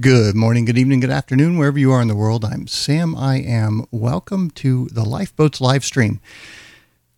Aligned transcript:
Good 0.00 0.34
morning, 0.34 0.64
good 0.64 0.78
evening, 0.78 1.00
good 1.00 1.10
afternoon, 1.10 1.58
wherever 1.58 1.78
you 1.78 1.90
are 1.90 2.00
in 2.00 2.08
the 2.08 2.16
world. 2.16 2.42
I'm 2.42 2.66
Sam 2.66 3.14
I 3.14 3.36
Am. 3.38 3.84
Welcome 3.90 4.50
to 4.52 4.86
the 4.86 5.04
Lifeboats 5.04 5.60
live 5.60 5.84
stream. 5.84 6.20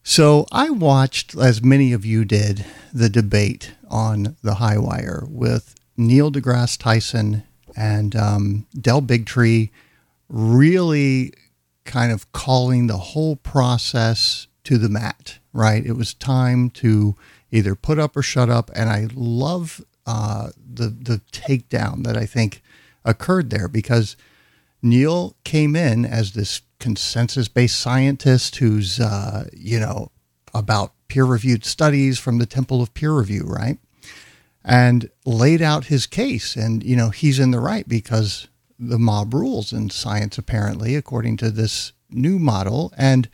So, 0.02 0.46
I 0.50 0.70
watched, 0.70 1.36
as 1.36 1.62
many 1.62 1.92
of 1.92 2.04
you 2.04 2.24
did, 2.24 2.64
the 2.92 3.08
debate 3.08 3.74
on 3.88 4.36
the 4.42 4.54
high 4.54 4.78
wire 4.78 5.24
with 5.28 5.76
Neil 5.96 6.32
deGrasse 6.32 6.76
Tyson 6.78 7.44
and 7.76 8.16
um, 8.16 8.66
Del 8.74 9.02
Bigtree 9.02 9.70
really 10.28 11.34
kind 11.84 12.10
of 12.10 12.32
calling 12.32 12.88
the 12.88 12.96
whole 12.98 13.36
process 13.36 14.48
to 14.64 14.76
the 14.76 14.88
mat, 14.88 15.38
right? 15.52 15.86
It 15.86 15.92
was 15.92 16.14
time 16.14 16.70
to 16.70 17.14
either 17.52 17.76
put 17.76 18.00
up 18.00 18.16
or 18.16 18.22
shut 18.22 18.48
up. 18.50 18.70
And 18.74 18.88
I 18.88 19.06
love 19.14 19.84
uh, 20.04 20.48
the, 20.56 20.88
the 20.88 21.20
takedown 21.30 22.02
that 22.04 22.16
I 22.16 22.26
think 22.26 22.60
occurred 23.04 23.50
there 23.50 23.68
because 23.68 24.16
Neil 24.82 25.36
came 25.44 25.76
in 25.76 26.04
as 26.04 26.32
this 26.32 26.62
consensus 26.78 27.48
based 27.48 27.78
scientist 27.78 28.56
who's, 28.56 28.98
uh, 28.98 29.48
you 29.52 29.78
know, 29.78 30.10
about 30.54 30.92
peer 31.08 31.24
reviewed 31.24 31.64
studies 31.64 32.18
from 32.18 32.38
the 32.38 32.46
Temple 32.46 32.82
of 32.82 32.92
Peer 32.94 33.12
Review, 33.12 33.44
right? 33.46 33.78
And 34.64 35.10
laid 35.24 35.62
out 35.62 35.86
his 35.86 36.06
case. 36.06 36.56
And, 36.56 36.82
you 36.82 36.96
know, 36.96 37.10
he's 37.10 37.38
in 37.38 37.50
the 37.50 37.60
right 37.60 37.88
because 37.88 38.48
the 38.78 38.98
mob 38.98 39.34
rules 39.34 39.72
in 39.72 39.90
science, 39.90 40.38
apparently, 40.38 40.96
according 40.96 41.36
to 41.38 41.50
this 41.50 41.92
new 42.10 42.38
model. 42.38 42.92
And 42.96 43.28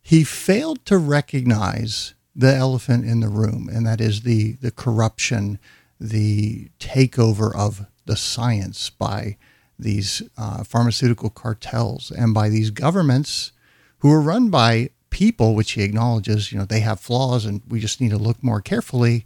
he 0.00 0.22
failed 0.22 0.84
to 0.86 0.98
recognize 0.98 2.14
the 2.36 2.54
elephant 2.54 3.04
in 3.04 3.20
the 3.20 3.28
room, 3.28 3.68
and 3.72 3.86
that 3.86 4.00
is 4.00 4.20
the, 4.20 4.52
the 4.52 4.70
corruption, 4.70 5.58
the 5.98 6.68
takeover 6.78 7.54
of 7.56 7.86
the 8.06 8.16
science 8.16 8.90
by 8.90 9.36
these 9.78 10.22
uh, 10.38 10.64
pharmaceutical 10.64 11.30
cartels 11.30 12.10
and 12.10 12.32
by 12.32 12.48
these 12.48 12.70
governments 12.70 13.52
who 13.98 14.10
are 14.10 14.20
run 14.20 14.48
by 14.48 14.90
people, 15.10 15.54
which 15.54 15.72
he 15.72 15.82
acknowledges, 15.82 16.52
you 16.52 16.58
know, 16.58 16.64
they 16.64 16.80
have 16.80 17.00
flaws 17.00 17.44
and 17.44 17.62
we 17.68 17.80
just 17.80 18.00
need 18.00 18.10
to 18.10 18.18
look 18.18 18.42
more 18.42 18.60
carefully, 18.60 19.24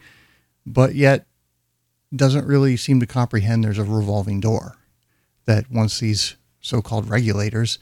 but 0.67 0.95
yet 0.95 1.27
doesn't 2.15 2.47
really 2.47 2.77
seem 2.77 3.01
to 3.01 3.07
comprehend 3.07 3.63
there's 3.63 3.79
a 3.79 3.85
revolving 3.85 4.41
door 4.41 4.77
that 5.45 5.71
once 5.71 6.01
these 6.01 6.37
so 6.61 6.83
called 6.83 7.09
regulators 7.09 7.79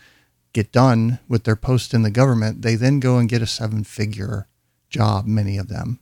get 0.53 0.73
done 0.73 1.19
with 1.29 1.45
their 1.45 1.57
post 1.57 1.95
in 1.95 2.03
the 2.03 2.11
government, 2.11 2.63
they 2.63 2.75
then 2.75 3.01
go 3.01 3.19
and 3.19 3.29
get 3.29 3.43
a 3.43 3.47
seven 3.47 3.85
figure 3.85 4.47
job, 4.89 5.27
many 5.27 5.59
of 5.59 5.69
them, 5.69 5.99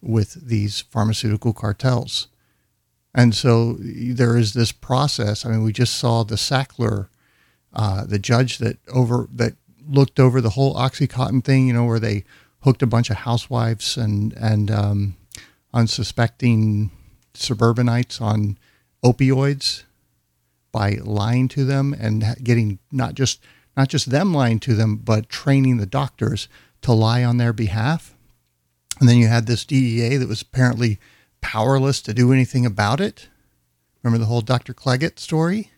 with 0.00 0.46
these 0.46 0.80
pharmaceutical 0.80 1.52
cartels. 1.52 2.28
And 3.14 3.34
so 3.34 3.76
there 3.80 4.36
is 4.36 4.52
this 4.54 4.72
process. 4.72 5.44
I 5.44 5.50
mean, 5.50 5.62
we 5.62 5.72
just 5.72 5.96
saw 5.96 6.22
the 6.22 6.36
Sackler, 6.36 7.08
uh, 7.72 8.04
the 8.04 8.18
judge 8.18 8.58
that 8.58 8.78
over 8.88 9.28
that 9.34 9.54
looked 9.88 10.20
over 10.20 10.40
the 10.40 10.50
whole 10.50 10.74
OxyContin 10.74 11.44
thing. 11.44 11.66
You 11.66 11.72
know, 11.72 11.84
where 11.84 11.98
they 11.98 12.24
hooked 12.60 12.82
a 12.82 12.86
bunch 12.86 13.10
of 13.10 13.16
housewives 13.16 13.96
and 13.96 14.32
and 14.34 14.70
um, 14.70 15.16
unsuspecting 15.74 16.90
suburbanites 17.34 18.20
on 18.20 18.58
opioids 19.04 19.84
by 20.72 20.98
lying 21.02 21.48
to 21.48 21.64
them 21.64 21.94
and 21.98 22.24
getting 22.42 22.78
not 22.92 23.14
just 23.14 23.40
not 23.76 23.88
just 23.88 24.10
them 24.10 24.32
lying 24.32 24.60
to 24.60 24.74
them, 24.74 24.96
but 24.96 25.28
training 25.28 25.78
the 25.78 25.86
doctors 25.86 26.48
to 26.82 26.92
lie 26.92 27.24
on 27.24 27.38
their 27.38 27.52
behalf. 27.52 28.14
And 28.98 29.08
then 29.08 29.16
you 29.16 29.28
had 29.28 29.46
this 29.46 29.64
DEA 29.64 30.16
that 30.16 30.28
was 30.28 30.42
apparently 30.42 30.98
powerless 31.40 32.00
to 32.02 32.14
do 32.14 32.32
anything 32.32 32.66
about 32.66 33.00
it. 33.00 33.28
Remember 34.02 34.18
the 34.18 34.26
whole 34.26 34.40
Dr. 34.40 34.74
Claggett 34.74 35.18
story? 35.18 35.70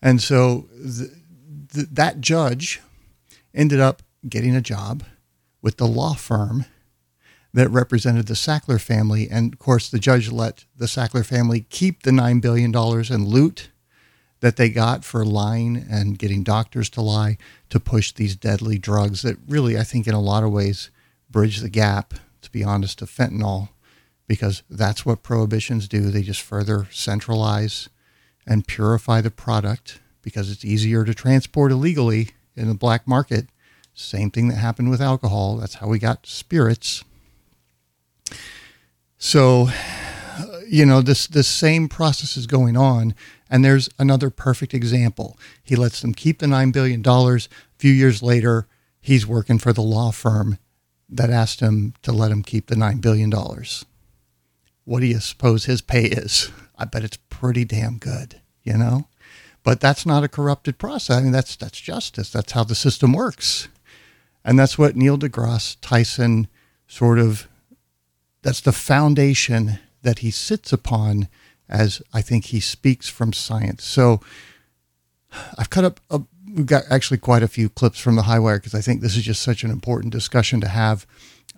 And 0.00 0.20
so 0.20 0.68
that 0.72 2.20
judge 2.20 2.80
ended 3.54 3.80
up 3.80 4.02
getting 4.28 4.56
a 4.56 4.60
job 4.60 5.04
with 5.60 5.76
the 5.76 5.86
law 5.86 6.14
firm 6.14 6.64
that 7.54 7.68
represented 7.68 8.26
the 8.26 8.34
Sackler 8.34 8.80
family. 8.80 9.28
And 9.30 9.52
of 9.52 9.58
course, 9.58 9.88
the 9.88 9.98
judge 9.98 10.30
let 10.30 10.64
the 10.76 10.86
Sackler 10.86 11.24
family 11.24 11.66
keep 11.70 12.02
the 12.02 12.10
$9 12.10 12.40
billion 12.40 12.74
in 12.74 13.28
loot 13.28 13.70
that 14.40 14.56
they 14.56 14.70
got 14.70 15.04
for 15.04 15.24
lying 15.24 15.86
and 15.88 16.18
getting 16.18 16.42
doctors 16.42 16.90
to 16.90 17.00
lie 17.00 17.38
to 17.70 17.78
push 17.78 18.10
these 18.10 18.34
deadly 18.34 18.76
drugs 18.76 19.22
that 19.22 19.36
really, 19.46 19.78
I 19.78 19.84
think, 19.84 20.08
in 20.08 20.14
a 20.14 20.20
lot 20.20 20.42
of 20.42 20.50
ways, 20.50 20.90
bridge 21.30 21.58
the 21.58 21.68
gap, 21.68 22.14
to 22.40 22.50
be 22.50 22.64
honest, 22.64 23.02
of 23.02 23.10
fentanyl 23.10 23.68
because 24.26 24.62
that's 24.70 25.04
what 25.04 25.22
prohibitions 25.22 25.88
do. 25.88 26.10
They 26.10 26.22
just 26.22 26.42
further 26.42 26.86
centralize 26.90 27.88
and 28.46 28.66
purify 28.66 29.20
the 29.20 29.30
product 29.30 30.00
because 30.22 30.50
it's 30.50 30.64
easier 30.64 31.04
to 31.04 31.14
transport 31.14 31.72
illegally 31.72 32.30
in 32.56 32.68
the 32.68 32.74
black 32.74 33.06
market. 33.06 33.46
Same 33.94 34.30
thing 34.30 34.48
that 34.48 34.56
happened 34.56 34.90
with 34.90 35.00
alcohol. 35.00 35.56
That's 35.56 35.74
how 35.74 35.88
we 35.88 35.98
got 35.98 36.26
spirits. 36.26 37.04
So, 39.18 39.68
uh, 40.38 40.60
you 40.66 40.86
know, 40.86 41.02
this 41.02 41.26
this 41.26 41.46
same 41.46 41.88
process 41.88 42.36
is 42.36 42.46
going 42.46 42.76
on, 42.76 43.14
and 43.50 43.64
there's 43.64 43.90
another 43.98 44.30
perfect 44.30 44.72
example. 44.72 45.38
He 45.62 45.76
lets 45.76 46.00
them 46.00 46.14
keep 46.14 46.38
the 46.38 46.46
nine 46.46 46.70
billion 46.70 47.02
dollars. 47.02 47.48
A 47.76 47.78
few 47.78 47.92
years 47.92 48.22
later, 48.22 48.66
he's 49.00 49.26
working 49.26 49.58
for 49.58 49.72
the 49.72 49.82
law 49.82 50.10
firm 50.10 50.58
that 51.08 51.30
asked 51.30 51.60
him 51.60 51.92
to 52.02 52.12
let 52.12 52.32
him 52.32 52.42
keep 52.42 52.66
the 52.66 52.76
nine 52.76 52.98
billion 52.98 53.28
dollars 53.28 53.84
what 54.84 55.00
do 55.00 55.06
you 55.06 55.20
suppose 55.20 55.64
his 55.64 55.80
pay 55.80 56.04
is? 56.04 56.50
I 56.76 56.84
bet 56.84 57.04
it's 57.04 57.18
pretty 57.28 57.64
damn 57.64 57.98
good, 57.98 58.40
you 58.62 58.76
know? 58.76 59.06
But 59.62 59.80
that's 59.80 60.04
not 60.04 60.24
a 60.24 60.28
corrupted 60.28 60.78
process. 60.78 61.16
I 61.16 61.20
mean, 61.22 61.32
that's 61.32 61.54
that's 61.54 61.80
justice. 61.80 62.30
That's 62.30 62.52
how 62.52 62.64
the 62.64 62.74
system 62.74 63.12
works. 63.12 63.68
And 64.44 64.58
that's 64.58 64.76
what 64.76 64.96
Neil 64.96 65.16
deGrasse 65.16 65.76
Tyson 65.80 66.48
sort 66.88 67.18
of 67.18 67.48
that's 68.42 68.60
the 68.60 68.72
foundation 68.72 69.78
that 70.02 70.18
he 70.18 70.32
sits 70.32 70.72
upon 70.72 71.28
as 71.68 72.02
I 72.12 72.22
think 72.22 72.46
he 72.46 72.58
speaks 72.58 73.08
from 73.08 73.32
science. 73.32 73.84
So 73.84 74.20
I've 75.56 75.70
cut 75.70 75.84
up 75.84 76.00
a, 76.10 76.22
we've 76.52 76.66
got 76.66 76.84
actually 76.90 77.18
quite 77.18 77.42
a 77.42 77.48
few 77.48 77.68
clips 77.68 77.98
from 77.98 78.16
the 78.16 78.22
high 78.22 78.40
wire 78.40 78.58
because 78.58 78.74
I 78.74 78.80
think 78.80 79.00
this 79.00 79.16
is 79.16 79.22
just 79.22 79.42
such 79.42 79.62
an 79.62 79.70
important 79.70 80.12
discussion 80.12 80.60
to 80.60 80.68
have 80.68 81.06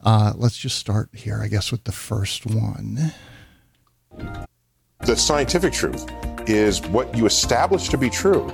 uh, 0.03 0.33
let's 0.37 0.57
just 0.57 0.79
start 0.79 1.11
here, 1.13 1.41
I 1.43 1.49
guess, 1.49 1.71
with 1.71 1.85
the 1.85 1.93
first 1.93 2.47
one. 2.47 3.13
The 5.01 5.17
scientific 5.17 5.73
truth 5.73 6.07
is 6.49 6.81
what 6.89 7.17
you 7.17 7.27
establish 7.27 7.89
to 7.89 7.99
be 7.99 8.11
true. 8.11 8.53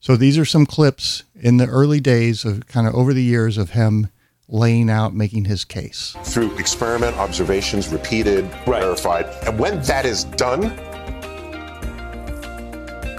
So 0.00 0.16
these 0.16 0.36
are 0.36 0.44
some 0.44 0.66
clips 0.66 1.24
in 1.34 1.58
the 1.58 1.66
early 1.66 2.00
days 2.00 2.44
of 2.44 2.66
kind 2.66 2.86
of 2.86 2.94
over 2.94 3.14
the 3.14 3.22
years 3.22 3.56
of 3.56 3.70
him 3.70 4.08
laying 4.48 4.90
out, 4.90 5.14
making 5.14 5.44
his 5.44 5.64
case. 5.64 6.16
Through 6.24 6.56
experiment, 6.58 7.16
observations, 7.16 7.88
repeated, 7.88 8.44
right. 8.66 8.82
verified. 8.82 9.26
And 9.46 9.58
when 9.58 9.80
that 9.82 10.04
is 10.04 10.24
done, 10.24 10.64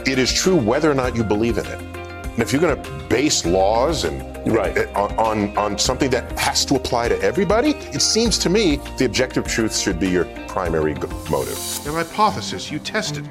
it 0.05 0.19
is 0.19 0.31
true 0.31 0.55
whether 0.55 0.91
or 0.91 0.93
not 0.93 1.15
you 1.15 1.23
believe 1.23 1.57
in 1.57 1.65
it. 1.65 1.92
And 2.33 2.41
if 2.41 2.51
you're 2.51 2.61
going 2.61 2.81
to 2.81 3.07
base 3.07 3.45
laws 3.45 4.05
and 4.05 4.33
right. 4.51 4.77
Eh, 4.77 4.91
on, 4.93 5.55
on 5.57 5.77
something 5.77 6.09
that 6.09 6.37
has 6.39 6.65
to 6.65 6.75
apply 6.75 7.07
to 7.09 7.21
everybody, 7.21 7.71
it 7.93 8.01
seems 8.01 8.37
to 8.39 8.49
me 8.49 8.77
the 8.97 9.05
objective 9.05 9.47
truth 9.47 9.75
should 9.77 9.99
be 9.99 10.09
your 10.09 10.25
primary 10.47 10.93
motive. 11.29 11.87
An 11.87 11.93
hypothesis, 11.93 12.71
you 12.71 12.79
test 12.79 13.17
it. 13.17 13.25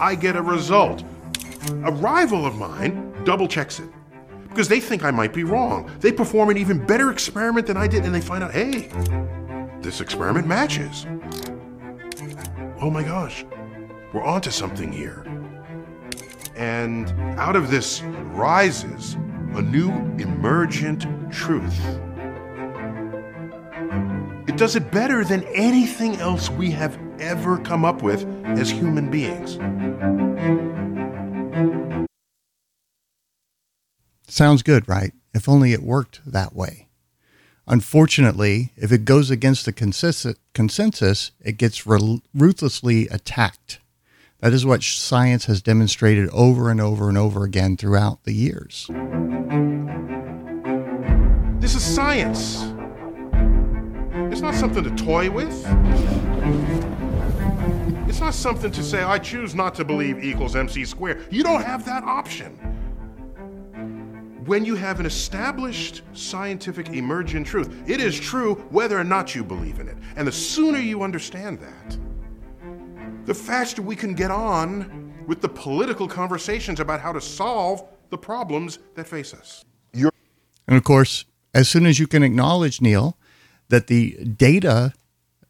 I 0.00 0.14
get 0.14 0.36
a 0.36 0.42
result. 0.42 1.02
A 1.84 1.92
rival 1.92 2.46
of 2.46 2.56
mine 2.56 3.12
double 3.24 3.48
checks 3.48 3.78
it 3.80 3.88
because 4.48 4.68
they 4.68 4.80
think 4.80 5.04
I 5.04 5.10
might 5.10 5.32
be 5.32 5.44
wrong. 5.44 5.90
They 6.00 6.10
perform 6.10 6.50
an 6.50 6.58
even 6.58 6.84
better 6.84 7.10
experiment 7.10 7.66
than 7.66 7.76
I 7.76 7.86
did, 7.86 8.04
and 8.04 8.14
they 8.14 8.20
find 8.20 8.42
out, 8.42 8.52
hey, 8.52 8.90
this 9.80 10.00
experiment 10.00 10.46
matches. 10.46 11.06
Oh 12.80 12.90
my 12.90 13.02
gosh, 13.02 13.44
we're 14.12 14.24
onto 14.24 14.50
something 14.50 14.90
here. 14.90 15.24
And 16.58 17.08
out 17.38 17.56
of 17.56 17.70
this 17.70 18.02
rises 18.02 19.14
a 19.54 19.62
new 19.62 19.90
emergent 20.18 21.06
truth. 21.32 21.78
It 24.48 24.56
does 24.56 24.74
it 24.74 24.90
better 24.90 25.24
than 25.24 25.44
anything 25.54 26.16
else 26.16 26.50
we 26.50 26.72
have 26.72 26.98
ever 27.20 27.58
come 27.58 27.84
up 27.84 28.02
with 28.02 28.26
as 28.44 28.70
human 28.70 29.08
beings. 29.10 29.54
Sounds 34.26 34.62
good, 34.62 34.88
right? 34.88 35.12
If 35.32 35.48
only 35.48 35.72
it 35.72 35.82
worked 35.82 36.20
that 36.26 36.54
way. 36.56 36.88
Unfortunately, 37.66 38.72
if 38.76 38.90
it 38.90 39.04
goes 39.04 39.30
against 39.30 39.64
the 39.64 39.72
consensus, 39.72 41.30
it 41.40 41.56
gets 41.56 41.86
ruthlessly 41.86 43.08
attacked. 43.08 43.78
That 44.40 44.52
is 44.52 44.64
what 44.64 44.84
science 44.84 45.46
has 45.46 45.60
demonstrated 45.62 46.28
over 46.28 46.70
and 46.70 46.80
over 46.80 47.08
and 47.08 47.18
over 47.18 47.42
again 47.42 47.76
throughout 47.76 48.22
the 48.22 48.32
years. 48.32 48.86
This 51.60 51.74
is 51.74 51.82
science. 51.82 52.62
It's 54.30 54.40
not 54.40 54.54
something 54.54 54.84
to 54.84 54.94
toy 54.94 55.28
with. 55.28 55.52
It's 58.08 58.20
not 58.20 58.32
something 58.32 58.70
to 58.70 58.82
say, 58.84 59.02
I 59.02 59.18
choose 59.18 59.56
not 59.56 59.74
to 59.74 59.84
believe 59.84 60.22
equals 60.22 60.54
MC 60.54 60.84
squared. 60.84 61.26
You 61.32 61.42
don't 61.42 61.64
have 61.64 61.84
that 61.86 62.04
option. 62.04 62.54
When 64.46 64.64
you 64.64 64.76
have 64.76 65.00
an 65.00 65.06
established 65.06 66.02
scientific 66.12 66.90
emergent 66.90 67.44
truth, 67.44 67.74
it 67.88 68.00
is 68.00 68.18
true 68.18 68.54
whether 68.70 68.96
or 68.96 69.04
not 69.04 69.34
you 69.34 69.42
believe 69.42 69.80
in 69.80 69.88
it. 69.88 69.96
And 70.14 70.28
the 70.28 70.32
sooner 70.32 70.78
you 70.78 71.02
understand 71.02 71.58
that, 71.58 71.98
the 73.28 73.34
faster 73.34 73.82
we 73.82 73.94
can 73.94 74.14
get 74.14 74.30
on 74.30 75.12
with 75.26 75.42
the 75.42 75.48
political 75.48 76.08
conversations 76.08 76.80
about 76.80 76.98
how 76.98 77.12
to 77.12 77.20
solve 77.20 77.86
the 78.08 78.16
problems 78.16 78.78
that 78.94 79.06
face 79.06 79.34
us. 79.34 79.66
You're- 79.92 80.10
and 80.66 80.78
of 80.78 80.82
course, 80.82 81.26
as 81.52 81.68
soon 81.68 81.84
as 81.84 81.98
you 81.98 82.06
can 82.06 82.22
acknowledge, 82.22 82.80
Neil, 82.80 83.18
that 83.68 83.86
the 83.86 84.12
data 84.24 84.94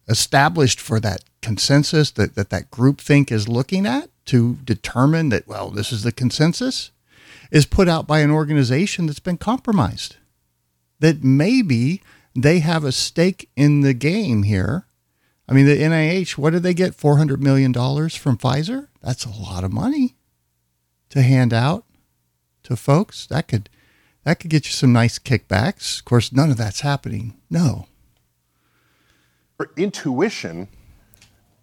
established 0.09 0.81
for 0.81 0.99
that 0.99 1.23
consensus 1.41 2.11
that 2.11 2.35
that, 2.35 2.49
that 2.49 2.69
group 2.69 2.99
think 2.99 3.31
is 3.31 3.47
looking 3.47 3.85
at 3.85 4.09
to 4.25 4.55
determine 4.65 5.29
that, 5.29 5.47
well, 5.47 5.69
this 5.69 5.93
is 5.93 6.03
the 6.03 6.11
consensus, 6.11 6.91
is 7.49 7.65
put 7.65 7.87
out 7.87 8.05
by 8.05 8.19
an 8.19 8.29
organization 8.29 9.05
that's 9.05 9.21
been 9.21 9.37
compromised. 9.37 10.17
That 10.99 11.23
maybe 11.23 12.01
they 12.35 12.59
have 12.59 12.83
a 12.83 12.91
stake 12.91 13.49
in 13.55 13.81
the 13.81 13.93
game 13.93 14.43
here. 14.43 14.85
I 15.49 15.53
mean, 15.53 15.65
the 15.65 15.77
NIH, 15.77 16.37
what 16.37 16.51
did 16.51 16.61
they 16.61 16.75
get? 16.75 16.95
$400 16.95 17.39
million 17.39 17.73
from 17.73 18.37
Pfizer? 18.37 18.87
That's 19.01 19.25
a 19.25 19.31
lot 19.31 19.63
of 19.63 19.73
money 19.73 20.15
to 21.09 21.23
hand 21.23 21.53
out 21.53 21.85
to 22.63 22.75
folks. 22.75 23.25
That 23.25 23.47
could 23.47 23.67
that 24.25 24.39
could 24.39 24.51
get 24.51 24.67
you 24.67 24.71
some 24.71 24.93
nice 24.93 25.17
kickbacks. 25.17 25.99
Of 25.99 26.05
course, 26.05 26.31
none 26.31 26.51
of 26.51 26.57
that's 26.57 26.81
happening. 26.81 27.35
No. 27.49 27.87
For 29.57 29.71
intuition, 29.75 30.67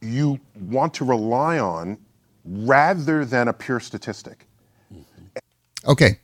you 0.01 0.41
want 0.59 0.93
to 0.95 1.05
rely 1.05 1.61
on 1.61 1.99
rather 2.45 3.25
than 3.25 3.47
a 3.47 3.53
pure 3.53 3.79
statistic. 3.79 4.47
Okay. 5.87 6.19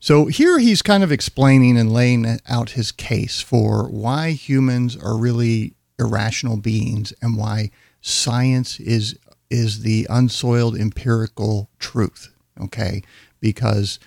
So 0.00 0.26
here 0.26 0.58
he's 0.58 0.80
kind 0.80 1.04
of 1.04 1.12
explaining 1.12 1.76
and 1.76 1.92
laying 1.92 2.38
out 2.48 2.70
his 2.70 2.90
case 2.90 3.42
for 3.42 3.88
why 3.90 4.30
humans 4.30 4.96
are 4.96 5.18
really 5.18 5.75
irrational 5.98 6.56
beings 6.56 7.12
and 7.22 7.36
why 7.36 7.70
science 8.00 8.78
is 8.80 9.18
is 9.50 9.82
the 9.82 10.06
unsoiled 10.10 10.76
empirical 10.76 11.70
truth. 11.78 12.32
Okay, 12.60 13.02
because 13.40 13.98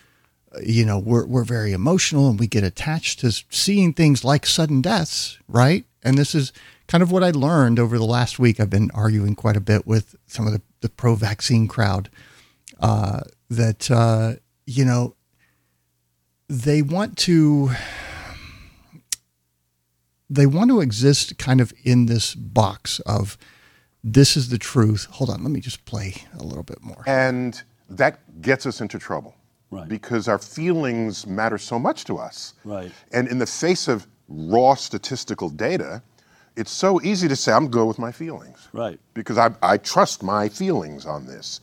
you 0.64 0.86
know 0.86 0.98
we're 0.98 1.26
we're 1.26 1.44
very 1.44 1.74
emotional 1.74 2.30
and 2.30 2.40
we 2.40 2.48
get 2.48 2.64
attached 2.64 3.20
to 3.20 3.32
seeing 3.50 3.94
things 3.94 4.24
like 4.24 4.46
sudden 4.46 4.82
deaths, 4.82 5.38
right? 5.48 5.86
And 6.04 6.18
this 6.18 6.34
is 6.34 6.54
kind 6.88 7.04
of 7.04 7.12
what 7.12 7.24
I 7.24 7.32
learned 7.32 7.78
over 7.78 7.98
the 7.98 8.06
last 8.06 8.40
week. 8.40 8.60
I've 8.60 8.70
been 8.70 8.90
arguing 8.94 9.36
quite 9.36 9.58
a 9.58 9.62
bit 9.62 9.86
with 9.86 10.16
some 10.26 10.48
of 10.48 10.54
the, 10.54 10.62
the 10.82 10.90
pro-vaccine 10.90 11.68
crowd 11.68 12.10
uh, 12.80 13.22
that 13.50 13.92
uh, 13.92 14.36
you 14.66 14.86
know 14.86 15.16
they 16.48 16.82
want 16.82 17.18
to 17.20 17.72
they 20.30 20.46
want 20.46 20.70
to 20.70 20.82
exist 20.82 21.38
kind 21.38 21.60
of 21.60 21.74
in 21.84 22.06
this 22.06 22.36
box 22.36 23.00
of 23.02 23.38
this 24.04 24.38
is 24.38 24.50
the 24.50 24.58
truth. 24.58 25.08
Hold 25.12 25.30
on, 25.30 25.44
let 25.44 25.52
me 25.52 25.60
just 25.60 25.86
play 25.86 26.16
a 26.38 26.44
little 26.44 26.64
bit 26.64 26.82
more. 26.82 27.04
And 27.08 27.62
that 27.90 28.42
gets 28.42 28.66
us 28.66 28.82
into 28.82 29.00
trouble. 29.00 29.36
Right. 29.72 29.88
Because 29.88 30.28
our 30.28 30.40
feelings 30.40 31.28
matter 31.28 31.58
so 31.58 31.78
much 31.78 32.06
to 32.06 32.18
us. 32.18 32.54
Right. 32.64 32.92
And 33.12 33.28
in 33.28 33.38
the 33.38 33.46
face 33.46 33.88
of 33.88 34.08
raw 34.28 34.74
statistical 34.74 35.50
data, 35.50 36.02
it's 36.56 36.72
so 36.72 37.02
easy 37.02 37.28
to 37.28 37.36
say, 37.36 37.52
I'm 37.52 37.70
good 37.70 37.86
with 37.86 38.00
my 38.00 38.12
feelings. 38.12 38.68
Right. 38.74 39.00
Because 39.14 39.38
I, 39.38 39.52
I 39.62 39.78
trust 39.78 40.24
my 40.24 40.50
feelings 40.50 41.06
on 41.06 41.26
this. 41.28 41.62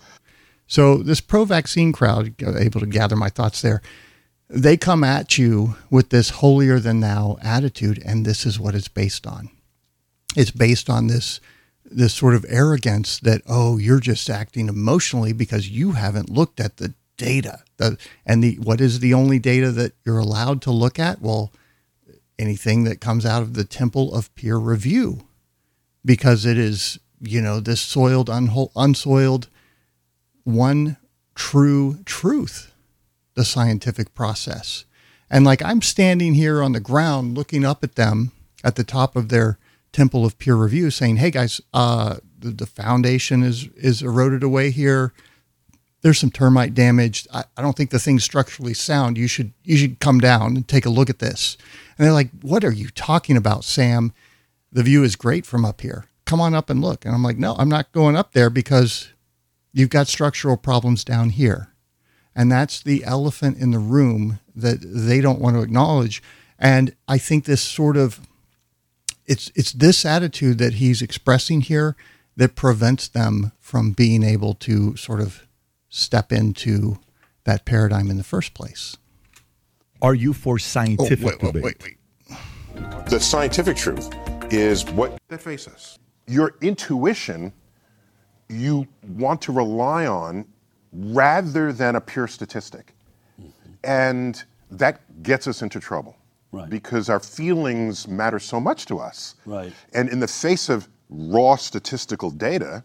So, 0.68 0.96
this 0.98 1.20
pro 1.20 1.44
vaccine 1.44 1.92
crowd, 1.92 2.34
uh, 2.42 2.56
able 2.58 2.80
to 2.80 2.86
gather 2.86 3.14
my 3.14 3.28
thoughts 3.28 3.62
there, 3.62 3.82
they 4.48 4.76
come 4.76 5.02
at 5.02 5.38
you 5.38 5.76
with 5.90 6.10
this 6.10 6.31
holier 6.31 6.78
than 6.78 7.00
thou 7.00 7.38
attitude, 7.43 8.02
and 8.04 8.25
this 8.25 8.46
is 8.46 8.60
what 8.60 8.75
it's 8.75 8.88
based 8.88 9.26
on. 9.26 9.50
It's 10.37 10.50
based 10.50 10.88
on 10.90 11.06
this 11.06 11.40
this 11.88 12.12
sort 12.14 12.34
of 12.34 12.44
arrogance 12.48 13.20
that 13.20 13.43
oh 13.46 13.78
you're 13.78 14.00
just 14.00 14.28
acting 14.28 14.69
emotionally 14.69 15.32
because 15.32 15.70
you 15.70 15.93
haven't 15.93 16.28
looked 16.28 16.58
at 16.58 16.78
the 16.78 16.94
data. 17.16 17.60
The, 17.76 17.96
and 18.25 18.43
the 18.43 18.56
what 18.56 18.81
is 18.81 19.00
the 19.00 19.14
only 19.14 19.38
data 19.38 19.70
that 19.72 19.93
you're 20.04 20.19
allowed 20.19 20.62
to 20.62 20.70
look 20.70 20.99
at? 20.99 21.20
Well 21.20 21.52
anything 22.38 22.84
that 22.84 23.00
comes 23.00 23.25
out 23.25 23.42
of 23.42 23.54
the 23.54 23.64
temple 23.64 24.14
of 24.14 24.34
peer 24.34 24.56
review 24.56 25.26
because 26.04 26.44
it 26.44 26.58
is 26.58 26.99
you 27.20 27.40
know 27.40 27.60
this 27.60 27.81
soiled 27.81 28.28
unsoiled 28.28 29.49
one 30.44 30.96
true 31.34 31.99
truth 32.04 32.72
the 33.36 33.44
scientific 33.44 34.14
process 34.14 34.84
and 35.30 35.44
like 35.44 35.62
i'm 35.62 35.80
standing 35.80 36.34
here 36.34 36.62
on 36.62 36.72
the 36.72 36.80
ground 36.80 37.36
looking 37.36 37.64
up 37.64 37.84
at 37.84 37.94
them 37.94 38.32
at 38.64 38.74
the 38.74 38.84
top 38.84 39.14
of 39.14 39.28
their 39.28 39.58
temple 39.92 40.26
of 40.26 40.38
peer 40.38 40.56
review 40.56 40.90
saying 40.90 41.16
hey 41.16 41.30
guys 41.30 41.60
uh, 41.72 42.16
the, 42.38 42.50
the 42.50 42.66
foundation 42.66 43.42
is 43.42 43.68
is 43.76 44.02
eroded 44.02 44.42
away 44.42 44.70
here 44.70 45.12
there's 46.06 46.20
some 46.20 46.30
termite 46.30 46.72
damage. 46.72 47.26
I, 47.32 47.42
I, 47.56 47.62
don't 47.62 47.76
think 47.76 47.90
the 47.90 47.98
thing's 47.98 48.22
structurally 48.22 48.74
sound. 48.74 49.18
You 49.18 49.26
should 49.26 49.52
you 49.64 49.76
should 49.76 49.98
come 49.98 50.20
down 50.20 50.56
and 50.56 50.68
take 50.68 50.86
a 50.86 50.90
look 50.90 51.10
at 51.10 51.18
this. 51.18 51.56
And 51.98 52.06
they're 52.06 52.14
like, 52.14 52.30
What 52.42 52.64
are 52.64 52.72
you 52.72 52.90
talking 52.90 53.36
about, 53.36 53.64
Sam? 53.64 54.12
The 54.70 54.84
view 54.84 55.02
is 55.02 55.16
great 55.16 55.44
from 55.44 55.64
up 55.64 55.80
here. 55.80 56.04
Come 56.24 56.40
on 56.40 56.54
up 56.54 56.70
and 56.70 56.80
look. 56.80 57.04
And 57.04 57.12
I'm 57.12 57.24
like, 57.24 57.38
No, 57.38 57.56
I'm 57.58 57.68
not 57.68 57.90
going 57.90 58.14
up 58.14 58.34
there 58.34 58.50
because 58.50 59.08
you've 59.72 59.90
got 59.90 60.06
structural 60.06 60.56
problems 60.56 61.02
down 61.02 61.30
here. 61.30 61.72
And 62.36 62.52
that's 62.52 62.82
the 62.82 63.02
elephant 63.02 63.56
in 63.56 63.70
the 63.70 63.78
room 63.78 64.40
that 64.54 64.78
they 64.82 65.22
don't 65.22 65.40
want 65.40 65.56
to 65.56 65.62
acknowledge. 65.62 66.22
And 66.58 66.94
I 67.08 67.16
think 67.16 67.46
this 67.46 67.62
sort 67.62 67.96
of 67.96 68.20
it's 69.24 69.50
it's 69.56 69.72
this 69.72 70.04
attitude 70.04 70.58
that 70.58 70.74
he's 70.74 71.02
expressing 71.02 71.62
here 71.62 71.96
that 72.36 72.54
prevents 72.54 73.08
them 73.08 73.52
from 73.58 73.92
being 73.92 74.22
able 74.22 74.54
to 74.54 74.94
sort 74.96 75.20
of 75.20 75.46
step 75.88 76.30
into 76.30 76.98
that 77.44 77.64
paradigm 77.64 78.10
in 78.10 78.18
the 78.18 78.24
first 78.24 78.52
place. 78.52 78.98
Are 80.02 80.14
you 80.14 80.34
for 80.34 80.58
scientific 80.58 81.42
oh, 81.42 81.50
wait, 81.50 81.54
wait, 81.54 81.64
wait, 81.64 81.82
wait, 81.82 83.06
The 83.08 83.18
scientific 83.18 83.78
truth 83.78 84.10
is 84.52 84.84
what 84.90 85.18
that 85.28 85.40
face 85.40 85.66
us. 85.66 85.99
Your 86.26 86.56
intuition, 86.61 87.52
you 88.50 88.87
want 89.02 89.40
to 89.42 89.52
rely 89.52 90.06
on 90.06 90.44
rather 90.96 91.72
than 91.72 91.96
a 91.96 92.00
pure 92.00 92.26
statistic. 92.26 92.94
Mm-hmm. 93.40 93.72
And 93.84 94.44
that 94.70 95.22
gets 95.22 95.46
us 95.46 95.62
into 95.62 95.80
trouble. 95.80 96.16
Right. 96.52 96.70
Because 96.70 97.10
our 97.10 97.20
feelings 97.20 98.08
matter 98.08 98.38
so 98.38 98.60
much 98.60 98.86
to 98.86 98.98
us. 98.98 99.34
Right. 99.44 99.72
And 99.92 100.08
in 100.08 100.20
the 100.20 100.28
face 100.28 100.68
of 100.68 100.88
raw 101.10 101.56
statistical 101.56 102.30
data, 102.30 102.82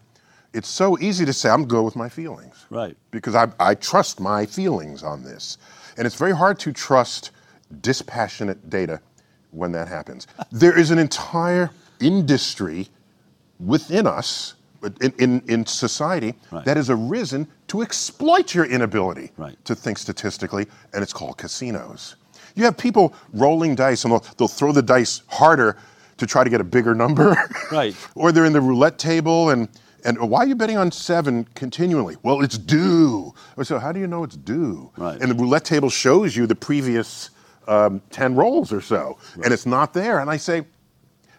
it's 0.52 0.68
so 0.68 0.98
easy 0.98 1.24
to 1.24 1.32
say, 1.32 1.48
I'm 1.48 1.64
good 1.66 1.82
with 1.82 1.96
my 1.96 2.08
feelings. 2.08 2.66
Right. 2.68 2.96
Because 3.10 3.34
I, 3.34 3.48
I 3.58 3.74
trust 3.74 4.20
my 4.20 4.44
feelings 4.44 5.02
on 5.02 5.22
this. 5.22 5.58
And 5.96 6.06
it's 6.06 6.16
very 6.16 6.34
hard 6.36 6.58
to 6.60 6.72
trust 6.72 7.30
dispassionate 7.80 8.68
data 8.68 9.00
when 9.50 9.72
that 9.72 9.88
happens. 9.88 10.26
there 10.52 10.78
is 10.78 10.90
an 10.90 10.98
entire 10.98 11.70
industry 12.00 12.88
within 13.58 14.06
us, 14.06 14.54
in, 15.00 15.12
in, 15.18 15.42
in 15.48 15.66
society, 15.66 16.34
right. 16.50 16.64
that 16.64 16.76
has 16.76 16.90
arisen 16.90 17.46
to 17.68 17.82
exploit 17.82 18.54
your 18.54 18.64
inability 18.66 19.30
right. 19.36 19.62
to 19.64 19.74
think 19.74 19.98
statistically, 19.98 20.66
and 20.92 21.02
it's 21.02 21.12
called 21.12 21.38
casinos. 21.38 22.16
You 22.54 22.64
have 22.64 22.76
people 22.76 23.14
rolling 23.32 23.74
dice, 23.74 24.04
and 24.04 24.12
they'll, 24.12 24.24
they'll 24.36 24.48
throw 24.48 24.72
the 24.72 24.82
dice 24.82 25.22
harder 25.28 25.78
to 26.18 26.26
try 26.26 26.44
to 26.44 26.50
get 26.50 26.60
a 26.60 26.64
bigger 26.64 26.94
number. 27.04 27.36
Right. 27.70 27.96
or 28.14 28.32
they're 28.32 28.44
in 28.44 28.52
the 28.52 28.60
roulette 28.60 28.98
table 28.98 29.50
and 29.50 29.68
and 30.04 30.18
why 30.18 30.40
are 30.40 30.46
you 30.46 30.56
betting 30.56 30.76
on 30.76 30.90
seven 30.90 31.44
continually? 31.54 32.16
Well, 32.24 32.42
it's 32.42 32.58
due. 32.58 33.32
So 33.62 33.78
how 33.78 33.92
do 33.92 34.00
you 34.00 34.08
know 34.08 34.24
it's 34.24 34.36
due? 34.36 34.90
Right. 34.96 35.20
And 35.20 35.30
the 35.30 35.34
roulette 35.36 35.64
table 35.64 35.90
shows 35.90 36.36
you 36.36 36.46
the 36.46 36.56
previous 36.56 37.30
um, 37.68 38.02
10 38.10 38.34
rolls 38.34 38.72
or 38.72 38.80
so, 38.80 39.18
right. 39.36 39.44
and 39.44 39.54
it's 39.54 39.66
not 39.66 39.94
there. 39.94 40.18
And 40.18 40.28
I 40.28 40.36
say, 40.36 40.64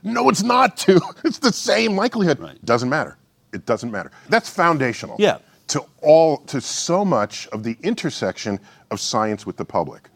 no, 0.04 0.30
it's 0.30 0.44
not 0.44 0.78
due. 0.78 1.02
it's 1.26 1.40
the 1.40 1.52
same 1.52 1.96
likelihood. 1.96 2.40
Right. 2.40 2.64
Doesn't 2.64 2.90
matter. 2.90 3.18
It 3.54 3.66
doesn't 3.66 3.92
matter. 3.92 4.12
That's 4.30 4.50
foundational. 4.50 5.16
Yeah. 5.20 5.38
To 5.68 5.86
all, 6.02 6.38
to 6.48 6.60
so 6.60 7.06
much 7.06 7.48
of 7.48 7.64
the 7.64 7.78
intersection 7.82 8.60
of 8.92 9.00
science 9.00 9.46
with 9.46 9.58
the 9.58 9.66
public. 9.66 10.10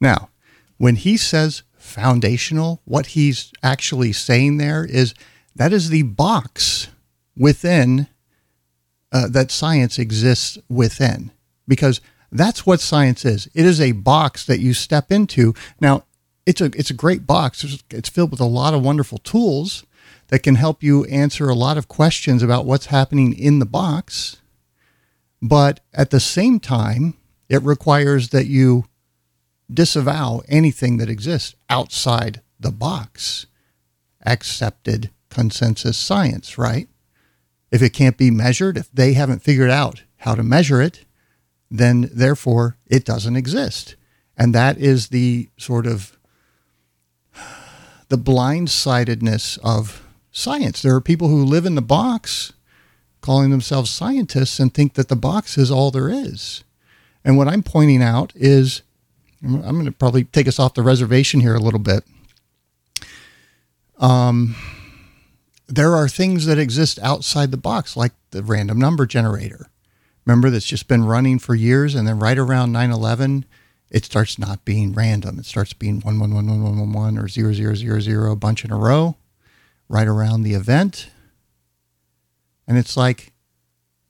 Now, 0.00 0.30
when 0.78 0.96
he 0.96 1.16
says 1.16 1.62
foundational, 1.76 2.80
what 2.84 3.06
he's 3.06 3.52
actually 3.62 4.12
saying 4.12 4.56
there 4.56 4.84
is 4.84 5.14
that 5.54 5.72
is 5.72 5.90
the 5.90 6.02
box 6.02 6.88
within 7.36 8.06
uh, 9.12 9.28
that 9.28 9.50
science 9.50 9.98
exists 9.98 10.58
within 10.68 11.32
because 11.66 12.00
that's 12.30 12.66
what 12.66 12.80
science 12.80 13.24
is. 13.24 13.48
It 13.54 13.64
is 13.64 13.80
a 13.80 13.92
box 13.92 14.44
that 14.46 14.60
you 14.60 14.74
step 14.74 15.10
into. 15.10 15.54
Now, 15.80 16.04
it's 16.46 16.60
a 16.60 16.66
it's 16.66 16.90
a 16.90 16.94
great 16.94 17.26
box. 17.26 17.64
It's, 17.64 17.82
it's 17.90 18.08
filled 18.08 18.30
with 18.30 18.40
a 18.40 18.44
lot 18.44 18.74
of 18.74 18.82
wonderful 18.82 19.18
tools, 19.18 19.84
that 20.28 20.42
can 20.42 20.54
help 20.54 20.82
you 20.82 21.04
answer 21.06 21.48
a 21.48 21.54
lot 21.54 21.78
of 21.78 21.88
questions 21.88 22.42
about 22.42 22.66
what's 22.66 22.86
happening 22.86 23.36
in 23.36 23.58
the 23.58 23.66
box. 23.66 24.40
But 25.40 25.80
at 25.92 26.10
the 26.10 26.20
same 26.20 26.60
time, 26.60 27.14
it 27.48 27.62
requires 27.62 28.30
that 28.30 28.46
you 28.46 28.84
disavow 29.72 30.42
anything 30.48 30.96
that 30.98 31.10
exists 31.10 31.54
outside 31.68 32.42
the 32.58 32.72
box. 32.72 33.46
Accepted 34.24 35.10
consensus 35.30 35.96
science, 35.96 36.58
right? 36.58 36.88
If 37.70 37.82
it 37.82 37.90
can't 37.90 38.16
be 38.16 38.30
measured, 38.30 38.76
if 38.76 38.90
they 38.92 39.12
haven't 39.12 39.42
figured 39.42 39.70
out 39.70 40.02
how 40.18 40.34
to 40.34 40.42
measure 40.42 40.80
it, 40.80 41.04
then 41.70 42.10
therefore 42.12 42.76
it 42.86 43.04
doesn't 43.04 43.36
exist. 43.36 43.96
And 44.36 44.54
that 44.54 44.78
is 44.78 45.08
the 45.08 45.48
sort 45.56 45.86
of 45.86 46.18
the 48.08 48.18
blindsidedness 48.18 49.58
of 49.62 50.07
science. 50.38 50.80
There 50.80 50.94
are 50.94 51.00
people 51.00 51.28
who 51.28 51.44
live 51.44 51.66
in 51.66 51.74
the 51.74 51.82
box 51.82 52.52
calling 53.20 53.50
themselves 53.50 53.90
scientists 53.90 54.58
and 54.60 54.72
think 54.72 54.94
that 54.94 55.08
the 55.08 55.16
box 55.16 55.58
is 55.58 55.70
all 55.70 55.90
there 55.90 56.08
is. 56.08 56.64
And 57.24 57.36
what 57.36 57.48
I'm 57.48 57.62
pointing 57.62 58.02
out 58.02 58.32
is 58.34 58.82
I'm 59.42 59.60
going 59.60 59.84
to 59.84 59.92
probably 59.92 60.24
take 60.24 60.48
us 60.48 60.58
off 60.58 60.74
the 60.74 60.82
reservation 60.82 61.40
here 61.40 61.54
a 61.54 61.60
little 61.60 61.80
bit. 61.80 62.04
Um, 63.98 64.54
there 65.66 65.94
are 65.94 66.08
things 66.08 66.46
that 66.46 66.58
exist 66.58 66.98
outside 67.02 67.50
the 67.50 67.56
box, 67.56 67.96
like 67.96 68.12
the 68.30 68.42
random 68.42 68.78
number 68.78 69.06
generator. 69.06 69.68
Remember, 70.24 70.50
that's 70.50 70.66
just 70.66 70.88
been 70.88 71.04
running 71.04 71.38
for 71.38 71.54
years, 71.54 71.94
and 71.94 72.06
then 72.06 72.18
right 72.18 72.38
around 72.38 72.72
9 72.72 72.90
11, 72.90 73.44
it 73.90 74.04
starts 74.04 74.38
not 74.38 74.64
being 74.64 74.92
random. 74.92 75.38
It 75.38 75.46
starts 75.46 75.72
being 75.72 76.00
1111111 76.02 77.18
or 77.18 77.28
0000, 77.28 78.32
a 78.32 78.36
bunch 78.36 78.64
in 78.64 78.70
a 78.70 78.76
row, 78.76 79.16
right 79.88 80.06
around 80.06 80.42
the 80.42 80.54
event. 80.54 81.10
And 82.66 82.76
it's 82.76 82.96
like, 82.96 83.32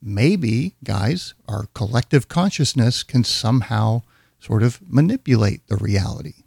maybe, 0.01 0.75
guys, 0.83 1.33
our 1.47 1.67
collective 1.73 2.27
consciousness 2.27 3.03
can 3.03 3.23
somehow 3.23 4.03
sort 4.39 4.63
of 4.63 4.79
manipulate 4.87 5.67
the 5.67 5.77
reality. 5.77 6.43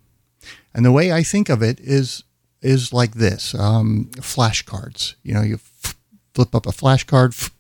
And 0.75 0.85
the 0.85 0.93
way 0.93 1.13
I 1.13 1.23
think 1.23 1.49
of 1.49 1.63
it 1.63 1.81
is 1.81 2.25
is 2.61 2.93
like 2.93 3.15
this: 3.15 3.55
um, 3.55 4.11
flashcards. 4.17 5.15
You 5.23 5.35
know, 5.35 5.43
you 5.43 5.59
flip 6.35 6.55
up 6.55 6.67
a 6.67 6.71
flashcard. 6.71 7.51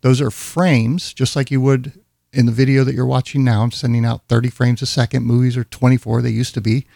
Those 0.00 0.20
are 0.20 0.30
frames, 0.30 1.12
just 1.14 1.36
like 1.36 1.50
you 1.50 1.60
would 1.60 1.92
in 2.32 2.46
the 2.46 2.52
video 2.52 2.82
that 2.82 2.94
you're 2.94 3.06
watching 3.06 3.44
now. 3.44 3.62
I'm 3.62 3.70
sending 3.70 4.04
out 4.04 4.22
30 4.28 4.50
frames 4.50 4.82
a 4.82 4.86
second. 4.86 5.24
Movies 5.24 5.56
are 5.56 5.64
24. 5.64 6.22
They 6.22 6.30
used 6.30 6.54
to 6.54 6.60
be. 6.60 6.86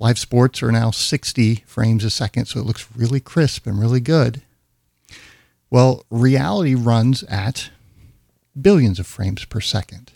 Live 0.00 0.18
sports 0.18 0.62
are 0.62 0.72
now 0.72 0.90
60 0.90 1.64
frames 1.66 2.04
a 2.04 2.10
second, 2.10 2.46
so 2.46 2.60
it 2.60 2.66
looks 2.66 2.88
really 2.96 3.20
crisp 3.20 3.66
and 3.66 3.80
really 3.80 4.00
good. 4.00 4.42
Well, 5.70 6.04
reality 6.10 6.74
runs 6.74 7.22
at 7.24 7.70
billions 8.60 8.98
of 8.98 9.06
frames 9.06 9.44
per 9.44 9.60
second 9.60 10.12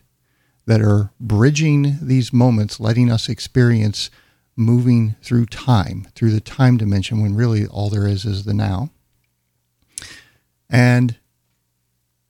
that 0.67 0.81
are 0.81 1.11
bridging 1.19 1.99
these 2.03 2.33
moments, 2.33 2.79
letting 2.79 3.11
us 3.11 3.29
experience 3.29 4.11
moving 4.57 5.15
through 5.23 5.47
time, 5.47 6.09
through 6.15 6.33
the 6.33 6.41
time 6.41 6.77
dimension, 6.77 7.23
when 7.23 7.35
really 7.35 7.67
all 7.67 7.89
there 7.89 8.07
is 8.07 8.25
is 8.25 8.45
the 8.45 8.55
now. 8.55 8.91
And 10.69 11.17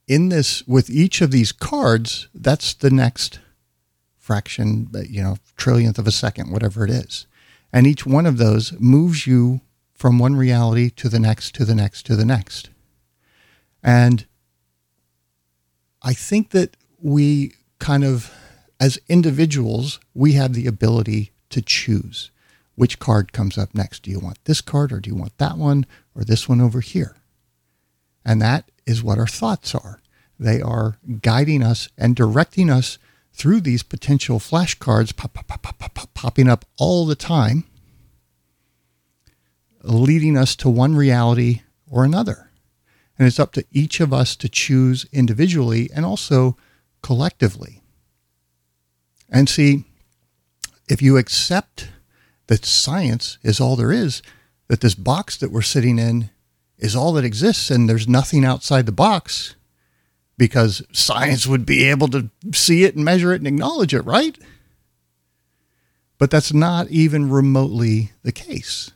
in 0.06 0.28
this, 0.28 0.66
with 0.66 0.90
each 0.90 1.20
of 1.20 1.30
these 1.30 1.52
cards, 1.52 2.28
that's 2.34 2.74
the 2.74 2.90
next 2.90 3.40
fraction, 4.16 4.90
you 5.08 5.22
know, 5.22 5.38
trillionth 5.56 5.98
of 5.98 6.06
a 6.06 6.12
second, 6.12 6.52
whatever 6.52 6.84
it 6.84 6.90
is. 6.90 7.26
And 7.72 7.86
each 7.86 8.06
one 8.06 8.26
of 8.26 8.38
those 8.38 8.72
moves 8.80 9.26
you 9.26 9.60
from 9.94 10.18
one 10.18 10.36
reality 10.36 10.90
to 10.90 11.08
the 11.08 11.18
next, 11.18 11.54
to 11.56 11.64
the 11.64 11.74
next, 11.74 12.06
to 12.06 12.16
the 12.16 12.24
next. 12.24 12.70
And 13.82 14.26
I 16.02 16.14
think 16.14 16.50
that 16.50 16.76
we 17.00 17.54
kind 17.78 18.04
of, 18.04 18.32
as 18.80 18.98
individuals, 19.08 20.00
we 20.14 20.32
have 20.32 20.54
the 20.54 20.66
ability 20.66 21.32
to 21.50 21.60
choose 21.60 22.30
which 22.78 23.00
card 23.00 23.32
comes 23.32 23.58
up 23.58 23.74
next. 23.74 24.04
Do 24.04 24.10
you 24.10 24.20
want 24.20 24.38
this 24.44 24.60
card 24.60 24.92
or 24.92 25.00
do 25.00 25.10
you 25.10 25.16
want 25.16 25.36
that 25.38 25.58
one 25.58 25.84
or 26.14 26.22
this 26.22 26.48
one 26.48 26.60
over 26.60 26.80
here? 26.80 27.16
And 28.24 28.40
that 28.40 28.70
is 28.86 29.02
what 29.02 29.18
our 29.18 29.26
thoughts 29.26 29.74
are. 29.74 30.00
They 30.38 30.62
are 30.62 30.98
guiding 31.20 31.62
us 31.64 31.88
and 31.98 32.14
directing 32.14 32.70
us 32.70 32.98
through 33.38 33.60
these 33.60 33.84
potential 33.84 34.40
flashcards 34.40 35.14
pop, 35.16 35.32
pop, 35.32 35.62
pop, 35.78 36.14
popping 36.14 36.48
up 36.48 36.64
all 36.76 37.06
the 37.06 37.14
time, 37.14 37.64
leading 39.82 40.36
us 40.36 40.56
to 40.56 40.68
one 40.68 40.96
reality 40.96 41.62
or 41.88 42.04
another. 42.04 42.50
And 43.16 43.28
it's 43.28 43.38
up 43.38 43.52
to 43.52 43.64
each 43.70 44.00
of 44.00 44.12
us 44.12 44.34
to 44.36 44.48
choose 44.48 45.06
individually 45.12 45.88
and 45.94 46.04
also 46.04 46.56
collectively. 47.00 47.80
And 49.30 49.48
see, 49.48 49.84
if 50.88 51.00
you 51.00 51.16
accept 51.16 51.90
that 52.48 52.64
science 52.64 53.38
is 53.42 53.60
all 53.60 53.76
there 53.76 53.92
is, 53.92 54.20
that 54.66 54.80
this 54.80 54.94
box 54.96 55.36
that 55.36 55.52
we're 55.52 55.62
sitting 55.62 55.98
in 55.98 56.30
is 56.76 56.96
all 56.96 57.12
that 57.12 57.24
exists 57.24 57.70
and 57.70 57.88
there's 57.88 58.08
nothing 58.08 58.44
outside 58.44 58.86
the 58.86 58.92
box 58.92 59.54
because 60.38 60.82
science 60.92 61.46
would 61.46 61.66
be 61.66 61.84
able 61.84 62.08
to 62.08 62.30
see 62.54 62.84
it 62.84 62.94
and 62.94 63.04
measure 63.04 63.32
it 63.34 63.40
and 63.40 63.48
acknowledge 63.48 63.92
it, 63.92 64.02
right? 64.02 64.38
But 66.16 66.30
that's 66.30 66.54
not 66.54 66.88
even 66.88 67.28
remotely 67.28 68.12
the 68.22 68.32
case 68.32 68.92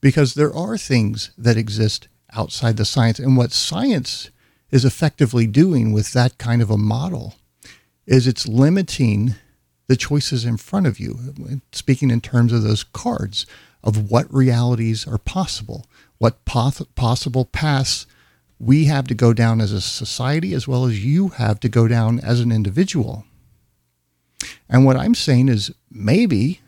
because 0.00 0.34
there 0.34 0.54
are 0.54 0.78
things 0.78 1.30
that 1.36 1.56
exist 1.56 2.08
outside 2.32 2.76
the 2.76 2.84
science. 2.84 3.18
And 3.18 3.36
what 3.36 3.52
science 3.52 4.30
is 4.70 4.84
effectively 4.84 5.46
doing 5.46 5.92
with 5.92 6.12
that 6.12 6.38
kind 6.38 6.62
of 6.62 6.70
a 6.70 6.78
model 6.78 7.34
is 8.06 8.26
it's 8.26 8.46
limiting 8.46 9.34
the 9.86 9.96
choices 9.96 10.44
in 10.44 10.56
front 10.56 10.86
of 10.86 10.98
you, 10.98 11.18
speaking 11.72 12.10
in 12.10 12.20
terms 12.20 12.52
of 12.52 12.62
those 12.62 12.84
cards 12.84 13.46
of 13.82 14.10
what 14.10 14.32
realities 14.32 15.06
are 15.06 15.18
possible, 15.18 15.86
what 16.18 16.44
poth- 16.44 16.92
possible 16.94 17.44
paths 17.44 18.06
we 18.64 18.86
have 18.86 19.06
to 19.08 19.14
go 19.14 19.34
down 19.34 19.60
as 19.60 19.72
a 19.72 19.80
society, 19.80 20.54
as 20.54 20.66
well 20.66 20.86
as 20.86 21.04
you 21.04 21.28
have 21.28 21.60
to 21.60 21.68
go 21.68 21.86
down 21.86 22.18
as 22.20 22.40
an 22.40 22.50
individual. 22.50 23.24
And 24.70 24.86
what 24.86 24.96
I'm 24.96 25.14
saying 25.14 25.50
is 25.50 25.70
maybe 25.90 26.60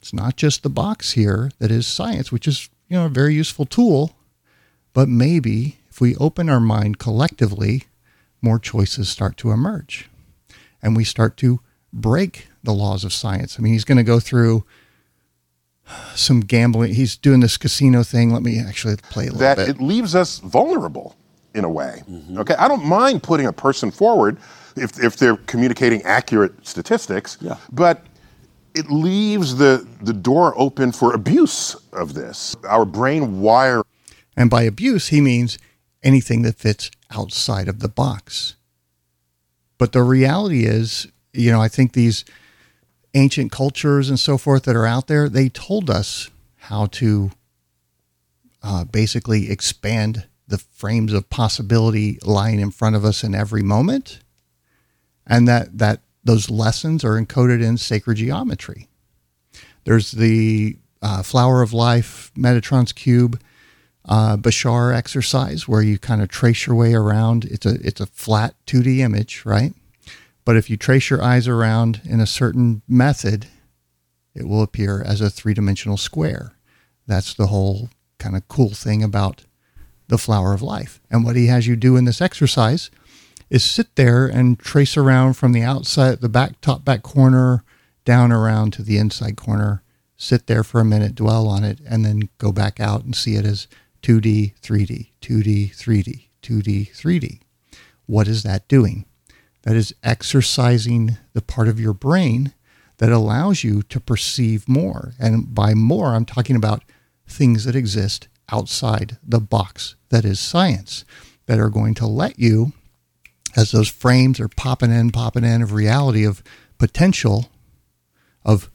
it's 0.00 0.12
not 0.12 0.36
just 0.36 0.62
the 0.62 0.68
box 0.68 1.12
here 1.12 1.50
that 1.58 1.70
is 1.70 1.86
science, 1.86 2.30
which 2.30 2.46
is 2.46 2.68
you 2.88 2.96
know 2.98 3.06
a 3.06 3.10
very 3.10 3.34
useful 3.34 3.64
tool, 3.64 4.14
but 4.92 5.08
maybe 5.08 5.78
if 5.88 6.00
we 6.00 6.14
open 6.16 6.50
our 6.50 6.60
mind 6.60 6.98
collectively, 6.98 7.84
more 8.42 8.58
choices 8.58 9.08
start 9.08 9.38
to 9.38 9.50
emerge, 9.50 10.10
and 10.82 10.94
we 10.94 11.04
start 11.04 11.38
to 11.38 11.60
break 11.90 12.48
the 12.62 12.74
laws 12.74 13.02
of 13.02 13.14
science. 13.14 13.56
I 13.58 13.62
mean, 13.62 13.72
he's 13.72 13.84
going 13.84 13.98
to 13.98 14.04
go 14.04 14.20
through 14.20 14.64
some 16.14 16.40
gambling. 16.40 16.94
He's 16.94 17.16
doing 17.16 17.40
this 17.40 17.56
casino 17.56 18.02
thing. 18.02 18.30
Let 18.32 18.42
me 18.42 18.58
actually 18.58 18.96
play 19.10 19.24
a 19.24 19.32
little 19.32 19.40
that 19.40 19.56
bit. 19.58 19.68
it 19.70 19.80
leaves 19.80 20.14
us 20.14 20.38
vulnerable 20.40 21.16
in 21.54 21.64
a 21.64 21.68
way. 21.70 22.02
Mm-hmm. 22.10 22.38
Okay, 22.38 22.54
I 22.54 22.68
don't 22.68 22.84
mind 22.84 23.22
putting 23.22 23.46
a 23.46 23.52
person 23.52 23.90
forward 23.90 24.38
if, 24.76 25.02
if 25.02 25.16
they're 25.16 25.36
communicating 25.36 26.00
accurate 26.02 26.52
statistics, 26.66 27.36
Yeah. 27.40 27.56
but 27.70 28.06
it 28.74 28.90
leaves 28.90 29.56
the, 29.56 29.86
the 30.02 30.14
door 30.14 30.54
open 30.56 30.92
for 30.92 31.12
abuse 31.12 31.76
of 31.92 32.14
this. 32.14 32.56
Our 32.66 32.86
brain 32.86 33.40
wire 33.42 33.82
And 34.34 34.48
by 34.48 34.62
abuse, 34.62 35.08
he 35.08 35.20
means 35.20 35.58
anything 36.02 36.40
that 36.42 36.56
fits 36.56 36.90
outside 37.10 37.68
of 37.68 37.80
the 37.80 37.88
box. 37.88 38.56
But 39.76 39.92
the 39.92 40.02
reality 40.02 40.64
is, 40.64 41.06
you 41.34 41.50
know, 41.50 41.60
I 41.60 41.68
think 41.68 41.92
these 41.92 42.24
ancient 43.14 43.52
cultures 43.52 44.08
and 44.08 44.18
so 44.18 44.38
forth 44.38 44.64
that 44.64 44.76
are 44.76 44.86
out 44.86 45.06
there, 45.06 45.28
they 45.28 45.48
told 45.48 45.90
us 45.90 46.30
how 46.56 46.86
to 46.86 47.30
uh, 48.62 48.84
basically 48.84 49.50
expand 49.50 50.26
the 50.48 50.58
frames 50.58 51.12
of 51.12 51.30
possibility 51.30 52.18
lying 52.22 52.60
in 52.60 52.70
front 52.70 52.96
of 52.96 53.04
us 53.04 53.24
in 53.24 53.34
every 53.34 53.62
moment, 53.62 54.20
and 55.26 55.48
that 55.48 55.78
that 55.78 56.00
those 56.24 56.50
lessons 56.50 57.04
are 57.04 57.20
encoded 57.20 57.62
in 57.62 57.76
sacred 57.76 58.16
geometry. 58.16 58.88
There's 59.84 60.12
the 60.12 60.76
uh, 61.00 61.22
Flower 61.22 61.62
of 61.62 61.72
Life 61.72 62.30
Metatron's 62.36 62.92
cube 62.92 63.40
uh, 64.04 64.36
Bashar 64.36 64.94
exercise 64.94 65.66
where 65.68 65.82
you 65.82 65.98
kind 65.98 66.22
of 66.22 66.28
trace 66.28 66.66
your 66.66 66.76
way 66.76 66.94
around. 66.94 67.44
It's 67.44 67.66
a 67.66 67.74
it's 67.86 68.00
a 68.00 68.06
flat 68.06 68.54
2D 68.66 68.98
image, 68.98 69.44
right? 69.44 69.74
But 70.44 70.56
if 70.56 70.68
you 70.68 70.76
trace 70.76 71.10
your 71.10 71.22
eyes 71.22 71.46
around 71.46 72.00
in 72.04 72.20
a 72.20 72.26
certain 72.26 72.82
method, 72.88 73.46
it 74.34 74.48
will 74.48 74.62
appear 74.62 75.02
as 75.02 75.20
a 75.20 75.30
three 75.30 75.54
dimensional 75.54 75.96
square. 75.96 76.54
That's 77.06 77.34
the 77.34 77.48
whole 77.48 77.90
kind 78.18 78.36
of 78.36 78.48
cool 78.48 78.70
thing 78.70 79.02
about 79.02 79.44
the 80.08 80.18
flower 80.18 80.52
of 80.52 80.62
life. 80.62 81.00
And 81.10 81.24
what 81.24 81.36
he 81.36 81.46
has 81.46 81.66
you 81.66 81.76
do 81.76 81.96
in 81.96 82.04
this 82.04 82.20
exercise 82.20 82.90
is 83.50 83.62
sit 83.62 83.94
there 83.96 84.26
and 84.26 84.58
trace 84.58 84.96
around 84.96 85.34
from 85.34 85.52
the 85.52 85.62
outside, 85.62 86.20
the 86.20 86.28
back, 86.28 86.60
top 86.60 86.84
back 86.84 87.02
corner, 87.02 87.64
down 88.04 88.32
around 88.32 88.72
to 88.72 88.82
the 88.82 88.98
inside 88.98 89.36
corner 89.36 89.82
sit 90.22 90.46
there 90.46 90.62
for 90.62 90.80
a 90.80 90.84
minute, 90.84 91.16
dwell 91.16 91.48
on 91.48 91.64
it, 91.64 91.80
and 91.84 92.04
then 92.04 92.28
go 92.38 92.52
back 92.52 92.78
out 92.78 93.04
and 93.04 93.16
see 93.16 93.34
it 93.34 93.44
as 93.44 93.66
2D, 94.02 94.54
3D, 94.60 95.10
2D, 95.20 95.74
3D, 95.74 96.28
2D, 96.42 96.96
3D. 96.96 97.40
What 98.06 98.28
is 98.28 98.44
that 98.44 98.68
doing? 98.68 99.04
That 99.62 99.76
is 99.76 99.94
exercising 100.02 101.18
the 101.34 101.42
part 101.42 101.68
of 101.68 101.78
your 101.78 101.92
brain 101.92 102.52
that 102.98 103.12
allows 103.12 103.64
you 103.64 103.82
to 103.82 104.00
perceive 104.00 104.68
more. 104.68 105.14
And 105.18 105.54
by 105.54 105.74
more, 105.74 106.14
I'm 106.14 106.24
talking 106.24 106.56
about 106.56 106.82
things 107.26 107.64
that 107.64 107.76
exist 107.76 108.28
outside 108.50 109.18
the 109.22 109.40
box 109.40 109.96
that 110.10 110.24
is 110.24 110.40
science 110.40 111.04
that 111.46 111.58
are 111.58 111.70
going 111.70 111.94
to 111.94 112.06
let 112.06 112.38
you, 112.38 112.72
as 113.56 113.70
those 113.70 113.88
frames 113.88 114.38
are 114.40 114.48
popping 114.48 114.92
in, 114.92 115.10
popping 115.10 115.44
in 115.44 115.62
of 115.62 115.72
reality, 115.72 116.24
of 116.24 116.42
potential, 116.78 117.50
of 118.44 118.70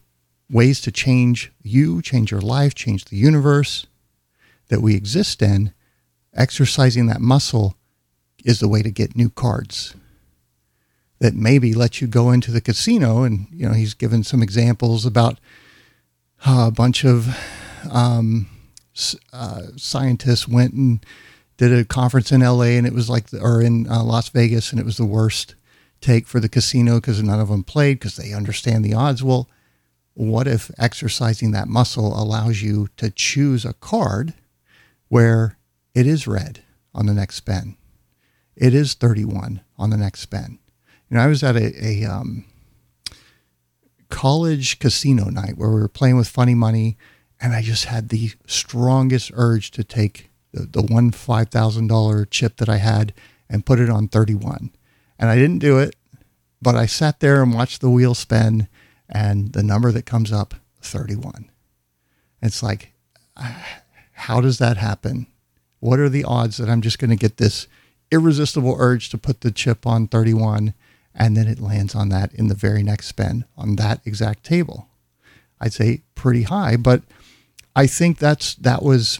ways 0.50 0.82
to 0.82 0.91
change 0.91 1.51
you, 1.62 2.01
change 2.01 2.32
your 2.32 2.41
life, 2.41 2.74
change 2.74 3.06
the 3.06 3.17
universe 3.17 3.88
that 4.70 4.82
we 4.82 4.96
exist 4.96 5.41
in, 5.41 5.74
exercising 6.34 7.08
that 7.08 7.22
muscle 7.22 7.75
is 8.44 8.60
the 8.60 8.67
way 8.67 8.82
to 8.82 8.91
get 8.91 9.15
new 9.15 9.29
cards 9.29 9.94
that 11.19 11.36
maybe 11.36 11.74
let 11.74 12.01
you 12.01 12.07
go 12.07 12.31
into 12.31 12.51
the 12.51 12.62
casino. 12.62 13.24
And, 13.24 13.47
you 13.51 13.67
know, 13.67 13.74
he's 13.74 13.93
given 13.93 14.24
some 14.24 14.43
examples 14.43 15.05
about 15.05 15.39
a 16.45 16.71
bunch 16.71 17.03
of 17.03 17.36
um, 17.91 18.47
uh, 19.33 19.63
scientists 19.75 20.47
went 20.47 20.74
and 20.74 21.05
did 21.57 21.74
a 21.74 21.86
conference 21.86 22.31
in 22.31 22.41
LA 22.41 22.75
and 22.77 22.86
it 22.86 22.93
was 22.93 23.09
like, 23.09 23.31
the, 23.31 23.41
or 23.41 23.62
in 23.62 23.88
uh, 23.88 24.03
Las 24.03 24.29
Vegas, 24.29 24.71
and 24.71 24.79
it 24.79 24.86
was 24.86 24.97
the 24.97 25.05
worst 25.05 25.55
take 26.01 26.27
for 26.27 26.39
the 26.39 26.50
casino 26.50 26.95
because 26.95 27.21
none 27.24 27.39
of 27.39 27.50
them 27.50 27.63
played 27.63 28.00
because 28.00 28.15
they 28.15 28.33
understand 28.33 28.86
the 28.86 28.93
odds. 28.93 29.24
Well, 29.24 29.50
what 30.13 30.47
if 30.47 30.71
exercising 30.77 31.51
that 31.51 31.67
muscle 31.67 32.19
allows 32.19 32.62
you 32.62 32.89
to 32.97 33.09
choose 33.09 33.65
a 33.65 33.74
card 33.74 34.36
where 35.09 35.57
it 35.95 36.05
is 36.05 36.27
red 36.27 36.63
on 36.93 37.07
the 37.07 37.13
next 37.13 37.36
spin? 37.36 37.77
It 38.55 38.74
is 38.74 38.93
31 38.93 39.62
on 39.77 39.89
the 39.89 39.97
next 39.97 40.21
spin 40.21 40.59
you 41.09 41.17
know, 41.17 41.23
I 41.23 41.27
was 41.27 41.43
at 41.43 41.55
a, 41.55 41.85
a 41.85 42.05
um, 42.05 42.45
college 44.09 44.79
casino 44.79 45.25
night 45.25 45.57
where 45.57 45.69
we 45.69 45.79
were 45.79 45.87
playing 45.87 46.17
with 46.17 46.27
funny 46.27 46.55
money, 46.55 46.97
and 47.39 47.53
I 47.53 47.61
just 47.61 47.85
had 47.85 48.09
the 48.09 48.31
strongest 48.45 49.31
urge 49.35 49.71
to 49.71 49.83
take 49.83 50.29
the, 50.51 50.65
the 50.65 50.81
one 50.81 51.11
five 51.11 51.49
thousand 51.49 51.87
dollar 51.87 52.25
chip 52.25 52.57
that 52.57 52.69
I 52.69 52.77
had 52.77 53.13
and 53.49 53.65
put 53.65 53.79
it 53.79 53.89
on 53.89 54.07
thirty 54.07 54.35
one, 54.35 54.71
and 55.17 55.29
I 55.29 55.35
didn't 55.35 55.59
do 55.59 55.79
it, 55.79 55.95
but 56.61 56.75
I 56.75 56.85
sat 56.85 57.19
there 57.19 57.41
and 57.41 57.53
watched 57.53 57.81
the 57.81 57.89
wheel 57.89 58.13
spin, 58.13 58.67
and 59.09 59.53
the 59.53 59.63
number 59.63 59.91
that 59.91 60.05
comes 60.05 60.31
up 60.31 60.55
thirty 60.81 61.15
one. 61.15 61.49
It's 62.41 62.61
like, 62.61 62.93
how 64.13 64.41
does 64.41 64.57
that 64.57 64.77
happen? 64.77 65.27
What 65.79 65.99
are 65.99 66.09
the 66.09 66.23
odds 66.23 66.57
that 66.57 66.69
I'm 66.69 66.81
just 66.81 66.99
going 66.99 67.09
to 67.11 67.15
get 67.15 67.37
this 67.37 67.67
irresistible 68.11 68.75
urge 68.79 69.09
to 69.09 69.17
put 69.17 69.41
the 69.41 69.51
chip 69.51 69.85
on 69.85 70.07
31 70.07 70.73
and 71.17 71.36
then 71.36 71.47
it 71.47 71.59
lands 71.59 71.95
on 71.95 72.09
that 72.09 72.33
in 72.33 72.47
the 72.47 72.55
very 72.55 72.83
next 72.83 73.07
spin 73.07 73.43
on 73.57 73.75
that 73.75 74.00
exact 74.05 74.43
table. 74.43 74.88
I'd 75.59 75.74
say 75.74 76.03
pretty 76.15 76.43
high, 76.43 76.77
but 76.77 77.01
I 77.75 77.88
think 77.88 78.19
that's 78.19 78.53
that 78.55 78.83
was 78.83 79.19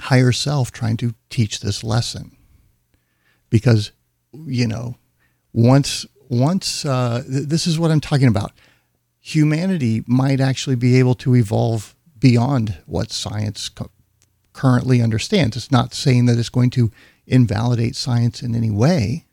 higher 0.00 0.32
self 0.32 0.72
trying 0.72 0.96
to 0.98 1.14
teach 1.30 1.60
this 1.60 1.84
lesson 1.84 2.36
because 3.48 3.92
you 4.32 4.66
know 4.66 4.96
once 5.52 6.04
once 6.28 6.84
uh, 6.84 7.22
th- 7.22 7.48
this 7.48 7.66
is 7.66 7.78
what 7.78 7.92
I'm 7.92 8.00
talking 8.00 8.28
about. 8.28 8.52
Humanity 9.20 10.02
might 10.06 10.40
actually 10.40 10.76
be 10.76 10.98
able 10.98 11.14
to 11.14 11.34
evolve 11.34 11.94
beyond 12.18 12.78
what 12.86 13.10
science 13.10 13.68
co- 13.68 13.90
currently 14.52 15.00
understands. 15.00 15.56
It's 15.56 15.70
not 15.70 15.94
saying 15.94 16.26
that 16.26 16.38
it's 16.38 16.48
going 16.48 16.70
to 16.70 16.90
invalidate 17.26 17.96
science 17.96 18.42
in 18.42 18.54
any 18.54 18.70
way, 18.70 19.24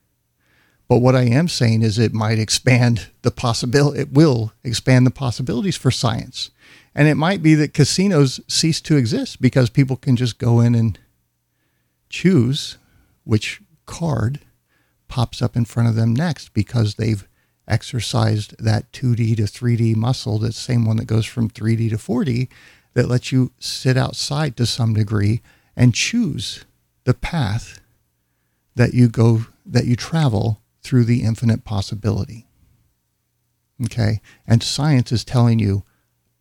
but 0.92 1.00
what 1.02 1.16
I 1.16 1.22
am 1.22 1.48
saying 1.48 1.84
is 1.84 1.98
it 1.98 2.12
might 2.12 2.38
expand 2.38 3.12
the 3.22 3.32
possibility, 3.32 4.02
it 4.02 4.12
will 4.12 4.52
expand 4.62 5.08
the 5.08 5.10
possibilities 5.10 5.78
for 5.78 5.90
science. 5.90 6.52
And 6.94 7.08
it 7.08 7.16
might 7.16 7.42
be 7.42 7.56
that 7.56 7.74
casinos 7.74 8.42
cease 8.50 8.82
to 8.82 8.98
exist 8.98 9.42
because 9.42 9.70
people 9.70 9.96
can 9.96 10.18
just 10.18 10.38
go 10.38 10.60
in 10.60 10.76
and 10.76 11.00
choose 12.10 12.78
which 13.24 13.62
card 13.86 14.42
pops 15.08 15.42
up 15.42 15.56
in 15.56 15.64
front 15.64 15.88
of 15.88 15.96
them 15.96 16.14
next 16.14 16.54
because 16.54 16.96
they've 16.96 17.26
exercised 17.70 18.54
that 18.62 18.92
2D 18.92 19.38
to 19.38 19.44
3D 19.44 19.96
muscle, 19.96 20.40
that 20.40 20.54
same 20.54 20.84
one 20.84 20.98
that 20.98 21.06
goes 21.06 21.26
from 21.26 21.50
3D 21.50 21.92
to 21.92 21.96
4D, 21.96 22.50
that 22.96 23.08
lets 23.08 23.32
you 23.32 23.54
sit 23.60 23.96
outside 23.96 24.58
to 24.58 24.66
some 24.66 24.94
degree 24.94 25.42
and 25.74 25.96
choose 25.96 26.66
the 27.06 27.14
path 27.14 27.80
that 28.76 28.94
you 28.94 29.08
go, 29.08 29.46
that 29.66 29.86
you 29.86 29.96
travel 29.96 30.61
through 30.82 31.06
the 31.06 31.24
infinite 31.24 31.64
possibility. 31.64 32.48
Okay. 33.86 34.22
And 34.48 34.62
science 34.62 35.12
is 35.12 35.24
telling 35.24 35.60
you, 35.60 35.84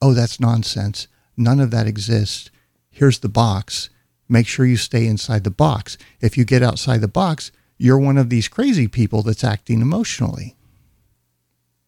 oh, 0.02 0.12
that's 0.12 0.40
nonsense. 0.40 1.08
None 1.36 1.60
of 1.60 1.70
that 1.70 1.86
exists. 1.86 2.50
Here's 2.90 3.20
the 3.20 3.28
box. 3.28 3.90
Make 4.28 4.46
sure 4.46 4.66
you 4.66 4.76
stay 4.76 5.06
inside 5.06 5.44
the 5.44 5.50
box. 5.50 5.96
If 6.20 6.36
you 6.36 6.44
get 6.44 6.62
outside 6.62 7.00
the 7.00 7.08
box, 7.08 7.50
you're 7.78 7.98
one 7.98 8.18
of 8.18 8.30
these 8.30 8.48
crazy 8.48 8.88
people 8.88 9.22
that's 9.22 9.42
acting 9.42 9.80
emotionally. 9.80 10.56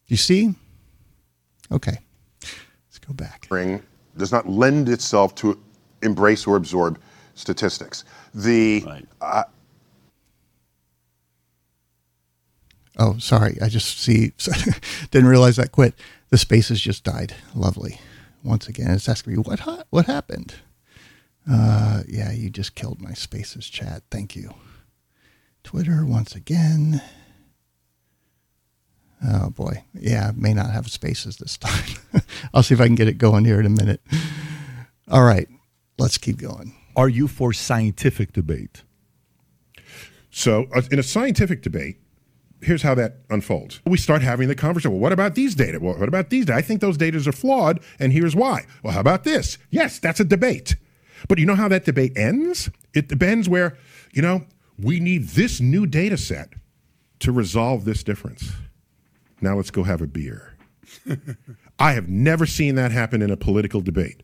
You 0.07 0.17
see? 0.17 0.55
Okay. 1.71 1.99
Let's 2.43 2.99
go 3.07 3.12
back. 3.12 3.47
Does 4.17 4.33
not 4.33 4.49
lend 4.49 4.88
itself 4.88 5.35
to 5.37 5.59
embrace 6.03 6.47
or 6.47 6.57
absorb 6.57 6.99
statistics. 7.35 8.05
The 8.35 8.83
right. 8.87 9.07
uh, 9.21 9.45
Oh, 12.99 13.19
sorry. 13.19 13.59
I 13.61 13.69
just 13.69 13.99
see, 13.99 14.33
didn't 15.11 15.29
realize 15.29 15.57
that 15.57 15.73
quit. 15.73 15.95
The 16.31 16.39
spaces 16.39 16.81
just 16.81 17.05
died. 17.05 17.35
Lovely. 17.55 18.01
Once 18.45 18.69
again, 18.69 18.91
it's 18.91 19.09
asking 19.09 19.35
me, 19.35 19.39
what, 19.39 19.61
what 19.91 20.07
happened? 20.07 20.55
Uh, 21.51 22.03
yeah, 22.09 22.33
you 22.33 22.51
just 22.51 22.75
killed 22.75 23.01
my 23.01 23.13
spaces 23.13 23.69
chat. 23.69 24.03
Thank 24.11 24.37
you. 24.37 24.55
Twitter 25.65 26.05
once 26.05 26.35
again. 26.35 27.01
Oh 29.25 29.51
boy. 29.51 29.85
Yeah, 29.95 30.33
may 30.35 30.53
not 30.53 30.71
have 30.71 30.91
spaces 30.91 31.37
this 31.37 31.57
time. 31.57 31.99
I'll 32.55 32.63
see 32.63 32.75
if 32.75 32.81
I 32.81 32.87
can 32.87 32.97
get 32.97 33.09
it 33.09 33.19
going 33.19 33.45
here 33.45 33.61
in 33.61 33.67
a 33.67 33.71
minute. 33.71 34.01
All 35.09 35.23
right, 35.23 35.49
let's 35.99 36.19
keep 36.19 36.39
going. 36.39 36.75
Are 36.97 37.09
you 37.09 37.29
for 37.29 37.53
scientific 37.53 38.33
debate? 38.33 38.83
So, 40.31 40.67
uh, 40.75 40.83
in 40.91 40.99
a 40.99 41.03
scientific 41.03 41.63
debate, 41.63 41.99
here's 42.62 42.83
how 42.83 42.94
that 42.94 43.18
unfolds. 43.29 43.81
We 43.87 43.98
start 43.98 44.22
having 44.22 44.48
the 44.48 44.55
conversation. 44.55 44.92
Well, 44.92 45.01
what 45.01 45.12
about 45.12 45.35
these 45.35 45.55
data? 45.55 45.79
Well, 45.81 45.98
what 45.98 46.09
about 46.09 46.31
these 46.31 46.46
data? 46.46 46.59
I 46.59 46.62
think 46.62 46.81
those 46.81 46.96
data 46.96 47.18
are 47.29 47.33
flawed, 47.33 47.81
and 47.98 48.12
here's 48.12 48.35
why. 48.35 48.66
Well, 48.83 48.94
how 48.94 49.01
about 49.01 49.25
this? 49.25 49.59
Yes, 49.70 49.98
that's 49.98 50.20
a 50.20 50.25
debate. 50.25 50.77
But 51.29 51.38
you 51.38 51.46
know 51.46 51.55
how 51.55 51.68
that 51.68 51.85
debate 51.85 52.16
ends? 52.16 52.70
It 52.94 53.20
ends 53.22 53.48
where, 53.48 53.77
you 54.12 54.22
know, 54.22 54.44
we 54.79 55.01
need 55.01 55.29
this 55.29 55.61
new 55.61 55.87
data 55.87 56.16
set 56.16 56.55
to 57.20 57.33
resolve 57.33 57.85
this 57.85 58.03
difference. 58.03 58.53
Now 59.40 59.57
let's 59.57 59.70
go 59.70 59.85
have 59.85 60.01
a 60.01 60.07
beer. 60.07 60.57
I 61.79 61.92
have 61.92 62.09
never 62.09 62.46
seen 62.46 62.75
that 62.77 62.92
happen 62.92 63.22
in 63.22 63.31
a 63.31 63.37
political 63.37 63.81
debate. 63.81 64.22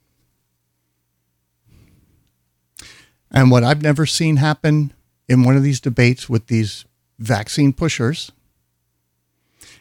And 3.30 3.50
what 3.50 3.62
I've 3.62 3.82
never 3.82 4.06
seen 4.06 4.36
happen 4.36 4.92
in 5.28 5.44
one 5.44 5.56
of 5.56 5.62
these 5.62 5.80
debates 5.80 6.28
with 6.28 6.46
these 6.46 6.86
vaccine 7.18 7.72
pushers 7.72 8.30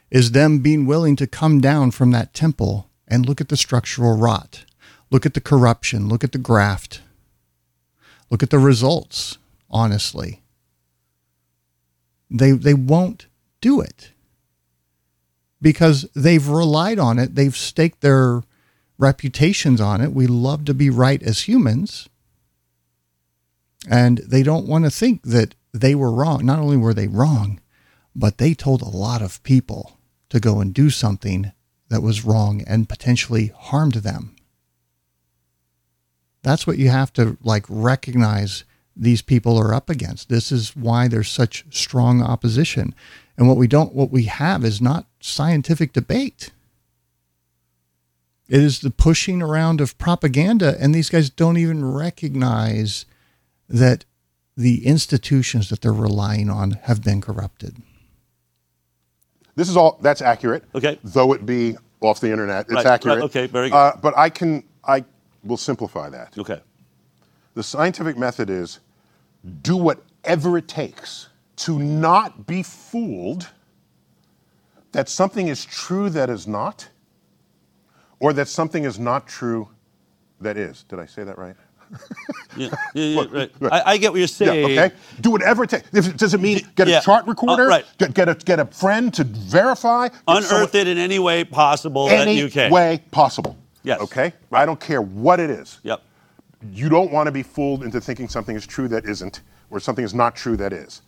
is 0.09 0.31
them 0.31 0.59
being 0.59 0.85
willing 0.85 1.15
to 1.15 1.27
come 1.27 1.59
down 1.59 1.91
from 1.91 2.11
that 2.11 2.33
temple 2.33 2.89
and 3.07 3.25
look 3.25 3.41
at 3.41 3.49
the 3.49 3.57
structural 3.57 4.17
rot, 4.17 4.65
look 5.11 5.25
at 5.25 5.33
the 5.33 5.41
corruption, 5.41 6.07
look 6.07 6.23
at 6.23 6.31
the 6.31 6.37
graft, 6.37 7.01
look 8.29 8.41
at 8.41 8.49
the 8.49 8.59
results, 8.59 9.37
honestly. 9.69 10.41
They, 12.29 12.51
they 12.51 12.73
won't 12.73 13.27
do 13.61 13.79
it 13.79 14.11
because 15.61 16.07
they've 16.15 16.47
relied 16.47 16.99
on 16.99 17.19
it. 17.19 17.35
They've 17.35 17.55
staked 17.55 18.01
their 18.01 18.43
reputations 18.97 19.79
on 19.79 20.01
it. 20.01 20.11
We 20.11 20.27
love 20.27 20.65
to 20.65 20.73
be 20.73 20.89
right 20.89 21.21
as 21.21 21.47
humans. 21.47 22.09
And 23.89 24.17
they 24.19 24.43
don't 24.43 24.67
want 24.67 24.85
to 24.85 24.91
think 24.91 25.23
that 25.23 25.55
they 25.73 25.95
were 25.95 26.11
wrong. 26.11 26.45
Not 26.45 26.59
only 26.59 26.77
were 26.77 26.93
they 26.93 27.07
wrong, 27.07 27.59
but 28.15 28.37
they 28.37 28.53
told 28.53 28.81
a 28.81 28.89
lot 28.89 29.21
of 29.21 29.43
people 29.43 29.97
to 30.29 30.39
go 30.39 30.59
and 30.59 30.73
do 30.73 30.89
something 30.89 31.51
that 31.89 32.01
was 32.01 32.25
wrong 32.25 32.63
and 32.67 32.89
potentially 32.89 33.51
harmed 33.55 33.95
them. 33.95 34.35
That's 36.43 36.65
what 36.65 36.77
you 36.77 36.89
have 36.89 37.13
to 37.13 37.37
like 37.43 37.65
recognize 37.69 38.63
these 38.95 39.21
people 39.21 39.57
are 39.57 39.73
up 39.73 39.89
against. 39.89 40.29
This 40.29 40.51
is 40.51 40.75
why 40.75 41.07
there's 41.07 41.29
such 41.29 41.65
strong 41.69 42.21
opposition. 42.21 42.95
And 43.37 43.47
what 43.47 43.57
we 43.57 43.67
don't 43.67 43.93
what 43.93 44.11
we 44.11 44.23
have 44.23 44.65
is 44.65 44.81
not 44.81 45.07
scientific 45.19 45.93
debate. 45.93 46.51
It 48.49 48.61
is 48.61 48.79
the 48.79 48.89
pushing 48.89 49.41
around 49.41 49.81
of 49.81 49.97
propaganda, 49.97 50.77
and 50.79 50.95
these 50.95 51.09
guys 51.09 51.29
don't 51.29 51.57
even 51.57 51.83
recognize 51.83 53.05
that 53.67 54.05
the 54.57 54.85
institutions 54.85 55.69
that 55.69 55.81
they're 55.81 55.93
relying 55.93 56.49
on 56.49 56.71
have 56.83 57.03
been 57.03 57.21
corrupted. 57.21 57.77
This 59.55 59.69
is 59.69 59.77
all 59.77 59.97
that's 60.01 60.21
accurate. 60.21 60.63
Okay. 60.75 60.99
Though 61.03 61.33
it 61.33 61.45
be 61.45 61.77
off 62.01 62.19
the 62.19 62.31
internet, 62.31 62.65
it's 62.65 62.73
Right, 62.75 62.85
accurate. 62.85 63.17
right, 63.19 63.23
okay, 63.25 63.47
very 63.47 63.69
good. 63.69 63.75
Uh, 63.75 63.93
but 64.01 64.17
I 64.17 64.29
can 64.29 64.63
I 64.83 65.05
will 65.43 65.57
simplify 65.57 66.09
that. 66.09 66.37
Okay. 66.37 66.59
The 67.53 67.63
scientific 67.63 68.17
method 68.17 68.49
is 68.49 68.79
do 69.61 69.77
whatever 69.77 70.57
it 70.57 70.67
takes 70.67 71.29
to 71.57 71.79
not 71.79 72.45
be 72.45 72.63
fooled 72.63 73.49
that 74.91 75.09
something 75.09 75.47
is 75.47 75.65
true 75.65 76.09
that 76.09 76.29
is 76.29 76.47
not, 76.47 76.89
or 78.19 78.33
that 78.33 78.47
something 78.47 78.83
is 78.83 78.97
not 78.99 79.27
true 79.27 79.69
that 80.41 80.57
is. 80.57 80.83
Did 80.83 80.99
I 80.99 81.05
say 81.05 81.23
that 81.23 81.37
right? 81.37 81.55
Yeah, 82.55 82.69
yeah, 82.93 83.03
yeah, 83.21 83.25
right. 83.31 83.51
I, 83.71 83.81
I 83.93 83.97
get 83.97 84.11
what 84.11 84.17
you're 84.19 84.27
saying. 84.27 84.71
Yeah, 84.71 84.83
okay. 84.83 84.95
Do 85.21 85.31
whatever 85.31 85.63
it 85.63 85.69
takes. 85.69 85.89
Does 85.91 86.33
it 86.33 86.41
mean 86.41 86.61
get 86.75 86.87
a 86.87 87.01
chart 87.01 87.25
recorder? 87.27 87.63
Uh, 87.65 87.69
right. 87.69 87.85
Get, 87.97 88.13
get 88.13 88.29
a 88.29 88.35
get 88.35 88.59
a 88.59 88.65
friend 88.65 89.13
to 89.13 89.23
verify? 89.23 90.09
Unearth 90.27 90.45
someone- 90.47 90.69
it 90.73 90.87
in 90.87 90.97
any 90.97 91.19
way 91.19 91.43
possible 91.43 92.07
that 92.07 92.19
any 92.27 92.37
you 92.37 92.49
can. 92.49 92.71
way 92.71 93.03
possible. 93.11 93.57
Yes. 93.83 94.01
Okay. 94.01 94.33
I 94.51 94.65
don't 94.65 94.79
care 94.79 95.01
what 95.01 95.39
it 95.39 95.49
is. 95.49 95.79
Yep. 95.83 96.01
You 96.71 96.89
don't 96.89 97.11
want 97.11 97.27
to 97.27 97.31
be 97.31 97.43
fooled 97.43 97.83
into 97.83 98.01
thinking 98.01 98.27
something 98.27 98.55
is 98.55 98.65
true 98.65 98.87
that 98.87 99.05
isn't, 99.05 99.41
or 99.69 99.79
something 99.79 100.03
is 100.03 100.13
not 100.13 100.35
true 100.35 100.57
that 100.57 100.73
is. 100.73 101.01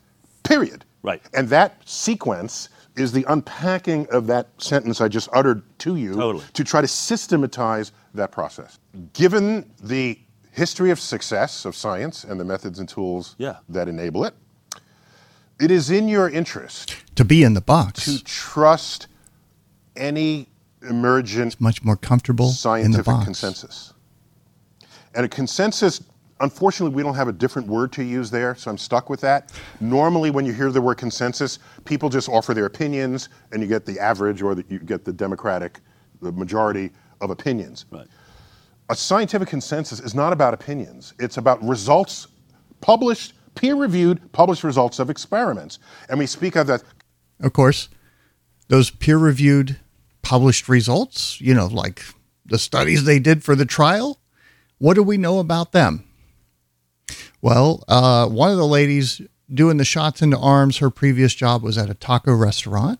Period. 0.44 0.86
Right. 1.02 1.22
And 1.34 1.50
that 1.50 1.82
sequence 1.89 2.70
is 2.96 3.12
the 3.12 3.26
unpacking 3.30 4.08
of 4.12 4.28
that 4.28 4.48
sentence 4.58 5.02
I 5.02 5.08
just 5.08 5.30
uttered 5.34 5.63
to 5.80 5.96
you 5.96 6.13
Totally. 6.13 6.44
to 6.54 6.63
try 6.63 6.82
to 6.82 6.88
systematize 6.88 7.92
that 8.13 8.32
process. 8.32 8.80
Given 9.13 9.70
the 9.82 10.20
history 10.51 10.91
of 10.91 10.99
success 10.99 11.65
of 11.65 11.75
science 11.75 12.23
and 12.23 12.39
the 12.39 12.45
methods 12.45 12.79
and 12.79 12.88
tools 12.89 13.35
Yeah. 13.38 13.57
that 13.69 13.88
enable 13.88 14.25
it, 14.25 14.33
it 15.59 15.71
is 15.71 15.89
in 15.89 16.07
your 16.07 16.29
interest 16.29 16.95
To 17.15 17.25
be 17.25 17.43
in 17.43 17.53
the 17.53 17.62
box, 17.62 18.05
to 18.05 18.23
trust 18.23 19.07
any 19.95 20.47
emergent 20.88 21.59
much 21.59 21.83
more 21.83 21.97
comfortable 21.97 22.45
in 22.45 22.51
the 22.51 22.55
scientific 22.57 23.05
box. 23.05 23.25
consensus. 23.25 23.93
And 25.15 25.25
a 25.25 25.29
consensus, 25.29 26.01
unfortunately, 26.39 26.95
we 26.95 27.03
don't 27.03 27.15
have 27.15 27.27
a 27.27 27.33
different 27.33 27.67
word 27.67 27.91
to 27.93 28.03
use 28.03 28.31
there, 28.31 28.55
so 28.55 28.71
I'm 28.71 28.77
stuck 28.77 29.09
with 29.09 29.19
that. 29.21 29.51
Normally, 29.81 30.29
when 30.31 30.45
you 30.45 30.53
hear 30.53 30.71
the 30.71 30.81
word 30.81 30.95
consensus, 30.97 31.59
people 31.83 32.09
just 32.09 32.29
offer 32.29 32.53
their 32.53 32.65
opinions, 32.67 33.27
and 33.51 33.62
you 33.62 33.67
get 33.67 33.85
the 33.85 33.99
average 33.99 34.41
or 34.41 34.55
the, 34.55 34.63
you 34.69 34.79
get 34.79 35.03
the 35.03 35.12
democratic, 35.12 35.79
the 36.21 36.31
majority 36.31 36.91
of 37.21 37.29
opinions. 37.31 37.85
Right. 37.91 38.07
A 38.89 38.95
scientific 38.95 39.47
consensus 39.47 39.99
is 39.99 40.15
not 40.15 40.34
about 40.34 40.54
opinions, 40.54 41.13
it's 41.19 41.38
about 41.38 41.63
results 41.63 42.28
published, 42.82 43.34
peer 43.54 43.75
reviewed, 43.75 44.32
published 44.32 44.63
results 44.63 44.97
of 44.97 45.12
experiments. 45.12 45.78
And 46.10 46.17
we 46.17 46.25
speak 46.25 46.56
of 46.56 46.65
that 46.67 46.84
Of 47.39 47.54
course, 47.54 47.89
those 48.67 48.89
peer 48.89 49.19
reviewed 49.19 49.80
published 50.23 50.67
results, 50.67 51.39
you 51.39 51.54
know, 51.54 51.67
like 51.67 52.04
the 52.45 52.58
studies 52.58 53.04
they 53.04 53.19
did 53.19 53.43
for 53.43 53.56
the 53.56 53.65
trial, 53.65 54.19
what 54.80 54.95
do 54.95 55.04
we 55.04 55.17
know 55.17 55.38
about 55.38 55.71
them? 55.71 56.04
Well, 57.41 57.84
uh, 57.88 58.28
one 58.28 58.49
of 58.49 58.58
the 58.58 58.67
ladies 58.67 59.21
doing 59.54 59.78
the 59.78 59.86
shots 59.86 60.21
into 60.21 60.38
arms, 60.38 60.78
her 60.78 60.89
previous 60.89 61.36
job 61.36 61.62
was 61.62 61.78
at 61.78 61.89
a 61.89 61.93
taco 61.93 62.34
restaurant. 62.34 62.99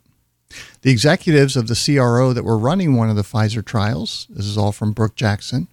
The 0.82 0.92
executives 0.92 1.56
of 1.56 1.68
the 1.68 1.76
CRO 1.76 2.34
that 2.34 2.44
were 2.44 2.58
running 2.58 2.96
one 2.96 3.10
of 3.10 3.16
the 3.16 3.24
Pfizer 3.24 3.64
trials, 3.66 4.28
this 4.30 4.46
is 4.46 4.58
all 4.58 4.72
from 4.72 4.94
Brook 4.94 5.16
Jackson, 5.16 5.68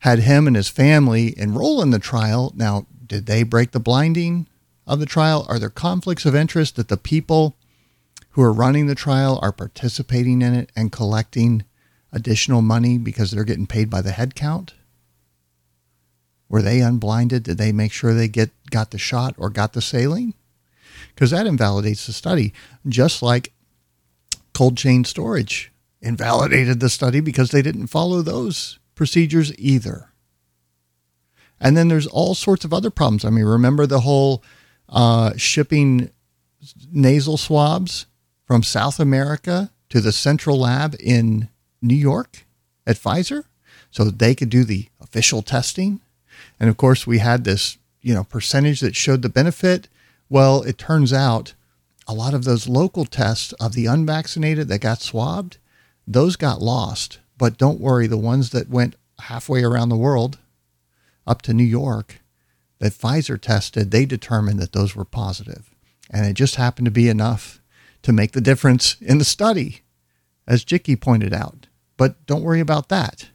had 0.00 0.20
him 0.20 0.46
and 0.46 0.56
his 0.56 0.68
family 0.68 1.38
enroll 1.38 1.82
in 1.82 1.90
the 1.90 1.98
trial. 1.98 2.52
Now, 2.56 2.86
did 3.06 3.26
they 3.26 3.42
break 3.42 3.72
the 3.72 3.80
blinding 3.80 4.46
of 4.86 4.98
the 4.98 5.06
trial? 5.06 5.46
Are 5.48 5.58
there 5.58 5.70
conflicts 5.70 6.24
of 6.24 6.34
interest 6.34 6.76
that 6.76 6.88
the 6.88 6.96
people 6.96 7.56
who 8.30 8.42
are 8.42 8.52
running 8.52 8.86
the 8.86 8.94
trial 8.94 9.38
are 9.42 9.52
participating 9.52 10.42
in 10.42 10.54
it 10.54 10.70
and 10.74 10.92
collecting 10.92 11.64
additional 12.12 12.62
money 12.62 12.98
because 12.98 13.30
they're 13.30 13.44
getting 13.44 13.66
paid 13.66 13.90
by 13.90 14.00
the 14.00 14.12
head 14.12 14.34
count? 14.34 14.74
Were 16.48 16.62
they 16.62 16.80
unblinded? 16.80 17.44
Did 17.44 17.58
they 17.58 17.70
make 17.70 17.92
sure 17.92 18.12
they 18.12 18.28
get 18.28 18.50
got 18.70 18.90
the 18.90 18.98
shot 18.98 19.34
or 19.38 19.50
got 19.50 19.72
the 19.72 19.82
saline? 19.82 20.34
Because 21.14 21.30
that 21.30 21.46
invalidates 21.46 22.06
the 22.06 22.12
study, 22.12 22.52
just 22.88 23.22
like 23.22 23.52
cold 24.54 24.76
chain 24.76 25.04
storage 25.04 25.70
invalidated 26.02 26.80
the 26.80 26.88
study 26.88 27.20
because 27.20 27.50
they 27.50 27.62
didn't 27.62 27.88
follow 27.88 28.22
those 28.22 28.79
procedures 29.00 29.50
either. 29.58 30.10
And 31.58 31.74
then 31.74 31.88
there's 31.88 32.06
all 32.06 32.34
sorts 32.34 32.66
of 32.66 32.74
other 32.74 32.90
problems. 32.90 33.24
I 33.24 33.30
mean, 33.30 33.46
remember 33.46 33.86
the 33.86 34.00
whole 34.00 34.44
uh, 34.90 35.32
shipping 35.38 36.10
nasal 36.92 37.38
swabs 37.38 38.04
from 38.44 38.62
South 38.62 39.00
America 39.00 39.70
to 39.88 40.02
the 40.02 40.12
central 40.12 40.60
lab 40.60 40.94
in 41.00 41.48
New 41.80 41.94
York 41.94 42.44
at 42.86 42.96
Pfizer 42.96 43.44
so 43.90 44.04
they 44.04 44.34
could 44.34 44.50
do 44.50 44.64
the 44.64 44.88
official 45.00 45.40
testing. 45.40 46.02
And 46.60 46.68
of 46.68 46.76
course, 46.76 47.06
we 47.06 47.20
had 47.20 47.44
this, 47.44 47.78
you 48.02 48.12
know, 48.12 48.24
percentage 48.24 48.80
that 48.80 48.94
showed 48.94 49.22
the 49.22 49.30
benefit. 49.30 49.88
Well, 50.28 50.60
it 50.64 50.76
turns 50.76 51.10
out 51.10 51.54
a 52.06 52.12
lot 52.12 52.34
of 52.34 52.44
those 52.44 52.68
local 52.68 53.06
tests 53.06 53.54
of 53.54 53.72
the 53.72 53.86
unvaccinated 53.86 54.68
that 54.68 54.82
got 54.82 55.00
swabbed, 55.00 55.56
those 56.06 56.36
got 56.36 56.60
lost. 56.60 57.18
But 57.40 57.56
don't 57.56 57.80
worry, 57.80 58.06
the 58.06 58.18
ones 58.18 58.50
that 58.50 58.68
went 58.68 58.96
halfway 59.18 59.62
around 59.62 59.88
the 59.88 59.96
world 59.96 60.36
up 61.26 61.40
to 61.42 61.54
New 61.54 61.64
York 61.64 62.20
that 62.80 62.92
Pfizer 62.92 63.40
tested, 63.40 63.90
they 63.90 64.04
determined 64.04 64.58
that 64.58 64.72
those 64.72 64.94
were 64.94 65.06
positive. 65.06 65.74
And 66.10 66.26
it 66.26 66.34
just 66.34 66.56
happened 66.56 66.84
to 66.84 66.90
be 66.90 67.08
enough 67.08 67.62
to 68.02 68.12
make 68.12 68.32
the 68.32 68.42
difference 68.42 69.00
in 69.00 69.16
the 69.16 69.24
study, 69.24 69.80
as 70.46 70.66
Jicky 70.66 71.00
pointed 71.00 71.32
out. 71.32 71.66
But 71.96 72.26
don't 72.26 72.42
worry 72.42 72.60
about 72.60 72.90
that. 72.90 73.30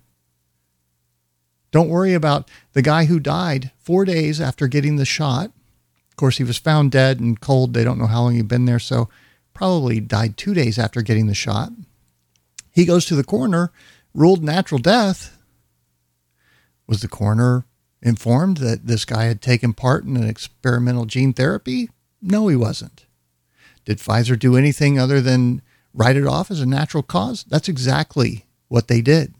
Don't 1.72 1.89
worry 1.89 2.13
about 2.13 2.48
the 2.74 2.84
guy 2.84 3.06
who 3.06 3.20
died 3.20 3.72
four 3.80 4.06
days 4.06 4.39
after 4.39 4.68
getting 4.68 4.98
the 4.98 5.06
shot. 5.06 5.46
Of 6.12 6.15
course, 6.15 6.38
he 6.38 6.44
was 6.44 6.58
found 6.60 6.91
dead 6.91 7.20
and 7.20 7.41
cold. 7.41 7.74
They 7.74 7.84
don't 7.84 7.98
know 7.98 8.06
how 8.06 8.22
long 8.22 8.36
he'd 8.36 8.48
been 8.48 8.65
there, 8.65 8.78
so 8.78 9.10
probably 9.56 10.00
died 10.00 10.38
two 10.38 10.54
days 10.54 10.78
after 10.78 11.02
getting 11.02 11.26
the 11.26 11.34
shot. 11.34 11.72
He 12.72 12.86
goes 12.86 13.06
to 13.06 13.15
the 13.15 13.24
coroner, 13.24 13.72
ruled 14.15 14.43
natural 14.43 14.80
death. 14.80 15.38
Was 16.88 17.01
the 17.01 17.08
coroner 17.08 17.65
informed 18.01 18.58
that 18.58 18.88
this 18.88 19.06
guy 19.06 19.25
had 19.25 19.41
taken 19.41 19.73
part 19.73 20.06
in 20.06 20.15
an 20.15 20.28
experimental 20.28 21.06
gene 21.06 21.34
therapy? 21.34 21.89
No, 22.21 22.47
he 22.47 22.56
wasn't. 22.56 23.06
Did 23.84 23.99
Pfizer 23.99 24.39
do 24.39 24.56
anything 24.56 24.97
other 24.97 25.21
than 25.21 25.62
write 25.93 26.15
it 26.15 26.25
off 26.25 26.49
as 26.49 26.62
a 26.62 26.65
natural 26.65 27.04
cause? 27.04 27.43
That's 27.43 27.69
exactly 27.69 28.45
what 28.67 28.88
they 28.88 29.01
did. 29.01 29.36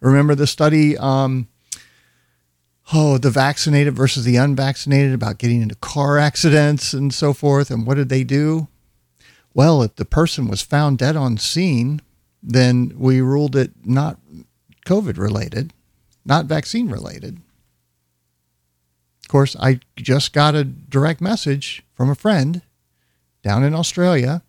Remember 0.00 0.34
the 0.34 0.46
study, 0.46 0.98
um, 0.98 1.48
oh, 2.92 3.18
the 3.18 3.30
vaccinated 3.30 3.94
versus 3.94 4.24
the 4.24 4.36
unvaccinated 4.36 5.14
about 5.14 5.38
getting 5.38 5.62
into 5.62 5.76
car 5.76 6.18
accidents 6.18 6.92
and 6.92 7.14
so 7.14 7.32
forth. 7.32 7.70
And 7.70 7.86
what 7.86 7.94
did 7.94 8.08
they 8.08 8.24
do? 8.24 8.68
Well, 9.54 9.82
if 9.82 9.96
the 9.96 10.04
person 10.04 10.48
was 10.48 10.62
found 10.62 10.98
dead 10.98 11.14
on 11.14 11.38
scene, 11.38 12.00
then 12.42 12.92
we 12.96 13.20
ruled 13.20 13.54
it 13.54 13.72
not 13.84 14.18
COVID 14.86 15.16
related, 15.16 15.72
not 16.24 16.46
vaccine 16.46 16.88
related. 16.88 17.40
Of 19.24 19.28
course, 19.28 19.56
I 19.58 19.80
just 19.96 20.32
got 20.32 20.54
a 20.54 20.64
direct 20.64 21.20
message 21.20 21.82
from 21.94 22.10
a 22.10 22.14
friend 22.14 22.62
down 23.42 23.62
in 23.64 23.74
Australia, 23.74 24.42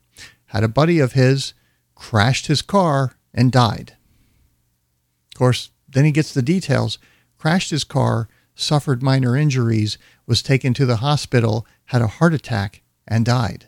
had 0.48 0.64
a 0.64 0.68
buddy 0.68 1.00
of 1.00 1.14
his 1.14 1.54
crashed 1.96 2.48
his 2.48 2.62
car 2.62 3.16
and 3.34 3.52
died. 3.52 3.96
Of 5.34 5.38
course, 5.38 5.70
then 5.88 6.06
he 6.06 6.12
gets 6.12 6.34
the 6.34 6.42
details 6.42 6.98
crashed 7.38 7.72
his 7.72 7.84
car, 7.84 8.30
suffered 8.56 9.04
minor 9.04 9.36
injuries, 9.36 9.98
was 10.26 10.42
taken 10.42 10.74
to 10.74 10.86
the 10.86 10.98
hospital, 10.98 11.68
had 11.88 12.02
a 12.02 12.08
heart 12.08 12.34
attack, 12.34 12.82
and 13.06 13.26
died. 13.26 13.68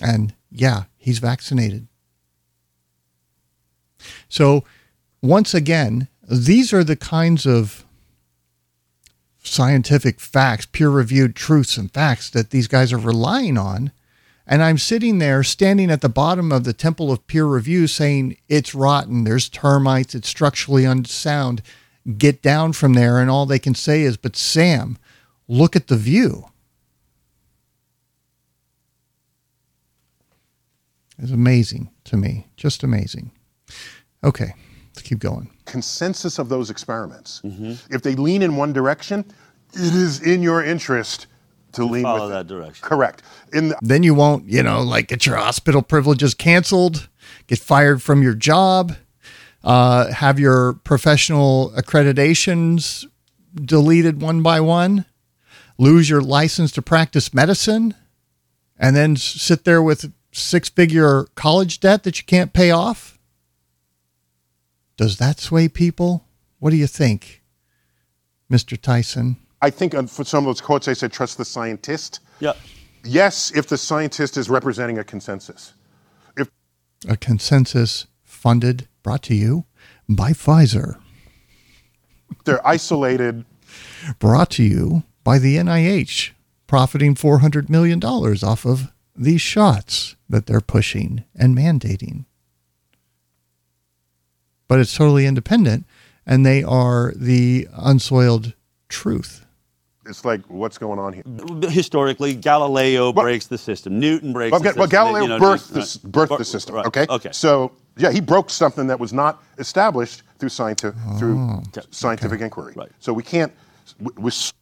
And 0.00 0.32
yeah, 0.50 0.84
he's 0.96 1.18
vaccinated. 1.18 1.88
So, 4.28 4.64
once 5.22 5.54
again, 5.54 6.08
these 6.28 6.72
are 6.72 6.84
the 6.84 6.96
kinds 6.96 7.46
of 7.46 7.84
scientific 9.42 10.20
facts, 10.20 10.66
peer 10.66 10.90
reviewed 10.90 11.36
truths 11.36 11.76
and 11.76 11.92
facts 11.92 12.30
that 12.30 12.50
these 12.50 12.66
guys 12.66 12.92
are 12.92 12.98
relying 12.98 13.56
on. 13.56 13.92
And 14.46 14.62
I'm 14.62 14.78
sitting 14.78 15.18
there 15.18 15.42
standing 15.42 15.90
at 15.90 16.00
the 16.00 16.08
bottom 16.08 16.52
of 16.52 16.64
the 16.64 16.72
temple 16.72 17.10
of 17.10 17.26
peer 17.26 17.46
review 17.46 17.86
saying, 17.86 18.36
it's 18.48 18.74
rotten, 18.74 19.24
there's 19.24 19.48
termites, 19.48 20.14
it's 20.14 20.28
structurally 20.28 20.84
unsound. 20.84 21.62
Get 22.16 22.42
down 22.42 22.72
from 22.72 22.94
there. 22.94 23.18
And 23.18 23.28
all 23.28 23.46
they 23.46 23.58
can 23.58 23.74
say 23.74 24.02
is, 24.02 24.16
but 24.16 24.36
Sam, 24.36 24.98
look 25.48 25.74
at 25.74 25.88
the 25.88 25.96
view. 25.96 26.46
It's 31.18 31.32
amazing 31.32 31.90
to 32.04 32.16
me, 32.16 32.46
just 32.56 32.82
amazing. 32.84 33.32
Okay, 34.24 34.52
let's 34.94 35.02
keep 35.02 35.18
going. 35.18 35.50
consensus 35.66 36.38
of 36.38 36.48
those 36.48 36.70
experiments. 36.70 37.40
If 37.90 38.02
they 38.02 38.14
lean 38.14 38.42
in 38.42 38.56
one 38.56 38.72
direction, 38.72 39.24
it 39.72 39.94
is 39.94 40.20
in 40.22 40.42
your 40.42 40.64
interest 40.64 41.26
to 41.72 41.84
lean 41.84 42.04
follow 42.04 42.22
with 42.22 42.30
that 42.30 42.46
it. 42.46 42.48
direction. 42.48 42.86
Correct. 42.88 43.22
In 43.52 43.68
the, 43.68 43.78
Then 43.82 44.02
you 44.02 44.14
won't, 44.14 44.48
you 44.48 44.62
know, 44.62 44.80
like 44.82 45.08
get 45.08 45.26
your 45.26 45.36
hospital 45.36 45.82
privileges 45.82 46.32
canceled, 46.34 47.08
get 47.46 47.58
fired 47.58 48.02
from 48.02 48.22
your 48.22 48.34
job, 48.34 48.96
uh, 49.62 50.10
have 50.12 50.38
your 50.40 50.74
professional 50.84 51.72
accreditations 51.76 53.04
deleted 53.54 54.22
one 54.22 54.42
by 54.42 54.60
one, 54.60 55.04
lose 55.78 56.08
your 56.08 56.20
license 56.22 56.72
to 56.72 56.80
practice 56.82 57.34
medicine, 57.34 57.94
and 58.78 58.96
then 58.96 59.16
sit 59.16 59.64
there 59.64 59.82
with 59.82 60.12
six 60.32 60.68
figure 60.70 61.24
college 61.34 61.80
debt 61.80 62.04
that 62.04 62.18
you 62.18 62.24
can't 62.24 62.52
pay 62.52 62.70
off? 62.70 63.15
Does 64.96 65.18
that 65.18 65.40
sway 65.40 65.68
people? 65.68 66.24
What 66.58 66.70
do 66.70 66.76
you 66.76 66.86
think, 66.86 67.42
Mr. 68.50 68.80
Tyson? 68.80 69.36
I 69.60 69.70
think 69.70 69.94
uh, 69.94 70.04
for 70.04 70.24
some 70.24 70.44
of 70.44 70.46
those 70.46 70.60
quotes, 70.60 70.88
I 70.88 70.92
said 70.92 71.12
trust 71.12 71.38
the 71.38 71.44
scientist. 71.44 72.20
Yeah. 72.40 72.52
Yes, 73.04 73.52
if 73.54 73.66
the 73.66 73.78
scientist 73.78 74.36
is 74.36 74.50
representing 74.50 74.98
a 74.98 75.04
consensus. 75.04 75.74
If 76.36 76.48
A 77.08 77.16
consensus 77.16 78.06
funded, 78.24 78.88
brought 79.02 79.22
to 79.24 79.34
you 79.34 79.64
by 80.08 80.32
Pfizer, 80.32 80.96
they're 82.44 82.66
isolated, 82.66 83.44
brought 84.18 84.50
to 84.52 84.62
you 84.62 85.04
by 85.24 85.38
the 85.38 85.56
NIH, 85.56 86.30
profiting 86.66 87.14
$400 87.14 87.68
million 87.68 88.02
off 88.02 88.64
of 88.66 88.92
these 89.14 89.40
shots 89.40 90.16
that 90.28 90.46
they're 90.46 90.60
pushing 90.60 91.24
and 91.34 91.56
mandating. 91.56 92.25
But 94.68 94.80
it's 94.80 94.94
totally 94.96 95.26
independent, 95.26 95.86
and 96.26 96.44
they 96.44 96.62
are 96.64 97.12
the 97.16 97.68
unsoiled 97.76 98.54
truth. 98.88 99.44
it's 100.06 100.24
like 100.24 100.40
what's 100.48 100.78
going 100.78 100.98
on 100.98 101.12
here? 101.12 101.22
Historically, 101.70 102.34
Galileo 102.34 103.12
breaks 103.12 103.46
the 103.46 103.58
system. 103.58 103.98
Newton 104.00 104.32
breaks 104.32 104.52
Well, 104.52 104.60
the 104.60 104.66
system. 104.68 104.80
well, 104.80 104.88
Galileo 104.88 105.22
you 105.22 105.28
know, 105.28 105.38
birthed, 105.38 105.74
right. 105.74 105.82
Uh, 105.82 106.08
birthed 106.26 106.38
the 106.38 106.44
system. 106.44 106.74
right. 106.76 106.86
Okay. 106.86 107.06
Okay. 107.08 107.30
So 107.32 107.72
yeah, 107.96 108.10
he 108.10 108.20
broke 108.20 108.50
something 108.50 108.86
that 108.88 108.98
was 109.00 109.12
not 109.12 109.42
established 109.58 110.22
through 110.38 110.50
scientific 110.50 110.96
through 111.18 111.38
Oh, 111.38 111.62
scientific 111.90 112.40
inquiry. 112.40 112.72
Right. 112.76 112.90
So 113.00 113.12
we 113.12 113.22
can't. 113.22 113.52
w- 114.02 114.20
With 114.22 114.52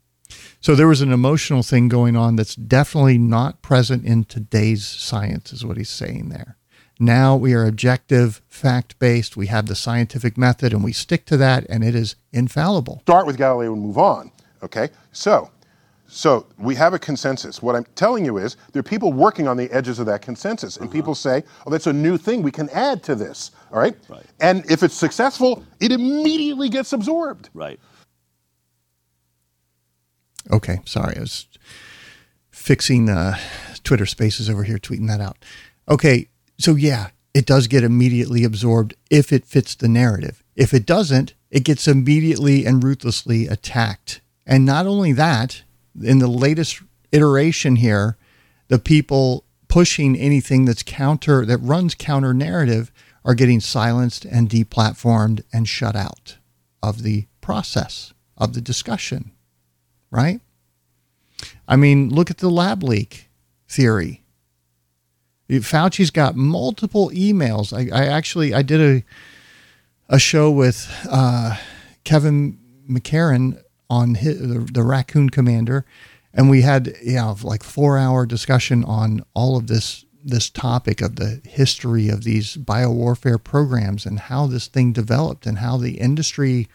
So 0.60 0.74
there 0.74 0.86
was 0.88 1.00
an 1.02 1.12
emotional 1.12 1.62
thing 1.62 1.88
going 1.88 2.16
on 2.16 2.36
that's 2.36 2.54
definitely 2.54 3.18
not 3.18 3.60
present 3.62 4.04
in 4.04 4.24
today's 4.24 4.86
science, 4.86 5.52
is 5.52 5.64
what 5.64 5.76
he's 5.76 5.90
saying 5.90 6.28
there. 6.28 6.56
Now 6.98 7.36
we 7.36 7.54
are 7.54 7.64
objective, 7.64 8.40
fact 8.48 8.98
based. 8.98 9.36
We 9.36 9.48
have 9.48 9.66
the 9.66 9.74
scientific 9.74 10.38
method 10.38 10.72
and 10.72 10.84
we 10.84 10.92
stick 10.92 11.26
to 11.26 11.36
that, 11.38 11.66
and 11.68 11.82
it 11.82 11.94
is 11.94 12.16
infallible. 12.32 13.00
start 13.02 13.26
with 13.26 13.36
Galileo 13.36 13.72
and 13.72 13.82
move 13.82 13.98
on. 13.98 14.30
Okay, 14.62 14.88
so 15.12 15.50
so 16.06 16.46
we 16.58 16.76
have 16.76 16.94
a 16.94 16.98
consensus. 16.98 17.60
What 17.60 17.74
I'm 17.74 17.84
telling 17.96 18.24
you 18.24 18.38
is 18.38 18.56
there 18.72 18.80
are 18.80 18.84
people 18.84 19.12
working 19.12 19.48
on 19.48 19.56
the 19.56 19.70
edges 19.72 19.98
of 19.98 20.06
that 20.06 20.22
consensus, 20.22 20.76
and 20.76 20.90
people 20.90 21.14
say, 21.14 21.42
"Oh, 21.66 21.70
that's 21.70 21.88
a 21.88 21.92
new 21.92 22.16
thing. 22.16 22.42
We 22.42 22.52
can 22.52 22.68
add 22.70 23.02
to 23.04 23.14
this." 23.14 23.50
All 23.72 23.80
right. 23.80 23.96
Right. 24.08 24.24
And 24.40 24.64
if 24.70 24.82
it's 24.82 24.94
successful, 24.94 25.64
it 25.80 25.90
immediately 25.90 26.68
gets 26.68 26.92
absorbed. 26.92 27.50
Right. 27.52 27.80
Okay, 30.50 30.80
sorry. 30.84 31.16
I 31.16 31.20
was 31.20 31.46
fixing 32.50 33.08
uh, 33.08 33.36
Twitter 33.82 34.06
spaces 34.06 34.48
over 34.48 34.62
here, 34.62 34.78
tweeting 34.78 35.08
that 35.08 35.20
out. 35.20 35.38
Okay, 35.88 36.28
so 36.58 36.74
yeah, 36.74 37.10
it 37.32 37.46
does 37.46 37.66
get 37.66 37.84
immediately 37.84 38.44
absorbed 38.44 38.94
if 39.10 39.32
it 39.32 39.44
fits 39.44 39.74
the 39.74 39.88
narrative. 39.88 40.42
If 40.54 40.72
it 40.72 40.86
doesn't, 40.86 41.34
it 41.50 41.64
gets 41.64 41.88
immediately 41.88 42.64
and 42.64 42.82
ruthlessly 42.82 43.46
attacked. 43.46 44.20
And 44.46 44.64
not 44.64 44.86
only 44.86 45.12
that, 45.12 45.62
in 46.00 46.18
the 46.18 46.28
latest 46.28 46.82
iteration 47.12 47.76
here, 47.76 48.16
the 48.68 48.78
people 48.78 49.44
pushing 49.68 50.16
anything 50.16 50.64
that's 50.64 50.82
counter, 50.82 51.44
that 51.46 51.58
runs 51.58 51.94
counter 51.94 52.34
narrative, 52.34 52.92
are 53.24 53.34
getting 53.34 53.60
silenced 53.60 54.24
and 54.24 54.48
deplatformed 54.48 55.42
and 55.52 55.68
shut 55.68 55.96
out 55.96 56.36
of 56.82 57.02
the 57.02 57.26
process 57.40 58.12
of 58.36 58.52
the 58.52 58.60
discussion 58.60 59.32
right? 60.14 60.40
I 61.66 61.76
mean, 61.76 62.08
look 62.08 62.30
at 62.30 62.38
the 62.38 62.48
lab 62.48 62.82
leak 62.82 63.28
theory. 63.68 64.23
Fauci's 65.48 66.10
got 66.10 66.36
multiple 66.36 67.10
emails. 67.10 67.72
I, 67.72 67.94
I 67.96 68.06
actually 68.06 68.54
I 68.54 68.62
did 68.62 68.80
a 68.80 69.04
a 70.08 70.18
show 70.18 70.50
with 70.50 70.90
uh, 71.10 71.56
Kevin 72.04 72.58
McCairn 72.88 73.62
on 73.88 74.14
his, 74.16 74.38
the, 74.38 74.58
the 74.58 74.82
Raccoon 74.82 75.30
Commander, 75.30 75.84
and 76.32 76.50
we 76.50 76.62
had 76.62 76.94
you 77.02 77.16
know 77.16 77.36
like 77.42 77.62
four 77.62 77.98
hour 77.98 78.26
discussion 78.26 78.84
on 78.84 79.24
all 79.34 79.56
of 79.56 79.66
this 79.66 80.04
this 80.24 80.48
topic 80.48 81.02
of 81.02 81.16
the 81.16 81.42
history 81.44 82.08
of 82.08 82.24
these 82.24 82.56
biowarfare 82.56 83.42
programs 83.42 84.06
and 84.06 84.18
how 84.18 84.46
this 84.46 84.68
thing 84.68 84.90
developed 84.92 85.44
and 85.46 85.58
how 85.58 85.76
the 85.76 85.98
industry 85.98 86.66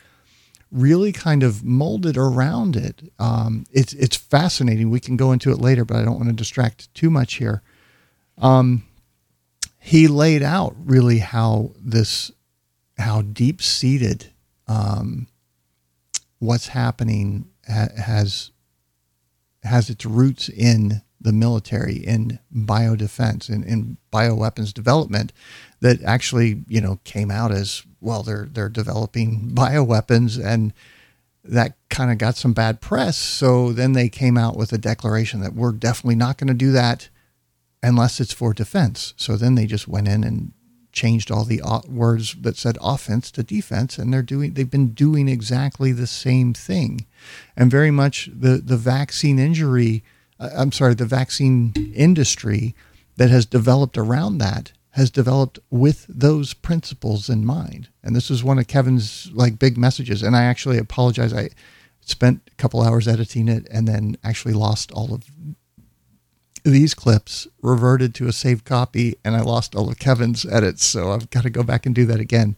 really 0.72 1.12
kind 1.12 1.42
of 1.42 1.64
molded 1.64 2.16
around 2.16 2.76
it. 2.76 3.12
Um, 3.18 3.66
it's 3.72 3.94
it's 3.94 4.16
fascinating. 4.16 4.92
We 4.92 5.00
can 5.00 5.18
go 5.18 5.32
into 5.32 5.52
it 5.52 5.60
later, 5.60 5.84
but 5.84 5.98
I 5.98 6.04
don't 6.04 6.18
want 6.18 6.30
to 6.30 6.34
distract 6.34 6.94
too 6.94 7.10
much 7.10 7.36
here. 7.36 7.64
Um, 8.40 8.84
he 9.80 10.08
laid 10.08 10.44
out 10.44 10.76
really 10.78 11.20
how 11.20 11.72
this, 11.80 12.32
how 12.98 13.22
deep 13.22 13.62
seated, 13.62 14.32
um, 14.68 15.28
what's 16.40 16.68
happening 16.68 17.50
ha- 17.68 17.90
has 17.98 18.52
has 19.64 19.90
its 19.90 20.06
roots 20.06 20.48
in 20.48 21.02
the 21.20 21.34
military, 21.34 21.96
in 21.96 22.40
biodefense, 22.56 23.50
in, 23.50 23.64
in 23.64 23.98
bioweapons 24.12 24.74
development, 24.74 25.34
that 25.82 26.02
actually 26.04 26.64
you 26.68 26.80
know 26.80 27.00
came 27.04 27.32
out 27.32 27.52
as 27.52 27.84
well. 28.00 28.24
They're 28.24 28.48
they're 28.52 28.70
developing 28.70 29.52
bioweapons, 29.54 30.44
and 30.44 30.74
that 31.44 31.76
kind 31.90 32.12
of 32.12 32.18
got 32.18 32.36
some 32.36 32.54
bad 32.54 32.80
press. 32.80 33.18
So 33.18 33.72
then 33.74 33.94
they 33.94 34.10
came 34.10 34.38
out 34.38 34.56
with 34.56 34.72
a 34.72 34.78
declaration 34.78 35.42
that 35.42 35.54
we're 35.54 35.72
definitely 35.72 36.16
not 36.16 36.38
going 36.38 36.50
to 36.50 36.54
do 36.54 36.72
that 36.72 37.10
unless 37.82 38.20
it's 38.20 38.34
for 38.34 38.54
defense. 38.54 39.14
So 39.18 39.36
then 39.36 39.56
they 39.56 39.66
just 39.66 39.88
went 39.88 40.08
in 40.08 40.24
and 40.24 40.54
changed 40.92 41.32
all 41.32 41.46
the 41.46 41.62
words 41.88 42.36
that 42.42 42.58
said 42.58 42.78
offense 42.82 43.32
to 43.32 43.44
defense, 43.44 43.98
and 43.98 44.12
they're 44.12 44.22
doing 44.22 44.54
they've 44.54 44.70
been 44.70 44.94
doing 44.94 45.30
exactly 45.30 45.92
the 45.92 46.08
same 46.08 46.54
thing, 46.54 47.06
and 47.56 47.72
very 47.72 47.92
much 47.92 48.30
the 48.34 48.58
the 48.58 48.78
vaccine 48.78 49.40
injury. 49.40 50.04
uh, 50.40 50.50
I'm 50.58 50.72
sorry, 50.72 50.96
the 50.96 51.06
vaccine 51.06 51.74
industry 51.96 52.76
that 53.18 53.30
has 53.30 53.46
developed 53.46 53.98
around 53.98 54.40
that 54.40 54.72
has 54.92 55.12
developed 55.12 55.60
with 55.70 56.06
those 56.10 56.54
principles 56.54 57.30
in 57.30 57.46
mind. 57.46 57.90
And 58.04 58.16
this 58.16 58.32
is 58.32 58.44
one 58.44 58.58
of 58.58 58.68
Kevin's 58.68 59.30
like 59.34 59.60
big 59.60 59.78
messages. 59.78 60.24
And 60.24 60.36
I 60.36 60.44
actually 60.44 60.78
apologize. 60.78 61.34
I 61.34 61.50
spent 62.02 62.42
a 62.52 62.56
couple 62.56 62.82
hours 62.82 63.08
editing 63.08 63.48
it 63.48 63.68
and 63.70 63.88
then 63.88 64.18
actually 64.24 64.54
lost 64.54 64.92
all 64.92 65.14
of 65.14 65.24
these 66.64 66.94
clips 66.94 67.48
reverted 67.62 68.14
to 68.16 68.28
a 68.28 68.34
saved 68.34 68.66
copy 68.66 69.16
and 69.24 69.36
I 69.36 69.42
lost 69.42 69.76
all 69.76 69.90
of 69.90 70.00
Kevin's 70.00 70.46
edits. 70.46 70.86
So 70.86 71.12
I've 71.12 71.30
got 71.30 71.44
to 71.44 71.50
go 71.50 71.64
back 71.64 71.86
and 71.86 71.94
do 71.94 72.06
that 72.06 72.20
again. 72.20 72.56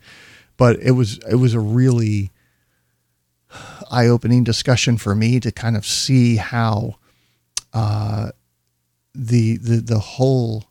But 0.57 0.79
it 0.79 0.91
was 0.91 1.19
it 1.29 1.35
was 1.35 1.53
a 1.53 1.59
really 1.59 2.31
eye-opening 3.89 4.43
discussion 4.43 4.97
for 4.97 5.15
me 5.15 5.39
to 5.39 5.51
kind 5.51 5.75
of 5.75 5.85
see 5.85 6.37
how 6.37 6.95
uh, 7.73 8.31
the 9.13 9.57
the 9.57 9.77
the 9.77 9.99
whole 9.99 10.65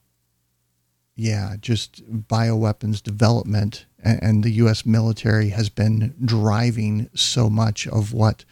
yeah 1.16 1.56
just 1.60 2.02
bioweapons 2.28 3.02
development 3.02 3.86
and, 4.02 4.22
and 4.22 4.44
the 4.44 4.50
U.S. 4.52 4.86
military 4.86 5.50
has 5.50 5.68
been 5.68 6.14
driving 6.24 7.10
so 7.14 7.50
much 7.50 7.86
of 7.86 8.12
what 8.12 8.44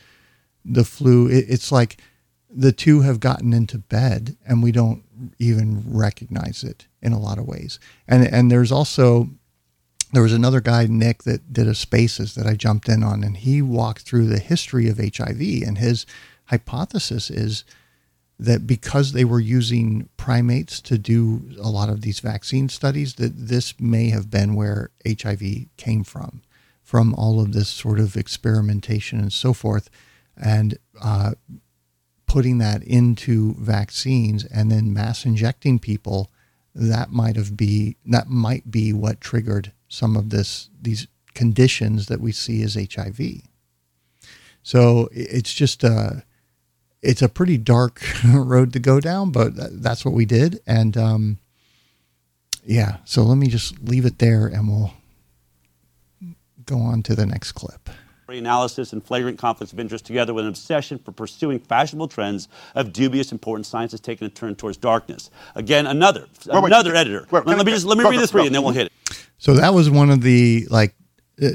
the 0.64 0.84
flu. 0.84 1.28
It, 1.28 1.46
it's 1.48 1.72
like 1.72 2.00
the 2.50 2.72
two 2.72 3.02
have 3.02 3.20
gotten 3.20 3.52
into 3.52 3.78
bed 3.78 4.36
and 4.46 4.62
we 4.62 4.72
don't 4.72 5.04
even 5.38 5.82
recognize 5.86 6.64
it 6.64 6.86
in 7.02 7.12
a 7.12 7.18
lot 7.18 7.38
of 7.38 7.46
ways. 7.46 7.78
And 8.06 8.26
and 8.26 8.50
there's 8.50 8.72
also 8.72 9.30
there 10.12 10.22
was 10.22 10.32
another 10.32 10.60
guy 10.60 10.86
Nick 10.86 11.24
that 11.24 11.52
did 11.52 11.68
a 11.68 11.74
spaces 11.74 12.34
that 12.34 12.46
I 12.46 12.54
jumped 12.54 12.88
in 12.88 13.02
on 13.02 13.22
and 13.22 13.36
he 13.36 13.60
walked 13.60 14.02
through 14.02 14.26
the 14.26 14.38
history 14.38 14.88
of 14.88 14.98
HIV 14.98 15.40
and 15.66 15.78
his 15.78 16.06
hypothesis 16.46 17.30
is 17.30 17.64
that 18.38 18.66
because 18.66 19.12
they 19.12 19.24
were 19.24 19.40
using 19.40 20.08
primates 20.16 20.80
to 20.80 20.96
do 20.96 21.50
a 21.60 21.68
lot 21.68 21.88
of 21.88 22.02
these 22.02 22.20
vaccine 22.20 22.68
studies 22.68 23.14
that 23.14 23.32
this 23.36 23.78
may 23.80 24.10
have 24.10 24.30
been 24.30 24.54
where 24.54 24.90
HIV 25.06 25.42
came 25.76 26.04
from 26.04 26.42
from 26.82 27.14
all 27.14 27.40
of 27.40 27.52
this 27.52 27.68
sort 27.68 27.98
of 27.98 28.16
experimentation 28.16 29.18
and 29.18 29.32
so 29.32 29.52
forth 29.52 29.90
and 30.36 30.78
uh, 31.02 31.32
putting 32.28 32.58
that 32.58 32.82
into 32.84 33.54
vaccines 33.54 34.44
and 34.44 34.70
then 34.70 34.92
mass 34.92 35.24
injecting 35.24 35.78
people 35.78 36.30
that 36.74 37.10
might 37.10 37.34
have 37.34 37.56
be 37.56 37.96
that 38.06 38.28
might 38.28 38.70
be 38.70 38.92
what 38.92 39.20
triggered 39.20 39.72
some 39.88 40.16
of 40.16 40.30
this 40.30 40.70
these 40.80 41.08
conditions 41.34 42.06
that 42.06 42.20
we 42.20 42.30
see 42.30 42.62
as 42.62 42.74
HIV. 42.74 43.18
So 44.62 45.08
it's 45.12 45.52
just 45.52 45.82
a 45.82 46.22
it's 47.02 47.22
a 47.22 47.28
pretty 47.28 47.58
dark 47.58 48.02
road 48.24 48.72
to 48.74 48.78
go 48.78 49.00
down, 49.00 49.32
but 49.32 49.52
that's 49.82 50.04
what 50.04 50.14
we 50.14 50.24
did, 50.24 50.60
and 50.66 50.96
um, 50.96 51.38
yeah. 52.64 52.98
So 53.04 53.22
let 53.22 53.38
me 53.38 53.48
just 53.48 53.80
leave 53.82 54.04
it 54.04 54.18
there, 54.18 54.46
and 54.46 54.68
we'll 54.68 54.92
go 56.66 56.78
on 56.78 57.02
to 57.04 57.14
the 57.16 57.26
next 57.26 57.52
clip 57.52 57.88
analysis 58.36 58.92
and 58.92 59.02
flagrant 59.02 59.38
conflicts 59.38 59.72
of 59.72 59.80
interest 59.80 60.04
together 60.04 60.34
with 60.34 60.44
an 60.44 60.50
obsession 60.50 60.98
for 60.98 61.12
pursuing 61.12 61.58
fashionable 61.58 62.08
trends 62.08 62.46
of 62.74 62.92
dubious 62.92 63.32
importance 63.32 63.66
science 63.68 63.92
has 63.92 64.00
taken 64.00 64.26
a 64.26 64.30
turn 64.30 64.54
towards 64.54 64.76
darkness. 64.76 65.30
Again 65.54 65.86
another 65.86 66.26
wait, 66.46 66.64
another 66.64 66.92
wait, 66.92 66.98
editor. 66.98 67.26
Wait, 67.30 67.46
let, 67.46 67.56
let 67.56 67.64
me 67.64 67.72
just 67.72 67.86
let 67.86 67.96
me 67.96 68.04
go, 68.04 68.10
read 68.10 68.16
go, 68.16 68.20
this 68.20 68.30
for 68.30 68.40
you 68.40 68.46
and 68.46 68.54
then 68.54 68.62
we'll 68.62 68.74
hit 68.74 68.88
it. 68.88 69.26
So 69.38 69.54
that 69.54 69.72
was 69.72 69.88
one 69.88 70.10
of 70.10 70.20
the 70.20 70.66
like 70.68 70.94
uh, 71.42 71.48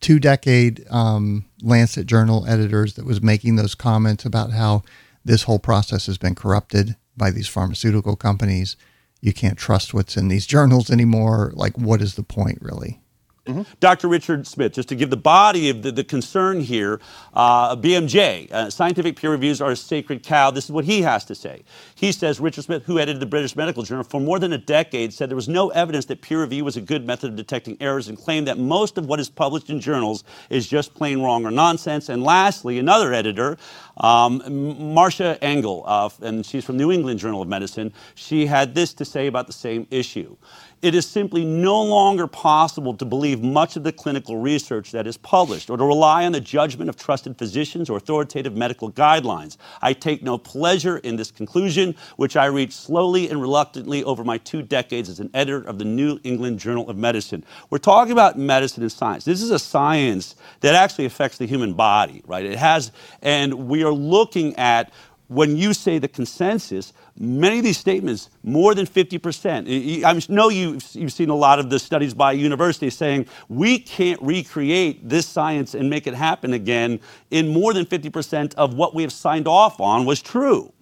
two 0.00 0.20
decade 0.20 0.86
um, 0.90 1.44
lancet 1.60 2.06
journal 2.06 2.46
editors 2.46 2.94
that 2.94 3.04
was 3.04 3.20
making 3.20 3.56
those 3.56 3.74
comments 3.74 4.24
about 4.24 4.52
how 4.52 4.84
this 5.24 5.42
whole 5.44 5.58
process 5.58 6.06
has 6.06 6.18
been 6.18 6.36
corrupted 6.36 6.94
by 7.16 7.32
these 7.32 7.48
pharmaceutical 7.48 8.14
companies. 8.14 8.76
You 9.20 9.32
can't 9.32 9.58
trust 9.58 9.92
what's 9.92 10.16
in 10.16 10.28
these 10.28 10.46
journals 10.46 10.88
anymore. 10.88 11.52
Like 11.56 11.76
what 11.76 12.00
is 12.00 12.14
the 12.14 12.22
point 12.22 12.58
really 12.60 13.01
Mm-hmm. 13.46 13.62
Dr. 13.80 14.06
Richard 14.06 14.46
Smith, 14.46 14.72
just 14.72 14.88
to 14.90 14.94
give 14.94 15.10
the 15.10 15.16
body 15.16 15.68
of 15.68 15.82
the, 15.82 15.90
the 15.90 16.04
concern 16.04 16.60
here, 16.60 17.00
uh, 17.34 17.74
BMJ, 17.74 18.48
uh, 18.52 18.70
scientific 18.70 19.16
peer 19.16 19.32
reviews 19.32 19.60
are 19.60 19.72
a 19.72 19.76
sacred 19.76 20.22
cow. 20.22 20.52
This 20.52 20.66
is 20.66 20.70
what 20.70 20.84
he 20.84 21.02
has 21.02 21.24
to 21.24 21.34
say. 21.34 21.64
He 21.96 22.12
says 22.12 22.38
Richard 22.38 22.62
Smith, 22.62 22.84
who 22.84 23.00
edited 23.00 23.20
the 23.20 23.26
British 23.26 23.56
Medical 23.56 23.82
Journal 23.82 24.04
for 24.04 24.20
more 24.20 24.38
than 24.38 24.52
a 24.52 24.58
decade, 24.58 25.12
said 25.12 25.28
there 25.28 25.34
was 25.34 25.48
no 25.48 25.70
evidence 25.70 26.04
that 26.04 26.22
peer 26.22 26.40
review 26.40 26.64
was 26.64 26.76
a 26.76 26.80
good 26.80 27.04
method 27.04 27.30
of 27.30 27.36
detecting 27.36 27.76
errors 27.80 28.06
and 28.06 28.16
claimed 28.16 28.46
that 28.46 28.58
most 28.58 28.96
of 28.96 29.06
what 29.06 29.18
is 29.18 29.28
published 29.28 29.70
in 29.70 29.80
journals 29.80 30.22
is 30.48 30.68
just 30.68 30.94
plain 30.94 31.20
wrong 31.20 31.44
or 31.44 31.50
nonsense. 31.50 32.08
And 32.10 32.22
lastly, 32.22 32.78
another 32.78 33.12
editor, 33.12 33.58
um, 33.96 34.94
Marcia 34.94 35.36
Angell, 35.42 35.82
uh, 35.84 36.10
and 36.20 36.46
she's 36.46 36.64
from 36.64 36.76
New 36.76 36.92
England 36.92 37.18
Journal 37.18 37.42
of 37.42 37.48
Medicine, 37.48 37.92
she 38.14 38.46
had 38.46 38.76
this 38.76 38.94
to 38.94 39.04
say 39.04 39.26
about 39.26 39.48
the 39.48 39.52
same 39.52 39.88
issue. 39.90 40.36
It 40.82 40.96
is 40.96 41.06
simply 41.06 41.44
no 41.44 41.80
longer 41.80 42.26
possible 42.26 42.92
to 42.94 43.04
believe 43.04 43.40
much 43.40 43.76
of 43.76 43.84
the 43.84 43.92
clinical 43.92 44.38
research 44.38 44.90
that 44.90 45.06
is 45.06 45.16
published 45.16 45.70
or 45.70 45.76
to 45.76 45.84
rely 45.84 46.26
on 46.26 46.32
the 46.32 46.40
judgment 46.40 46.90
of 46.90 46.96
trusted 46.96 47.38
physicians 47.38 47.88
or 47.88 47.98
authoritative 47.98 48.56
medical 48.56 48.90
guidelines. 48.90 49.58
I 49.80 49.92
take 49.92 50.24
no 50.24 50.36
pleasure 50.36 50.96
in 50.98 51.14
this 51.14 51.30
conclusion, 51.30 51.94
which 52.16 52.34
I 52.34 52.46
reached 52.46 52.72
slowly 52.72 53.30
and 53.30 53.40
reluctantly 53.40 54.02
over 54.02 54.24
my 54.24 54.38
two 54.38 54.60
decades 54.60 55.08
as 55.08 55.20
an 55.20 55.30
editor 55.34 55.62
of 55.62 55.78
the 55.78 55.84
New 55.84 56.18
England 56.24 56.58
Journal 56.58 56.90
of 56.90 56.96
Medicine. 56.96 57.44
We're 57.70 57.78
talking 57.78 58.10
about 58.10 58.36
medicine 58.36 58.82
and 58.82 58.90
science. 58.90 59.24
This 59.24 59.40
is 59.40 59.52
a 59.52 59.60
science 59.60 60.34
that 60.62 60.74
actually 60.74 61.04
affects 61.04 61.38
the 61.38 61.46
human 61.46 61.74
body, 61.74 62.22
right? 62.26 62.44
It 62.44 62.58
has, 62.58 62.90
and 63.22 63.68
we 63.68 63.84
are 63.84 63.92
looking 63.92 64.56
at 64.56 64.92
when 65.32 65.56
you 65.56 65.72
say 65.72 65.98
the 65.98 66.08
consensus, 66.08 66.92
many 67.18 67.58
of 67.58 67.64
these 67.64 67.78
statements, 67.78 68.28
more 68.42 68.74
than 68.74 68.86
50%, 68.86 70.04
I 70.04 70.32
know 70.32 70.50
you've, 70.50 70.86
you've 70.94 71.12
seen 71.12 71.30
a 71.30 71.34
lot 71.34 71.58
of 71.58 71.70
the 71.70 71.78
studies 71.78 72.12
by 72.12 72.32
universities 72.32 72.94
saying 72.94 73.26
we 73.48 73.78
can't 73.78 74.20
recreate 74.20 75.08
this 75.08 75.26
science 75.26 75.74
and 75.74 75.88
make 75.88 76.06
it 76.06 76.14
happen 76.14 76.52
again, 76.52 77.00
in 77.30 77.48
more 77.48 77.72
than 77.72 77.86
50% 77.86 78.54
of 78.56 78.74
what 78.74 78.94
we 78.94 79.02
have 79.02 79.12
signed 79.12 79.48
off 79.48 79.80
on 79.80 80.04
was 80.04 80.20
true. 80.20 80.72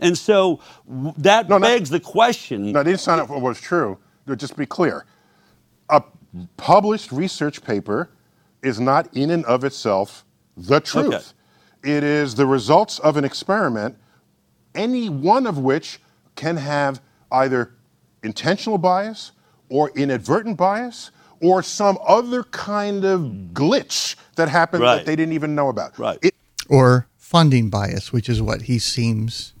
And 0.00 0.16
so 0.16 0.60
that 1.18 1.48
no, 1.48 1.58
begs 1.58 1.90
the 1.90 2.00
question. 2.00 2.72
No, 2.72 2.82
they 2.82 2.90
didn't 2.90 3.00
sign 3.00 3.18
up 3.18 3.26
for 3.26 3.34
what 3.34 3.42
was 3.42 3.60
true. 3.60 3.98
Just 4.36 4.56
be 4.56 4.66
clear. 4.66 5.04
A 5.90 6.02
published 6.56 7.12
research 7.12 7.62
paper 7.62 8.10
is 8.62 8.78
not 8.78 9.08
in 9.16 9.30
and 9.30 9.44
of 9.46 9.64
itself 9.64 10.24
the 10.56 10.80
truth. 10.80 11.14
Okay. 11.14 11.24
It 11.82 12.04
is 12.04 12.34
the 12.34 12.46
results 12.46 12.98
of 12.98 13.16
an 13.16 13.24
experiment, 13.24 13.96
any 14.74 15.08
one 15.08 15.46
of 15.46 15.58
which 15.58 16.00
can 16.34 16.56
have 16.56 17.00
either 17.30 17.74
intentional 18.22 18.78
bias 18.78 19.32
or 19.68 19.90
inadvertent 19.90 20.56
bias 20.56 21.10
or 21.40 21.62
some 21.62 21.98
other 22.06 22.42
kind 22.44 23.04
of 23.04 23.20
glitch 23.52 24.16
that 24.36 24.48
happened 24.48 24.82
right. 24.82 24.96
that 24.96 25.06
they 25.06 25.14
didn't 25.14 25.34
even 25.34 25.54
know 25.54 25.68
about. 25.68 25.98
Right. 25.98 26.18
It, 26.22 26.34
or 26.68 27.06
funding 27.16 27.70
bias, 27.70 28.12
which 28.12 28.28
is 28.28 28.42
what 28.42 28.62
he 28.62 28.78
seems 28.78 29.54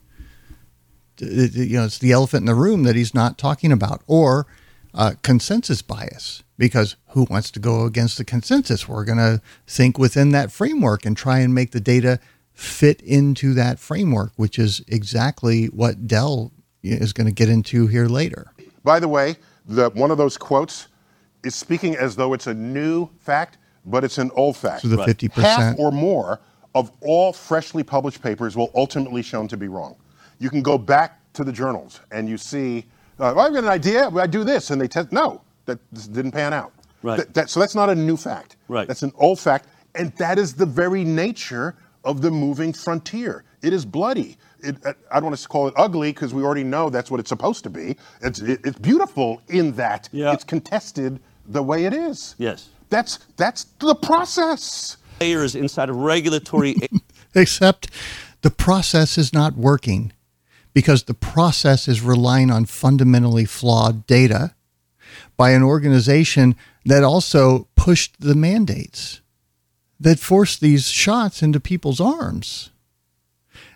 you 1.20 1.78
know, 1.78 1.84
it's 1.84 1.98
the 1.98 2.12
elephant 2.12 2.42
in 2.42 2.46
the 2.46 2.54
room 2.54 2.84
that 2.84 2.96
he's 2.96 3.14
not 3.14 3.38
talking 3.38 3.72
about, 3.72 4.02
or 4.06 4.46
uh, 4.94 5.14
consensus 5.22 5.82
bias 5.82 6.42
because 6.58 6.96
who 7.08 7.26
wants 7.30 7.50
to 7.52 7.60
go 7.60 7.84
against 7.84 8.18
the 8.18 8.24
consensus? 8.24 8.88
We're 8.88 9.04
going 9.04 9.18
to 9.18 9.40
think 9.66 9.98
within 9.98 10.32
that 10.32 10.52
framework 10.52 11.06
and 11.06 11.16
try 11.16 11.38
and 11.38 11.54
make 11.54 11.70
the 11.70 11.80
data 11.80 12.18
fit 12.52 13.00
into 13.02 13.54
that 13.54 13.78
framework, 13.78 14.32
which 14.36 14.58
is 14.58 14.84
exactly 14.88 15.66
what 15.66 16.06
Dell 16.06 16.52
is 16.82 17.12
going 17.12 17.28
to 17.28 17.32
get 17.32 17.48
into 17.48 17.86
here 17.86 18.06
later. 18.06 18.52
By 18.82 18.98
the 18.98 19.08
way, 19.08 19.36
the, 19.66 19.90
one 19.90 20.10
of 20.10 20.18
those 20.18 20.36
quotes 20.36 20.88
is 21.44 21.54
speaking 21.54 21.96
as 21.96 22.16
though 22.16 22.32
it's 22.32 22.48
a 22.48 22.54
new 22.54 23.08
fact, 23.20 23.58
but 23.84 24.02
it's 24.02 24.18
an 24.18 24.30
old 24.34 24.56
fact. 24.56 24.82
So 24.82 24.88
the 24.88 24.96
right. 24.96 25.08
50%. 25.08 25.42
Half 25.42 25.78
or 25.78 25.92
more 25.92 26.40
of 26.74 26.90
all 27.00 27.32
freshly 27.32 27.82
published 27.82 28.22
papers 28.22 28.56
will 28.56 28.70
ultimately 28.74 29.22
shown 29.22 29.46
to 29.48 29.56
be 29.56 29.68
wrong. 29.68 29.96
You 30.40 30.50
can 30.50 30.62
go 30.62 30.76
back 30.76 31.20
to 31.34 31.44
the 31.44 31.52
journals 31.52 32.00
and 32.10 32.28
you 32.28 32.36
see 32.36 32.84
uh, 33.18 33.32
well, 33.34 33.46
I've 33.46 33.52
got 33.52 33.64
an 33.64 33.70
idea. 33.70 34.08
I 34.10 34.28
do 34.28 34.44
this, 34.44 34.70
and 34.70 34.80
they 34.80 34.86
test. 34.86 35.10
No, 35.10 35.42
that 35.68 36.12
didn't 36.12 36.32
pan 36.32 36.52
out. 36.52 36.72
Right. 37.02 37.16
Th- 37.16 37.28
that, 37.34 37.50
so 37.50 37.60
that's 37.60 37.76
not 37.76 37.88
a 37.88 37.94
new 37.94 38.16
fact. 38.16 38.56
Right. 38.66 38.88
That's 38.88 39.04
an 39.04 39.12
old 39.16 39.38
fact, 39.38 39.68
and 39.94 40.12
that 40.16 40.38
is 40.38 40.54
the 40.54 40.66
very 40.66 41.04
nature 41.04 41.76
of 42.04 42.22
the 42.22 42.30
moving 42.30 42.72
frontier. 42.72 43.44
It 43.62 43.72
is 43.72 43.84
bloody. 43.84 44.36
It, 44.60 44.76
uh, 44.84 44.94
I 45.10 45.16
don't 45.20 45.26
want 45.26 45.38
to 45.38 45.48
call 45.48 45.68
it 45.68 45.74
ugly 45.76 46.12
because 46.12 46.34
we 46.34 46.42
already 46.42 46.64
know 46.64 46.90
that's 46.90 47.10
what 47.10 47.20
it's 47.20 47.28
supposed 47.28 47.62
to 47.64 47.70
be. 47.70 47.96
It's, 48.22 48.40
it, 48.40 48.60
it's 48.64 48.78
beautiful 48.78 49.42
in 49.48 49.72
that 49.72 50.08
yeah. 50.10 50.32
it's 50.32 50.44
contested 50.44 51.20
the 51.46 51.62
way 51.62 51.84
it 51.84 51.94
is. 51.94 52.34
Yes. 52.38 52.68
That's 52.90 53.18
that's 53.36 53.64
the 53.80 53.94
process. 53.94 54.96
Layers 55.20 55.54
inside 55.54 55.90
of 55.90 55.96
regulatory. 55.96 56.76
Except 57.34 57.90
the 58.42 58.50
process 58.50 59.18
is 59.18 59.32
not 59.32 59.56
working 59.56 60.12
because 60.72 61.04
the 61.04 61.14
process 61.14 61.88
is 61.88 62.00
relying 62.00 62.50
on 62.50 62.64
fundamentally 62.64 63.44
flawed 63.44 64.06
data 64.06 64.54
by 65.38 65.52
an 65.52 65.62
organization 65.62 66.54
that 66.84 67.02
also 67.02 67.68
pushed 67.76 68.20
the 68.20 68.34
mandates 68.34 69.22
that 69.98 70.18
forced 70.18 70.60
these 70.60 70.88
shots 70.88 71.42
into 71.42 71.58
people's 71.58 72.00
arms. 72.00 72.70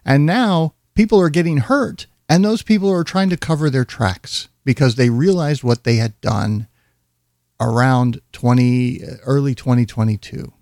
And 0.05 0.27
now 0.27 0.75
people 0.95 1.21
are 1.21 1.31
getting 1.31 1.59
hurt, 1.59 2.07
and 2.29 2.45
those 2.45 2.63
people 2.63 2.91
are 2.91 3.05
trying 3.05 3.31
to 3.31 3.37
cover 3.37 3.71
their 3.71 3.85
tracks 3.85 4.49
because 4.65 4.97
they 4.97 5.09
realized 5.09 5.65
what 5.65 5.85
they 5.85 5.97
had 5.97 6.21
done 6.21 6.69
around 7.61 8.21
20 8.33 9.01
early 9.25 9.55
2022 9.55 10.53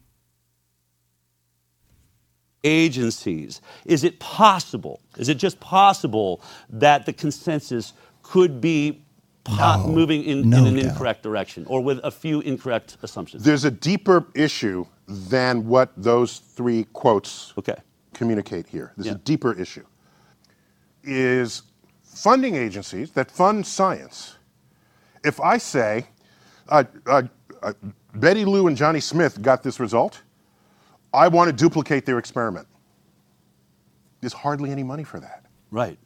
agencies. 2.63 3.61
Is 3.87 4.05
it 4.05 4.21
possible, 4.21 5.01
is 5.17 5.29
it 5.29 5.39
just 5.39 5.61
possible 5.61 6.43
that 6.69 7.07
the 7.07 7.13
consensus 7.13 7.93
could 8.23 8.61
be 8.61 9.03
po- 9.51 9.83
no, 9.87 9.87
moving 9.87 10.23
in, 10.25 10.49
no 10.49 10.59
in 10.59 10.67
an 10.67 10.75
doubt. 10.77 10.85
incorrect 10.85 11.23
direction 11.23 11.67
or 11.67 11.81
with 11.81 12.01
a 12.05 12.11
few 12.11 12.41
incorrect 12.41 12.97
assumptions? 13.03 13.45
There's 13.45 13.65
a 13.65 13.71
deeper 13.71 14.27
issue 14.35 14.87
than 15.07 15.67
what 15.67 15.93
those 15.97 16.39
three 16.39 16.85
quotes 16.93 17.53
okay. 17.59 17.77
communicate 18.15 18.67
here. 18.67 18.93
There's 18.97 19.07
yeah. 19.07 19.13
a 19.13 19.19
deeper 19.19 19.53
issue. 19.59 19.85
Is 21.03 21.63
funding 22.05 22.55
agencies 22.55 23.11
that 23.13 23.31
fund 23.31 23.67
science, 23.67 24.37
if 25.25 25.41
I 25.41 25.59
say, 25.59 26.07
uh, 26.69 26.85
uh, 27.07 27.23
uh, 27.63 27.73
Betty 28.15 28.45
Lou 28.45 28.67
and 28.67 28.77
Johnny 28.77 29.01
Smith 29.01 29.41
got 29.43 29.63
this 29.63 29.81
result, 29.81 30.23
I 31.13 31.29
want 31.29 31.49
to 31.49 31.57
duplicate 31.57 32.07
their 32.07 32.19
experiment. 32.19 32.67
There's 34.21 34.33
hardly 34.33 34.71
any 34.71 34.83
money 34.83 35.05
for 35.05 35.19
that. 35.21 35.47
Right. 35.71 35.99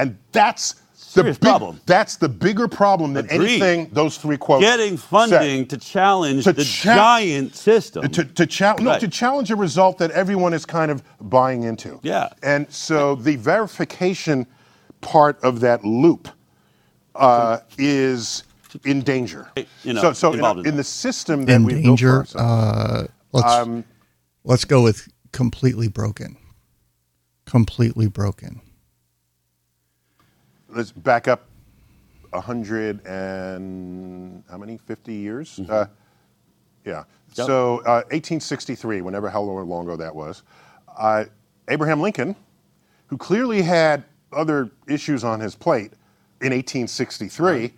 And 0.00 0.18
that's 0.32 0.74
the 1.14 1.24
big, 1.24 1.40
problem. 1.40 1.80
That's 1.86 2.16
the 2.16 2.28
bigger 2.28 2.68
problem 2.68 3.14
than 3.14 3.26
Agreed. 3.26 3.62
anything 3.62 3.88
those 3.92 4.16
three 4.16 4.36
quotes. 4.36 4.64
Getting 4.64 4.96
funding 4.96 5.66
to 5.66 5.76
challenge 5.76 6.44
to 6.44 6.52
the 6.52 6.64
cha- 6.64 6.94
giant 6.94 7.54
system. 7.54 8.08
To, 8.08 8.24
to, 8.24 8.46
cha- 8.46 8.72
right. 8.72 8.80
no, 8.80 8.98
to 8.98 9.08
challenge 9.08 9.50
a 9.50 9.56
result 9.56 9.98
that 9.98 10.10
everyone 10.12 10.54
is 10.54 10.64
kind 10.64 10.90
of 10.90 11.02
buying 11.20 11.64
into. 11.64 11.98
Yeah. 12.02 12.28
And 12.42 12.70
so 12.72 13.16
the 13.16 13.36
verification 13.36 14.46
part 15.00 15.42
of 15.42 15.60
that 15.60 15.84
loop 15.84 16.28
uh, 17.16 17.58
is 17.76 18.44
in 18.84 19.00
danger. 19.00 19.50
You 19.82 19.94
know, 19.94 20.00
so 20.00 20.12
so 20.12 20.32
in, 20.32 20.58
in, 20.60 20.66
in 20.66 20.76
the 20.76 20.84
system 20.84 21.44
that 21.46 21.60
we 21.60 21.82
built 21.82 22.00
for 22.00 22.08
ourselves, 22.08 22.36
uh, 22.36 23.06
let's, 23.32 23.52
um, 23.52 23.84
Let's 24.44 24.64
go 24.64 24.82
with 24.82 25.08
completely 25.32 25.88
broken. 25.88 26.36
Completely 27.44 28.08
broken. 28.08 28.62
Let's 30.72 30.92
back 30.92 31.28
up 31.28 31.46
a 32.32 32.40
hundred 32.40 33.04
and 33.06 34.42
how 34.50 34.58
many? 34.58 34.78
Fifty 34.78 35.14
years. 35.14 35.60
Uh, 35.68 35.86
yeah. 36.84 37.04
Yep. 37.36 37.46
So 37.46 37.78
uh, 37.80 38.02
1863, 38.10 39.02
whenever 39.02 39.30
how 39.30 39.40
long 39.40 39.68
long 39.68 39.84
ago 39.86 39.96
that 39.96 40.14
was, 40.14 40.42
uh, 40.96 41.24
Abraham 41.68 42.00
Lincoln, 42.00 42.34
who 43.06 43.16
clearly 43.16 43.62
had 43.62 44.04
other 44.32 44.70
issues 44.88 45.22
on 45.22 45.40
his 45.40 45.54
plate 45.54 45.92
in 46.40 46.52
1863, 46.52 47.72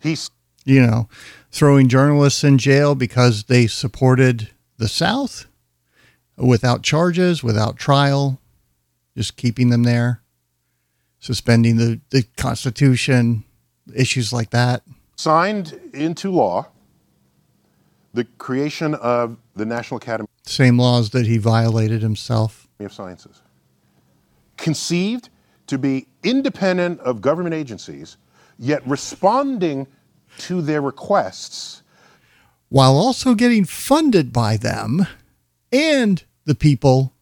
he's 0.00 0.30
You 0.64 0.86
know, 0.86 1.08
throwing 1.50 1.88
journalists 1.88 2.42
in 2.44 2.58
jail 2.58 2.94
because 2.94 3.44
they 3.44 3.66
supported 3.66 4.50
the 4.78 4.88
South 4.88 5.46
without 6.36 6.82
charges, 6.82 7.42
without 7.42 7.76
trial, 7.76 8.40
just 9.16 9.36
keeping 9.36 9.70
them 9.70 9.84
there, 9.84 10.20
suspending 11.24 11.78
the, 11.78 11.98
the 12.10 12.22
Constitution, 12.36 13.44
issues 13.94 14.30
like 14.30 14.50
that. 14.50 14.82
signed 15.16 15.80
into 15.94 16.30
law 16.30 16.66
the 18.12 18.24
creation 18.36 18.94
of 18.96 19.38
the 19.56 19.64
National 19.64 19.96
Academy 19.96 20.28
Same 20.42 20.78
laws 20.78 21.10
that 21.10 21.26
he 21.26 21.38
violated 21.38 22.02
himself. 22.02 22.68
of 22.78 22.92
Sciences, 22.92 23.40
conceived 24.58 25.30
to 25.66 25.78
be 25.78 26.06
independent 26.22 27.00
of 27.00 27.22
government 27.22 27.54
agencies, 27.54 28.18
yet 28.58 28.86
responding 28.86 29.86
to 30.36 30.60
their 30.60 30.82
requests 30.82 31.82
while 32.68 32.96
also 32.96 33.34
getting 33.34 33.64
funded 33.64 34.30
by 34.30 34.58
them 34.58 35.06
and 35.72 36.24
the 36.44 36.54
people 36.54 37.14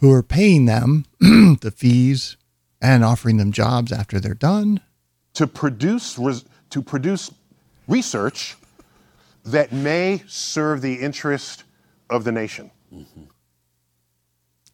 who 0.00 0.12
are 0.12 0.22
paying 0.22 0.66
them 0.66 1.06
the 1.20 1.72
fees 1.74 2.36
and 2.86 3.02
offering 3.02 3.36
them 3.36 3.50
jobs 3.50 3.90
after 3.90 4.20
they're 4.20 4.32
done. 4.34 4.80
to 5.34 5.46
produce 5.46 6.16
res- 6.18 6.44
to 6.70 6.80
produce 6.80 7.30
research 7.88 8.56
that 9.44 9.72
may 9.72 10.22
serve 10.28 10.80
the 10.82 10.94
interest 10.94 11.64
of 12.08 12.22
the 12.24 12.30
nation. 12.32 12.70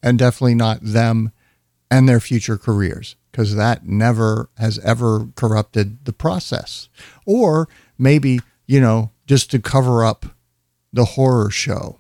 and 0.02 0.18
definitely 0.18 0.54
not 0.54 0.78
them 0.82 1.32
and 1.90 2.06
their 2.08 2.20
future 2.20 2.58
careers 2.58 3.16
because 3.30 3.54
that 3.54 3.86
never 3.86 4.50
has 4.58 4.78
ever 4.80 5.28
corrupted 5.34 6.04
the 6.04 6.12
process 6.12 6.88
or 7.24 7.66
maybe 7.98 8.40
you 8.66 8.80
know 8.80 9.10
just 9.26 9.50
to 9.50 9.58
cover 9.58 10.04
up 10.04 10.26
the 10.92 11.04
horror 11.16 11.50
show 11.50 11.98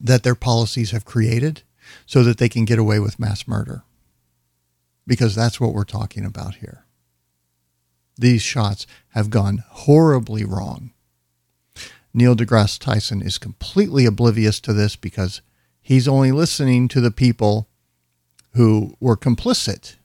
that 0.00 0.24
their 0.24 0.34
policies 0.34 0.90
have 0.90 1.04
created 1.04 1.62
so 2.06 2.22
that 2.24 2.38
they 2.38 2.48
can 2.48 2.64
get 2.64 2.78
away 2.78 2.98
with 2.98 3.20
mass 3.20 3.46
murder 3.46 3.82
because 5.06 5.34
that's 5.34 5.60
what 5.60 5.72
we're 5.72 5.84
talking 5.84 6.24
about 6.24 6.56
here. 6.56 6.84
These 8.18 8.42
shots 8.42 8.86
have 9.10 9.30
gone 9.30 9.62
horribly 9.68 10.44
wrong. 10.44 10.92
Neil 12.14 12.34
deGrasse 12.34 12.78
Tyson 12.78 13.20
is 13.20 13.36
completely 13.36 14.06
oblivious 14.06 14.58
to 14.60 14.72
this 14.72 14.96
because 14.96 15.42
he's 15.82 16.08
only 16.08 16.32
listening 16.32 16.88
to 16.88 17.00
the 17.00 17.10
people 17.10 17.68
who 18.54 18.96
were 19.00 19.16
complicit 19.16 19.96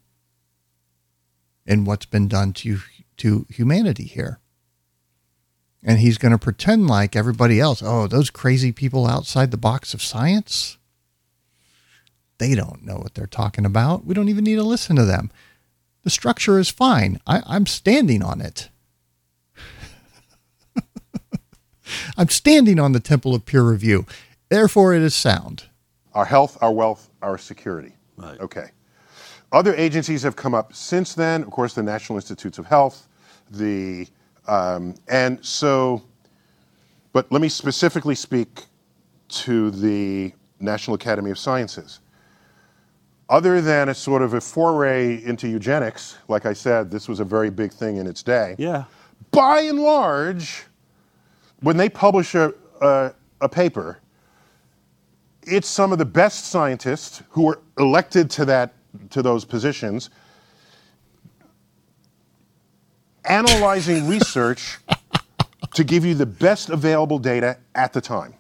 in 1.65 1.85
what's 1.85 2.05
been 2.05 2.27
done 2.27 2.51
to 2.51 2.79
to 3.17 3.45
humanity 3.49 4.03
here. 4.03 4.39
And 5.83 5.99
he's 5.99 6.17
going 6.17 6.31
to 6.31 6.37
pretend 6.37 6.87
like 6.87 7.15
everybody 7.15 7.59
else, 7.59 7.81
oh, 7.83 8.07
those 8.07 8.29
crazy 8.29 8.71
people 8.71 9.07
outside 9.07 9.51
the 9.51 9.57
box 9.57 9.93
of 9.93 10.01
science, 10.01 10.77
they 12.41 12.55
don't 12.55 12.83
know 12.83 12.95
what 12.95 13.13
they're 13.13 13.27
talking 13.27 13.67
about. 13.67 14.03
We 14.03 14.15
don't 14.15 14.27
even 14.27 14.43
need 14.43 14.55
to 14.55 14.63
listen 14.63 14.95
to 14.95 15.05
them. 15.05 15.29
The 16.01 16.09
structure 16.09 16.57
is 16.57 16.71
fine. 16.71 17.19
I, 17.27 17.43
I'm 17.45 17.67
standing 17.67 18.23
on 18.23 18.41
it. 18.41 18.69
I'm 22.17 22.29
standing 22.29 22.79
on 22.79 22.93
the 22.93 22.99
temple 22.99 23.35
of 23.35 23.45
peer 23.45 23.61
review. 23.61 24.07
Therefore, 24.49 24.95
it 24.95 25.03
is 25.03 25.13
sound. 25.13 25.65
Our 26.15 26.25
health, 26.25 26.57
our 26.61 26.71
wealth, 26.71 27.11
our 27.21 27.37
security. 27.37 27.93
Right. 28.17 28.39
Okay. 28.39 28.71
Other 29.51 29.75
agencies 29.75 30.23
have 30.23 30.35
come 30.35 30.55
up 30.55 30.73
since 30.73 31.13
then. 31.13 31.43
Of 31.43 31.51
course, 31.51 31.75
the 31.75 31.83
National 31.83 32.17
Institutes 32.17 32.57
of 32.57 32.65
Health, 32.65 33.07
the 33.51 34.07
um, 34.47 34.95
and 35.07 35.45
so. 35.45 36.01
But 37.13 37.31
let 37.31 37.39
me 37.41 37.49
specifically 37.49 38.15
speak 38.15 38.65
to 39.29 39.69
the 39.69 40.33
National 40.59 40.95
Academy 40.95 41.29
of 41.29 41.37
Sciences. 41.37 41.99
Other 43.31 43.61
than 43.61 43.87
a 43.87 43.95
sort 43.95 44.21
of 44.21 44.33
a 44.33 44.41
foray 44.41 45.23
into 45.23 45.47
eugenics, 45.47 46.17
like 46.27 46.45
I 46.45 46.51
said, 46.51 46.91
this 46.91 47.07
was 47.07 47.21
a 47.21 47.23
very 47.23 47.49
big 47.49 47.71
thing 47.71 47.95
in 47.95 48.05
its 48.05 48.21
day. 48.21 48.55
Yeah. 48.57 48.83
by 49.31 49.61
and 49.61 49.79
large, 49.79 50.65
when 51.61 51.77
they 51.77 51.87
publish 51.87 52.35
a, 52.35 52.53
a, 52.81 53.13
a 53.39 53.47
paper, 53.47 53.99
it's 55.43 55.69
some 55.69 55.93
of 55.93 55.97
the 55.97 56.05
best 56.05 56.47
scientists 56.47 57.23
who 57.29 57.49
are 57.49 57.59
elected 57.79 58.29
to 58.31 58.45
that 58.45 58.73
to 59.11 59.21
those 59.21 59.45
positions 59.45 60.09
analyzing 63.25 64.07
research 64.07 64.79
to 65.73 65.83
give 65.83 66.03
you 66.03 66.13
the 66.13 66.25
best 66.25 66.69
available 66.69 67.17
data 67.17 67.57
at 67.75 67.93
the 67.93 68.01
time. 68.01 68.33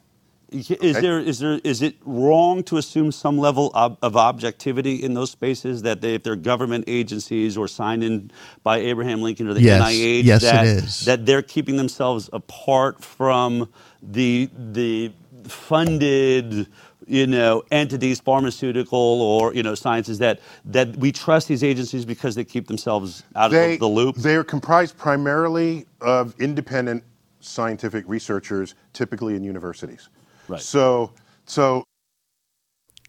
Is 0.51 0.99
there 0.99 1.19
is 1.19 1.39
there 1.39 1.61
is 1.63 1.81
it 1.81 1.95
wrong 2.05 2.63
to 2.63 2.77
assume 2.77 3.11
some 3.13 3.37
level 3.37 3.71
of, 3.73 3.97
of 4.01 4.17
objectivity 4.17 4.95
in 5.01 5.13
those 5.13 5.31
spaces 5.31 5.81
that 5.83 6.01
they, 6.01 6.15
if 6.15 6.23
they're 6.23 6.35
government 6.35 6.85
agencies 6.87 7.57
or 7.57 7.69
signed 7.69 8.03
in 8.03 8.31
by 8.63 8.79
Abraham 8.79 9.21
Lincoln 9.21 9.47
or 9.47 9.53
the 9.53 9.61
Yes. 9.61 9.81
NIH 9.81 10.23
Yes, 10.25 10.41
that 10.41 11.05
that 11.05 11.25
they're 11.25 11.41
keeping 11.41 11.77
themselves 11.77 12.29
apart 12.33 13.03
from 13.03 13.69
the 14.03 14.49
the 14.73 15.13
funded 15.47 16.67
you 17.07 17.27
know 17.27 17.63
entities 17.71 18.19
pharmaceutical 18.19 18.99
or 18.99 19.53
you 19.53 19.63
know 19.63 19.75
sciences 19.75 20.19
that 20.19 20.41
that 20.65 20.97
we 20.97 21.13
trust 21.13 21.47
these 21.47 21.63
agencies 21.63 22.05
because 22.05 22.35
they 22.35 22.43
keep 22.43 22.67
themselves 22.67 23.23
out 23.37 23.51
They, 23.51 23.75
of 23.75 23.79
the 23.79 23.87
loop 23.87 24.17
they 24.17 24.35
are 24.35 24.43
comprised 24.43 24.97
primarily 24.97 25.85
of 26.01 26.35
independent 26.41 27.03
scientific 27.41 28.05
researchers, 28.07 28.75
typically 28.93 29.35
in 29.35 29.43
universities. 29.43 30.09
Right. 30.51 30.61
So, 30.61 31.13
so 31.45 31.83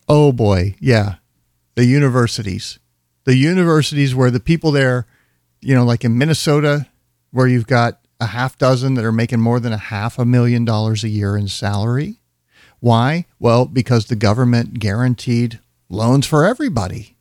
Oh 0.08 0.32
boy, 0.32 0.76
yeah. 0.78 1.16
The 1.74 1.84
universities. 1.84 2.78
The 3.24 3.36
universities 3.36 4.14
where 4.14 4.30
the 4.30 4.40
people 4.40 4.72
there, 4.72 5.06
you 5.60 5.74
know, 5.74 5.84
like 5.84 6.04
in 6.04 6.18
Minnesota, 6.18 6.86
where 7.30 7.46
you've 7.46 7.66
got 7.66 8.00
a 8.20 8.26
half 8.26 8.58
dozen 8.58 8.94
that 8.94 9.04
are 9.04 9.12
making 9.12 9.40
more 9.40 9.58
than 9.58 9.72
a 9.72 9.78
half 9.78 10.18
a 10.18 10.24
million 10.24 10.64
dollars 10.64 11.02
a 11.02 11.08
year 11.08 11.36
in 11.36 11.48
salary. 11.48 12.20
Why? 12.78 13.26
Well, 13.40 13.64
because 13.64 14.06
the 14.06 14.16
government 14.16 14.78
guaranteed 14.78 15.58
loans 15.88 16.26
for 16.26 16.44
everybody. 16.44 17.16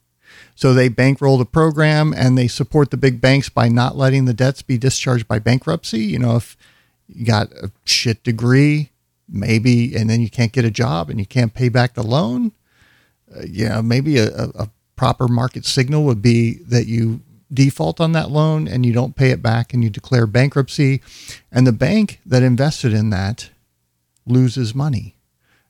So 0.53 0.73
they 0.73 0.89
bankroll 0.89 1.37
the 1.37 1.45
program 1.45 2.13
and 2.15 2.37
they 2.37 2.47
support 2.47 2.91
the 2.91 2.97
big 2.97 3.21
banks 3.21 3.49
by 3.49 3.69
not 3.69 3.97
letting 3.97 4.25
the 4.25 4.33
debts 4.33 4.61
be 4.61 4.77
discharged 4.77 5.27
by 5.27 5.39
bankruptcy. 5.39 6.01
You 6.01 6.19
know, 6.19 6.35
if 6.35 6.57
you 7.07 7.25
got 7.25 7.51
a 7.53 7.71
shit 7.85 8.23
degree, 8.23 8.90
maybe, 9.31 9.95
and 9.95 10.09
then 10.09 10.21
you 10.21 10.29
can't 10.29 10.51
get 10.51 10.65
a 10.65 10.71
job 10.71 11.09
and 11.09 11.19
you 11.19 11.25
can't 11.25 11.53
pay 11.53 11.69
back 11.69 11.93
the 11.93 12.03
loan, 12.03 12.51
uh, 13.35 13.43
know, 13.69 13.81
maybe 13.81 14.17
a, 14.17 14.27
a 14.27 14.69
proper 14.95 15.27
market 15.27 15.65
signal 15.65 16.03
would 16.03 16.21
be 16.21 16.55
that 16.67 16.85
you 16.85 17.21
default 17.53 17.99
on 17.99 18.11
that 18.13 18.29
loan 18.29 18.67
and 18.67 18.85
you 18.85 18.93
don't 18.93 19.15
pay 19.15 19.31
it 19.31 19.41
back 19.41 19.73
and 19.73 19.83
you 19.83 19.89
declare 19.89 20.27
bankruptcy. 20.27 21.01
And 21.51 21.65
the 21.65 21.71
bank 21.71 22.19
that 22.25 22.43
invested 22.43 22.93
in 22.93 23.09
that 23.09 23.49
loses 24.25 24.75
money. 24.75 25.15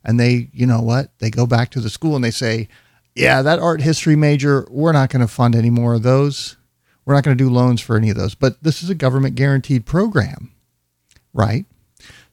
And 0.03 0.19
they, 0.19 0.49
you 0.51 0.65
know 0.65 0.81
what? 0.81 1.17
They 1.19 1.29
go 1.29 1.45
back 1.45 1.69
to 1.71 1.79
the 1.79 1.89
school 1.89 2.15
and 2.15 2.23
they 2.23 2.31
say, 2.31 2.67
yeah, 3.15 3.41
that 3.41 3.59
art 3.59 3.81
history 3.81 4.15
major, 4.15 4.67
we're 4.69 4.93
not 4.93 5.09
going 5.09 5.21
to 5.21 5.27
fund 5.27 5.55
any 5.55 5.69
more 5.69 5.93
of 5.93 6.03
those. 6.03 6.57
We're 7.05 7.13
not 7.13 7.23
going 7.23 7.37
to 7.37 7.43
do 7.43 7.49
loans 7.49 7.81
for 7.81 7.97
any 7.97 8.09
of 8.09 8.17
those. 8.17 8.35
But 8.35 8.63
this 8.63 8.83
is 8.83 8.89
a 8.89 8.95
government 8.95 9.35
guaranteed 9.35 9.85
program, 9.85 10.51
right? 11.33 11.65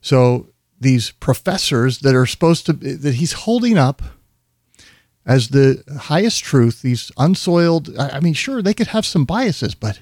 So 0.01 0.49
these 0.79 1.11
professors 1.11 1.99
that 1.99 2.15
are 2.15 2.25
supposed 2.25 2.65
to, 2.65 2.73
that 2.73 3.15
he's 3.15 3.33
holding 3.33 3.77
up 3.77 4.01
as 5.25 5.49
the 5.49 5.83
highest 5.99 6.43
truth, 6.43 6.81
these 6.81 7.11
unsoiled, 7.17 7.95
I 7.97 8.19
mean, 8.19 8.33
sure, 8.33 8.61
they 8.61 8.73
could 8.73 8.87
have 8.87 9.05
some 9.05 9.25
biases, 9.25 9.75
but 9.75 9.99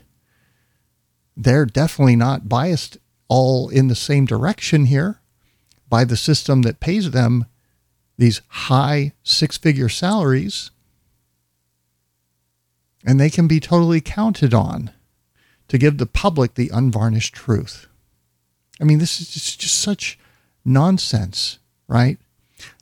they're 1.36 1.66
definitely 1.66 2.16
not 2.16 2.48
biased 2.48 2.98
all 3.28 3.70
in 3.70 3.88
the 3.88 3.96
same 3.96 4.26
direction 4.26 4.86
here 4.86 5.20
by 5.90 6.04
the 6.04 6.18
system 6.18 6.62
that 6.62 6.80
pays 6.80 7.12
them 7.12 7.46
these 8.18 8.42
high 8.48 9.14
six 9.24 9.58
figure 9.58 9.90
salaries. 9.90 10.72
And 13.06 13.20
they 13.20 13.30
can 13.30 13.48
be 13.48 13.60
totally 13.60 14.02
counted 14.02 14.54
on 14.54 14.92
to 15.68 15.78
give 15.78 15.98
the 15.98 16.06
public 16.06 16.56
the 16.56 16.70
unvarnished 16.74 17.34
truth. 17.34 17.88
I 18.82 18.84
mean, 18.84 19.00
this 19.00 19.20
is 19.20 19.56
just 19.56 19.80
such 19.80 20.18
nonsense, 20.68 21.60
right? 21.88 22.18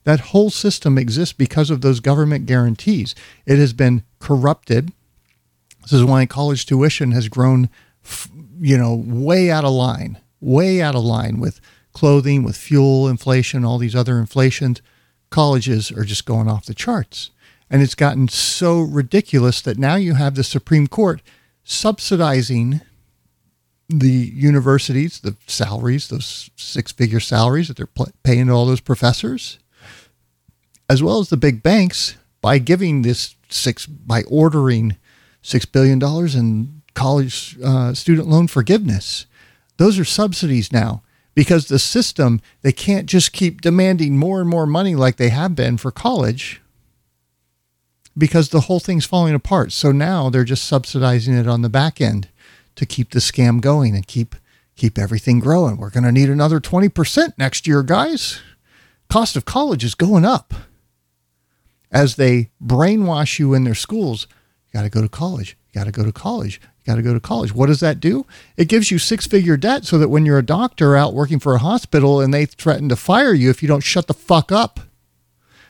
That 0.03 0.19
whole 0.19 0.49
system 0.49 0.97
exists 0.97 1.33
because 1.33 1.69
of 1.69 1.81
those 1.81 1.99
government 1.99 2.45
guarantees. 2.45 3.15
It 3.45 3.57
has 3.59 3.73
been 3.73 4.03
corrupted. 4.19 4.91
This 5.83 5.93
is 5.93 6.03
why 6.03 6.25
college 6.25 6.65
tuition 6.65 7.11
has 7.11 7.27
grown 7.29 7.69
you 8.59 8.77
know, 8.77 8.95
way 9.05 9.51
out 9.51 9.65
of 9.65 9.71
line, 9.71 10.17
way 10.39 10.81
out 10.81 10.95
of 10.95 11.03
line 11.03 11.39
with 11.39 11.59
clothing, 11.93 12.43
with 12.43 12.57
fuel 12.57 13.07
inflation, 13.07 13.65
all 13.65 13.77
these 13.77 13.95
other 13.95 14.19
inflations. 14.19 14.81
Colleges 15.29 15.91
are 15.91 16.03
just 16.03 16.25
going 16.25 16.47
off 16.47 16.65
the 16.65 16.73
charts. 16.73 17.31
And 17.69 17.81
it's 17.81 17.95
gotten 17.95 18.27
so 18.27 18.81
ridiculous 18.81 19.61
that 19.61 19.77
now 19.77 19.95
you 19.95 20.13
have 20.13 20.35
the 20.35 20.43
Supreme 20.43 20.87
Court 20.87 21.21
subsidizing 21.63 22.81
the 23.89 24.31
universities, 24.33 25.19
the 25.19 25.35
salaries, 25.47 26.07
those 26.07 26.49
six 26.55 26.91
figure 26.91 27.19
salaries 27.19 27.67
that 27.67 27.77
they're 27.77 28.05
paying 28.23 28.47
to 28.47 28.53
all 28.53 28.65
those 28.65 28.81
professors, 28.81 29.59
as 30.89 31.03
well 31.03 31.19
as 31.19 31.29
the 31.29 31.37
big 31.37 31.61
banks 31.61 32.15
by 32.41 32.57
giving 32.57 33.01
this 33.01 33.35
six, 33.49 33.85
by 33.85 34.23
ordering 34.23 34.97
$6 35.43 35.71
billion 35.71 36.01
in 36.37 36.81
college 36.95 37.57
uh, 37.63 37.93
student 37.93 38.27
loan 38.27 38.47
forgiveness. 38.47 39.27
Those 39.77 39.99
are 39.99 40.05
subsidies 40.05 40.71
now 40.71 41.03
because 41.35 41.67
the 41.67 41.79
system, 41.79 42.41
they 42.61 42.71
can't 42.71 43.07
just 43.07 43.33
keep 43.33 43.61
demanding 43.61 44.17
more 44.17 44.41
and 44.41 44.49
more 44.49 44.65
money 44.65 44.95
like 44.95 45.17
they 45.17 45.29
have 45.29 45.55
been 45.55 45.77
for 45.77 45.91
college 45.91 46.61
because 48.17 48.49
the 48.49 48.61
whole 48.61 48.79
thing's 48.79 49.05
falling 49.05 49.35
apart. 49.35 49.71
So 49.71 49.91
now 49.91 50.29
they're 50.29 50.45
just 50.45 50.65
subsidizing 50.65 51.35
it 51.35 51.47
on 51.47 51.61
the 51.61 51.69
back 51.69 51.99
end 51.99 52.29
to 52.75 52.85
keep 52.85 53.11
the 53.11 53.19
scam 53.19 53.61
going 53.61 53.95
and 53.95 54.07
keep 54.07 54.35
keep 54.75 54.97
everything 54.97 55.39
growing. 55.39 55.77
We're 55.77 55.89
going 55.89 56.03
to 56.03 56.11
need 56.11 56.29
another 56.29 56.59
20% 56.59 57.33
next 57.37 57.65
year, 57.65 57.81
guys. 57.81 58.41
Cost 59.09 59.35
of 59.35 59.45
college 59.45 59.83
is 59.83 59.95
going 59.95 60.25
up. 60.25 60.53
As 61.91 62.17
they 62.17 62.49
brainwash 62.61 63.39
you 63.39 63.53
in 63.53 63.63
their 63.63 63.75
schools, 63.75 64.27
you 64.67 64.73
got 64.73 64.83
to 64.83 64.89
go 64.89 65.01
to 65.01 65.07
college. 65.07 65.57
You 65.71 65.79
got 65.79 65.85
to 65.85 65.91
go 65.91 66.03
to 66.03 66.11
college. 66.11 66.59
You 66.61 66.91
got 66.91 66.95
to 66.97 67.01
go 67.01 67.13
to 67.13 67.19
college. 67.21 67.53
What 67.53 67.67
does 67.67 67.79
that 67.79 68.01
do? 68.01 68.25
It 68.57 68.67
gives 68.67 68.91
you 68.91 68.99
six-figure 68.99 69.57
debt 69.57 69.85
so 69.85 69.97
that 69.97 70.09
when 70.09 70.25
you're 70.25 70.39
a 70.39 70.45
doctor 70.45 70.97
out 70.97 71.13
working 71.13 71.39
for 71.39 71.55
a 71.55 71.59
hospital 71.59 72.19
and 72.19 72.33
they 72.33 72.45
threaten 72.45 72.89
to 72.89 72.95
fire 72.95 73.33
you 73.33 73.49
if 73.49 73.61
you 73.61 73.69
don't 73.69 73.81
shut 73.81 74.07
the 74.07 74.13
fuck 74.13 74.51
up 74.51 74.81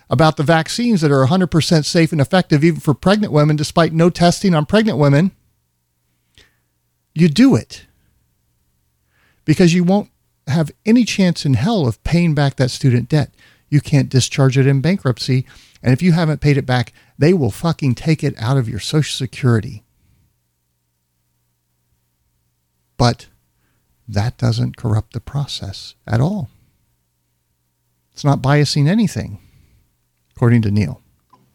about 0.09 0.37
the 0.37 0.43
vaccines 0.43 1.01
that 1.01 1.11
are 1.11 1.25
100% 1.25 1.85
safe 1.85 2.11
and 2.11 2.21
effective 2.21 2.63
even 2.63 2.79
for 2.79 2.93
pregnant 2.93 3.33
women 3.33 3.55
despite 3.55 3.93
no 3.93 4.09
testing 4.09 4.53
on 4.53 4.65
pregnant 4.65 4.97
women, 4.97 5.31
you 7.15 7.29
do 7.29 7.55
it 7.55 7.85
because 9.45 9.73
you 9.73 9.83
won't 9.83 10.09
have 10.47 10.71
any 10.85 11.05
chance 11.05 11.45
in 11.45 11.55
hell 11.55 11.87
of 11.87 12.03
paying 12.03 12.35
back 12.35 12.57
that 12.57 12.69
student 12.69 13.09
debt. 13.09 13.33
You 13.69 13.81
can't 13.81 14.09
discharge 14.09 14.57
it 14.57 14.67
in 14.67 14.81
bankruptcy. 14.81 15.45
And 15.81 15.93
if 15.93 16.01
you 16.01 16.11
haven't 16.11 16.41
paid 16.41 16.57
it 16.57 16.65
back, 16.65 16.93
they 17.17 17.33
will 17.33 17.51
fucking 17.51 17.95
take 17.95 18.23
it 18.23 18.35
out 18.37 18.57
of 18.57 18.69
your 18.69 18.79
Social 18.79 19.15
Security. 19.15 19.83
But 22.97 23.27
that 24.07 24.37
doesn't 24.37 24.77
corrupt 24.77 25.13
the 25.13 25.19
process 25.19 25.95
at 26.05 26.21
all. 26.21 26.49
It's 28.13 28.23
not 28.23 28.41
biasing 28.41 28.87
anything, 28.87 29.39
according 30.35 30.61
to 30.63 30.71
Neil. 30.71 31.01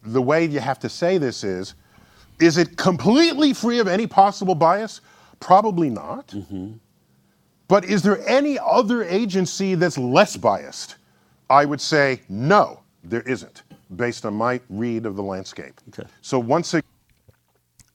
The 0.03 0.21
way 0.21 0.45
you 0.45 0.59
have 0.59 0.79
to 0.79 0.89
say 0.89 1.17
this 1.17 1.43
is 1.43 1.75
is 2.39 2.57
it 2.57 2.75
completely 2.75 3.53
free 3.53 3.79
of 3.79 3.87
any 3.87 4.07
possible 4.07 4.55
bias? 4.55 5.01
Probably 5.41 5.89
not. 5.89 6.27
Mm-hmm. 6.29 6.73
But 7.67 7.85
is 7.85 8.01
there 8.01 8.25
any 8.27 8.57
other 8.59 9.03
agency 9.03 9.75
that's 9.75 9.97
less 9.97 10.37
biased? 10.37 10.95
I 11.49 11.65
would 11.65 11.81
say 11.81 12.21
no, 12.29 12.81
there 13.03 13.21
isn't, 13.21 13.63
based 13.95 14.25
on 14.25 14.33
my 14.35 14.61
read 14.69 15.05
of 15.05 15.17
the 15.17 15.23
landscape. 15.23 15.73
Okay. 15.89 16.07
So 16.21 16.39
once 16.39 16.73
again, 16.73 16.87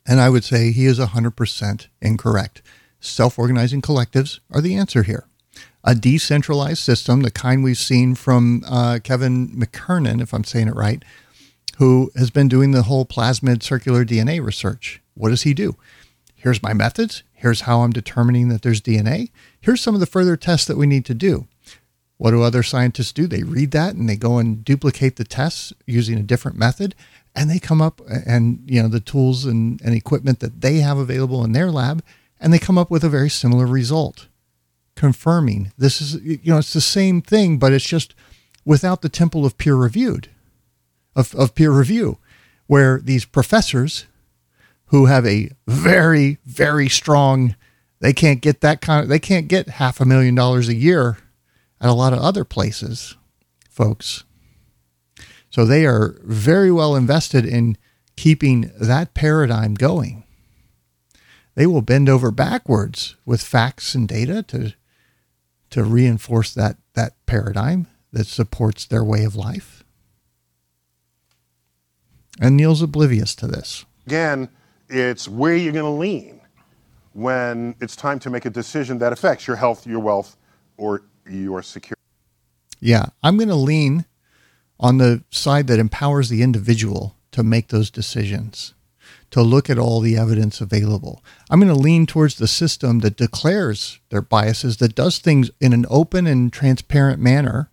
and 0.07 0.21
I 0.21 0.29
would 0.29 0.45
say 0.45 0.71
he 0.71 0.87
is 0.87 0.99
100% 0.99 1.89
incorrect. 2.01 2.63
Self 3.01 3.39
organizing 3.39 3.83
collectives 3.83 4.41
are 4.51 4.61
the 4.61 4.77
answer 4.77 5.03
here. 5.03 5.27
A 5.85 5.95
decentralized 5.95 6.79
system, 6.79 7.23
the 7.23 7.31
kind 7.31 7.63
we've 7.63 7.79
seen 7.79 8.15
from 8.15 8.63
uh, 8.69 8.99
Kevin 9.03 9.49
McKernan, 9.49 10.21
if 10.21 10.33
I'm 10.33 10.45
saying 10.45 10.69
it 10.69 10.75
right, 10.75 11.05
who 11.79 12.11
has 12.17 12.31
been 12.31 12.49
doing 12.49 12.71
the 12.71 12.85
whole 12.85 13.05
plasmid 13.05 13.63
circular 13.63 14.05
DNA 14.05 14.45
research. 14.45 15.01
What 15.15 15.31
does 15.31 15.43
he 15.43 15.55
do? 15.55 15.77
Here's 16.35 16.63
my 16.63 16.73
methods. 16.73 17.23
Here's 17.37 17.63
how 17.63 17.81
I'm 17.81 17.93
determining 17.93 18.49
that 18.49 18.63
there's 18.63 18.81
DNA. 18.81 19.31
Here's 19.61 19.81
some 19.81 19.95
of 19.95 20.01
the 20.01 20.07
further 20.07 20.37
tests 20.37 20.67
that 20.67 20.77
we 20.77 20.87
need 20.87 21.05
to 21.05 21.15
do. 21.15 21.47
What 22.17 22.31
do 22.31 22.43
other 22.43 22.63
scientists 22.63 23.13
do? 23.13 23.27
They 23.27 23.43
read 23.43 23.73
that 23.73 23.95
and 23.95 24.09
they 24.09 24.17
go 24.17 24.39
and 24.39 24.65
duplicate 24.65 25.17
the 25.17 25.25
tests 25.25 25.73
using 25.87 26.19
a 26.19 26.23
different 26.23 26.57
method 26.57 26.95
and 27.37 27.51
they 27.51 27.59
come 27.59 27.83
up 27.83 28.01
and 28.27 28.63
you 28.67 28.83
know 28.83 28.89
the 28.89 29.01
tools 29.01 29.45
and, 29.45 29.81
and 29.83 29.95
equipment 29.95 30.41
that 30.41 30.63
they 30.63 30.79
have 30.79 30.97
available 30.97 31.45
in 31.45 31.53
their 31.53 31.71
lab 31.71 32.03
and 32.41 32.53
they 32.53 32.59
come 32.59 32.79
up 32.79 32.91
with 32.91 33.05
a 33.05 33.09
very 33.09 33.29
similar 33.29 33.67
result 33.67 34.27
confirming 34.97 35.73
this 35.77 36.01
is 36.01 36.15
you 36.23 36.41
know 36.47 36.59
it's 36.59 36.73
the 36.73 36.81
same 36.81 37.21
thing 37.21 37.59
but 37.59 37.73
it's 37.73 37.85
just 37.85 38.15
without 38.65 39.03
the 39.03 39.09
temple 39.11 39.45
of 39.45 39.59
peer 39.59 39.77
reviewed 39.77 40.31
of, 41.15 41.35
of 41.35 41.55
peer 41.55 41.71
review 41.71 42.19
where 42.67 42.99
these 42.99 43.27
professors 43.27 44.07
who 44.87 45.07
have 45.07 45.27
a 45.27 45.51
very 45.67 46.39
very 46.45 46.89
strong 46.89 47.55
they 48.01 48.13
can't 48.13 48.41
get 48.41 48.61
that 48.61 48.81
kind 48.81 49.03
of 49.03 49.09
they 49.09 49.19
can't 49.19 49.49
get 49.49 49.69
half 49.69 50.01
a 50.01 50.05
million 50.05 50.35
dollars 50.35 50.69
a 50.69 50.75
year 50.75 51.19
at 51.81 51.89
a 51.89 51.95
lot 51.95 52.13
of 52.13 52.19
other 52.19 52.45
places 52.45 53.17
folks 53.69 54.25
so 55.51 55.65
they 55.65 55.87
are 55.87 56.19
very 56.25 56.71
well 56.71 56.95
invested 56.95 57.45
in 57.45 57.77
keeping 58.17 58.71
that 58.81 59.15
paradigm 59.15 59.75
going 59.75 60.25
they 61.57 61.67
will 61.67 61.83
bend 61.83 62.09
over 62.09 62.31
backwards 62.31 63.17
with 63.25 63.43
facts 63.43 63.95
and 63.95 64.07
data 64.07 64.43
to 64.45 64.75
to 65.71 65.83
reinforce 65.83 66.55
that 66.55 66.77
that 66.95 67.15
paradigm 67.27 67.87
that 68.13 68.27
supports 68.27 68.87
their 68.87 69.05
way 69.05 69.25
of 69.25 69.35
life. 69.35 69.85
And 72.41 72.57
Neil's 72.57 72.83
oblivious 72.83 73.35
to 73.37 73.47
this. 73.47 73.85
again, 74.07 74.49
it's 74.89 75.29
where 75.29 75.57
you're 75.57 75.73
going 75.73 75.85
to 75.85 75.91
lean 75.91 76.41
when 77.13 77.75
it's 77.81 77.97
time 77.97 78.19
to 78.21 78.31
make 78.31 78.45
a 78.45 78.51
decision 78.51 78.99
that 78.99 79.13
affects 79.13 79.47
your 79.47 79.57
health, 79.57 79.87
your 79.87 80.01
wealth, 80.01 80.37
or 80.77 81.03
your 81.29 81.63
security. 81.63 82.01
Yeah, 82.81 83.07
I'm 83.23 83.37
going 83.37 83.49
to 83.49 83.55
lean 83.55 84.05
on 84.79 84.99
the 84.99 85.25
side 85.31 85.67
that 85.69 85.79
empowers 85.79 86.29
the 86.29 86.43
individual 86.43 87.17
to 87.33 87.43
make 87.43 87.69
those 87.69 87.91
decisions, 87.91 88.75
to 89.31 89.41
look 89.43 89.71
at 89.71 89.79
all 89.79 90.01
the 90.01 90.17
evidence 90.17 90.61
available. 90.61 91.25
I'm 91.51 91.61
going 91.61 91.73
to 91.73 91.81
lean 91.81 92.07
towards 92.07 92.35
the 92.37 92.47
system 92.47 92.99
that 93.01 93.17
declares 93.17 93.99
their 94.11 94.23
biases, 94.23 94.77
that 94.79 94.95
does 94.95 95.19
things 95.19 95.51
in 95.61 95.73
an 95.73 95.87
open 95.89 96.27
and 96.27 96.53
transparent 96.53 97.21
manner, 97.21 97.71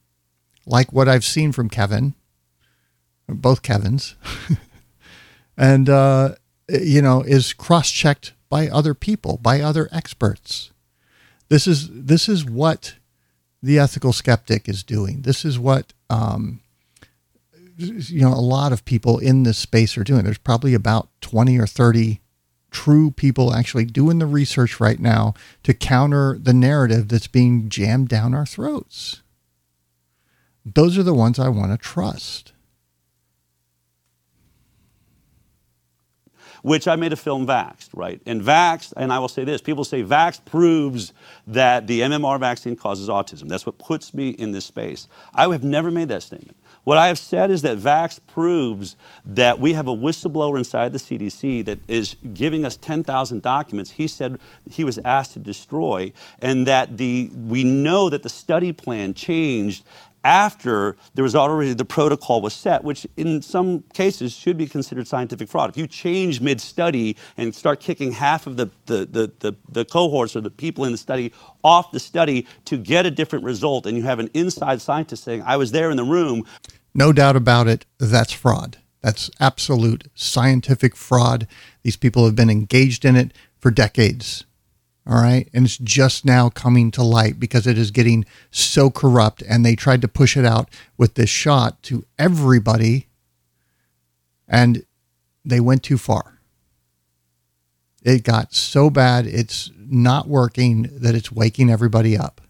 like 0.65 0.93
what 0.93 1.09
I've 1.09 1.25
seen 1.25 1.51
from 1.51 1.69
Kevin, 1.69 2.15
both 3.27 3.61
Kevins, 3.61 4.15
and, 5.57 5.89
uh, 5.89 6.35
you 6.69 7.01
know, 7.01 7.21
is 7.21 7.53
cross 7.53 7.91
checked 7.91 8.33
by 8.49 8.67
other 8.67 8.93
people, 8.93 9.39
by 9.41 9.61
other 9.61 9.89
experts. 9.91 10.71
This 11.49 11.67
is 11.67 11.89
this 11.91 12.29
is 12.29 12.45
what 12.45 12.95
the 13.61 13.79
ethical 13.79 14.13
skeptic 14.13 14.67
is 14.67 14.83
doing. 14.83 15.21
This 15.21 15.45
is 15.45 15.59
what 15.59 15.93
um, 16.09 16.61
you 17.77 18.21
know 18.21 18.33
a 18.33 18.35
lot 18.35 18.71
of 18.71 18.85
people 18.85 19.17
in 19.19 19.43
this 19.43 19.57
space 19.57 19.97
are 19.97 20.03
doing. 20.03 20.23
There's 20.23 20.37
probably 20.37 20.73
about 20.73 21.09
twenty 21.21 21.59
or 21.59 21.67
thirty 21.67 22.21
true 22.71 23.11
people 23.11 23.53
actually 23.53 23.85
doing 23.85 24.19
the 24.19 24.25
research 24.25 24.79
right 24.79 24.99
now 24.99 25.33
to 25.63 25.73
counter 25.73 26.37
the 26.41 26.53
narrative 26.53 27.07
that's 27.07 27.27
being 27.27 27.69
jammed 27.69 28.09
down 28.09 28.33
our 28.33 28.45
throats. 28.45 29.21
Those 30.65 30.97
are 30.97 31.03
the 31.03 31.13
ones 31.13 31.39
I 31.39 31.49
want 31.49 31.71
to 31.71 31.77
trust. 31.77 32.52
Which 36.63 36.87
I 36.87 36.95
made 36.95 37.13
a 37.13 37.17
film 37.17 37.45
Vaxxed, 37.45 37.89
right? 37.93 38.19
And 38.25 38.41
Vaxxed, 38.41 38.93
and 38.97 39.13
I 39.13 39.19
will 39.19 39.27
say 39.27 39.43
this 39.43 39.61
people 39.61 39.83
say 39.83 40.03
Vaxxed 40.03 40.45
proves 40.45 41.13
that 41.45 41.85
the 41.87 42.01
MMR 42.01 42.39
vaccine 42.39 42.75
causes 42.75 43.09
autism. 43.09 43.47
That's 43.47 43.65
what 43.65 43.77
puts 43.77 44.13
me 44.13 44.29
in 44.29 44.51
this 44.51 44.65
space. 44.65 45.07
I 45.35 45.47
have 45.49 45.63
never 45.63 45.91
made 45.91 46.07
that 46.07 46.23
statement. 46.23 46.57
What 46.85 46.97
I 46.97 47.07
have 47.07 47.19
said 47.19 47.51
is 47.51 47.61
that 47.61 47.77
Vax 47.77 48.19
proves 48.27 48.97
that 49.25 49.59
we 49.59 49.73
have 49.73 49.87
a 49.87 49.95
whistleblower 49.95 50.57
inside 50.57 50.91
the 50.91 50.99
CDC 50.99 51.63
that 51.65 51.79
is 51.87 52.15
giving 52.33 52.65
us 52.65 52.75
10,000 52.77 53.41
documents 53.41 53.91
he 53.91 54.07
said 54.07 54.39
he 54.69 54.83
was 54.83 54.97
asked 55.05 55.33
to 55.33 55.39
destroy, 55.39 56.11
and 56.41 56.67
that 56.67 56.97
the, 56.97 57.29
we 57.47 57.63
know 57.63 58.09
that 58.09 58.23
the 58.23 58.29
study 58.29 58.73
plan 58.73 59.13
changed 59.13 59.85
after 60.23 60.95
there 61.13 61.23
was 61.23 61.35
already 61.35 61.73
the 61.73 61.85
protocol 61.85 62.41
was 62.41 62.53
set, 62.53 62.83
which 62.83 63.05
in 63.17 63.41
some 63.41 63.83
cases 63.93 64.33
should 64.33 64.57
be 64.57 64.67
considered 64.67 65.07
scientific 65.07 65.49
fraud. 65.49 65.69
If 65.69 65.77
you 65.77 65.87
change 65.87 66.41
mid-study 66.41 67.17
and 67.37 67.53
start 67.53 67.79
kicking 67.79 68.11
half 68.11 68.47
of 68.47 68.57
the, 68.57 68.69
the, 68.85 69.05
the, 69.05 69.31
the, 69.39 69.53
the 69.69 69.85
cohorts 69.85 70.35
or 70.35 70.41
the 70.41 70.49
people 70.49 70.85
in 70.85 70.91
the 70.91 70.97
study 70.97 71.33
off 71.63 71.91
the 71.91 71.99
study 71.99 72.47
to 72.65 72.77
get 72.77 73.05
a 73.05 73.11
different 73.11 73.45
result, 73.45 73.85
and 73.85 73.97
you 73.97 74.03
have 74.03 74.19
an 74.19 74.29
inside 74.33 74.81
scientist 74.81 75.23
saying, 75.23 75.43
I 75.45 75.57
was 75.57 75.71
there 75.71 75.91
in 75.91 75.97
the 75.97 76.03
room. 76.03 76.45
No 76.93 77.11
doubt 77.11 77.35
about 77.35 77.67
it, 77.67 77.85
that's 77.99 78.33
fraud. 78.33 78.77
That's 79.01 79.29
absolute 79.39 80.07
scientific 80.15 80.95
fraud. 80.95 81.47
These 81.81 81.97
people 81.97 82.25
have 82.25 82.35
been 82.35 82.49
engaged 82.49 83.03
in 83.03 83.17
it 83.17 83.33
for 83.59 83.69
decades. 83.69 84.45
All 85.05 85.21
right. 85.21 85.49
And 85.53 85.65
it's 85.65 85.77
just 85.77 86.23
now 86.23 86.49
coming 86.49 86.89
to 86.91 87.03
light 87.03 87.39
because 87.39 87.67
it 87.67 87.77
is 87.77 87.91
getting 87.91 88.25
so 88.51 88.89
corrupt. 88.89 89.43
And 89.47 89.65
they 89.65 89.75
tried 89.75 90.01
to 90.01 90.07
push 90.07 90.37
it 90.37 90.45
out 90.45 90.69
with 90.97 91.15
this 91.15 91.29
shot 91.29 91.81
to 91.83 92.05
everybody. 92.17 93.07
And 94.47 94.85
they 95.43 95.59
went 95.59 95.83
too 95.83 95.97
far. 95.97 96.39
It 98.01 98.23
got 98.23 98.53
so 98.53 98.89
bad, 98.89 99.25
it's 99.25 99.71
not 99.77 100.27
working 100.27 100.89
that 100.91 101.15
it's 101.15 101.31
waking 101.31 101.69
everybody 101.69 102.17
up 102.17 102.41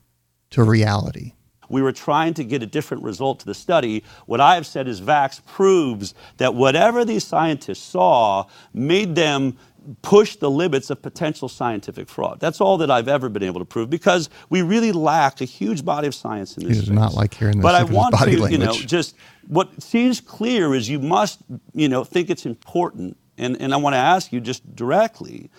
to 0.52 0.64
reality. 0.64 1.34
We 1.70 1.82
were 1.82 1.92
trying 1.92 2.34
to 2.36 2.44
get 2.44 2.62
a 2.62 2.68
different 2.68 3.04
result 3.04 3.40
to 3.40 3.46
the 3.46 3.54
study. 3.54 4.04
What 4.26 4.42
I 4.42 4.56
have 4.56 4.68
said 4.68 4.88
is 4.88 5.02
Vax 5.02 5.44
proves 5.46 6.14
that 6.38 6.56
whatever 6.56 7.06
these 7.06 7.24
scientists 7.24 7.84
saw 7.84 8.46
made 8.74 9.16
them 9.16 9.58
push 10.02 10.36
the 10.38 10.50
limits 10.50 10.90
of 10.90 11.02
potential 11.02 11.50
scientific 11.50 12.10
fraud. 12.10 12.40
That's 12.40 12.62
all 12.62 12.78
that 12.78 12.90
I've 12.90 13.08
ever 13.08 13.30
been 13.30 13.44
able 13.44 13.60
to 13.60 13.66
prove 13.66 13.90
because 13.90 14.30
we 14.50 14.62
really 14.62 14.92
lack 14.92 15.42
a 15.42 15.46
huge 15.46 15.84
body 15.84 16.08
of 16.08 16.16
science 16.16 16.58
in 16.58 16.68
this. 16.68 16.78
He 16.78 16.82
does 16.82 16.90
not 16.90 17.14
like 17.14 17.34
hearing 17.34 17.58
this. 17.58 17.64
But 17.64 17.76
I 17.76 17.84
want 17.84 18.16
to, 18.18 18.26
language. 18.26 18.52
you 18.52 18.58
know, 18.58 18.74
just 18.74 19.16
what 19.48 19.82
seems 19.82 20.22
clear 20.22 20.74
is 20.74 20.90
you 20.90 21.00
must, 21.00 21.42
you 21.74 21.90
know, 21.90 22.04
think 22.04 22.30
it's 22.30 22.46
important, 22.46 23.18
and, 23.38 23.60
and 23.62 23.74
I 23.74 23.78
want 23.78 23.94
to 23.94 24.00
ask 24.00 24.32
you 24.32 24.40
just 24.40 24.76
directly, 24.76 25.50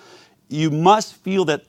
you 0.49 0.71
must 0.71 1.15
feel 1.15 1.45
that 1.47 1.65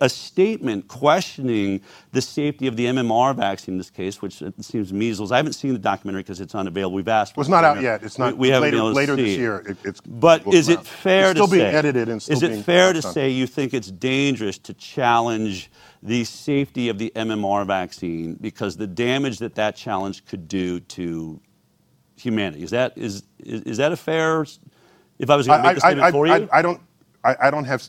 a 0.00 0.08
statement 0.08 0.86
questioning 0.86 1.80
the 2.12 2.22
safety 2.22 2.66
of 2.66 2.76
the 2.76 2.86
MMR 2.86 3.34
vaccine 3.34 3.74
in 3.74 3.78
this 3.78 3.90
case, 3.90 4.22
which 4.22 4.40
it 4.40 4.54
seems 4.64 4.92
measles. 4.92 5.32
I 5.32 5.36
haven't 5.36 5.54
seen 5.54 5.72
the 5.72 5.78
documentary 5.78 6.22
because 6.22 6.40
it's 6.40 6.54
unavailable. 6.54 6.94
We've 6.94 7.08
asked. 7.08 7.36
Well, 7.36 7.42
it's 7.42 7.50
not 7.50 7.64
out 7.64 7.80
yet. 7.80 8.02
It's 8.02 8.18
not. 8.18 8.34
We, 8.34 8.38
we 8.38 8.48
haven't 8.48 8.70
later, 8.70 8.76
been 8.76 8.84
able 8.84 8.90
to 8.90 8.96
later 8.96 9.16
this 9.16 9.36
year. 9.36 9.58
It, 9.66 9.76
it's. 9.84 10.00
But 10.00 10.46
is 10.46 10.68
it 10.68 10.78
out. 10.78 10.86
fair 10.86 11.30
it's 11.30 11.30
still 11.32 11.46
to 11.46 11.52
being 11.52 11.70
say? 11.70 11.76
edited 11.76 12.08
and 12.08 12.22
still 12.22 12.36
is 12.36 12.42
it 12.42 12.50
being 12.50 12.62
fair 12.62 12.92
to 12.92 13.02
say 13.02 13.30
you 13.30 13.46
think 13.46 13.74
it's 13.74 13.90
dangerous 13.90 14.58
to 14.58 14.74
challenge 14.74 15.70
the 16.02 16.24
safety 16.24 16.88
of 16.88 16.98
the 16.98 17.12
MMR 17.16 17.66
vaccine 17.66 18.34
because 18.34 18.76
the 18.76 18.86
damage 18.86 19.38
that 19.38 19.56
that 19.56 19.74
challenge 19.74 20.24
could 20.26 20.46
do 20.46 20.78
to 20.80 21.40
humanity? 22.16 22.62
Is 22.62 22.70
that 22.70 22.96
is 22.96 23.24
is, 23.40 23.62
is 23.62 23.76
that 23.78 23.90
a 23.92 23.96
fair? 23.96 24.46
If 25.18 25.30
I 25.30 25.36
was 25.36 25.48
going 25.48 25.60
to 25.60 25.68
make 25.68 25.76
a 25.78 25.80
statement 25.80 26.06
I, 26.06 26.10
for 26.12 26.26
I, 26.28 26.36
you, 26.36 26.48
I, 26.52 26.58
I 26.58 26.62
don't. 26.62 26.80
I, 27.24 27.36
I 27.42 27.50
don't 27.50 27.64
have 27.64 27.82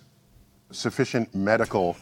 sufficient 0.72 1.34
medical 1.36 1.98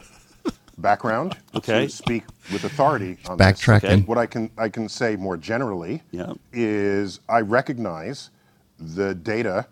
background 0.77 1.37
Okay. 1.55 1.85
to 1.87 1.89
speak 1.89 2.23
with 2.51 2.63
authority 2.63 3.17
on 3.27 3.37
this. 3.37 3.47
Backtracking. 3.47 3.83
Okay. 3.83 4.01
What 4.01 4.17
I 4.17 4.25
can 4.27 4.51
I 4.57 4.69
can 4.69 4.87
say 4.89 5.15
more 5.15 5.37
generally 5.37 6.03
Yeah. 6.11 6.33
is 6.53 7.19
I 7.29 7.41
recognize 7.41 8.29
the 8.79 9.15
data 9.15 9.65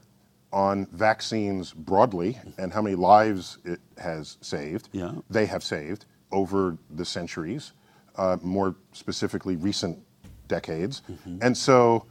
on 0.52 0.88
vaccines 0.94 1.74
broadly 1.74 2.40
and 2.58 2.72
how 2.74 2.82
many 2.82 2.96
lives 2.96 3.58
it 3.66 3.80
has 3.98 4.38
saved. 4.42 4.90
Yeah. 4.94 5.12
They 5.30 5.46
have 5.46 5.64
saved 5.64 6.06
over 6.32 6.78
the 6.90 7.06
centuries, 7.06 7.74
uh, 8.16 8.38
more 8.42 8.76
specifically 8.94 9.58
recent 9.58 10.00
decades, 10.48 11.02
Mm-hmm. 11.12 11.38
and 11.42 11.58
so 11.58 12.06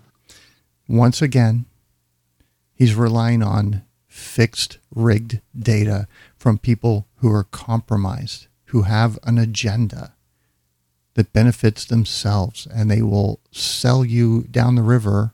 once 0.88 1.22
again, 1.22 1.64
he's 2.74 2.94
relying 2.94 3.42
on 3.42 3.82
fixed, 4.06 4.78
rigged 4.94 5.40
data 5.58 6.06
from 6.44 6.58
people 6.58 7.08
who 7.20 7.32
are 7.32 7.44
compromised, 7.44 8.48
who 8.66 8.82
have 8.82 9.18
an 9.22 9.38
agenda 9.38 10.14
that 11.14 11.32
benefits 11.32 11.86
themselves, 11.86 12.66
and 12.70 12.90
they 12.90 13.00
will 13.00 13.40
sell 13.50 14.04
you 14.04 14.42
down 14.50 14.74
the 14.74 14.82
river, 14.82 15.32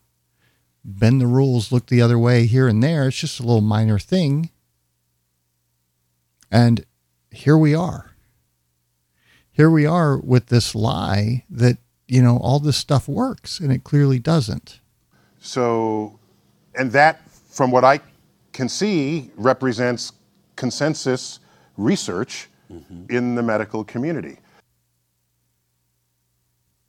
bend 0.85 1.21
the 1.21 1.27
rules, 1.27 1.73
look 1.73 1.87
the 1.87 2.01
other 2.01 2.17
way 2.17 2.47
here 2.47 2.69
and 2.69 2.81
there. 2.81 3.09
It's 3.09 3.17
just 3.17 3.41
a 3.41 3.43
little 3.43 3.61
minor 3.61 3.99
thing. 3.99 4.51
And 6.49 6.87
here 7.33 7.59
we 7.59 7.75
are. 7.75 8.13
Here 9.51 9.69
we 9.69 9.85
are 9.85 10.17
with 10.17 10.47
this 10.47 10.77
lie 10.77 11.45
that, 11.51 11.79
you 12.07 12.23
know, 12.23 12.37
all 12.37 12.61
this 12.61 12.77
stuff 12.77 13.09
works, 13.09 13.59
and 13.59 13.73
it 13.73 13.83
clearly 13.83 14.21
doesn't. 14.21 14.79
So, 15.41 16.21
and 16.77 16.93
that, 16.93 17.29
from 17.49 17.73
what 17.73 17.85
I 17.85 17.99
can 18.53 18.69
see, 18.69 19.33
represents 19.35 20.13
consensus 20.61 21.41
research 21.77 22.49
in 23.09 23.35
the 23.35 23.43
medical 23.43 23.83
community. 23.83 24.37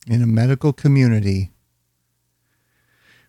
in 0.08 0.22
a 0.22 0.28
medical 0.28 0.74
community 0.74 1.52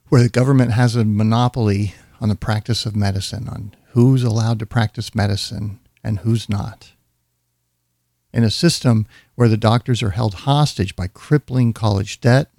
where 0.08 0.22
the 0.22 0.28
government 0.28 0.72
has 0.72 0.96
a 0.96 1.04
monopoly 1.04 1.94
on 2.20 2.28
the 2.28 2.34
practice 2.34 2.86
of 2.86 2.96
medicine, 2.96 3.48
on 3.48 3.74
who's 3.90 4.22
allowed 4.22 4.58
to 4.58 4.66
practice 4.66 5.14
medicine 5.14 5.80
and 6.02 6.20
who's 6.20 6.48
not. 6.48 6.92
In 8.32 8.44
a 8.44 8.50
system 8.50 9.06
where 9.34 9.48
the 9.48 9.56
doctors 9.56 10.02
are 10.02 10.10
held 10.10 10.34
hostage 10.34 10.96
by 10.96 11.06
crippling 11.06 11.72
college 11.72 12.20
debt, 12.20 12.50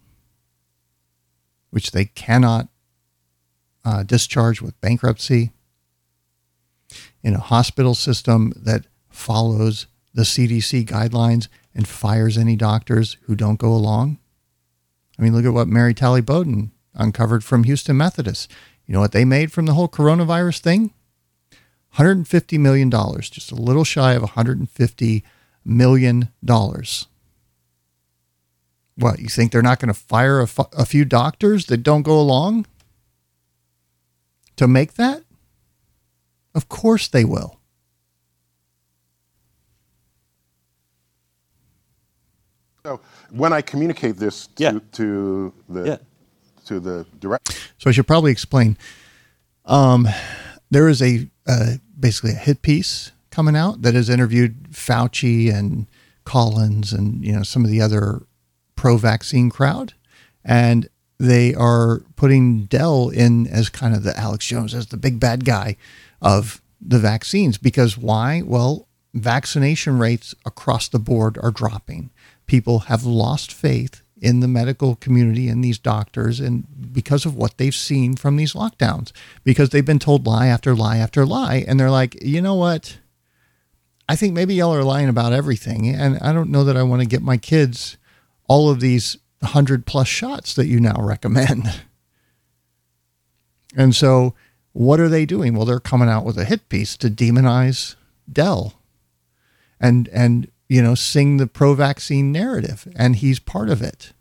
which 1.72 1.92
they 1.92 2.06
cannot 2.06 2.68
uh, 3.84 4.04
discharge 4.04 4.62
with 4.62 4.80
bankruptcy. 4.80 5.52
In 7.24 7.34
a 7.34 7.40
hospital 7.40 7.96
system 7.96 8.54
that 8.56 8.86
follows 9.10 9.88
the 10.14 10.24
CDC 10.24 10.86
guidelines 10.86 11.48
and 11.74 11.88
fires 11.88 12.38
any 12.38 12.56
doctors 12.56 13.18
who 13.24 13.36
don't 13.36 13.60
go 13.60 13.74
along. 13.74 14.20
I 15.18 15.22
mean, 15.22 15.34
look 15.34 15.46
at 15.46 15.54
what 15.54 15.68
Mary 15.68 15.94
Talley 15.94 16.22
Bowden 16.22 16.72
uncovered 16.94 17.44
from 17.44 17.64
Houston 17.64 17.98
Methodist. 17.98 18.52
You 18.86 18.94
know 18.94 19.00
what 19.00 19.12
they 19.12 19.26
made 19.26 19.52
from 19.52 19.66
the 19.66 19.74
whole 19.74 19.88
coronavirus 19.88 20.60
thing? 20.60 20.94
$150 21.96 22.60
million, 22.60 22.90
just 22.90 23.52
a 23.52 23.56
little 23.56 23.84
shy 23.84 24.14
of 24.14 24.24
$150 24.24 25.24
million. 25.64 26.30
What, 28.96 29.20
you 29.20 29.30
think 29.30 29.52
they're 29.52 29.62
not 29.62 29.80
going 29.80 29.94
to 29.94 30.00
fire 30.00 30.40
a, 30.40 30.48
fu- 30.48 30.66
a 30.74 30.86
few 30.86 31.06
doctors 31.06 31.68
that 31.68 31.84
don't 31.84 32.02
go 32.04 32.20
along 32.20 32.66
to 34.56 34.68
make 34.68 34.94
that? 34.96 35.23
Of 36.56 36.70
course 36.70 37.08
they 37.08 37.26
will. 37.26 37.60
So, 42.86 43.00
when 43.32 43.54
I 43.54 43.62
communicate 43.62 44.18
this 44.18 44.48
to, 44.48 44.64
Yeah. 44.64 44.80
to 44.94 45.54
the 45.70 45.84
Yeah. 45.86 45.98
to 46.66 46.80
the 46.80 47.06
direct, 47.20 47.52
So 47.78 47.90
I 47.90 47.94
should 47.94 48.08
probably 48.08 48.32
explain. 48.32 48.78
Um, 49.66 50.08
there 50.70 50.88
is 50.90 51.02
a 51.02 51.30
uh, 51.48 51.76
basically 52.00 52.32
a 52.32 52.36
hit 52.36 52.62
piece 52.62 53.12
coming 53.32 53.56
out 53.56 53.82
that 53.82 53.94
has 53.94 54.10
interviewed 54.10 54.72
Fauci 54.72 55.54
and 55.54 55.88
Collins 56.26 56.94
and 56.94 57.24
you 57.26 57.32
know 57.34 57.44
some 57.44 57.64
of 57.66 57.72
the 57.72 57.82
other 57.82 58.24
pro-vaccine 58.76 59.50
crowd, 59.50 59.94
and 60.44 60.90
they 61.18 61.54
are 61.54 62.00
putting 62.16 62.66
Dell 62.66 63.10
in 63.10 63.48
as 63.48 63.70
kind 63.70 63.96
of 63.96 64.04
the 64.04 64.18
Alex 64.18 64.46
Jones 64.46 64.74
as 64.74 64.88
the 64.88 64.98
big 64.98 65.20
bad 65.20 65.46
guy 65.46 65.78
of 66.24 66.62
the 66.82 67.00
vaccines 67.00 67.58
because 67.58 67.98
why? 67.98 68.42
Well, 68.44 68.88
vaccination 69.14 70.00
rates 70.00 70.34
across 70.46 70.88
the 70.88 71.00
board 71.00 71.38
are 71.42 71.52
dropping. 71.52 72.10
People 72.48 72.80
have 72.80 73.06
lost 73.06 73.52
faith 73.52 74.02
in 74.20 74.40
the 74.40 74.48
medical 74.48 74.96
community 74.96 75.50
and 75.50 75.64
these 75.64 75.78
doctors 75.78 76.40
and 76.40 76.66
because 76.94 77.26
of 77.26 77.36
what 77.36 77.58
they've 77.58 77.76
seen 77.76 78.16
from 78.16 78.38
these 78.38 78.54
lockdowns. 78.54 79.12
Because 79.44 79.70
they've 79.70 79.86
been 79.86 80.00
told 80.00 80.26
lie 80.26 80.48
after 80.48 80.74
lie 80.74 80.98
after 80.98 81.26
lie. 81.26 81.66
And 81.68 81.80
they're 81.80 81.92
like 81.92 82.22
you 82.24 82.42
know 82.42 82.56
what? 82.56 82.98
I 84.08 84.16
think 84.16 84.34
maybe 84.34 84.56
y'all 84.56 84.74
are 84.74 84.84
lying 84.84 85.10
about 85.10 85.34
everything. 85.34 85.88
And 85.90 86.18
i 86.20 86.32
don't 86.32 86.50
know 86.50 86.64
that 86.64 86.78
i 86.78 86.84
want 86.84 87.02
to 87.02 87.08
get 87.08 87.22
my 87.22 87.38
kids 87.38 87.98
all 88.48 88.70
of 88.70 88.80
these 88.80 89.18
100 89.40 89.86
plus 89.86 90.08
shots 90.08 90.54
that 90.56 90.68
you 90.68 90.80
now 90.80 90.96
recommend. 91.00 91.82
And 93.76 93.96
so 93.96 94.36
what 94.74 95.00
are 95.00 95.10
they 95.10 95.26
doing? 95.26 95.56
Well 95.56 95.66
they're 95.66 95.80
coming 95.80 96.10
out 96.10 96.26
with 96.26 96.38
a 96.38 96.46
hit 96.46 96.68
piece 96.70 96.98
to 96.98 97.10
demonize 97.10 97.96
dell 98.32 98.74
and 99.80 100.08
and 100.10 100.50
you 100.70 100.82
know 100.82 100.96
sing 100.96 101.38
the 101.38 101.48
pro 101.48 101.74
vaccine 101.74 102.32
narrative 102.32 102.88
and 102.96 103.16
he's 103.18 103.40
part 103.40 103.70
of 103.70 103.82
it. 103.82 104.14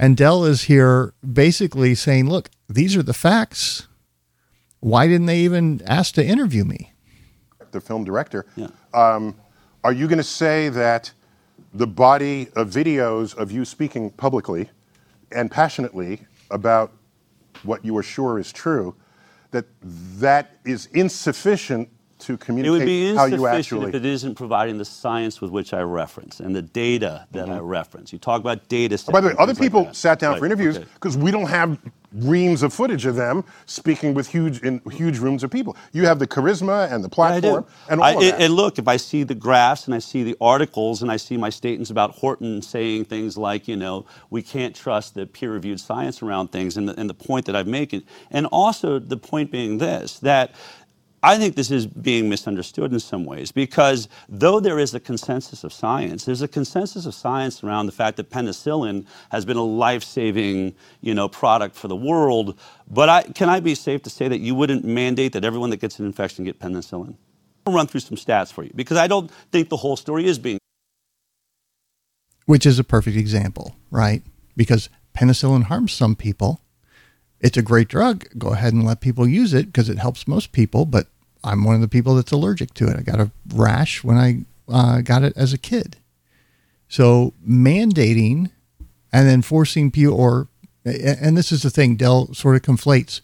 And 0.00 0.16
Dell 0.16 0.44
is 0.44 0.62
here 0.64 1.12
basically 1.32 1.94
saying 1.94 2.28
look 2.28 2.50
these 2.68 2.96
are 2.96 3.02
the 3.02 3.14
facts. 3.14 3.86
Why 4.80 5.08
didn't 5.08 5.26
they 5.26 5.40
even 5.40 5.82
ask 5.86 6.14
to 6.14 6.24
interview 6.24 6.64
me? 6.64 6.92
The 7.72 7.80
film 7.80 8.04
director, 8.04 8.46
Yeah. 8.56 8.68
um, 8.94 9.34
are 9.82 9.92
you 9.92 10.06
going 10.06 10.18
to 10.18 10.24
say 10.24 10.68
that 10.68 11.10
the 11.74 11.86
body 11.86 12.48
of 12.54 12.70
videos 12.70 13.36
of 13.36 13.50
you 13.50 13.64
speaking 13.64 14.10
publicly 14.10 14.70
and 15.32 15.50
passionately 15.50 16.22
about 16.50 16.92
what 17.64 17.84
you 17.84 17.96
are 17.96 18.02
sure 18.02 18.38
is 18.38 18.52
true, 18.52 18.94
that 19.50 19.66
that 20.20 20.58
is 20.64 20.86
insufficient 20.92 21.88
to 22.20 22.34
It 22.34 22.70
would 22.70 22.84
be 22.84 23.14
how 23.14 23.24
you 23.26 23.34
insufficient 23.34 23.82
actually. 23.82 23.88
if 23.88 23.94
it 23.94 24.04
isn't 24.06 24.34
providing 24.34 24.78
the 24.78 24.84
science 24.84 25.40
with 25.40 25.50
which 25.50 25.72
I 25.72 25.80
reference 25.82 26.40
and 26.40 26.54
the 26.54 26.62
data 26.62 27.26
that 27.32 27.48
I 27.48 27.58
reference. 27.58 28.12
You 28.12 28.18
talk 28.18 28.40
about 28.40 28.68
data. 28.68 28.96
Mm-hmm. 28.96 29.12
By 29.12 29.20
the 29.20 29.28
way, 29.28 29.34
other 29.38 29.54
things 29.54 29.60
like 29.60 29.84
people 29.84 29.94
sat 29.94 30.18
down 30.18 30.32
Right, 30.32 30.38
for 30.40 30.46
interviews 30.46 30.76
okay. 30.78 30.86
because 30.94 31.16
we 31.16 31.30
don't 31.30 31.48
have 31.48 31.78
reams 32.12 32.62
of 32.62 32.72
footage 32.72 33.04
of 33.04 33.16
them 33.16 33.44
speaking 33.66 34.14
with 34.14 34.26
huge 34.28 34.62
in 34.62 34.80
huge 34.90 35.18
rooms 35.18 35.44
of 35.44 35.50
people. 35.50 35.76
You 35.92 36.06
have 36.06 36.18
the 36.18 36.26
charisma 36.26 36.90
and 36.90 37.04
the 37.04 37.08
Yeah, 37.08 37.14
platform 37.14 37.62
do. 37.64 37.68
and 37.90 38.00
all 38.00 38.06
I- 38.06 38.12
of 38.12 38.20
that. 38.20 38.40
And 38.40 38.54
look, 38.54 38.78
if 38.78 38.88
I 38.88 38.96
see 38.96 39.24
the 39.24 39.34
graphs 39.34 39.84
and 39.86 39.94
I 39.94 39.98
see 39.98 40.22
the 40.22 40.34
articles 40.40 41.02
and 41.02 41.10
I 41.12 41.18
see 41.18 41.36
my 41.36 41.50
statements 41.50 41.90
about 41.90 42.12
Horton 42.12 42.62
saying 42.62 43.04
things 43.04 43.36
like, 43.36 43.68
you 43.68 43.76
know, 43.76 44.06
we 44.30 44.42
can't 44.42 44.74
trust 44.74 45.14
the 45.14 45.26
peer-reviewed 45.26 45.80
science 45.80 46.22
around 46.22 46.48
things, 46.50 46.78
and 46.78 46.88
the, 46.88 46.98
and 46.98 47.10
the 47.10 47.14
point 47.14 47.44
that 47.46 47.54
I'm 47.54 47.70
making, 47.70 48.04
and 48.30 48.46
also 48.46 48.98
the 48.98 49.16
point 49.18 49.50
being 49.50 49.78
this 49.78 50.18
that. 50.20 50.52
I 51.22 51.36
think 51.36 51.56
this 51.56 51.70
is 51.70 51.86
being 51.86 52.28
misunderstood 52.28 52.92
in 52.92 53.00
some 53.00 53.24
ways 53.24 53.50
because 53.50 54.08
though 54.28 54.60
there 54.60 54.78
is 54.78 54.94
a 54.94 55.00
consensus 55.00 55.64
of 55.64 55.72
science, 55.72 56.24
there's 56.24 56.42
a 56.42 56.48
consensus 56.48 57.06
of 57.06 57.14
science 57.14 57.64
around 57.64 57.86
the 57.86 57.92
fact 57.92 58.16
that 58.18 58.30
penicillin 58.30 59.04
has 59.30 59.44
been 59.44 59.56
a 59.56 59.64
life-saving, 59.64 60.74
you 61.00 61.14
know, 61.14 61.28
product 61.28 61.74
for 61.74 61.88
the 61.88 61.96
world. 61.96 62.58
But 62.88 63.08
I, 63.08 63.22
can 63.22 63.48
I 63.48 63.58
be 63.58 63.74
safe 63.74 64.02
to 64.04 64.10
say 64.10 64.28
that 64.28 64.38
you 64.38 64.54
wouldn't 64.54 64.84
mandate 64.84 65.32
that 65.32 65.44
everyone 65.44 65.70
that 65.70 65.80
gets 65.80 65.98
an 65.98 66.06
infection 66.06 66.44
get 66.44 66.60
penicillin? 66.60 67.16
I'll 67.66 67.74
run 67.74 67.88
through 67.88 68.00
some 68.00 68.16
stats 68.16 68.52
for 68.52 68.62
you 68.62 68.70
because 68.74 68.96
I 68.96 69.08
don't 69.08 69.30
think 69.50 69.68
the 69.68 69.76
whole 69.76 69.96
story 69.96 70.26
is 70.26 70.38
being 70.38 70.58
which 72.48 72.64
is 72.64 72.78
a 72.78 72.84
perfect 72.84 73.14
example, 73.14 73.76
right? 73.90 74.22
Because 74.56 74.88
penicillin 75.14 75.64
harms 75.64 75.92
some 75.92 76.16
people. 76.16 76.62
It's 77.40 77.56
a 77.56 77.62
great 77.62 77.88
drug. 77.88 78.26
Go 78.36 78.48
ahead 78.48 78.72
and 78.72 78.84
let 78.84 79.00
people 79.00 79.28
use 79.28 79.54
it 79.54 79.66
because 79.66 79.88
it 79.88 79.98
helps 79.98 80.26
most 80.26 80.52
people. 80.52 80.84
But 80.84 81.06
I'm 81.44 81.64
one 81.64 81.76
of 81.76 81.80
the 81.80 81.88
people 81.88 82.14
that's 82.14 82.32
allergic 82.32 82.74
to 82.74 82.88
it. 82.88 82.96
I 82.96 83.02
got 83.02 83.20
a 83.20 83.30
rash 83.54 84.02
when 84.02 84.16
I 84.16 84.44
uh, 84.68 85.00
got 85.00 85.22
it 85.22 85.36
as 85.36 85.52
a 85.52 85.58
kid. 85.58 85.96
So 86.88 87.34
mandating 87.46 88.50
and 89.12 89.28
then 89.28 89.42
forcing 89.42 89.90
people, 89.90 90.18
or 90.18 90.48
and 90.84 91.36
this 91.36 91.52
is 91.52 91.62
the 91.62 91.70
thing, 91.70 91.96
Dell 91.96 92.32
sort 92.34 92.56
of 92.56 92.62
conflates 92.62 93.20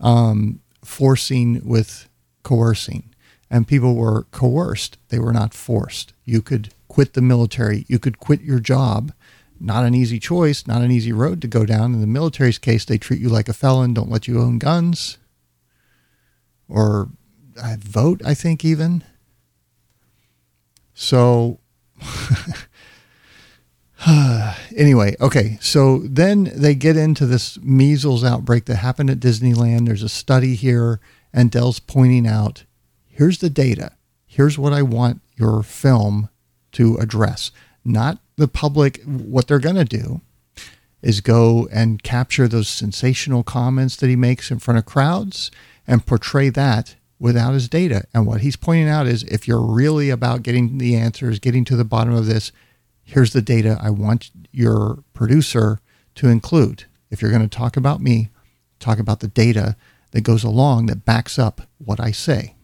um, 0.00 0.60
forcing 0.84 1.66
with 1.66 2.08
coercing. 2.42 3.10
And 3.50 3.68
people 3.68 3.94
were 3.94 4.24
coerced. 4.30 4.98
They 5.08 5.18
were 5.18 5.32
not 5.32 5.54
forced. 5.54 6.12
You 6.24 6.42
could 6.42 6.72
quit 6.88 7.12
the 7.12 7.22
military. 7.22 7.84
You 7.88 7.98
could 7.98 8.18
quit 8.18 8.40
your 8.40 8.58
job. 8.58 9.12
Not 9.60 9.84
an 9.84 9.94
easy 9.94 10.18
choice, 10.18 10.66
not 10.66 10.82
an 10.82 10.90
easy 10.90 11.12
road 11.12 11.40
to 11.42 11.48
go 11.48 11.64
down. 11.64 11.94
In 11.94 12.00
the 12.00 12.06
military's 12.06 12.58
case, 12.58 12.84
they 12.84 12.98
treat 12.98 13.20
you 13.20 13.28
like 13.28 13.48
a 13.48 13.52
felon, 13.52 13.94
don't 13.94 14.10
let 14.10 14.28
you 14.28 14.40
own 14.40 14.58
guns 14.58 15.18
or 16.68 17.08
vote, 17.78 18.20
I 18.24 18.34
think, 18.34 18.64
even. 18.64 19.04
So, 20.94 21.60
anyway, 24.76 25.16
okay. 25.20 25.58
So 25.60 25.98
then 25.98 26.50
they 26.54 26.74
get 26.74 26.96
into 26.96 27.26
this 27.26 27.58
measles 27.60 28.24
outbreak 28.24 28.66
that 28.66 28.76
happened 28.76 29.10
at 29.10 29.20
Disneyland. 29.20 29.86
There's 29.86 30.02
a 30.02 30.08
study 30.08 30.54
here, 30.54 31.00
and 31.32 31.50
Dell's 31.50 31.80
pointing 31.80 32.26
out 32.26 32.64
here's 33.06 33.38
the 33.38 33.50
data. 33.50 33.92
Here's 34.26 34.58
what 34.58 34.72
I 34.72 34.82
want 34.82 35.20
your 35.36 35.62
film 35.62 36.28
to 36.72 36.96
address. 36.96 37.52
Not 37.84 38.18
the 38.36 38.48
public, 38.48 39.02
what 39.04 39.46
they're 39.46 39.58
going 39.58 39.74
to 39.76 39.84
do 39.84 40.20
is 41.02 41.20
go 41.20 41.68
and 41.70 42.02
capture 42.02 42.48
those 42.48 42.68
sensational 42.68 43.42
comments 43.42 43.96
that 43.96 44.08
he 44.08 44.16
makes 44.16 44.50
in 44.50 44.58
front 44.58 44.78
of 44.78 44.86
crowds 44.86 45.50
and 45.86 46.06
portray 46.06 46.48
that 46.48 46.96
without 47.18 47.52
his 47.52 47.68
data. 47.68 48.04
And 48.14 48.26
what 48.26 48.40
he's 48.40 48.56
pointing 48.56 48.88
out 48.88 49.06
is 49.06 49.22
if 49.24 49.46
you're 49.46 49.60
really 49.60 50.08
about 50.08 50.42
getting 50.42 50.78
the 50.78 50.96
answers, 50.96 51.38
getting 51.38 51.64
to 51.66 51.76
the 51.76 51.84
bottom 51.84 52.14
of 52.14 52.26
this, 52.26 52.52
here's 53.02 53.34
the 53.34 53.42
data 53.42 53.78
I 53.80 53.90
want 53.90 54.30
your 54.50 55.04
producer 55.12 55.78
to 56.16 56.28
include. 56.28 56.84
If 57.10 57.20
you're 57.20 57.30
going 57.30 57.48
to 57.48 57.56
talk 57.56 57.76
about 57.76 58.00
me, 58.00 58.30
talk 58.80 58.98
about 58.98 59.20
the 59.20 59.28
data 59.28 59.76
that 60.12 60.22
goes 60.22 60.42
along 60.42 60.86
that 60.86 61.04
backs 61.04 61.38
up 61.38 61.62
what 61.78 62.00
I 62.00 62.12
say. 62.12 62.54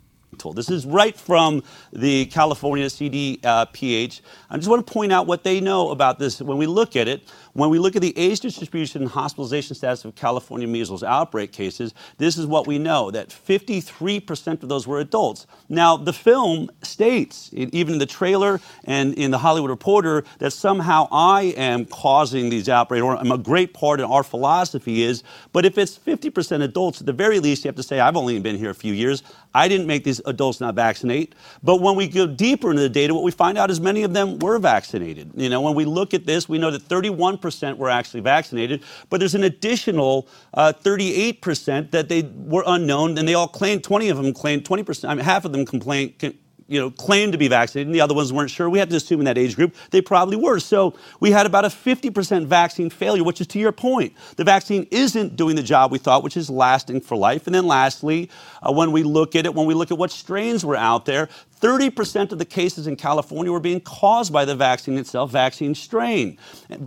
This 0.54 0.70
is 0.70 0.86
right 0.86 1.16
from 1.16 1.62
the 1.92 2.26
California 2.26 2.86
CDPH. 2.86 4.20
Uh, 4.20 4.24
I 4.50 4.56
just 4.56 4.68
want 4.68 4.86
to 4.86 4.92
point 4.92 5.12
out 5.12 5.26
what 5.26 5.44
they 5.44 5.60
know 5.60 5.90
about 5.90 6.18
this 6.18 6.40
when 6.40 6.56
we 6.56 6.66
look 6.66 6.96
at 6.96 7.06
it. 7.06 7.22
When 7.52 7.70
we 7.70 7.78
look 7.78 7.96
at 7.96 8.02
the 8.02 8.16
age 8.16 8.40
distribution 8.40 9.02
and 9.02 9.10
hospitalization 9.10 9.74
status 9.74 10.04
of 10.04 10.14
California 10.14 10.68
measles 10.68 11.02
outbreak 11.02 11.52
cases, 11.52 11.94
this 12.18 12.38
is 12.38 12.46
what 12.46 12.66
we 12.66 12.78
know 12.78 13.10
that 13.10 13.28
53% 13.28 14.62
of 14.62 14.68
those 14.68 14.86
were 14.86 15.00
adults. 15.00 15.46
Now, 15.68 15.96
the 15.96 16.12
film 16.12 16.70
states, 16.82 17.50
even 17.52 17.94
in 17.94 17.98
the 17.98 18.06
trailer 18.06 18.60
and 18.84 19.14
in 19.14 19.30
the 19.30 19.38
Hollywood 19.38 19.70
Reporter, 19.70 20.24
that 20.38 20.52
somehow 20.52 21.08
I 21.10 21.54
am 21.56 21.86
causing 21.86 22.50
these 22.50 22.68
outbreaks, 22.68 23.02
or 23.02 23.16
I'm 23.16 23.32
a 23.32 23.38
great 23.38 23.74
part 23.74 24.00
of 24.00 24.10
our 24.10 24.22
philosophy 24.22 25.02
is, 25.02 25.22
but 25.52 25.64
if 25.64 25.76
it's 25.76 25.98
50% 25.98 26.62
adults, 26.62 27.00
at 27.00 27.06
the 27.06 27.12
very 27.12 27.40
least, 27.40 27.64
you 27.64 27.68
have 27.68 27.76
to 27.76 27.82
say, 27.82 27.98
I've 28.00 28.16
only 28.16 28.38
been 28.38 28.56
here 28.56 28.70
a 28.70 28.74
few 28.74 28.92
years. 28.92 29.22
I 29.54 29.66
didn't 29.66 29.86
make 29.88 30.04
these 30.04 30.20
adults 30.26 30.60
not 30.60 30.76
vaccinate. 30.76 31.34
But 31.62 31.80
when 31.80 31.96
we 31.96 32.06
go 32.06 32.26
deeper 32.26 32.70
into 32.70 32.82
the 32.82 32.88
data, 32.88 33.14
what 33.14 33.24
we 33.24 33.32
find 33.32 33.58
out 33.58 33.70
is 33.70 33.80
many 33.80 34.04
of 34.04 34.12
them 34.12 34.38
were 34.38 34.58
vaccinated. 34.58 35.32
You 35.34 35.48
know, 35.48 35.60
when 35.60 35.74
we 35.74 35.84
look 35.84 36.14
at 36.14 36.26
this, 36.26 36.48
we 36.48 36.58
know 36.58 36.70
that 36.70 36.88
31% 36.88 37.40
were 37.76 37.90
actually 37.90 38.20
vaccinated, 38.20 38.82
but 39.08 39.20
there's 39.20 39.34
an 39.34 39.44
additional 39.44 40.28
uh, 40.54 40.72
38% 40.72 41.90
that 41.90 42.08
they 42.08 42.22
were 42.22 42.64
unknown, 42.66 43.18
and 43.18 43.26
they 43.26 43.34
all 43.34 43.48
claimed, 43.48 43.84
20 43.84 44.08
of 44.08 44.16
them 44.16 44.32
claimed, 44.32 44.64
20%, 44.64 45.08
I 45.08 45.14
mean, 45.14 45.24
half 45.24 45.44
of 45.44 45.52
them 45.52 45.64
complained, 45.64 46.34
you 46.70 46.78
know, 46.78 46.88
claimed 46.88 47.32
to 47.32 47.38
be 47.38 47.48
vaccinated, 47.48 47.88
and 47.88 47.94
the 47.94 48.00
other 48.00 48.14
ones 48.14 48.32
weren't 48.32 48.50
sure. 48.50 48.70
We 48.70 48.78
had 48.78 48.88
to 48.90 48.96
assume 48.96 49.20
in 49.20 49.24
that 49.24 49.36
age 49.36 49.56
group 49.56 49.74
they 49.90 50.00
probably 50.00 50.36
were. 50.36 50.60
So 50.60 50.94
we 51.18 51.32
had 51.32 51.44
about 51.44 51.64
a 51.64 51.68
50% 51.68 52.46
vaccine 52.46 52.90
failure, 52.90 53.24
which 53.24 53.40
is 53.40 53.48
to 53.48 53.58
your 53.58 53.72
point. 53.72 54.14
The 54.36 54.44
vaccine 54.44 54.86
isn't 54.92 55.34
doing 55.34 55.56
the 55.56 55.64
job 55.64 55.90
we 55.90 55.98
thought, 55.98 56.22
which 56.22 56.36
is 56.36 56.48
lasting 56.48 57.00
for 57.00 57.16
life. 57.16 57.48
And 57.48 57.54
then 57.54 57.66
lastly, 57.66 58.30
uh, 58.62 58.72
when 58.72 58.92
we 58.92 59.02
look 59.02 59.34
at 59.34 59.46
it, 59.46 59.54
when 59.54 59.66
we 59.66 59.74
look 59.74 59.90
at 59.90 59.98
what 59.98 60.12
strains 60.12 60.64
were 60.64 60.76
out 60.76 61.06
there, 61.06 61.28
30% 61.60 62.30
of 62.30 62.38
the 62.38 62.44
cases 62.44 62.86
in 62.86 62.94
California 62.94 63.50
were 63.50 63.58
being 63.58 63.80
caused 63.80 64.32
by 64.32 64.44
the 64.44 64.54
vaccine 64.54 64.96
itself, 64.96 65.32
vaccine 65.32 65.74
strain. 65.74 66.38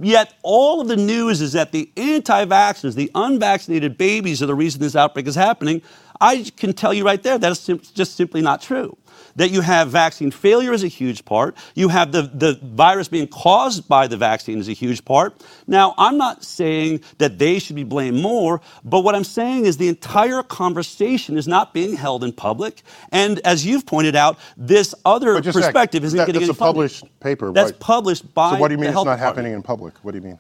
Yet 0.02 0.34
all 0.44 0.80
of 0.80 0.88
the 0.88 0.96
news 0.96 1.42
is 1.42 1.52
that 1.52 1.74
the 1.74 1.92
anti 1.98 2.46
vaxxers, 2.46 2.96
the 2.96 3.12
unvaccinated 3.14 3.98
babies, 3.98 4.42
are 4.42 4.46
the 4.46 4.56
reason 4.56 4.80
this 4.80 4.96
outbreak 4.96 5.28
is 5.28 5.36
happening. 5.36 5.82
I 6.22 6.50
can 6.56 6.72
tell 6.72 6.94
you 6.94 7.04
right 7.04 7.22
there 7.22 7.38
that 7.38 7.52
is 7.52 7.66
just 7.94 8.16
simply 8.16 8.42
not 8.42 8.62
true 8.62 8.98
that 9.36 9.50
you 9.52 9.62
have 9.62 9.90
vaccine 9.90 10.32
failure 10.32 10.74
is 10.74 10.84
a 10.84 10.88
huge 10.88 11.26
part. 11.26 11.56
You 11.76 11.90
have 11.90 12.12
the, 12.12 12.24
the 12.24 12.60
virus 12.64 13.08
being 13.08 13.28
caused 13.28 13.88
by 13.88 14.08
the 14.08 14.18
vaccine 14.18 14.60
is 14.60 14.68
a 14.70 14.74
huge 14.74 15.04
part. 15.06 15.42
Now, 15.68 15.94
I'm 15.98 16.18
not 16.18 16.44
saying 16.44 17.02
that 17.18 17.40
they 17.40 17.60
should 17.60 17.76
be 17.76 17.84
blamed 17.84 18.22
more, 18.22 18.62
but 18.84 19.02
what 19.02 19.16
I'm 19.16 19.24
saying 19.24 19.66
is 19.66 19.78
the 19.78 19.88
entire 19.88 20.44
conversation 20.44 21.38
is 21.38 21.48
not 21.48 21.74
being 21.74 21.96
held 21.96 22.24
in 22.24 22.32
public. 22.32 22.82
And 23.12 23.40
as 23.46 23.66
you've 23.66 23.86
pointed 23.86 24.16
out, 24.16 24.38
this 24.58 24.94
other 25.06 25.34
But 25.36 25.44
just 25.44 25.58
a 25.58 25.62
sec, 25.62 25.70
perspective 25.74 26.04
isn't 26.04 26.18
that- 26.18 26.26
getting 26.28 26.42
that's 26.42 26.50
any 26.50 26.56
a 26.58 26.60
published 26.60 27.00
funding. 27.02 27.16
paper, 27.20 27.52
That's 27.52 27.72
right. 27.72 27.80
published 27.80 28.34
by 28.34 28.54
So 28.56 28.60
what 28.60 28.68
do 28.70 28.74
you 28.74 28.78
mean 28.78 28.88
it's 28.90 28.96
not 28.96 29.02
department. 29.04 29.20
happening 29.20 29.54
in 29.54 29.62
public? 29.64 29.94
What 30.04 30.12
do 30.12 30.18
you 30.18 30.24
mean? 30.24 30.40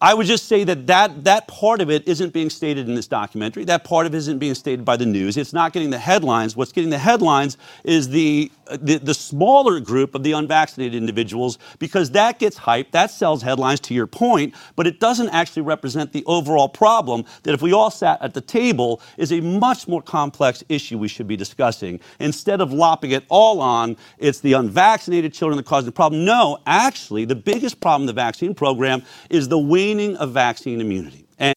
I 0.00 0.14
would 0.14 0.26
just 0.26 0.46
say 0.46 0.62
that, 0.62 0.86
that 0.86 1.24
that 1.24 1.48
part 1.48 1.80
of 1.80 1.90
it 1.90 2.06
isn't 2.06 2.32
being 2.32 2.50
stated 2.50 2.88
in 2.88 2.94
this 2.94 3.08
documentary. 3.08 3.64
That 3.64 3.82
part 3.82 4.06
of 4.06 4.14
it 4.14 4.18
isn't 4.18 4.38
being 4.38 4.54
stated 4.54 4.84
by 4.84 4.96
the 4.96 5.06
news. 5.06 5.36
It's 5.36 5.52
not 5.52 5.72
getting 5.72 5.90
the 5.90 5.98
headlines. 5.98 6.54
What's 6.56 6.70
getting 6.70 6.90
the 6.90 6.98
headlines 6.98 7.56
is 7.82 8.08
the, 8.08 8.52
the, 8.70 8.98
the 8.98 9.12
smaller 9.12 9.80
group 9.80 10.14
of 10.14 10.22
the 10.22 10.32
unvaccinated 10.32 10.94
individuals 10.94 11.58
because 11.80 12.12
that 12.12 12.38
gets 12.38 12.60
hyped, 12.60 12.92
that 12.92 13.10
sells 13.10 13.42
headlines 13.42 13.80
to 13.80 13.94
your 13.94 14.06
point, 14.06 14.54
but 14.76 14.86
it 14.86 15.00
doesn't 15.00 15.30
actually 15.30 15.62
represent 15.62 16.12
the 16.12 16.24
overall 16.26 16.68
problem 16.68 17.24
that 17.42 17.52
if 17.52 17.60
we 17.60 17.72
all 17.72 17.90
sat 17.90 18.22
at 18.22 18.34
the 18.34 18.40
table 18.40 19.00
is 19.16 19.32
a 19.32 19.40
much 19.40 19.88
more 19.88 20.00
complex 20.00 20.62
issue 20.68 20.96
we 20.96 21.08
should 21.08 21.26
be 21.26 21.36
discussing. 21.36 21.98
Instead 22.20 22.60
of 22.60 22.72
lopping 22.72 23.10
it 23.10 23.24
all 23.28 23.60
on, 23.60 23.96
it's 24.18 24.38
the 24.38 24.52
unvaccinated 24.52 25.34
children 25.34 25.56
that 25.56 25.66
cause 25.66 25.84
the 25.84 25.90
problem. 25.90 26.24
No, 26.24 26.58
actually, 26.66 27.24
the 27.24 27.34
biggest 27.34 27.80
problem 27.80 28.02
in 28.02 28.06
the 28.06 28.12
vaccine 28.12 28.54
program 28.54 29.02
is 29.28 29.48
the 29.48 29.58
waning 29.88 30.16
of 30.16 30.32
vaccine 30.32 30.80
immunity. 30.80 31.26
And 31.38 31.54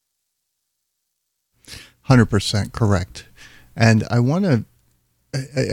100% 2.09 2.71
correct. 2.71 3.25
And 3.75 4.03
I 4.09 4.19
want 4.19 4.45
to, 4.45 4.65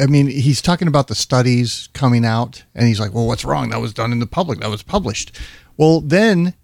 I 0.03 0.07
mean, 0.07 0.27
he's 0.27 0.63
talking 0.63 0.89
about 0.89 1.09
the 1.09 1.15
studies 1.15 1.89
coming 1.93 2.25
out, 2.25 2.65
and 2.75 2.87
he's 2.87 3.01
like, 3.01 3.13
well, 3.13 3.27
what's 3.27 3.45
wrong? 3.45 3.71
That 3.71 3.81
was 3.81 3.93
done 3.93 4.13
in 4.13 4.21
the 4.21 4.27
public, 4.27 4.61
that 4.61 4.71
was 4.71 4.83
published. 4.83 5.37
Well, 5.77 6.01
then 6.01 6.55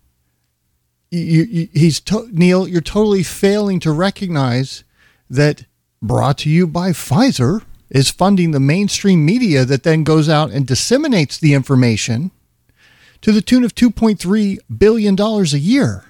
you, 1.11 1.45
you, 1.45 1.69
he's 1.73 2.01
to, 2.01 2.29
Neil, 2.33 2.69
you're 2.69 2.81
totally 2.81 3.23
failing 3.23 3.81
to 3.81 3.93
recognize 3.93 4.85
that 5.31 5.65
brought 6.03 6.39
to 6.39 6.51
you 6.51 6.67
by 6.67 6.91
Pfizer 6.91 7.63
is 7.91 8.11
funding 8.11 8.51
the 8.51 8.61
mainstream 8.61 9.25
media 9.25 9.65
that 9.65 9.85
then 9.85 10.05
goes 10.05 10.29
out 10.29 10.51
and 10.51 10.67
disseminates 10.67 11.39
the 11.39 11.55
information 11.55 12.31
to 13.25 13.33
the 13.33 13.43
tune 13.43 13.65
of 13.65 13.75
2.3 13.75 14.59
billion 14.79 15.17
dollars 15.17 15.55
a 15.55 15.59
year 15.59 16.05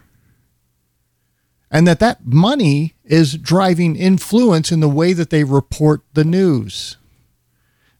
and 1.71 1.87
that 1.87 2.01
that 2.01 2.27
money 2.27 2.95
is 3.05 3.39
driving 3.39 3.95
influence 3.95 4.73
in 4.73 4.81
the 4.81 4.89
way 4.89 5.13
that 5.13 5.31
they 5.31 5.45
report 5.45 6.03
the 6.15 6.25
news 6.25 6.97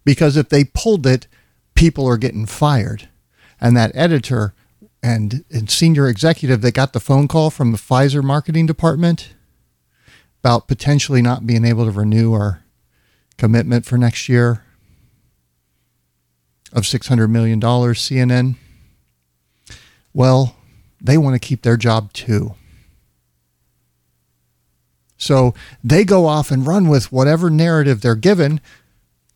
because 0.05 0.37
if 0.37 0.49
they 0.49 0.65
pulled 0.65 1.07
it, 1.07 1.29
people 1.77 2.09
are 2.09 2.17
getting 2.17 2.45
fired. 2.45 3.09
And 3.61 3.77
that 3.77 3.93
editor 3.95 4.53
and, 5.01 5.45
and 5.49 5.71
senior 5.71 6.09
executive 6.09 6.61
that 6.63 6.75
got 6.75 6.93
the 6.93 7.01
phone 7.01 7.29
call 7.29 7.51
from 7.51 7.71
the 7.71 7.79
Pfizer 7.79 8.23
marketing 8.23 8.67
department 8.67 9.35
about 10.43 10.67
potentially 10.69 11.23
not 11.23 11.47
being 11.47 11.65
able 11.65 11.85
to 11.85 11.91
renew 11.93 12.33
our 12.33 12.65
commitment 13.39 13.87
for 13.87 13.97
next 13.97 14.29
year 14.29 14.65
of 16.73 16.83
$600 16.83 17.31
million, 17.31 17.61
CNN. 17.61 18.57
Well, 20.15 20.57
they 21.01 21.19
want 21.19 21.35
to 21.35 21.47
keep 21.47 21.63
their 21.63 21.77
job 21.77 22.13
too. 22.13 22.55
So 25.17 25.55
they 25.83 26.05
go 26.05 26.27
off 26.27 26.51
and 26.51 26.67
run 26.67 26.89
with 26.89 27.13
whatever 27.13 27.51
narrative 27.51 28.01
they're 28.01 28.15
given. 28.15 28.61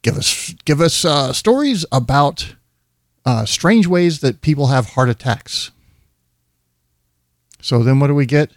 Give 0.03 0.17
us 0.17 0.55
give 0.65 0.81
us 0.81 1.05
uh, 1.05 1.33
stories 1.33 1.85
about 1.91 2.55
uh, 3.25 3.45
strange 3.45 3.87
ways 3.87 4.21
that 4.21 4.41
people 4.41 4.69
have 4.69 4.91
heart 4.91 5.09
attacks. 5.09 5.71
So 7.61 7.83
then 7.83 7.99
what 7.99 8.07
do 8.07 8.15
we 8.15 8.27
get? 8.27 8.53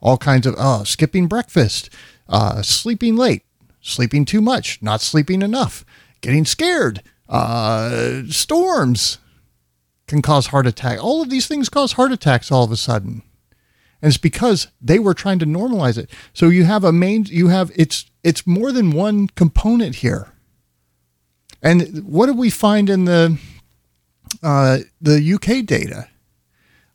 All 0.00 0.16
kinds 0.16 0.46
of 0.46 0.54
uh, 0.56 0.84
skipping 0.84 1.26
breakfast, 1.26 1.90
uh, 2.28 2.62
sleeping 2.62 3.16
late, 3.16 3.42
sleeping 3.80 4.24
too 4.24 4.40
much, 4.40 4.80
not 4.80 5.00
sleeping 5.00 5.42
enough, 5.42 5.84
getting 6.20 6.44
scared, 6.44 7.02
uh, 7.28 8.22
storms 8.28 9.18
can 10.08 10.22
cause 10.22 10.48
heart 10.48 10.66
attack. 10.66 11.02
All 11.02 11.22
of 11.22 11.30
these 11.30 11.46
things 11.46 11.68
cause 11.68 11.92
heart 11.92 12.10
attacks 12.10 12.50
all 12.50 12.64
of 12.64 12.72
a 12.72 12.76
sudden. 12.76 13.22
And 14.00 14.10
it's 14.10 14.18
because 14.18 14.68
they 14.80 14.98
were 14.98 15.14
trying 15.14 15.38
to 15.40 15.46
normalize 15.46 15.98
it. 15.98 16.10
So 16.32 16.48
you 16.48 16.64
have 16.64 16.84
a 16.84 16.92
main 16.92 17.26
you 17.26 17.48
have 17.48 17.70
it's 17.76 18.10
it's 18.24 18.46
more 18.46 18.72
than 18.72 18.92
one 18.92 19.28
component 19.28 19.96
here. 19.96 20.32
And 21.62 22.04
what 22.04 22.26
did 22.26 22.38
we 22.38 22.50
find 22.50 22.88
in 22.88 23.04
the 23.04 23.38
uh, 24.42 24.78
the 25.00 25.34
UK 25.34 25.66
data? 25.66 26.08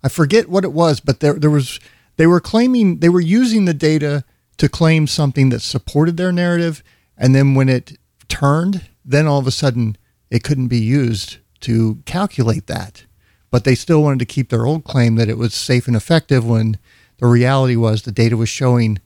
I 0.03 0.09
forget 0.09 0.49
what 0.49 0.63
it 0.63 0.73
was, 0.73 0.99
but 0.99 1.19
there 1.19 1.33
there 1.33 1.49
was 1.49 1.79
they 2.17 2.27
were 2.27 2.39
claiming 2.39 2.99
they 2.99 3.09
were 3.09 3.21
using 3.21 3.65
the 3.65 3.73
data 3.73 4.23
to 4.57 4.69
claim 4.69 5.07
something 5.07 5.49
that 5.49 5.61
supported 5.61 6.15
their 6.15 6.31
narrative, 6.31 6.83
and 7.17 7.35
then 7.35 7.55
when 7.55 7.69
it 7.69 7.97
turned, 8.27 8.81
then 9.03 9.27
all 9.27 9.39
of 9.39 9.47
a 9.47 9.51
sudden 9.51 9.97
it 10.29 10.43
couldn't 10.43 10.67
be 10.69 10.79
used 10.79 11.37
to 11.63 12.01
calculate 12.05 12.67
that. 12.67 13.05
But 13.51 13.63
they 13.63 13.75
still 13.75 14.01
wanted 14.01 14.19
to 14.19 14.25
keep 14.25 14.49
their 14.49 14.65
old 14.65 14.83
claim 14.83 15.15
that 15.15 15.29
it 15.29 15.37
was 15.37 15.53
safe 15.53 15.87
and 15.87 15.95
effective 15.95 16.45
when 16.45 16.77
the 17.17 17.27
reality 17.27 17.75
was 17.75 18.01
the 18.01 18.11
data 18.11 18.35
was 18.37 18.49
showing 18.49 18.99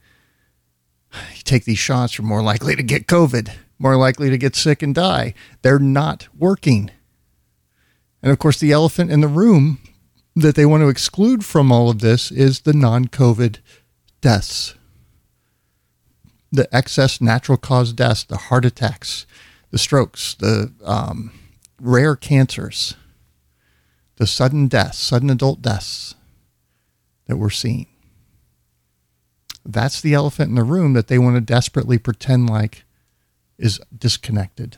you 1.35 1.41
take 1.43 1.65
these 1.65 1.79
shots, 1.79 2.17
you're 2.17 2.27
more 2.27 2.41
likely 2.41 2.75
to 2.75 2.83
get 2.83 3.07
COVID, 3.07 3.51
more 3.79 3.95
likely 3.95 4.29
to 4.29 4.37
get 4.37 4.55
sick 4.55 4.81
and 4.81 4.93
die. 4.93 5.33
They're 5.61 5.79
not 5.79 6.27
working. 6.37 6.91
And 8.21 8.31
of 8.31 8.39
course, 8.39 8.59
the 8.59 8.71
elephant 8.71 9.11
in 9.11 9.21
the 9.21 9.27
room 9.27 9.79
that 10.35 10.55
they 10.55 10.65
want 10.65 10.81
to 10.81 10.89
exclude 10.89 11.45
from 11.45 11.71
all 11.71 11.89
of 11.89 11.99
this 11.99 12.31
is 12.31 12.61
the 12.61 12.73
non 12.73 13.07
COVID 13.07 13.59
deaths, 14.21 14.75
the 16.51 16.67
excess 16.75 17.21
natural 17.21 17.57
cause 17.57 17.93
deaths, 17.93 18.23
the 18.23 18.37
heart 18.37 18.65
attacks, 18.65 19.25
the 19.71 19.77
strokes, 19.77 20.35
the 20.35 20.71
um, 20.83 21.31
rare 21.81 22.15
cancers, 22.15 22.95
the 24.17 24.27
sudden 24.27 24.67
deaths, 24.67 24.97
sudden 24.97 25.29
adult 25.29 25.61
deaths 25.61 26.15
that 27.27 27.37
we're 27.37 27.49
seeing. 27.49 27.87
That's 29.65 30.01
the 30.01 30.13
elephant 30.13 30.49
in 30.49 30.55
the 30.55 30.63
room 30.63 30.93
that 30.93 31.07
they 31.07 31.19
want 31.19 31.35
to 31.35 31.41
desperately 31.41 31.97
pretend 31.97 32.49
like 32.49 32.85
is 33.57 33.79
disconnected. 33.95 34.77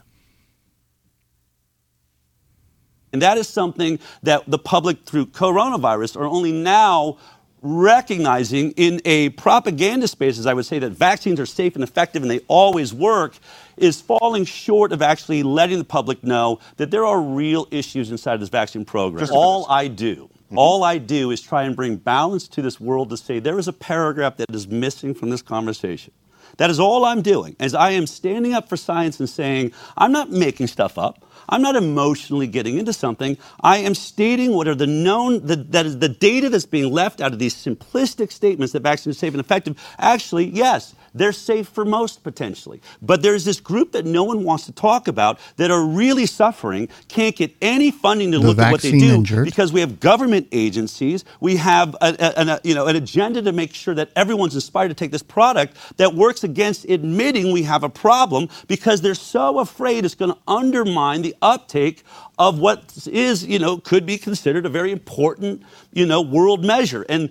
And 3.12 3.22
that 3.22 3.38
is 3.38 3.48
something 3.48 4.00
that 4.24 4.44
the 4.48 4.60
public, 4.60 5.04
through 5.04 5.28
coronavirus, 5.28 6.18
are 6.18 6.26
only 6.26 6.52
now 6.52 7.18
recognizing 7.62 8.72
in 8.72 9.02
a 9.04 9.30
propaganda 9.30 10.08
space, 10.08 10.40
as 10.40 10.46
I 10.46 10.54
would 10.54 10.66
say, 10.66 10.80
that 10.80 10.92
vaccines 10.92 11.40
are 11.40 11.46
safe 11.46 11.76
and 11.76 11.84
effective 11.84 12.22
and 12.22 12.32
they 12.32 12.40
always 12.48 12.94
work, 12.94 13.36
is 13.80 14.02
falling 14.02 14.46
short 14.46 14.92
of 14.92 15.02
actually 15.02 15.44
letting 15.44 15.78
the 15.78 15.84
public 15.84 16.24
know 16.24 16.60
that 16.78 16.92
there 16.92 17.06
are 17.06 17.22
real 17.22 17.68
issues 17.72 18.12
inside 18.12 18.36
of 18.36 18.40
this 18.40 18.50
vaccine 18.50 18.86
program. 18.86 19.28
All 19.32 19.66
I 19.70 19.88
do. 19.88 20.30
Mm-hmm. 20.46 20.58
All 20.58 20.84
I 20.84 20.98
do 20.98 21.32
is 21.32 21.42
try 21.42 21.64
and 21.64 21.76
bring 21.76 21.98
balance 21.98 22.48
to 22.50 22.62
this 22.62 22.80
world 22.80 23.10
to 23.12 23.18
say 23.18 23.40
there 23.40 23.60
is 23.60 23.68
a 23.68 23.74
paragraph 23.74 24.38
that 24.38 24.50
is 24.54 24.68
missing 24.68 25.14
from 25.14 25.30
this 25.30 25.42
conversation. 25.42 26.12
That 26.58 26.70
is 26.70 26.80
all 26.80 27.06
I'm 27.06 27.22
doing, 27.22 27.56
as 27.60 27.76
I 27.76 27.92
am 27.92 28.08
standing 28.08 28.54
up 28.54 28.68
for 28.68 28.76
science 28.76 29.20
and 29.20 29.30
saying, 29.30 29.72
I'm 29.96 30.12
not 30.12 30.32
making 30.32 30.68
stuff 30.68 30.98
up. 30.98 31.26
I'm 31.48 31.62
not 31.62 31.76
emotionally 31.76 32.48
getting 32.48 32.78
into 32.78 32.94
something. 32.94 33.38
I 33.62 33.78
am 33.78 33.96
stating 33.96 34.54
what 34.54 34.68
are 34.68 34.76
the 34.76 34.88
known, 34.88 35.46
the, 35.46 35.56
that 35.56 35.86
is 35.86 36.00
the 36.00 36.10
data 36.10 36.50
that's 36.50 36.66
being 36.66 36.92
left 36.92 37.22
out 37.22 37.34
of 37.34 37.40
these 37.40 37.56
simplistic 37.56 38.32
statements 38.32 38.74
that 38.74 38.82
vaccines 38.82 39.16
are 39.16 39.20
safe 39.20 39.34
and 39.34 39.40
effective. 39.40 39.78
Actually, 39.98 40.46
yes, 40.46 40.96
they're 41.14 41.32
safe 41.32 41.68
for 41.68 41.86
most 41.86 42.24
potentially. 42.24 42.82
But 43.02 43.22
there's 43.22 43.46
this 43.46 43.60
group 43.60 43.92
that 43.94 44.06
no 44.06 44.24
one 44.24 44.44
wants 44.44 44.66
to 44.66 44.72
talk 44.72 45.08
about 45.08 45.40
that 45.58 45.72
are 45.72 45.84
really 45.84 46.26
suffering, 46.26 46.90
can't 47.08 47.36
get 47.36 47.56
any 47.62 47.92
funding 47.92 48.32
to 48.32 48.40
the 48.40 48.48
look 48.48 48.60
at 48.60 48.72
what 48.72 48.82
they 48.82 48.92
do 48.92 49.16
injured. 49.16 49.46
because 49.46 49.72
we 49.74 49.80
have 49.80 50.00
government 50.00 50.48
agencies, 50.52 51.26
we 51.40 51.58
have 51.58 51.96
a, 52.02 52.16
a, 52.20 52.48
a, 52.48 52.60
you 52.64 52.76
know, 52.76 52.88
an 52.88 52.96
agenda 52.96 53.42
to 53.42 53.52
make 53.52 53.74
sure 53.74 53.94
that 53.96 54.10
everyone's 54.16 54.56
inspired 54.56 54.90
to 54.90 54.94
take 54.94 55.12
this 55.12 55.24
product 55.24 55.76
that 55.98 56.14
works 56.14 56.44
against 56.44 56.86
admitting 56.86 57.52
we 57.52 57.64
have 57.64 57.84
a 57.84 57.90
problem 57.90 58.50
because 58.68 59.02
they're 59.02 59.16
so 59.16 59.60
afraid 59.60 60.06
it's 60.06 60.16
going 60.16 60.32
to 60.32 60.38
undermine 60.48 61.22
the 61.22 61.36
uptake 61.42 62.04
of 62.38 62.60
what 62.60 63.08
is, 63.08 63.46
you 63.46 63.60
know, 63.60 63.78
could 63.78 64.06
be 64.06 64.18
considered 64.18 64.66
a 64.66 64.70
very 64.70 64.92
important, 64.92 65.62
you 65.92 66.06
know, 66.06 66.22
world 66.22 66.64
measure. 66.64 67.06
And 67.10 67.30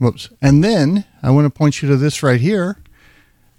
Whoops. 0.00 0.30
And 0.40 0.64
then 0.64 1.04
I 1.22 1.30
want 1.30 1.44
to 1.44 1.50
point 1.50 1.82
you 1.82 1.88
to 1.90 1.96
this 1.98 2.22
right 2.22 2.40
here. 2.40 2.78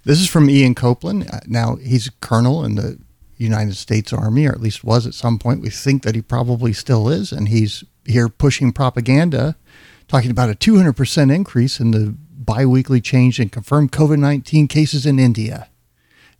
This 0.04 0.20
is 0.20 0.28
from 0.28 0.50
Ian 0.50 0.74
Copeland. 0.74 1.30
Uh, 1.32 1.38
now, 1.46 1.76
he's 1.76 2.08
a 2.08 2.12
colonel 2.20 2.64
in 2.64 2.74
the 2.74 2.98
United 3.36 3.76
States 3.76 4.12
Army, 4.12 4.46
or 4.46 4.50
at 4.50 4.60
least 4.60 4.82
was 4.82 5.06
at 5.06 5.14
some 5.14 5.38
point. 5.38 5.62
We 5.62 5.70
think 5.70 6.02
that 6.02 6.16
he 6.16 6.20
probably 6.20 6.72
still 6.72 7.08
is. 7.08 7.30
And 7.30 7.46
he's 7.46 7.84
here 8.04 8.28
pushing 8.28 8.72
propaganda, 8.72 9.54
talking 10.08 10.32
about 10.32 10.50
a 10.50 10.54
200% 10.54 11.32
increase 11.32 11.78
in 11.78 11.92
the 11.92 12.16
biweekly 12.36 13.00
change 13.00 13.38
in 13.38 13.48
confirmed 13.48 13.92
COVID 13.92 14.18
19 14.18 14.66
cases 14.66 15.06
in 15.06 15.20
India. 15.20 15.68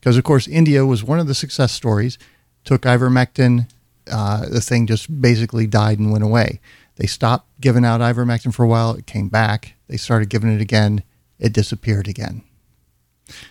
Because, 0.00 0.16
of 0.16 0.24
course, 0.24 0.48
India 0.48 0.84
was 0.84 1.04
one 1.04 1.20
of 1.20 1.28
the 1.28 1.34
success 1.34 1.70
stories. 1.70 2.18
Took 2.64 2.82
ivermectin, 2.82 3.68
uh, 4.10 4.48
the 4.48 4.60
thing 4.60 4.88
just 4.88 5.20
basically 5.20 5.68
died 5.68 6.00
and 6.00 6.10
went 6.10 6.24
away. 6.24 6.60
They 7.02 7.08
stopped 7.08 7.48
giving 7.60 7.84
out 7.84 8.00
ivermectin 8.00 8.54
for 8.54 8.62
a 8.62 8.68
while. 8.68 8.94
It 8.94 9.08
came 9.08 9.28
back. 9.28 9.74
They 9.88 9.96
started 9.96 10.28
giving 10.28 10.54
it 10.54 10.60
again. 10.60 11.02
It 11.40 11.52
disappeared 11.52 12.06
again. 12.06 12.44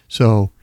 So 0.07 0.53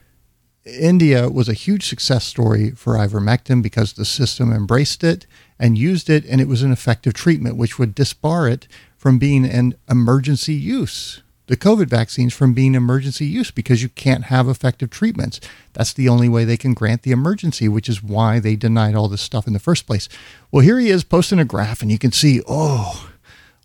India 0.65 1.29
was 1.29 1.51
a 1.51 1.53
huge 1.53 1.87
success 1.87 2.25
story 2.25 2.71
for 2.71 2.95
ivermectin 2.95 3.63
because 3.63 3.93
the 3.93 4.07
system 4.07 4.55
embraced 4.55 5.05
it 5.05 5.27
and 5.59 5.77
used 5.77 6.09
it, 6.09 6.25
and 6.25 6.41
it 6.41 6.49
was 6.49 6.63
an 6.63 6.73
effective 6.73 7.13
treatment, 7.13 7.59
which 7.59 7.79
would 7.79 7.95
disbar 7.95 8.51
it 8.51 8.67
from 8.97 9.19
being 9.19 9.45
an 9.45 9.75
emergency 9.91 10.55
use 10.55 11.23
the 11.49 11.57
COVID 11.57 11.89
vaccines 11.89 12.35
from 12.35 12.53
being 12.53 12.75
emergency 12.75 13.25
use 13.25 13.51
because 13.51 13.83
you 13.83 13.89
can't 13.89 14.25
have 14.25 14.49
effective 14.49 14.91
treatments. 14.91 15.41
That's 15.73 15.95
the 15.95 16.09
only 16.09 16.29
way 16.29 16.45
they 16.45 16.59
can 16.59 16.75
grant 16.75 17.03
the 17.03 17.11
emergency, 17.11 17.69
which 17.69 17.89
is 17.89 18.03
why 18.03 18.39
they 18.39 18.55
denied 18.55 18.95
all 18.95 19.09
this 19.09 19.23
stuff 19.23 19.47
in 19.47 19.55
the 19.55 19.59
first 19.59 19.87
place. 19.87 20.11
Well, 20.53 20.63
here 20.63 20.79
he 20.79 20.91
is 20.91 21.05
posting 21.05 21.39
a 21.39 21.47
graph, 21.47 21.81
and 21.81 21.91
you 21.91 21.99
can 21.99 22.13
see, 22.13 22.43
oh, 22.47 23.11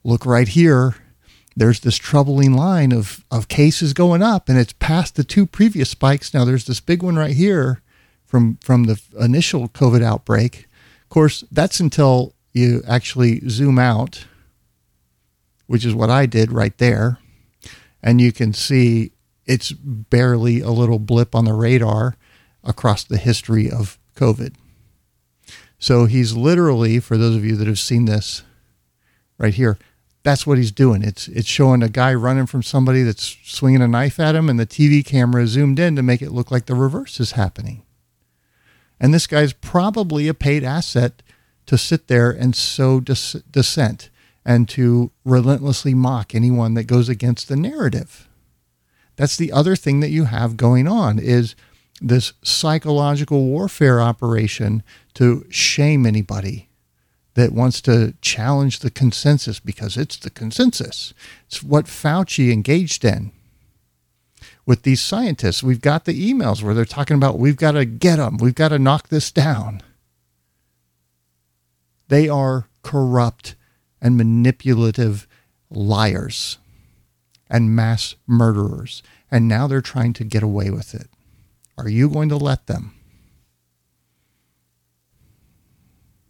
look 0.03 0.25
right 0.25 0.47
here. 0.47 0.95
There's 1.57 1.81
this 1.81 1.97
troubling 1.97 2.53
line 2.53 2.93
of, 2.93 3.25
of 3.29 3.49
cases 3.49 3.91
going 3.91 4.23
up, 4.23 4.47
and 4.47 4.57
it's 4.57 4.73
past 4.73 5.17
the 5.17 5.25
two 5.25 5.45
previous 5.45 5.89
spikes. 5.89 6.34
Now 6.34 6.45
there's 6.45 6.65
this 6.65 6.79
big 6.79 7.03
one 7.03 7.17
right 7.17 7.36
here 7.36 7.81
from 8.25 8.57
from 8.63 8.86
the 8.86 8.99
initial 9.19 9.67
COVID 9.67 10.01
outbreak. 10.01 10.67
Of 11.03 11.09
course, 11.09 11.43
that's 11.51 11.79
until 11.79 12.34
you 12.53 12.81
actually 12.88 13.47
zoom 13.49 13.77
out, 13.77 14.25
which 15.67 15.86
is 15.86 15.93
what 15.93 16.09
I 16.09 16.25
did 16.25 16.51
right 16.51 16.75
there 16.79 17.19
and 18.04 18.20
you 18.20 18.34
can 18.34 18.54
see 18.54 19.14
it's 19.45 19.72
barely 19.72 20.60
a 20.60 20.70
little 20.70 20.99
blip 20.99 21.34
on 21.34 21.45
the 21.45 21.54
radar 21.54 22.16
across 22.64 23.04
the 23.04 23.18
history 23.18 23.72
of 23.72 23.97
COVID. 24.16 24.56
So 25.80 26.06
he's 26.06 26.36
literally, 26.36 26.99
for 26.99 27.18
those 27.18 27.36
of 27.36 27.43
you 27.43 27.56
that 27.56 27.68
have 27.68 27.80
seen 27.80 28.06
this 28.06 28.43
right 29.38 29.54
here, 29.54 29.78
that's 30.24 30.47
what 30.47 30.58
he's 30.58 30.72
doing. 30.72 31.01
It's 31.04 31.28
it's 31.28 31.47
showing 31.47 31.84
a 31.84 31.89
guy 31.89 32.14
running 32.14 32.45
from 32.45 32.64
somebody 32.64 33.04
that's 33.04 33.38
swinging 33.43 33.82
a 33.82 33.88
knife 33.89 34.20
at 34.20 34.36
him, 34.36 34.49
and 34.49 34.58
the 34.58 34.66
TV 34.66 35.06
camera 35.06 35.45
zoomed 35.47 35.80
in 35.80 35.97
to 35.97 36.04
make 36.04 36.22
it 36.22 36.32
look 36.32 36.49
like 36.49 36.66
the 36.66 36.76
reverse 36.76 37.20
is 37.20 37.34
happening. 37.34 37.84
And 38.99 39.14
this 39.14 39.28
guy's 39.28 39.51
probably 39.51 40.30
a 40.30 40.34
paid 40.34 40.64
asset 40.64 41.22
to 41.66 41.78
sit 41.78 42.08
there 42.08 42.32
and 42.32 42.56
sow 42.56 43.01
dis- 43.01 43.36
dissent 43.51 44.10
and 44.46 44.68
to 44.70 45.12
relentlessly 45.24 45.94
mock 45.94 46.36
anyone 46.36 46.74
that 46.74 46.84
goes 46.84 47.10
against 47.10 47.48
the 47.48 47.56
narrative. 47.56 48.28
That's 49.16 49.38
the 49.38 49.52
other 49.52 49.76
thing 49.76 50.00
that 50.00 50.10
you 50.10 50.26
have 50.26 50.58
going 50.58 50.88
on 50.88 51.20
is 51.20 51.56
this 52.02 52.34
psychological 52.44 53.46
warfare 53.46 54.02
operation 54.02 54.84
to 55.14 55.46
shame 55.50 56.06
anybody 56.06 56.68
that 57.36 57.52
wants 57.52 57.82
to 57.82 58.14
challenge 58.22 58.80
the 58.80 58.91
consensus 58.91 59.60
because 59.60 59.98
it's 59.98 60.18
the 60.18 60.30
consensus. 60.30 61.14
It's 61.48 61.64
what 61.64 61.86
Fauci 61.86 62.52
engaged 62.52 63.06
in 63.06 63.32
with 64.66 64.84
these 64.84 65.02
scientists. 65.02 65.64
We've 65.64 65.82
got 65.82 66.06
the 66.06 66.34
emails 66.34 66.62
where 66.62 66.74
they're 66.74 66.86
talking 66.86 67.16
about 67.16 67.39
we've 67.39 67.58
got 67.58 67.72
to 67.72 67.86
get 67.86 68.18
them, 68.18 68.38
we've 68.38 68.56
got 68.56 68.70
to 68.70 68.80
knock 68.80 69.10
this 69.10 69.32
down. 69.32 69.82
They 72.08 72.30
are 72.30 72.68
corrupt 72.84 73.56
and 74.04 74.18
manipulative 74.18 75.28
liars 75.72 76.60
and 77.49 77.76
mass 77.76 78.16
murderers. 78.28 79.01
And 79.32 79.47
now 79.47 79.66
they're 79.66 79.82
trying 79.82 80.14
to 80.14 80.24
get 80.24 80.43
away 80.43 80.70
with 80.70 80.93
it. 80.93 81.08
Are 81.78 81.89
you 81.89 82.10
going 82.10 82.30
to 82.30 82.38
let 82.38 82.68
them? 82.68 82.93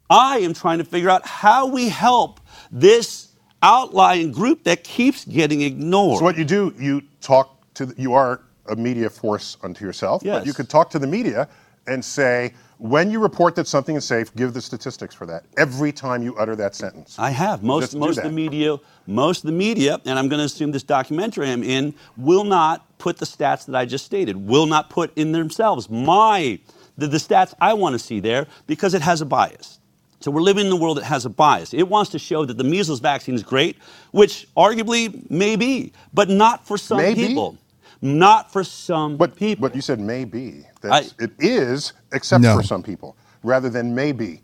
I 0.10 0.38
am 0.40 0.54
trying 0.54 0.78
to 0.78 0.84
figure 0.84 1.10
out 1.10 1.26
how 1.26 1.66
we 1.68 1.90
help 1.90 2.40
this 2.72 3.30
outlying 3.64 4.32
group 4.32 4.64
that 4.66 4.84
keeps 4.84 5.26
getting 5.26 5.62
ignored. 5.62 6.20
So 6.20 6.24
what 6.26 6.38
you 6.38 6.46
do, 6.46 6.74
you 6.78 7.02
talk 7.22 7.58
to, 7.76 7.88
the, 7.88 8.02
you 8.02 8.14
are 8.14 8.42
a 8.70 8.76
media 8.76 9.10
force 9.10 9.58
unto 9.64 9.84
yourself, 9.86 10.22
Yes. 10.24 10.40
but 10.40 10.46
you 10.46 10.54
could 10.54 10.70
talk 10.70 10.90
to 10.92 11.00
the 11.00 11.08
media 11.08 11.50
and 11.88 12.04
say, 12.04 12.54
when 12.78 13.12
you 13.12 13.20
report 13.20 13.56
that 13.56 13.68
something 13.68 13.96
is 13.96 14.06
safe, 14.06 14.34
give 14.36 14.54
the 14.54 14.62
statistics 14.62 15.16
for 15.16 15.26
that 15.26 15.46
every 15.58 15.92
time 15.92 16.24
you 16.24 16.36
utter 16.38 16.56
that 16.56 16.76
sentence. 16.76 17.18
I 17.18 17.30
have. 17.32 17.64
Most 17.64 17.96
most 17.96 18.18
of 18.18 18.24
the 18.24 18.32
media, 18.32 18.78
most 19.08 19.44
of 19.44 19.48
the 19.48 19.58
media, 19.58 20.00
and 20.06 20.18
I'm 20.18 20.28
going 20.28 20.40
to 20.40 20.46
assume 20.46 20.72
this 20.72 20.84
documentary 20.84 21.50
I'm 21.50 21.64
in 21.64 21.94
will 22.18 22.44
not 22.44 22.98
put 22.98 23.18
the 23.18 23.26
stats 23.26 23.66
that 23.66 23.76
I 23.76 23.86
just 23.86 24.06
stated. 24.06 24.36
Will 24.36 24.66
not 24.66 24.90
put 24.90 25.16
in 25.18 25.32
themselves 25.32 25.90
my 25.90 26.60
the, 26.98 27.08
the 27.08 27.18
stats 27.18 27.54
I 27.60 27.74
want 27.74 27.94
to 27.94 28.00
see 28.00 28.20
there 28.20 28.48
because 28.68 28.94
it 28.94 29.02
has 29.02 29.22
a 29.22 29.26
bias. 29.26 29.80
So 30.20 30.32
we're 30.32 30.42
living 30.42 30.68
in 30.68 30.72
a 30.72 30.78
world 30.78 30.98
that 30.98 31.04
has 31.04 31.26
a 31.26 31.30
bias. 31.30 31.74
It 31.74 31.84
wants 31.90 32.12
to 32.12 32.20
show 32.20 32.46
that 32.46 32.58
the 32.58 32.64
measles 32.64 33.02
vaccine 33.02 33.36
is 33.36 33.44
great, 33.44 33.78
which 34.12 34.48
arguably 34.56 35.30
may 35.30 35.58
be, 35.58 35.92
but 36.14 36.30
not 36.30 36.66
for 36.66 36.78
some 36.78 37.00
Maybe? 37.00 37.28
people. 37.28 37.58
Not 38.04 38.52
for 38.52 38.66
some 38.66 39.16
But, 39.16 39.38
people. 39.38 39.62
but 39.62 39.76
you 39.76 39.82
said 39.82 39.98
maybe. 40.00 40.66
That's, 40.82 41.14
I- 41.20 41.24
it 41.24 41.32
is, 41.40 41.94
except 42.12 42.44
No. 42.44 42.58
for 42.58 42.62
some 42.64 42.84
people, 42.84 43.16
rather 43.44 43.70
than 43.70 43.96
maybe. 43.96 44.42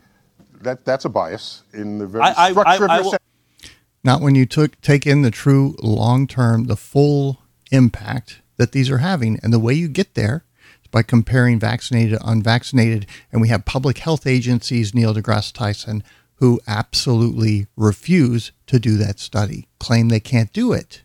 That, 0.62 0.86
that's 0.86 1.04
a 1.06 1.10
bias 1.10 1.64
in 1.74 1.98
the 2.00 2.08
very 2.08 2.24
I- 2.24 2.48
I- 2.48 2.52
structure 2.52 2.90
I- 2.90 2.94
I 2.96 2.98
of 3.00 3.04
your 3.04 3.12
sentence. 3.12 3.72
Not 4.04 4.22
when 4.22 4.34
you 4.36 4.46
took 4.46 4.80
take 4.82 5.06
in 5.06 5.24
the 5.24 5.32
true 5.32 5.76
long 5.82 6.26
term, 6.26 6.66
the 6.68 6.78
full 6.78 7.40
impact 7.70 8.42
that 8.56 8.72
these 8.72 8.90
are 8.90 9.00
having. 9.00 9.40
And 9.44 9.52
the 9.52 9.60
way 9.60 9.74
you 9.74 9.90
get 9.90 10.16
there 10.16 10.46
is 10.82 10.88
by 10.90 11.02
comparing 11.04 11.60
vaccinated 11.60 12.18
to 12.20 12.30
unvaccinated. 12.30 13.06
And 13.32 13.42
we 13.42 13.50
have 13.50 13.66
public 13.66 13.98
health 13.98 14.26
agencies, 14.26 14.94
Neil 14.96 15.14
deGrasse 15.14 15.52
Tyson, 15.54 16.02
who 16.36 16.62
absolutely 16.66 17.68
refuse 17.76 18.54
to 18.68 18.80
do 18.80 18.96
that 18.98 19.20
study, 19.20 19.68
claim 19.80 20.08
they 20.08 20.22
can't 20.22 20.54
do 20.54 20.72
it 20.72 21.04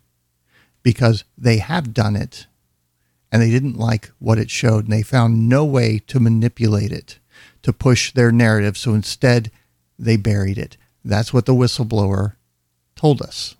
because 0.85 1.24
they 1.37 1.59
have 1.59 1.93
done 1.93 2.14
it 2.14 2.47
and 3.32 3.43
they 3.43 3.51
didn't 3.51 3.76
like 3.76 4.12
what 4.20 4.39
it 4.39 4.49
showed 4.49 4.85
and 4.85 4.93
they 4.93 5.03
found 5.03 5.49
no 5.49 5.64
way 5.64 5.99
to 6.07 6.20
manipulate 6.20 6.93
it 6.93 7.18
to 7.62 7.72
push 7.72 8.12
their 8.12 8.30
narrative. 8.30 8.76
So 8.78 8.95
instead, 8.95 9.51
they 9.99 10.16
buried 10.16 10.59
it. 10.59 10.76
That's 11.05 11.32
what 11.32 11.47
the 11.47 11.55
whistleblower 11.55 12.37
told 12.95 13.20
us. 13.20 13.57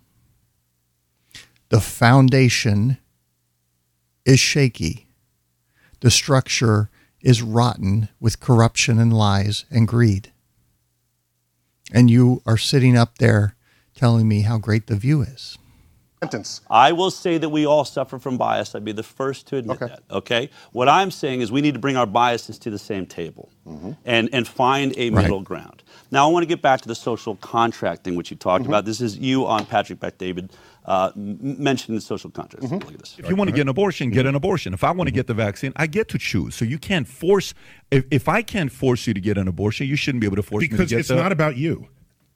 The 1.69 1.81
foundation 1.81 2.99
is 4.23 4.39
shaky. 4.39 5.07
The 5.99 6.11
structure 6.11 6.89
is 7.19 7.41
rotten 7.41 8.09
with 8.19 8.39
corruption 8.39 8.99
and 8.99 9.11
lies 9.11 9.65
and 9.71 9.87
greed. 9.87 10.31
And 11.91 12.09
you 12.09 12.41
are 12.45 12.57
sitting 12.57 12.95
up 12.95 13.17
there 13.17 13.55
telling 13.95 14.27
me 14.27 14.41
how 14.41 14.57
great 14.57 14.87
the 14.87 14.95
view 14.95 15.21
is. 15.21 15.57
Sentence. 16.23 16.61
I 16.69 16.91
will 16.91 17.11
say 17.11 17.37
that 17.37 17.49
we 17.49 17.65
all 17.65 17.85
suffer 17.85 18.17
from 18.19 18.37
bias. 18.37 18.73
I'd 18.73 18.85
be 18.85 18.91
the 18.91 19.03
first 19.03 19.47
to 19.47 19.57
admit 19.57 19.81
Okay. 19.81 19.87
that. 19.93 20.03
Okay. 20.09 20.49
What 20.71 20.87
I'm 20.89 21.11
saying 21.11 21.41
is 21.41 21.51
we 21.51 21.61
need 21.61 21.73
to 21.73 21.79
bring 21.79 21.97
our 21.97 22.05
biases 22.05 22.57
to 22.59 22.69
the 22.69 22.79
same 22.79 23.05
table 23.05 23.49
Mm-hmm. 23.67 23.91
and, 24.05 24.29
and 24.31 24.47
find 24.47 24.93
a 24.97 25.09
Right. 25.09 25.23
middle 25.23 25.41
ground. 25.41 25.81
Now, 26.11 26.27
I 26.29 26.31
want 26.31 26.43
to 26.43 26.47
get 26.47 26.61
back 26.61 26.81
to 26.81 26.87
the 26.87 26.93
social 26.95 27.35
contract 27.37 28.03
thing, 28.03 28.15
which 28.15 28.29
you 28.31 28.37
talked 28.37 28.63
Mm-hmm. 28.63 28.71
about. 28.71 28.85
This 28.85 29.01
is 29.01 29.17
you 29.17 29.45
on 29.47 29.65
Patrick 29.65 29.99
Bet 29.99 30.17
David 30.19 30.53
uh, 30.85 31.11
m- 31.15 31.37
mentioning 31.61 31.95
the 31.95 32.01
social 32.01 32.29
contract. 32.29 32.65
Mm-hmm. 32.65 32.75
Look 32.75 32.93
at 32.93 32.99
this. 32.99 33.15
If 33.17 33.27
you 33.29 33.35
want 33.35 33.49
to 33.49 33.55
get 33.55 33.63
an 33.63 33.69
abortion, 33.69 34.11
get 34.11 34.25
an 34.27 34.35
abortion. 34.35 34.73
If 34.73 34.83
I 34.83 34.91
want 34.91 35.07
to 35.07 35.11
get 35.13 35.25
the 35.27 35.33
vaccine, 35.33 35.73
I 35.75 35.87
get 35.87 36.07
to 36.09 36.17
choose. 36.19 36.53
So 36.55 36.63
you 36.63 36.77
can't 36.77 37.07
force. 37.07 37.53
If, 37.91 38.05
if 38.11 38.29
I 38.29 38.41
can't 38.43 38.71
force 38.71 39.07
you 39.07 39.13
to 39.15 39.19
get 39.19 39.37
an 39.37 39.47
abortion, 39.47 39.87
you 39.87 39.95
shouldn't 39.95 40.21
be 40.21 40.27
able 40.27 40.37
to 40.37 40.43
force 40.43 40.61
me 40.61 40.67
to 40.67 40.71
get. 40.71 40.77
because 40.77 40.91
it's 40.93 41.09
the. 41.09 41.15
not 41.15 41.31
about 41.31 41.57
you. 41.57 41.87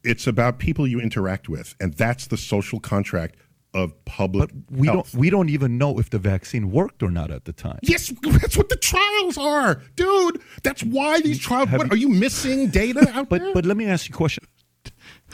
It's 0.04 0.26
about 0.28 0.58
people 0.60 0.88
you 0.88 1.00
interact 1.02 1.48
with, 1.50 1.76
and 1.80 1.94
that's 1.94 2.28
the 2.28 2.38
social 2.38 2.80
contract 2.80 3.36
of 3.74 3.94
public 4.06 4.50
but 4.50 4.78
we 4.80 4.88
health. 4.88 5.12
don't. 5.12 5.20
We 5.20 5.30
don't 5.30 5.50
even 5.50 5.78
know 5.78 6.00
if 6.00 6.10
the 6.10 6.18
vaccine 6.20 6.72
worked 6.72 7.04
or 7.04 7.12
not 7.12 7.30
at 7.32 7.46
the 7.46 7.54
time. 7.54 7.80
Yes, 7.84 8.12
that's 8.24 8.58
what 8.58 8.70
the 8.70 8.76
trials 8.78 9.38
are, 9.38 9.84
dude. 9.96 10.42
That's 10.64 10.82
why 10.84 11.22
these 11.22 11.38
trials. 11.40 11.70
Have 11.70 11.78
What 11.78 11.88
you- 11.88 11.94
are 11.94 11.98
you 11.98 12.10
missing 12.10 12.70
data 12.70 13.10
out 13.14 13.30
But 13.30 13.42
there? 13.42 13.54
but 13.54 13.66
let 13.66 13.78
me 13.78 13.86
ask 13.86 14.10
you 14.10 14.14
a 14.14 14.18
question. 14.18 14.46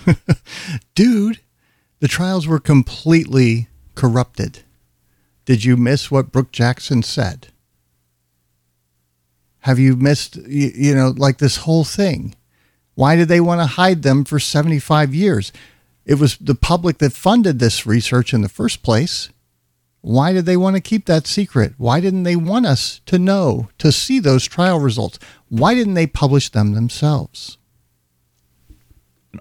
Dude, 0.96 1.40
the 2.02 2.08
trials 2.08 2.46
were 2.48 2.60
completely 2.60 3.70
corrupted. 3.96 4.64
Did 5.46 5.64
you 5.64 5.78
miss 5.78 6.12
what 6.12 6.32
Brook 6.32 6.52
Jackson 6.52 7.02
said? 7.04 7.48
Have 9.60 9.80
you 9.80 9.96
missed, 9.96 10.36
you, 10.36 10.72
you 10.76 10.96
know, 10.96 11.14
like 11.16 11.38
this 11.38 11.58
whole 11.58 11.84
thing? 11.84 12.36
Why 12.96 13.16
did 13.16 13.28
they 13.28 13.40
want 13.42 13.62
to 13.62 13.66
hide 13.68 14.04
them 14.04 14.24
for 14.26 14.40
75 14.40 15.14
years? 15.16 15.52
It 16.06 16.20
was 16.20 16.38
the 16.38 16.56
public 16.56 16.99
that 16.99 17.14
funded 17.14 17.60
this 17.60 17.86
research 17.86 18.34
in 18.34 18.41
the 18.41 18.49
first 18.49 18.84
place. 18.84 19.30
Why 20.01 20.34
did 20.34 20.45
they 20.45 20.56
want 20.56 20.76
to 20.76 20.82
keep 20.82 21.08
that 21.08 21.26
secret? 21.26 21.74
Why 21.78 21.99
didn't 21.99 22.24
they 22.24 22.36
want 22.36 22.68
us 22.68 23.01
to 23.08 23.18
know, 23.18 23.70
to 23.80 23.91
see 23.91 24.20
those 24.20 24.45
trial 24.45 24.80
results? 24.80 25.18
Why 25.49 25.74
didn't 25.74 25.95
they 25.95 26.06
publish 26.06 26.49
them 26.49 26.74
themselves? 26.74 27.58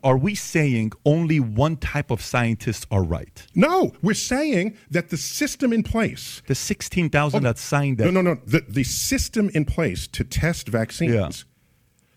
Are 0.03 0.17
we 0.17 0.35
saying 0.35 0.93
only 1.05 1.39
one 1.39 1.77
type 1.77 2.11
of 2.11 2.21
scientists 2.23 2.87
are 2.91 3.03
right? 3.03 3.47
no, 3.55 3.93
we're 4.03 4.15
saying 4.15 4.77
that 4.91 5.11
the 5.11 5.17
system 5.17 5.73
in 5.73 5.83
place. 5.83 6.43
The 6.47 6.55
sixteen 6.55 7.11
thousand 7.11 7.45
oh, 7.45 7.49
that 7.51 7.59
signed 7.59 7.99
that. 7.99 8.07
No, 8.07 8.11
no, 8.11 8.35
no. 8.35 8.41
The, 8.45 8.65
the 8.67 8.85
system 8.85 9.51
in 9.55 9.67
place 9.67 10.09
to 10.09 10.25
test 10.25 10.69
vaccines. 10.69 11.45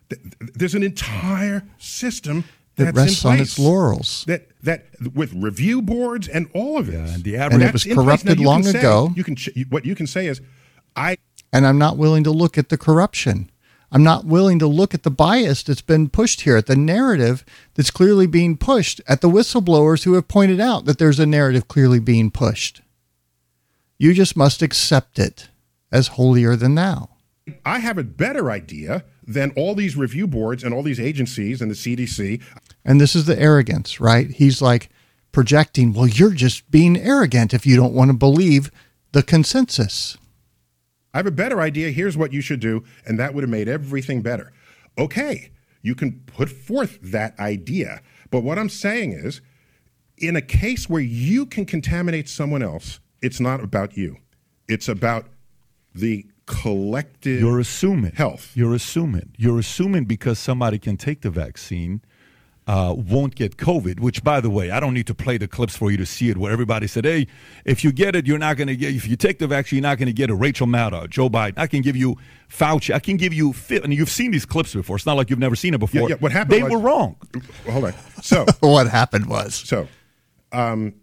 th- 0.09 0.21
th- 0.21 0.53
there's 0.55 0.73
an 0.73 0.83
entire 0.83 1.67
system 1.77 2.45
That 2.77 2.93
that's 2.93 2.97
rests 2.97 3.25
on 3.25 3.39
its 3.39 3.57
laurels. 3.57 4.23
That 4.27 4.49
that 4.61 4.85
with 5.13 5.33
review 5.33 5.81
boards 5.81 6.27
and 6.27 6.47
all 6.53 6.77
of 6.77 6.89
it. 6.89 6.93
Yeah, 6.93 7.13
and 7.13 7.23
the 7.23 7.35
And 7.35 7.63
it 7.63 7.73
was 7.73 7.83
That's 7.83 7.85
in 7.85 7.95
place. 7.95 7.97
Now, 7.97 8.03
corrupted 8.03 8.39
long 8.39 8.63
say- 8.63 8.79
ago. 8.79 9.11
You 9.15 9.23
can 9.23 9.35
what 9.69 9.85
you 9.85 9.95
can 9.95 10.07
say 10.07 10.27
is, 10.27 10.41
I 10.95 11.17
and 11.51 11.65
I'm 11.65 11.79
not 11.79 11.97
willing 11.97 12.23
to 12.23 12.31
look 12.31 12.57
at 12.57 12.69
the 12.69 12.77
corruption. 12.77 13.49
I'm 13.91 14.03
not 14.03 14.25
willing 14.25 14.59
to 14.59 14.67
look 14.67 14.93
at 14.93 15.03
the 15.03 15.11
bias 15.11 15.63
that's 15.63 15.81
been 15.81 16.09
pushed 16.09 16.41
here, 16.41 16.57
at 16.57 16.65
the 16.65 16.75
narrative 16.75 17.45
that's 17.75 17.89
clearly 17.89 18.27
being 18.27 18.57
pushed, 18.57 18.99
at 19.07 19.21
the 19.21 19.29
whistleblowers 19.29 20.03
who 20.03 20.13
have 20.13 20.27
pointed 20.27 20.59
out 20.59 20.85
that 20.85 20.97
there's 20.97 21.19
a 21.19 21.25
narrative 21.25 21.69
clearly 21.69 21.99
being 21.99 22.29
pushed. 22.29 22.81
You 23.97 24.13
just 24.13 24.35
must 24.35 24.61
accept 24.61 25.17
it 25.17 25.49
as 25.89 26.09
holier 26.09 26.55
than 26.57 26.75
thou. 26.75 27.09
I 27.65 27.79
have 27.79 27.97
a 27.97 28.03
better 28.03 28.51
idea 28.51 29.05
than 29.25 29.51
all 29.51 29.73
these 29.73 29.95
review 29.95 30.27
boards 30.27 30.63
and 30.63 30.73
all 30.73 30.83
these 30.83 30.99
agencies 30.99 31.61
and 31.61 31.71
the 31.71 31.75
CDC. 31.75 32.41
And 32.85 33.01
this 33.01 33.15
is 33.15 33.25
the 33.25 33.39
arrogance, 33.39 33.99
right? 33.99 34.29
He's 34.29 34.61
like 34.61 34.89
projecting, 35.31 35.93
well, 35.93 36.07
you're 36.07 36.33
just 36.33 36.69
being 36.71 36.97
arrogant 36.97 37.53
if 37.53 37.65
you 37.65 37.75
don't 37.75 37.93
want 37.93 38.09
to 38.09 38.17
believe 38.17 38.71
the 39.11 39.23
consensus. 39.23 40.17
I 41.13 41.17
have 41.17 41.27
a 41.27 41.31
better 41.31 41.61
idea. 41.61 41.91
Here's 41.91 42.17
what 42.17 42.33
you 42.33 42.41
should 42.41 42.59
do, 42.59 42.83
and 43.05 43.19
that 43.19 43.33
would 43.33 43.43
have 43.43 43.49
made 43.49 43.67
everything 43.67 44.21
better. 44.21 44.53
Okay, 44.97 45.51
you 45.81 45.95
can 45.95 46.21
put 46.25 46.49
forth 46.49 46.99
that 47.01 47.37
idea, 47.39 48.01
but 48.29 48.41
what 48.43 48.59
I'm 48.59 48.69
saying 48.69 49.13
is, 49.13 49.41
in 50.17 50.35
a 50.35 50.41
case 50.41 50.89
where 50.89 51.01
you 51.01 51.45
can 51.45 51.65
contaminate 51.65 52.27
someone 52.27 52.63
else, 52.63 52.99
it's 53.21 53.39
not 53.39 53.63
about 53.63 53.95
you. 53.95 54.17
It's 54.67 54.87
about 54.87 55.27
the 55.93 56.25
collective. 56.45 57.39
You're 57.39 57.59
assuming 57.59 58.13
health. 58.13 58.51
You're 58.55 58.73
assuming. 58.73 59.33
You're 59.37 59.59
assuming 59.59 60.05
because 60.05 60.39
somebody 60.39 60.79
can 60.79 60.97
take 60.97 61.21
the 61.21 61.29
vaccine, 61.29 62.01
uh, 62.67 62.93
won't 62.97 63.33
get 63.35 63.55
COVID. 63.57 63.99
Which, 64.01 64.23
by 64.23 64.41
the 64.41 64.49
way, 64.49 64.71
I 64.71 64.79
don't 64.79 64.93
need 64.93 65.07
to 65.07 65.15
play 65.15 65.37
the 65.37 65.47
clips 65.47 65.75
for 65.75 65.89
you 65.89 65.97
to 65.97 66.05
see 66.05 66.29
it, 66.29 66.37
where 66.37 66.51
everybody 66.51 66.85
said, 66.87 67.05
"Hey, 67.05 67.27
if 67.65 67.83
you 67.83 67.91
get 67.91 68.15
it, 68.15 68.27
you're 68.27 68.37
not 68.37 68.57
going 68.57 68.67
to 68.67 68.75
get. 68.75 68.93
If 68.93 69.07
you 69.07 69.15
take 69.15 69.39
the 69.39 69.47
vaccine, 69.47 69.77
you're 69.77 69.89
not 69.89 69.97
going 69.97 70.07
to 70.07 70.13
get 70.13 70.29
a 70.29 70.35
Rachel 70.35 70.67
Maddow, 70.67 71.09
Joe 71.09 71.29
Biden. 71.29 71.53
I 71.57 71.67
can 71.67 71.81
give 71.81 71.95
you 71.95 72.17
Fauci. 72.49 72.93
I 72.93 72.99
can 72.99 73.15
give 73.17 73.33
you. 73.33 73.53
Fi- 73.53 73.77
And 73.81 73.93
you've 73.93 74.09
seen 74.09 74.31
these 74.31 74.45
clips 74.45 74.73
before. 74.73 74.97
It's 74.97 75.05
not 75.05 75.15
like 75.17 75.29
you've 75.29 75.39
never 75.39 75.55
seen 75.55 75.73
it 75.73 75.79
before. 75.79 76.01
Yeah, 76.01 76.07
yeah, 76.09 76.15
what 76.19 76.31
happened 76.33 76.51
They 76.59 76.63
was- 76.63 76.73
were 76.73 76.79
wrong. 76.79 77.15
Hold 77.69 77.85
on. 77.85 77.93
So, 78.21 78.45
What 78.59 78.87
happened 78.89 79.27
was 79.27 79.55
so, 79.55 79.87
um, 80.51 80.93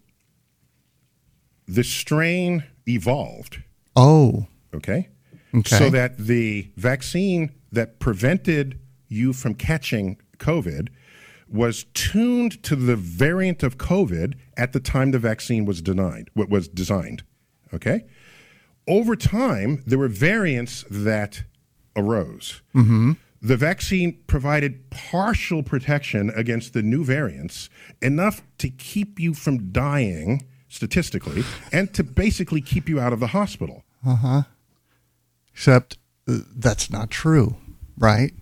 the 1.67 1.85
strain 1.85 2.65
evolved. 2.89 3.63
oh, 3.97 4.47
Okay, 4.75 5.09
Okay. 5.55 5.77
so 5.79 5.89
that 5.91 6.19
the 6.19 6.69
vaccine 6.77 7.53
that 7.71 8.01
prevented 8.01 8.79
you 9.09 9.33
from 9.33 9.55
catching 9.55 10.17
COVID 10.39 10.89
was 11.55 11.87
tuned 11.95 12.61
to 12.65 12.75
the 12.75 12.97
variant 12.97 13.63
of 13.63 13.79
COVID 13.79 14.35
at 14.57 14.73
the 14.73 14.81
time 14.81 15.13
the 15.13 15.21
vaccine 15.21 15.65
was 15.65 15.81
denied, 15.81 16.29
what 16.35 16.51
was 16.51 16.67
designed. 16.67 17.23
Okay? 17.73 18.05
Over 18.89 19.15
time, 19.15 19.83
there 19.87 19.99
were 19.99 20.09
variants 20.09 20.85
that 20.91 21.45
arose. 21.97 22.61
The 23.41 23.57
vaccine 23.57 24.19
provided 24.27 24.91
partial 24.91 25.63
protection 25.63 26.31
against 26.31 26.73
the 26.73 26.83
new 26.83 27.05
variants, 27.05 27.71
enough 28.03 28.43
to 28.59 28.69
keep 28.69 29.21
you 29.21 29.33
from 29.33 29.71
dying 29.71 30.45
statistically, 30.69 31.45
and 31.71 31.95
to 31.95 32.03
basically 32.03 32.63
keep 32.63 32.89
you 32.89 32.99
out 32.99 33.13
of 33.13 33.21
the 33.21 33.29
hospital. 33.29 33.85
Uh 34.05 34.17
huh. 34.17 34.43
Except 35.53 35.99
uh, 36.27 36.39
that's 36.57 36.91
not 36.91 37.11
true, 37.11 37.57
right? 37.97 38.33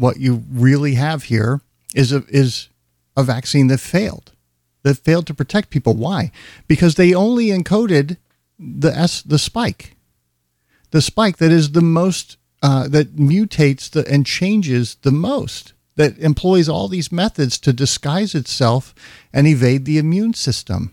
What 0.00 0.18
you 0.18 0.44
really 0.50 0.94
have 0.94 1.24
here 1.24 1.60
is 1.94 2.10
a 2.10 2.24
is 2.28 2.70
a 3.18 3.22
vaccine 3.22 3.66
that 3.66 3.80
failed, 3.80 4.32
that 4.82 4.96
failed 4.96 5.26
to 5.26 5.34
protect 5.34 5.68
people. 5.68 5.92
Why? 5.92 6.32
Because 6.66 6.94
they 6.94 7.12
only 7.12 7.48
encoded 7.48 8.16
the 8.58 8.96
S 8.96 9.20
the 9.20 9.38
spike, 9.38 9.96
the 10.90 11.02
spike 11.02 11.36
that 11.36 11.52
is 11.52 11.72
the 11.72 11.82
most 11.82 12.38
uh, 12.62 12.88
that 12.88 13.16
mutates 13.16 13.90
the 13.90 14.10
and 14.10 14.24
changes 14.24 14.96
the 15.02 15.12
most. 15.12 15.74
That 15.96 16.16
employs 16.18 16.66
all 16.66 16.88
these 16.88 17.12
methods 17.12 17.58
to 17.58 17.74
disguise 17.74 18.34
itself 18.34 18.94
and 19.34 19.46
evade 19.46 19.84
the 19.84 19.98
immune 19.98 20.32
system. 20.32 20.92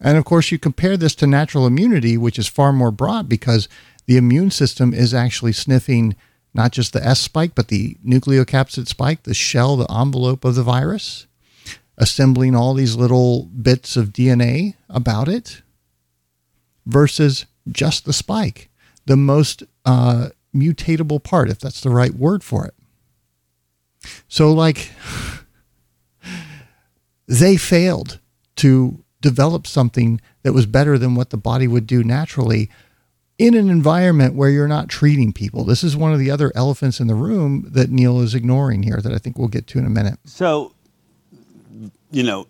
And 0.00 0.16
of 0.16 0.24
course, 0.24 0.52
you 0.52 0.58
compare 0.60 0.96
this 0.96 1.16
to 1.16 1.26
natural 1.26 1.66
immunity, 1.66 2.16
which 2.16 2.38
is 2.38 2.46
far 2.46 2.72
more 2.72 2.92
broad 2.92 3.28
because 3.28 3.68
the 4.06 4.16
immune 4.16 4.52
system 4.52 4.94
is 4.94 5.12
actually 5.12 5.52
sniffing 5.52 6.14
not 6.54 6.72
just 6.72 6.92
the 6.92 7.04
S 7.04 7.20
spike, 7.20 7.54
but 7.54 7.68
the 7.68 7.96
nucleocapsid 8.04 8.86
spike, 8.86 9.22
the 9.22 9.34
shell, 9.34 9.76
the 9.76 9.90
envelope 9.90 10.44
of 10.44 10.54
the 10.54 10.62
virus, 10.62 11.26
assembling 11.96 12.54
all 12.54 12.74
these 12.74 12.96
little 12.96 13.44
bits 13.44 13.96
of 13.96 14.08
DNA 14.12 14.74
about 14.88 15.28
it 15.28 15.62
versus 16.86 17.46
just 17.70 18.04
the 18.04 18.12
spike, 18.12 18.68
the 19.06 19.16
most 19.16 19.62
uh, 19.84 20.28
mutatable 20.54 21.22
part, 21.22 21.50
if 21.50 21.58
that's 21.58 21.80
the 21.80 21.90
right 21.90 22.14
word 22.14 22.44
for 22.44 22.66
it. 22.66 22.74
So, 24.28 24.52
like, 24.52 24.90
they 27.26 27.56
failed 27.56 28.18
to 28.56 29.02
develop 29.20 29.66
something 29.66 30.20
that 30.42 30.52
was 30.52 30.66
better 30.66 30.98
than 30.98 31.14
what 31.14 31.30
the 31.30 31.36
body 31.36 31.68
would 31.68 31.86
do 31.86 32.02
naturally 32.02 32.68
in 33.42 33.54
an 33.54 33.68
environment 33.68 34.36
where 34.36 34.48
you're 34.50 34.68
not 34.68 34.88
treating 34.88 35.32
people. 35.32 35.64
This 35.64 35.82
is 35.82 35.96
one 35.96 36.12
of 36.12 36.20
the 36.20 36.30
other 36.30 36.52
elephants 36.54 37.00
in 37.00 37.08
the 37.08 37.14
room 37.16 37.66
that 37.72 37.90
Neil 37.90 38.20
is 38.20 38.36
ignoring 38.36 38.84
here 38.84 39.00
that 39.02 39.12
I 39.12 39.18
think 39.18 39.36
we'll 39.36 39.48
get 39.48 39.66
to 39.68 39.80
in 39.80 39.84
a 39.84 39.90
minute. 39.90 40.18
So, 40.24 40.72
you 42.12 42.22
know, 42.22 42.46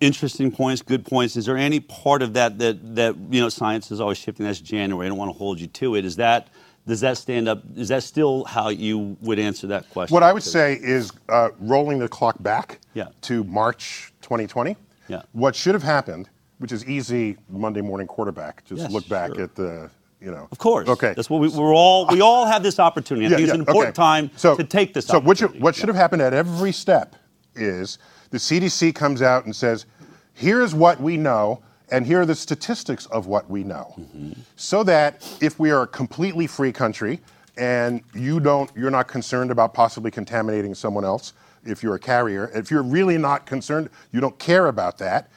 interesting 0.00 0.50
points, 0.50 0.82
good 0.82 1.06
points. 1.06 1.36
Is 1.36 1.46
there 1.46 1.56
any 1.56 1.78
part 1.78 2.20
of 2.20 2.32
that 2.34 2.58
that 2.58 2.96
that 2.96 3.16
you 3.30 3.40
know 3.40 3.48
science 3.48 3.92
is 3.92 4.00
always 4.00 4.18
shifting? 4.18 4.44
That's 4.44 4.60
January. 4.60 5.06
I 5.06 5.08
don't 5.08 5.18
want 5.18 5.30
to 5.32 5.38
hold 5.38 5.60
you 5.60 5.68
to 5.68 5.94
it. 5.94 6.04
Is 6.04 6.16
that 6.16 6.48
does 6.84 7.00
that 7.02 7.16
stand 7.16 7.48
up? 7.48 7.62
Is 7.76 7.88
that 7.88 8.02
still 8.02 8.42
how 8.44 8.70
you 8.70 9.16
would 9.20 9.38
answer 9.38 9.68
that 9.68 9.88
question? 9.90 10.12
What 10.14 10.24
I 10.24 10.32
would 10.32 10.42
say 10.42 10.74
is 10.82 11.12
uh, 11.28 11.50
rolling 11.60 12.00
the 12.00 12.08
clock 12.08 12.42
back 12.42 12.80
Yeah. 12.94 13.06
to 13.22 13.44
March 13.44 14.12
2020. 14.22 14.76
Yeah. 15.06 15.22
What 15.30 15.54
should 15.54 15.74
have 15.74 15.82
happened, 15.84 16.28
which 16.58 16.72
is 16.72 16.84
easy 16.86 17.36
Monday 17.48 17.82
morning 17.82 18.06
quarterback, 18.08 18.64
just 18.64 18.82
Yes, 18.82 18.90
look 18.90 19.08
back 19.08 19.34
sure. 19.34 19.44
at 19.44 19.54
the, 19.54 19.90
you 20.24 20.30
know. 20.30 20.48
Of 20.50 20.58
course. 20.58 20.88
Okay. 20.88 21.12
That's 21.14 21.28
what 21.28 21.40
we, 21.40 21.48
we're 21.48 21.74
all. 21.74 22.06
We 22.06 22.20
all 22.20 22.46
have 22.46 22.62
this 22.62 22.80
opportunity. 22.80 23.26
I 23.26 23.30
think 23.30 23.42
it's 23.42 23.52
an 23.52 23.60
important 23.60 23.98
okay. 23.98 24.02
time 24.02 24.30
so, 24.36 24.56
to 24.56 24.64
take 24.64 24.94
this. 24.94 25.10
Opportunity. 25.10 25.24
So 25.24 25.28
what, 25.28 25.38
should, 25.38 25.44
opportunity. 25.44 25.62
what 25.62 25.74
should 25.76 25.88
have 25.88 25.96
happened 25.96 26.22
at 26.22 26.32
every 26.32 26.72
step 26.72 27.14
is 27.54 27.98
the 28.30 28.38
CDC 28.38 28.94
comes 28.94 29.22
out 29.22 29.44
and 29.44 29.54
says, 29.54 29.86
here's 30.32 30.74
what 30.74 31.00
we 31.00 31.16
know, 31.16 31.62
and 31.90 32.06
here 32.06 32.22
are 32.22 32.26
the 32.26 32.34
statistics 32.34 33.06
of 33.06 33.26
what 33.26 33.48
we 33.48 33.62
know, 33.62 33.94
Mm-hmm. 33.98 34.32
so 34.56 34.82
that 34.84 35.22
if 35.40 35.58
we 35.58 35.70
are 35.70 35.82
a 35.82 35.86
completely 35.86 36.46
free 36.46 36.72
country 36.72 37.20
and 37.56 38.02
you 38.14 38.40
don't, 38.40 38.70
you're 38.74 38.90
not 38.90 39.06
concerned 39.06 39.50
about 39.50 39.74
possibly 39.74 40.10
contaminating 40.10 40.74
someone 40.74 41.04
else, 41.04 41.34
if 41.64 41.82
you're 41.82 41.94
a 41.94 42.00
carrier, 42.00 42.50
if 42.54 42.70
you're 42.70 42.82
really 42.82 43.16
not 43.16 43.46
concerned, 43.46 43.88
you 44.10 44.20
don't 44.20 44.38
care 44.38 44.66
about 44.66 44.98
that, 44.98 45.30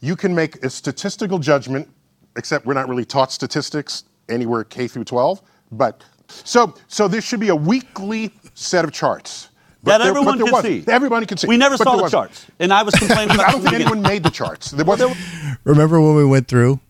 you 0.00 0.16
can 0.16 0.34
make 0.34 0.64
a 0.64 0.70
statistical 0.70 1.38
judgment. 1.38 1.88
Except 2.36 2.64
we're 2.64 2.74
not 2.74 2.88
really 2.88 3.04
taught 3.04 3.32
statistics 3.32 4.04
anywhere 4.30 4.64
K 4.64 4.88
through 4.88 5.04
12, 5.04 5.42
but 5.72 6.02
so 6.28 6.74
so 6.88 7.08
there 7.08 7.20
should 7.20 7.40
be 7.40 7.48
a 7.48 7.56
weekly 7.56 8.32
set 8.54 8.84
of 8.84 8.92
charts. 8.92 9.48
But 9.82 9.92
that 9.92 9.98
there- 10.04 10.08
everyone 10.08 10.36
there 10.38 10.46
could 10.46 10.52
wasn't. 10.52 10.84
see. 10.86 10.92
Everybody 10.92 11.26
could 11.26 11.38
see. 11.40 11.46
We 11.48 11.56
never 11.56 11.76
But 11.78 11.84
saw 11.84 11.96
the 11.96 12.02
wasn't. 12.02 12.20
charts, 12.22 12.46
and 12.58 12.72
I 12.72 12.82
was 12.82 12.94
complaining. 12.94 13.34
about 13.34 13.48
I 13.48 13.52
don't 13.52 13.60
think 13.62 13.70
the 13.70 13.76
anyone 13.76 13.98
beginning. 13.98 14.12
made 14.16 14.22
the 14.24 14.30
charts. 14.30 14.70
There 14.72 14.84
wasn't. 14.84 15.16
Remember 15.64 16.00
when 16.00 16.14
we 16.16 16.24
went 16.24 16.48
through 16.48 16.80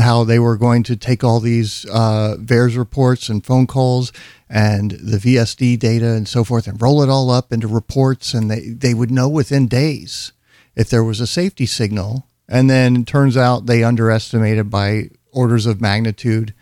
how 0.00 0.24
they 0.24 0.38
were 0.38 0.56
going 0.56 0.82
to 0.84 0.96
take 0.96 1.22
all 1.22 1.38
these 1.40 1.84
uh, 1.92 2.36
VAERS 2.40 2.78
reports 2.78 3.28
and 3.28 3.44
phone 3.44 3.66
calls 3.66 4.10
and 4.48 4.92
the 4.92 5.18
VSD 5.18 5.78
data 5.78 6.12
and 6.14 6.26
so 6.26 6.44
forth 6.44 6.66
and 6.66 6.80
roll 6.80 7.02
it 7.02 7.10
all 7.10 7.30
up 7.30 7.52
into 7.52 7.68
reports, 7.68 8.32
and 8.32 8.50
they, 8.50 8.60
they 8.70 8.94
would 8.94 9.10
know 9.10 9.28
within 9.28 9.66
days 9.68 10.32
if 10.74 10.88
there 10.88 11.04
was 11.04 11.20
a 11.20 11.26
safety 11.26 11.66
signal. 11.66 12.26
And 12.48 12.70
then 12.70 12.96
it 12.96 13.06
turns 13.06 13.36
out 13.36 13.66
they 13.66 13.82
underestimated 13.84 14.70
by 14.70 15.10
orders 15.30 15.66
of 15.66 15.80
magnitude 15.80 16.54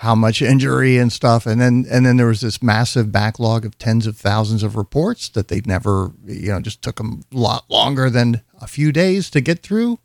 how 0.00 0.14
much 0.14 0.40
injury 0.40 0.96
and 0.96 1.12
stuff. 1.12 1.44
And 1.44 1.60
then 1.60 1.84
and 1.90 2.06
then 2.06 2.16
there 2.16 2.26
was 2.26 2.40
this 2.40 2.62
massive 2.62 3.12
backlog 3.12 3.66
of 3.66 3.76
tens 3.76 4.06
of 4.06 4.16
thousands 4.16 4.62
of 4.62 4.74
reports 4.74 5.28
that 5.28 5.48
they'd 5.48 5.66
never 5.66 6.12
you 6.24 6.48
know 6.48 6.60
just 6.60 6.80
took 6.80 6.96
them 6.96 7.22
a 7.34 7.36
lot 7.36 7.68
longer 7.68 8.08
than 8.08 8.40
a 8.62 8.66
few 8.66 8.92
days 8.92 9.28
to 9.30 9.42
get 9.42 9.62
through. 9.62 9.98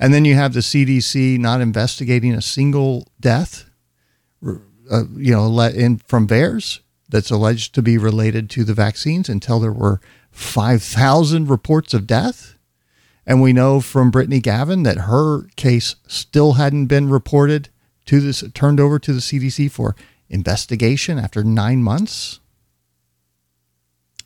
And 0.00 0.12
then 0.12 0.24
you 0.24 0.34
have 0.34 0.52
the 0.52 0.60
CDC 0.60 1.38
not 1.38 1.60
investigating 1.60 2.34
a 2.34 2.42
single 2.42 3.06
death 3.20 3.70
uh, 4.44 5.04
you 5.14 5.32
know 5.32 5.46
let 5.46 5.76
in 5.76 5.98
from 5.98 6.26
VAERS 6.26 6.80
that's 7.08 7.30
alleged 7.30 7.72
to 7.76 7.82
be 7.82 7.96
related 7.96 8.50
to 8.50 8.64
the 8.64 8.74
vaccines 8.74 9.28
until 9.28 9.60
there 9.60 9.72
were 9.72 10.00
5000 10.32 11.48
reports 11.48 11.94
of 11.94 12.08
death. 12.08 12.56
And 13.24 13.40
we 13.40 13.52
know 13.52 13.80
from 13.80 14.10
Brittany 14.10 14.40
Gavin 14.40 14.82
that 14.82 14.98
her 14.98 15.44
case 15.54 15.94
still 16.08 16.54
hadn't 16.54 16.86
been 16.86 17.08
reported 17.08 17.68
to 18.06 18.20
this 18.20 18.42
turned 18.54 18.80
over 18.80 18.98
to 18.98 19.12
the 19.12 19.20
CDC 19.20 19.70
for 19.70 19.94
investigation 20.28 21.18
after 21.18 21.42
9 21.44 21.82
months. 21.82 22.40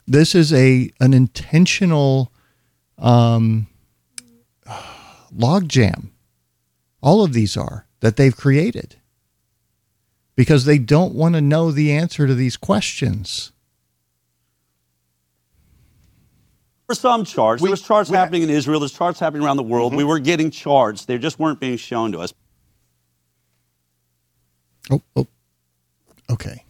This 0.07 0.35
is 0.35 0.53
a 0.53 0.91
an 1.01 1.15
intentional 1.15 2.31
um 2.99 3.67
logjam. 5.35 6.11
All 7.03 7.25
of 7.25 7.33
these 7.33 7.57
are 7.57 7.87
that 8.01 8.17
they've 8.17 8.37
created 8.37 8.97
because 10.37 10.65
they 10.65 10.79
don't 10.79 11.15
want 11.15 11.35
to 11.35 11.41
know 11.41 11.71
the 11.71 11.93
answer 11.93 12.27
to 12.27 12.35
these 12.35 12.57
questions. 12.57 13.51
were 16.89 16.95
some 16.95 17.25
charts. 17.25 17.63
We- 17.63 17.69
there 17.69 17.73
was 17.73 17.81
charts 17.83 18.11
we- 18.11 18.17
happening 18.17 18.43
in 18.43 18.51
Israel. 18.51 18.79
There's 18.81 18.93
charts 18.93 19.19
happening 19.19 19.43
around 19.43 19.57
the 19.57 19.63
world. 19.63 19.95
We 19.95 20.05
were 20.05 20.19
getting 20.19 20.51
charts. 20.51 21.07
They 21.07 21.17
just 21.17 21.39
weren't 21.39 21.59
being 21.59 21.79
shown 21.79 22.13
to 22.13 22.19
us. 22.19 22.35
Oh, 24.91 25.03
oh. 25.17 25.27
Okay. 26.31 26.64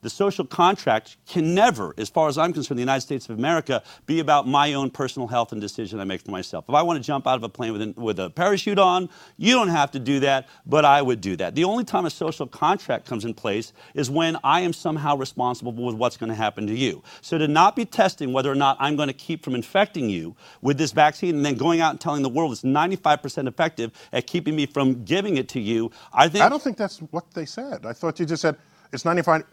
The 0.00 0.10
social 0.10 0.44
contract 0.44 1.16
can 1.26 1.54
never, 1.54 1.94
as 1.98 2.08
far 2.08 2.28
as 2.28 2.38
I'm 2.38 2.52
concerned, 2.52 2.78
the 2.78 2.82
United 2.82 3.00
States 3.00 3.28
of 3.28 3.38
America, 3.38 3.82
be 4.06 4.20
about 4.20 4.46
my 4.46 4.74
own 4.74 4.90
personal 4.90 5.26
health 5.26 5.52
and 5.52 5.60
decision 5.60 5.98
I 5.98 6.04
make 6.04 6.22
for 6.22 6.30
myself. 6.30 6.66
If 6.68 6.74
I 6.74 6.82
want 6.82 7.02
to 7.02 7.06
jump 7.06 7.26
out 7.26 7.36
of 7.36 7.42
a 7.42 7.48
plane 7.48 7.72
with, 7.72 7.82
an, 7.82 7.94
with 7.96 8.20
a 8.20 8.30
parachute 8.30 8.78
on, 8.78 9.08
you 9.36 9.54
don't 9.54 9.68
have 9.68 9.90
to 9.92 9.98
do 9.98 10.20
that, 10.20 10.48
but 10.66 10.84
I 10.84 11.02
would 11.02 11.20
do 11.20 11.36
that. 11.36 11.54
The 11.54 11.64
only 11.64 11.84
time 11.84 12.06
a 12.06 12.10
social 12.10 12.46
contract 12.46 13.06
comes 13.06 13.24
in 13.24 13.34
place 13.34 13.72
is 13.94 14.10
when 14.10 14.36
I 14.44 14.60
am 14.60 14.72
somehow 14.72 15.16
responsible 15.16 15.72
with 15.72 15.96
what's 15.96 16.16
going 16.16 16.30
to 16.30 16.36
happen 16.36 16.66
to 16.68 16.74
you. 16.74 17.02
So 17.20 17.38
to 17.38 17.48
not 17.48 17.74
be 17.74 17.84
testing 17.84 18.32
whether 18.32 18.50
or 18.50 18.54
not 18.54 18.76
I'm 18.78 18.94
going 18.94 19.08
to 19.08 19.14
keep 19.14 19.44
from 19.44 19.54
infecting 19.54 20.08
you 20.08 20.36
with 20.62 20.78
this 20.78 20.92
vaccine 20.92 21.34
and 21.36 21.44
then 21.44 21.56
going 21.56 21.80
out 21.80 21.90
and 21.90 22.00
telling 22.00 22.22
the 22.22 22.28
world 22.28 22.52
it's 22.52 22.62
95% 22.62 23.48
effective 23.48 23.90
at 24.12 24.26
keeping 24.26 24.54
me 24.54 24.66
from 24.66 25.04
giving 25.04 25.36
it 25.36 25.48
to 25.50 25.60
you, 25.60 25.90
I 26.12 26.28
think 26.28 26.44
I 26.44 26.48
don't 26.48 26.62
think 26.62 26.76
that's 26.76 26.98
what 26.98 27.32
they 27.32 27.46
said. 27.46 27.84
I 27.84 27.92
thought 27.92 28.20
you 28.20 28.26
just 28.26 28.42
said 28.42 28.56
it's 28.92 29.02
95% 29.04 29.44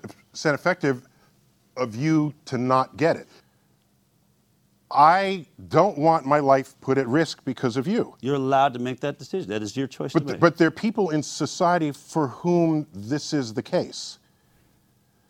effective 0.54 1.08
of 1.78 1.96
you 1.96 2.34
to 2.46 2.58
not 2.58 2.98
get 2.98 3.16
it. 3.18 3.28
I 4.92 5.46
don't 5.68 5.98
want 5.98 6.26
my 6.26 6.40
life 6.40 6.76
put 6.80 6.98
at 6.98 7.08
risk 7.08 7.44
because 7.44 7.76
of 7.76 7.88
you. 7.88 8.16
you're 8.22 8.36
allowed 8.36 8.74
to 8.74 8.80
make 8.80 9.00
that 9.02 9.18
decision. 9.20 9.50
That 9.50 9.62
is 9.64 9.76
your 9.76 9.88
choice 9.88 10.14
But, 10.14 10.20
to 10.22 10.26
th- 10.28 10.40
but 10.40 10.58
there 10.58 10.68
are 10.68 10.72
people 10.72 11.10
in 11.10 11.22
society 11.24 11.92
for 11.92 12.28
whom 12.28 12.88
this 12.94 13.34
is 13.34 13.54
the 13.54 13.64
case. 13.64 14.20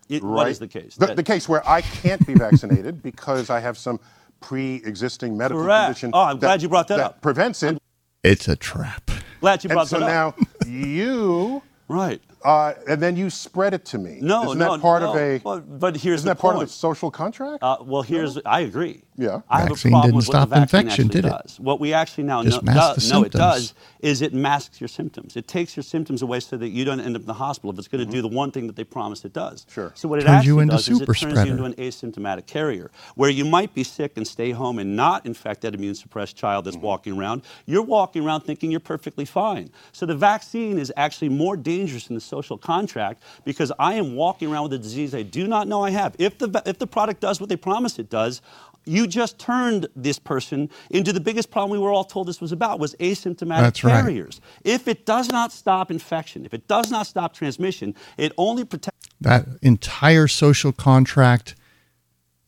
It- 0.09 0.21
Right? 0.21 0.29
What 0.35 0.47
is 0.49 0.59
the 0.59 0.67
case? 0.67 0.95
The, 0.97 1.07
That- 1.07 1.15
the 1.15 1.23
case 1.23 1.49
where 1.49 1.67
I 1.67 1.81
can't 1.81 2.25
be 2.27 2.33
vaccinated 2.35 3.01
because 3.09 3.49
I 3.49 3.59
have 3.59 3.77
some 3.77 3.99
pre-existing 4.41 5.35
medical 5.35 5.63
Correct. 5.63 5.85
condition. 5.85 6.11
Oh, 6.13 6.21
I'm 6.23 6.37
glad 6.37 6.61
you 6.61 6.69
brought 6.69 6.89
that 6.89 6.99
up. 6.99 7.21
prevents 7.21 7.63
it. 7.63 7.79
It's 8.23 8.47
a 8.47 8.55
trap. 8.55 9.09
Glad 9.39 9.63
you 9.63 9.69
And 9.69 9.75
brought 9.77 9.87
so 9.87 9.99
that 9.99 10.09
up. 10.09 10.37
now 10.37 10.67
you 10.69 11.63
Right. 11.87 12.21
Uh, 12.45 12.73
and 12.87 13.01
then 13.01 13.15
you 13.15 13.29
spread 13.29 13.73
it 13.73 13.83
to 13.85 13.97
me. 13.97 14.19
No, 14.21 14.43
isn't 14.45 14.57
no, 14.59 14.73
that 14.73 14.81
part 14.81 15.01
no. 15.01 15.09
of 15.11 15.15
a? 15.17 15.39
But, 15.39 15.79
but 15.79 15.97
here's 15.97 16.21
isn't 16.21 16.27
the 16.27 16.33
that 16.35 16.39
part 16.41 16.53
of 16.55 16.59
point. 16.59 16.69
the 16.69 16.73
social 16.75 17.11
contract? 17.11 17.63
Uh, 17.63 17.77
well, 17.81 18.01
here's 18.03 18.37
I 18.45 18.61
agree. 18.61 19.01
Yeah. 19.17 19.41
I 19.49 19.61
have 19.61 19.69
Vaccine 19.69 19.91
a 19.91 19.93
problem 19.93 20.01
didn't 20.09 20.15
with 20.17 20.25
stop 20.25 20.49
what 20.49 20.55
the 20.55 20.59
vaccine 20.61 20.79
infection, 20.81 21.07
did 21.07 21.25
it? 21.25 21.29
does. 21.29 21.59
What 21.59 21.79
we 21.79 21.93
actually 21.93 22.25
now 22.25 22.43
Just 22.43 22.63
know, 22.63 22.73
masked 22.73 22.99
do- 22.99 23.07
the 23.21 23.21
it 23.25 23.31
does 23.31 23.73
is 24.01 24.21
it 24.21 24.33
masks 24.33 24.81
your 24.81 24.89
symptoms. 24.89 25.37
It 25.37 25.47
takes 25.47 25.75
your 25.77 25.83
symptoms 25.83 26.21
away 26.21 26.41
so 26.41 26.57
that 26.57 26.67
you 26.69 26.83
don't 26.85 26.99
end 26.99 27.15
up 27.15 27.21
in 27.21 27.25
the 27.25 27.33
hospital 27.33 27.71
if 27.71 27.79
it's 27.79 27.87
going 27.87 28.05
to 28.05 28.11
do 28.11 28.21
the 28.21 28.27
one 28.27 28.51
thing 28.51 28.67
that 28.67 28.75
they 28.75 28.83
promised 28.83 29.23
it 29.25 29.31
does. 29.33 29.61
Mm-hmm. 29.61 29.71
Sure. 29.71 29.91
So 29.95 30.09
what 30.09 30.19
it 30.19 30.23
Turns 30.23 30.31
actually 30.39 30.47
you 30.47 30.59
into 30.59 30.75
does 30.75 30.87
is 30.89 30.97
it 30.97 30.99
super 30.99 31.13
turns 31.13 31.31
spreader. 31.33 31.45
you 31.49 31.51
into 31.53 31.63
an 31.63 31.73
asymptomatic 31.75 32.45
carrier, 32.45 32.91
where 33.15 33.29
you 33.29 33.45
might 33.45 33.73
be 33.73 33.83
sick 33.85 34.17
and 34.17 34.27
stay 34.27 34.51
home 34.51 34.79
and 34.79 34.95
not 34.97 35.25
infect 35.25 35.61
that 35.61 35.73
immune 35.73 35.95
suppressed 35.95 36.35
child 36.35 36.65
that's 36.65 36.75
Mm-hmm. 36.75 36.85
walking 36.85 37.17
around. 37.17 37.43
You're 37.65 37.83
walking 37.83 38.25
around 38.25 38.41
thinking 38.41 38.69
you're 38.69 38.81
perfectly 38.81 39.23
fine. 39.23 39.71
So 39.93 40.05
the 40.05 40.13
vaccine 40.15 40.77
is 40.77 40.91
actually 40.97 41.29
more 41.29 41.55
dangerous 41.55 42.07
than 42.07 42.15
the 42.15 42.21
social 42.35 42.57
contract 42.57 43.23
because 43.45 43.71
I 43.79 43.93
am 43.93 44.15
walking 44.15 44.51
around 44.51 44.63
with 44.63 44.73
a 44.73 44.77
disease 44.87 45.15
I 45.15 45.23
do 45.23 45.47
not 45.47 45.67
know 45.67 45.83
I 45.83 45.91
have. 45.91 46.15
If 46.19 46.37
the 46.37 46.49
if 46.65 46.77
the 46.79 46.87
product 46.87 47.21
does 47.21 47.39
what 47.39 47.49
they 47.49 47.55
promised 47.55 47.97
it 47.99 48.09
does, 48.09 48.41
you 48.85 49.07
just 49.07 49.39
turned 49.39 49.87
this 49.95 50.19
person 50.19 50.69
into 50.89 51.11
the 51.13 51.19
biggest 51.19 51.49
problem 51.49 51.71
we 51.71 51.83
were 51.83 51.91
all 51.91 52.03
told 52.03 52.27
this 52.27 52.41
was 52.41 52.51
about 52.51 52.79
was 52.79 52.93
asymptomatic 52.95 53.61
That's 53.61 53.83
right. 53.83 54.01
carriers. 54.01 54.41
If 54.63 54.87
it 54.87 55.05
does 55.05 55.27
not 55.29 55.51
stop 55.51 55.89
infection, 55.89 56.45
if 56.45 56.53
it 56.53 56.67
does 56.67 56.91
not 56.91 57.07
stop 57.07 57.33
transmission, 57.33 57.95
it 58.17 58.31
only 58.37 58.65
protects 58.65 59.07
That 59.21 59.45
entire 59.61 60.27
social 60.27 60.71
contract 60.71 61.55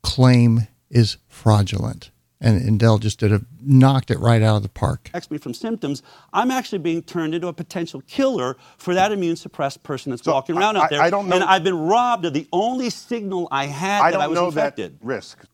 claim 0.04 0.68
is 0.90 1.18
fraudulent. 1.28 2.12
And, 2.40 2.62
and 2.62 2.80
Dell 2.80 3.00
just 3.00 3.20
did 3.20 3.32
a 3.34 3.42
knocked 3.62 4.12
it 4.12 4.20
right 4.20 4.44
out 4.44 4.58
of 4.58 4.64
the 4.64 4.70
park. 4.70 5.06
protects 5.06 5.32
me 5.32 5.40
from 5.40 5.56
symptoms, 5.56 6.04
I'm 6.34 6.52
actually 6.52 6.78
being 6.80 7.02
turned 7.02 7.34
into 7.34 7.48
a 7.48 7.54
potential 7.54 8.02
killer 8.08 8.58
for 8.78 8.94
that 8.94 9.12
immune 9.12 9.36
suppressed 9.38 9.82
person 9.82 10.12
that's 10.12 10.24
So, 10.24 10.34
walking 10.34 10.56
around 10.56 10.78
I- 10.78 10.84
out 10.84 10.90
there. 10.92 11.02
I 11.02 11.10
don't 11.10 11.28
know- 11.28 11.36
And 11.36 11.44
I've 11.44 11.64
been 11.64 11.78
robbed 11.78 12.26
of 12.26 12.34
the 12.34 12.48
only 12.54 12.92
signal 12.92 13.48
I 13.50 13.66
had 13.66 14.02
I 14.04 14.12
that 14.12 14.22
I 14.22 14.28
was 14.28 14.36
know 14.36 14.48
infected. 14.50 15.00
that 15.00 15.06
risk. 15.06 15.46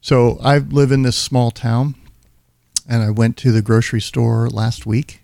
So 0.00 0.38
I 0.42 0.58
live 0.58 0.92
in 0.92 1.02
this 1.02 1.16
small 1.16 1.50
town, 1.50 1.96
and 2.88 3.02
I 3.02 3.10
went 3.10 3.36
to 3.38 3.50
the 3.52 3.62
grocery 3.62 4.00
store 4.00 4.48
last 4.48 4.86
week, 4.86 5.22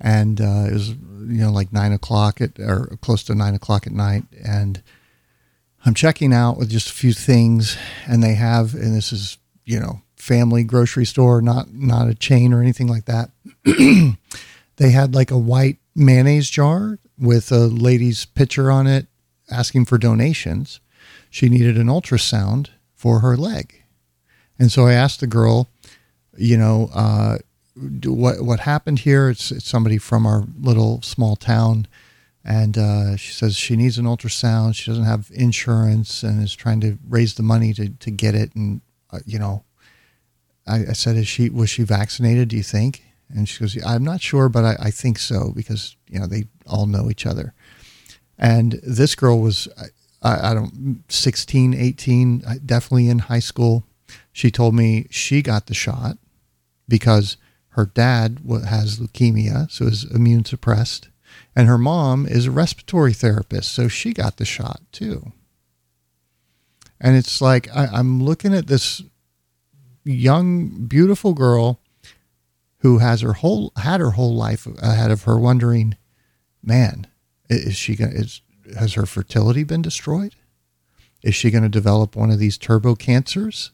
and 0.00 0.40
uh, 0.40 0.66
it 0.68 0.72
was 0.72 0.88
you 0.90 1.42
know 1.42 1.50
like 1.50 1.72
nine 1.72 1.92
o'clock 1.92 2.40
at 2.40 2.58
or 2.60 2.96
close 3.00 3.24
to 3.24 3.34
nine 3.34 3.54
o'clock 3.54 3.86
at 3.86 3.92
night, 3.92 4.24
and 4.44 4.80
I'm 5.84 5.94
checking 5.94 6.32
out 6.32 6.56
with 6.56 6.70
just 6.70 6.88
a 6.88 6.92
few 6.92 7.12
things, 7.12 7.76
and 8.06 8.22
they 8.22 8.34
have, 8.34 8.74
and 8.74 8.94
this 8.94 9.12
is 9.12 9.38
you 9.64 9.78
know 9.80 10.02
family 10.26 10.64
grocery 10.64 11.06
store, 11.06 11.40
not 11.40 11.72
not 11.72 12.08
a 12.08 12.14
chain 12.14 12.52
or 12.52 12.60
anything 12.60 12.88
like 12.88 13.04
that. 13.04 13.30
they 14.76 14.90
had 14.90 15.14
like 15.14 15.30
a 15.30 15.38
white 15.38 15.78
mayonnaise 15.94 16.50
jar 16.50 16.98
with 17.18 17.52
a 17.52 17.66
lady's 17.66 18.24
picture 18.26 18.70
on 18.70 18.86
it 18.86 19.06
asking 19.50 19.84
for 19.84 19.98
donations. 19.98 20.80
She 21.30 21.48
needed 21.48 21.78
an 21.78 21.86
ultrasound 21.86 22.70
for 22.94 23.20
her 23.20 23.36
leg. 23.36 23.84
And 24.58 24.72
so 24.72 24.86
I 24.86 24.94
asked 24.94 25.20
the 25.20 25.26
girl, 25.26 25.68
you 26.36 26.56
know, 26.56 26.90
uh, 26.92 27.38
what 28.04 28.40
what 28.40 28.60
happened 28.60 29.00
here? 29.00 29.28
It's, 29.28 29.52
it's 29.52 29.68
somebody 29.68 29.98
from 29.98 30.26
our 30.26 30.44
little 30.58 31.02
small 31.02 31.36
town, 31.36 31.86
and 32.42 32.78
uh, 32.78 33.16
she 33.16 33.32
says 33.32 33.54
she 33.54 33.76
needs 33.76 33.98
an 33.98 34.06
ultrasound. 34.06 34.74
She 34.74 34.90
doesn't 34.90 35.04
have 35.04 35.30
insurance 35.34 36.22
and 36.22 36.42
is 36.42 36.54
trying 36.54 36.80
to 36.80 36.98
raise 37.06 37.34
the 37.34 37.42
money 37.42 37.74
to, 37.74 37.90
to 37.90 38.10
get 38.10 38.34
it. 38.34 38.54
And 38.54 38.80
uh, 39.12 39.18
you 39.26 39.38
know, 39.38 39.65
I, 40.66 40.86
I 40.88 40.92
said, 40.92 41.16
is 41.16 41.28
she 41.28 41.48
was 41.48 41.70
she 41.70 41.82
vaccinated? 41.82 42.48
Do 42.48 42.56
you 42.56 42.62
think? 42.62 43.02
And 43.28 43.48
she 43.48 43.60
goes, 43.60 43.76
I'm 43.84 44.04
not 44.04 44.20
sure, 44.20 44.48
but 44.48 44.64
I, 44.64 44.76
I 44.78 44.90
think 44.90 45.18
so 45.18 45.52
because 45.54 45.96
you 46.08 46.18
know 46.18 46.26
they 46.26 46.44
all 46.66 46.86
know 46.86 47.10
each 47.10 47.26
other. 47.26 47.54
And 48.38 48.72
this 48.82 49.14
girl 49.14 49.40
was, 49.40 49.68
I, 50.22 50.50
I 50.50 50.54
don't, 50.54 51.04
16, 51.08 51.74
18, 51.74 52.42
uh, 52.46 52.54
definitely 52.64 53.08
in 53.08 53.20
high 53.20 53.40
school. 53.40 53.84
She 54.32 54.50
told 54.50 54.74
me 54.74 55.06
she 55.10 55.42
got 55.42 55.66
the 55.66 55.74
shot 55.74 56.18
because 56.88 57.38
her 57.70 57.86
dad 57.86 58.40
has 58.68 58.98
leukemia, 58.98 59.70
so 59.70 59.86
is 59.86 60.04
immune 60.04 60.44
suppressed, 60.44 61.08
and 61.54 61.68
her 61.68 61.78
mom 61.78 62.26
is 62.26 62.46
a 62.46 62.50
respiratory 62.50 63.12
therapist, 63.12 63.72
so 63.72 63.88
she 63.88 64.12
got 64.12 64.36
the 64.36 64.44
shot 64.44 64.80
too. 64.92 65.32
And 67.00 67.16
it's 67.16 67.40
like 67.40 67.68
I, 67.74 67.86
I'm 67.86 68.22
looking 68.22 68.54
at 68.54 68.66
this 68.66 69.02
young, 70.12 70.86
beautiful 70.86 71.34
girl 71.34 71.80
who 72.78 72.98
has 72.98 73.20
her 73.22 73.34
whole 73.34 73.72
had 73.76 74.00
her 74.00 74.12
whole 74.12 74.34
life 74.34 74.66
ahead 74.80 75.10
of 75.10 75.24
her, 75.24 75.38
wondering, 75.38 75.96
man, 76.62 77.06
is 77.48 77.76
she 77.76 77.96
going? 77.96 78.12
Is 78.12 78.42
has 78.78 78.94
her 78.94 79.06
fertility 79.06 79.64
been 79.64 79.82
destroyed? 79.82 80.34
Is 81.22 81.34
she 81.34 81.50
going 81.50 81.64
to 81.64 81.68
develop 81.68 82.14
one 82.14 82.30
of 82.30 82.38
these 82.38 82.58
turbo 82.58 82.94
cancers 82.94 83.72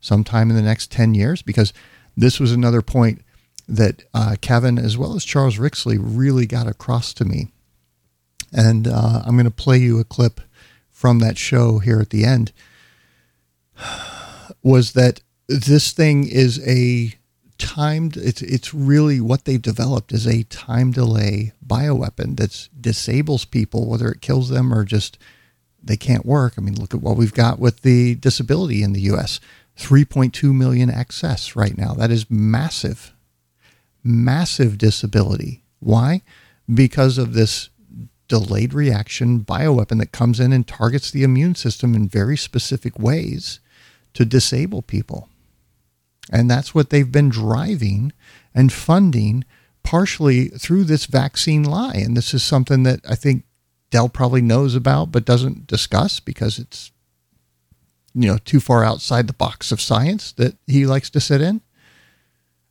sometime 0.00 0.50
in 0.50 0.56
the 0.56 0.62
next 0.62 0.92
ten 0.92 1.14
years? 1.14 1.42
Because 1.42 1.72
this 2.16 2.38
was 2.38 2.52
another 2.52 2.82
point 2.82 3.22
that 3.66 4.04
uh, 4.12 4.36
Kevin, 4.40 4.78
as 4.78 4.96
well 4.98 5.14
as 5.14 5.24
Charles 5.24 5.56
Rixey, 5.56 5.98
really 6.00 6.46
got 6.46 6.66
across 6.66 7.12
to 7.14 7.24
me. 7.24 7.48
And 8.52 8.86
uh, 8.86 9.22
I'm 9.24 9.36
going 9.36 9.44
to 9.46 9.50
play 9.50 9.78
you 9.78 9.98
a 9.98 10.04
clip 10.04 10.40
from 10.90 11.18
that 11.18 11.38
show 11.38 11.78
here 11.78 12.00
at 12.00 12.10
the 12.10 12.24
end. 12.24 12.52
Was 14.62 14.92
that 14.92 15.20
this 15.48 15.92
thing 15.92 16.26
is 16.26 16.66
a 16.66 17.14
timed 17.56 18.16
it's 18.16 18.42
it's 18.42 18.74
really 18.74 19.20
what 19.20 19.44
they've 19.44 19.62
developed 19.62 20.12
is 20.12 20.26
a 20.26 20.42
time 20.44 20.90
delay 20.90 21.52
bioweapon 21.64 22.36
that 22.36 22.68
disables 22.80 23.44
people 23.44 23.88
whether 23.88 24.10
it 24.10 24.20
kills 24.20 24.48
them 24.48 24.74
or 24.74 24.84
just 24.84 25.18
they 25.82 25.96
can't 25.96 26.26
work. 26.26 26.54
I 26.56 26.60
mean 26.60 26.74
look 26.74 26.94
at 26.94 27.02
what 27.02 27.16
we've 27.16 27.34
got 27.34 27.58
with 27.58 27.82
the 27.82 28.14
disability 28.16 28.82
in 28.82 28.92
the 28.92 29.02
us 29.02 29.40
3.2 29.78 30.54
million 30.54 30.88
excess 30.90 31.56
right 31.56 31.76
now. 31.76 31.94
That 31.94 32.10
is 32.10 32.30
massive 32.30 33.12
massive 34.02 34.76
disability. 34.76 35.62
Why? 35.80 36.22
Because 36.72 37.18
of 37.18 37.34
this 37.34 37.70
delayed 38.28 38.72
reaction 38.72 39.40
bioweapon 39.40 39.98
that 39.98 40.12
comes 40.12 40.40
in 40.40 40.52
and 40.52 40.66
targets 40.66 41.10
the 41.10 41.22
immune 41.22 41.54
system 41.54 41.94
in 41.94 42.08
very 42.08 42.36
specific 42.36 42.98
ways 42.98 43.60
to 44.14 44.24
disable 44.24 44.80
people 44.82 45.28
and 46.30 46.50
that's 46.50 46.74
what 46.74 46.90
they've 46.90 47.12
been 47.12 47.28
driving 47.28 48.12
and 48.54 48.72
funding 48.72 49.44
partially 49.82 50.48
through 50.48 50.84
this 50.84 51.06
vaccine 51.06 51.62
lie. 51.62 51.94
And 51.96 52.16
this 52.16 52.32
is 52.32 52.42
something 52.42 52.82
that 52.84 53.00
I 53.08 53.14
think 53.14 53.44
Dell 53.90 54.08
probably 54.08 54.42
knows 54.42 54.74
about 54.74 55.12
but 55.12 55.24
doesn't 55.24 55.66
discuss 55.66 56.20
because 56.20 56.58
it's 56.58 56.90
you 58.14 58.28
know 58.28 58.38
too 58.38 58.60
far 58.60 58.84
outside 58.84 59.26
the 59.26 59.32
box 59.32 59.70
of 59.70 59.80
science 59.80 60.32
that 60.32 60.56
he 60.66 60.86
likes 60.86 61.10
to 61.10 61.20
sit 61.20 61.40
in. 61.40 61.60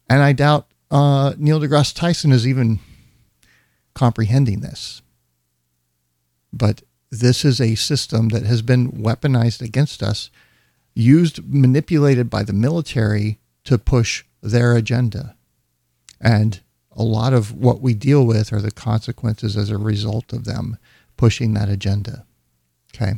And 0.10 0.22
I 0.22 0.34
doubt 0.34 0.68
uh, 0.92 1.34
Neil 1.38 1.60
deGrasse 1.60 1.96
Tyson 1.96 2.32
is 2.32 2.48
even 2.48 2.80
comprehending 3.94 4.62
this. 4.62 5.02
But 6.52 6.84
this 7.10 7.46
is 7.46 7.62
a 7.62 7.76
system 7.76 8.30
that 8.30 8.44
has 8.44 8.62
been 8.62 8.92
weaponized 8.92 9.62
against 9.62 10.04
us, 10.04 10.30
used, 10.94 11.48
manipulated 11.48 12.30
by 12.30 12.44
the 12.44 12.54
military 12.54 13.40
to 13.66 13.78
push 13.78 14.24
their 14.42 14.76
agenda. 14.76 15.36
And 16.20 16.62
a 16.92 17.04
lot 17.04 17.34
of 17.34 17.54
what 17.54 17.82
we 17.82 17.94
deal 17.94 18.26
with 18.26 18.54
are 18.54 18.62
the 18.62 18.72
consequences 18.72 19.58
as 19.58 19.70
a 19.70 19.78
result 19.78 20.32
of 20.34 20.46
them 20.46 20.78
pushing 21.18 21.54
that 21.54 21.70
agenda. 21.70 22.26
Okay. 22.96 23.14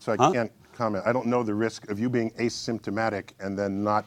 So 0.00 0.12
I 0.12 0.16
Huh? 0.16 0.32
can't 0.32 0.52
comment. 0.72 1.04
I 1.06 1.12
don't 1.12 1.26
know 1.26 1.42
the 1.42 1.54
risk 1.54 1.90
of 1.90 1.98
you 1.98 2.08
being 2.08 2.30
asymptomatic 2.32 3.30
and 3.38 3.58
then 3.58 3.84
not, 3.84 4.06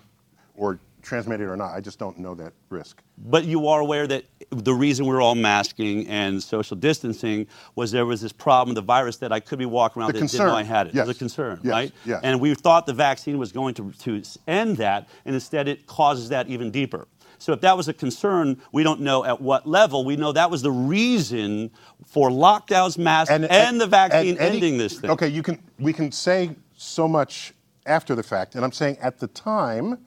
or 0.55 0.79
transmitted 1.03 1.47
or 1.47 1.55
not. 1.55 1.73
I 1.73 1.81
just 1.81 1.99
don't 1.99 2.17
know 2.17 2.33
that 2.35 2.53
risk. 2.69 3.01
But 3.17 3.43
you 3.43 3.67
are 3.67 3.79
aware 3.81 4.07
that 4.07 4.23
the 4.49 4.73
reason 4.73 5.05
we 5.05 5.13
were 5.13 5.21
all 5.21 5.35
masking 5.35 6.07
and 6.07 6.41
social 6.41 6.75
distancing 6.75 7.45
was 7.75 7.91
there 7.91 8.05
was 8.05 8.21
this 8.21 8.31
problem, 8.31 8.73
the 8.73 8.81
virus 8.81 9.17
that 9.17 9.31
I 9.31 9.39
could 9.39 9.59
be 9.59 9.65
walking 9.65 10.01
around 10.01 10.09
The 10.09 10.13
that 10.13 10.19
didn't 10.27 10.33
know 10.39 10.45
concern. 10.45 10.57
I 10.57 10.63
had 10.63 10.87
it. 10.87 10.95
It 10.95 10.99
was 11.01 11.09
a 11.09 11.13
concern, 11.13 11.59
Yes. 11.63 11.71
right? 11.71 11.91
Yes. 12.05 12.21
And 12.23 12.39
we 12.41 12.55
thought 12.55 12.85
the 12.87 12.93
vaccine 12.93 13.37
was 13.37 13.51
going 13.51 13.75
to, 13.75 13.91
to 13.91 14.23
end 14.47 14.77
that, 14.77 15.07
and 15.25 15.35
instead 15.35 15.67
it 15.67 15.85
causes 15.85 16.29
that 16.29 16.47
even 16.47 16.71
deeper. 16.71 17.07
So 17.37 17.51
if 17.51 17.59
that 17.61 17.75
was 17.75 17.89
a 17.89 17.93
concern, 17.93 18.61
we 18.71 18.83
don't 18.83 19.01
know 19.01 19.25
at 19.25 19.41
what 19.41 19.67
level. 19.67 20.05
We 20.05 20.15
know 20.15 20.31
that 20.31 20.49
was 20.49 20.61
the 20.61 20.71
reason 20.71 21.71
for 22.05 22.29
lockdowns, 22.29 22.97
masks, 22.97 23.31
and, 23.33 23.81
the 23.81 23.87
vaccine 23.87 24.37
and 24.37 24.39
ending 24.39 24.77
this 24.77 24.97
thing. 24.99 25.09
Okay, 25.09 25.27
you 25.27 25.43
can 25.43 25.59
we 25.77 25.91
can 25.91 26.09
say 26.11 26.51
so 26.77 27.05
much 27.05 27.53
after 27.85 28.15
the 28.15 28.23
fact, 28.23 28.55
and 28.55 28.63
I'm 28.63 28.71
saying 28.71 28.97
at 29.01 29.19
the 29.19 29.27
time, 29.27 29.97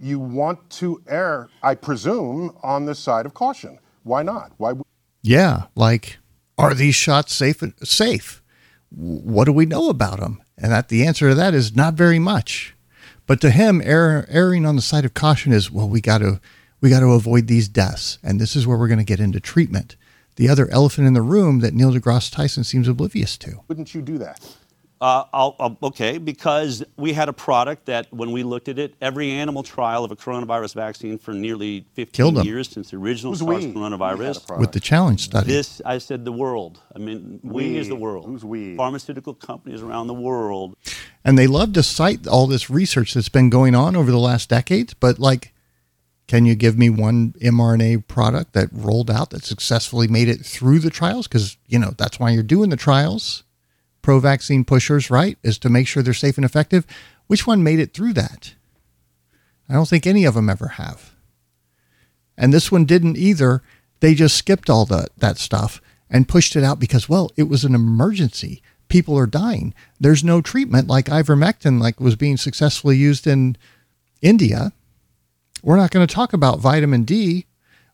you 0.00 0.18
want 0.18 0.68
to 0.70 1.02
err, 1.06 1.48
I 1.62 1.74
presume, 1.74 2.56
on 2.62 2.84
the 2.86 2.94
side 2.94 3.26
of 3.26 3.34
caution. 3.34 3.78
Why 4.02 4.22
not? 4.22 4.52
Why? 4.56 4.70
w- 4.70 4.84
Yeah, 5.22 5.64
like 5.74 6.18
are 6.58 6.74
these 6.74 6.94
shots 6.94 7.34
safe? 7.34 7.62
Safe. 7.82 8.42
What 8.90 9.44
do 9.44 9.52
we 9.52 9.66
know 9.66 9.88
about 9.88 10.20
them? 10.20 10.42
And 10.56 10.72
that 10.72 10.88
the 10.88 11.04
answer 11.06 11.28
to 11.28 11.34
that 11.34 11.54
is 11.54 11.76
not 11.76 11.94
very 11.94 12.18
much. 12.18 12.74
But 13.26 13.40
to 13.40 13.50
him, 13.50 13.82
err, 13.84 14.26
erring 14.30 14.64
on 14.64 14.76
the 14.76 14.82
side 14.82 15.04
of 15.04 15.12
caution 15.14 15.52
is 15.52 15.70
well, 15.70 15.88
we 15.88 16.00
got 16.00 16.18
to 16.18 16.40
we 16.80 16.90
got 16.90 17.00
to 17.00 17.12
avoid 17.12 17.46
these 17.46 17.68
deaths, 17.68 18.18
and 18.22 18.40
this 18.40 18.54
is 18.54 18.66
where 18.66 18.76
we're 18.78 18.86
going 18.88 18.98
to 18.98 19.04
get 19.04 19.20
into 19.20 19.40
treatment. 19.40 19.96
the 20.36 20.48
other 20.50 20.68
elephant 20.70 21.06
in 21.06 21.14
the 21.14 21.22
room 21.22 21.60
that 21.60 21.72
Neil 21.72 21.90
deGrasse 21.92 22.30
Tyson 22.30 22.62
seems 22.62 22.86
oblivious 22.88 23.38
to. 23.38 23.60
Wouldn't 23.68 23.94
you 23.94 24.02
do 24.02 24.18
that? 24.18 24.38
Uh, 24.98 25.24
I'll, 25.32 25.56
I'll, 25.58 25.76
okay, 25.82 26.16
because 26.16 26.82
we 26.96 27.12
had 27.12 27.28
a 27.28 27.32
product 27.32 27.84
that 27.86 28.10
when 28.12 28.32
we 28.32 28.42
looked 28.42 28.68
at 28.68 28.78
it, 28.78 28.94
every 29.02 29.30
animal 29.30 29.62
trial 29.62 30.04
of 30.04 30.10
a 30.10 30.16
coronavirus 30.16 30.74
vaccine 30.74 31.18
for 31.18 31.34
nearly 31.34 31.84
15 31.92 32.36
years 32.36 32.70
since 32.70 32.90
the 32.90 32.96
original 32.96 33.32
Who's 33.32 33.40
SARS 33.40 33.66
we? 33.66 33.74
coronavirus. 33.74 34.58
With 34.58 34.72
the 34.72 34.80
challenge 34.80 35.24
study. 35.24 35.48
This, 35.48 35.82
I 35.84 35.98
said 35.98 36.24
the 36.24 36.32
world. 36.32 36.80
I 36.94 36.98
mean, 36.98 37.40
we, 37.42 37.72
We. 37.72 37.76
is 37.76 37.88
the 37.88 37.96
world. 37.96 38.24
Who's 38.24 38.42
we? 38.44 38.74
Pharmaceutical 38.76 39.34
companies 39.34 39.82
around 39.82 40.06
the 40.06 40.14
world. 40.14 40.76
And 41.22 41.38
they 41.38 41.46
love 41.46 41.74
to 41.74 41.82
cite 41.82 42.26
all 42.26 42.46
this 42.46 42.70
research 42.70 43.12
that's 43.12 43.28
been 43.28 43.50
going 43.50 43.74
on 43.74 43.96
over 43.96 44.10
the 44.10 44.18
last 44.18 44.48
decades, 44.48 44.94
but 44.94 45.18
like, 45.18 45.52
can 46.26 46.44
you 46.46 46.54
give 46.54 46.76
me 46.78 46.90
one 46.90 47.34
mRNA 47.42 48.08
product 48.08 48.52
that 48.54 48.68
rolled 48.72 49.10
out 49.10 49.30
that 49.30 49.44
successfully 49.44 50.08
made 50.08 50.28
it 50.28 50.44
through 50.44 50.80
the 50.80 50.90
trials? 50.90 51.28
Because, 51.28 51.56
you 51.66 51.78
know, 51.78 51.92
that's 51.96 52.18
why 52.18 52.30
you're 52.30 52.42
doing 52.42 52.70
the 52.70 52.76
trials. 52.76 53.44
Pro 54.06 54.20
vaccine 54.20 54.64
pushers, 54.64 55.10
right? 55.10 55.36
Is 55.42 55.58
to 55.58 55.68
make 55.68 55.88
sure 55.88 56.00
they're 56.00 56.14
safe 56.14 56.38
and 56.38 56.44
effective. 56.44 56.86
Which 57.26 57.44
one 57.44 57.64
made 57.64 57.80
it 57.80 57.92
through 57.92 58.12
that? 58.12 58.54
I 59.68 59.72
don't 59.72 59.88
think 59.88 60.06
any 60.06 60.24
of 60.24 60.34
them 60.34 60.48
ever 60.48 60.68
have. 60.68 61.10
And 62.38 62.54
this 62.54 62.70
one 62.70 62.84
didn't 62.84 63.16
either. 63.16 63.64
They 63.98 64.14
just 64.14 64.36
skipped 64.36 64.70
all 64.70 64.84
the, 64.84 65.08
that 65.16 65.38
stuff 65.38 65.80
and 66.08 66.28
pushed 66.28 66.54
it 66.54 66.62
out 66.62 66.78
because, 66.78 67.08
well, 67.08 67.32
it 67.36 67.48
was 67.48 67.64
an 67.64 67.74
emergency. 67.74 68.62
People 68.86 69.18
are 69.18 69.26
dying. 69.26 69.74
There's 69.98 70.22
no 70.22 70.40
treatment 70.40 70.86
like 70.86 71.06
ivermectin, 71.06 71.80
like 71.80 71.98
was 71.98 72.14
being 72.14 72.36
successfully 72.36 72.96
used 72.96 73.26
in 73.26 73.56
India. 74.22 74.70
We're 75.64 75.78
not 75.78 75.90
going 75.90 76.06
to 76.06 76.14
talk 76.14 76.32
about 76.32 76.60
vitamin 76.60 77.02
D, 77.02 77.46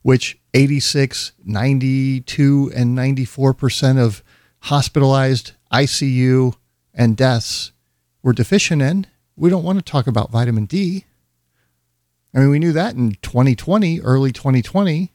which 0.03 0.39
86, 0.53 1.33
92, 1.43 2.71
and 2.77 2.99
94% 2.99 3.99
of 3.99 4.23
hospitalized 4.65 5.53
ICU 5.73 6.55
and 6.95 7.17
deaths 7.17 7.73
were 8.23 8.33
deficient 8.33 8.83
in. 8.83 9.07
We 9.37 9.51
don't 9.51 9.65
want 9.65 9.79
to 9.79 9.85
talk 9.85 10.07
about 10.07 10.31
vitamin 10.31 10.67
D. 10.67 11.05
I 12.35 12.41
mean, 12.41 12.51
we 12.51 12.59
knew 12.59 12.73
that 12.73 12.95
in 12.95 13.17
2020, 13.23 14.01
early 14.01 14.33
2020, 14.33 15.13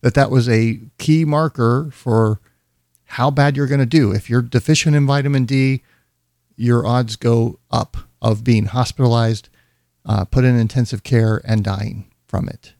that 0.00 0.14
that 0.14 0.30
was 0.30 0.48
a 0.48 0.80
key 0.98 1.24
marker 1.24 1.90
for 1.92 2.40
how 3.04 3.30
bad 3.30 3.56
you're 3.56 3.66
going 3.66 3.80
to 3.80 3.86
do. 3.86 4.12
If 4.12 4.28
you're 4.28 4.42
deficient 4.42 4.94
in 4.94 5.06
vitamin 5.06 5.44
D, 5.44 5.82
your 6.56 6.86
odds 6.86 7.16
go 7.16 7.58
up 7.70 7.96
of 8.20 8.44
being 8.44 8.66
hospitalized, 8.66 9.48
uh, 10.04 10.24
put 10.24 10.44
in 10.44 10.58
intensive 10.58 11.02
care, 11.02 11.40
and 11.44 11.64
dying 11.64 12.10
from 12.26 12.48
it. 12.48 12.74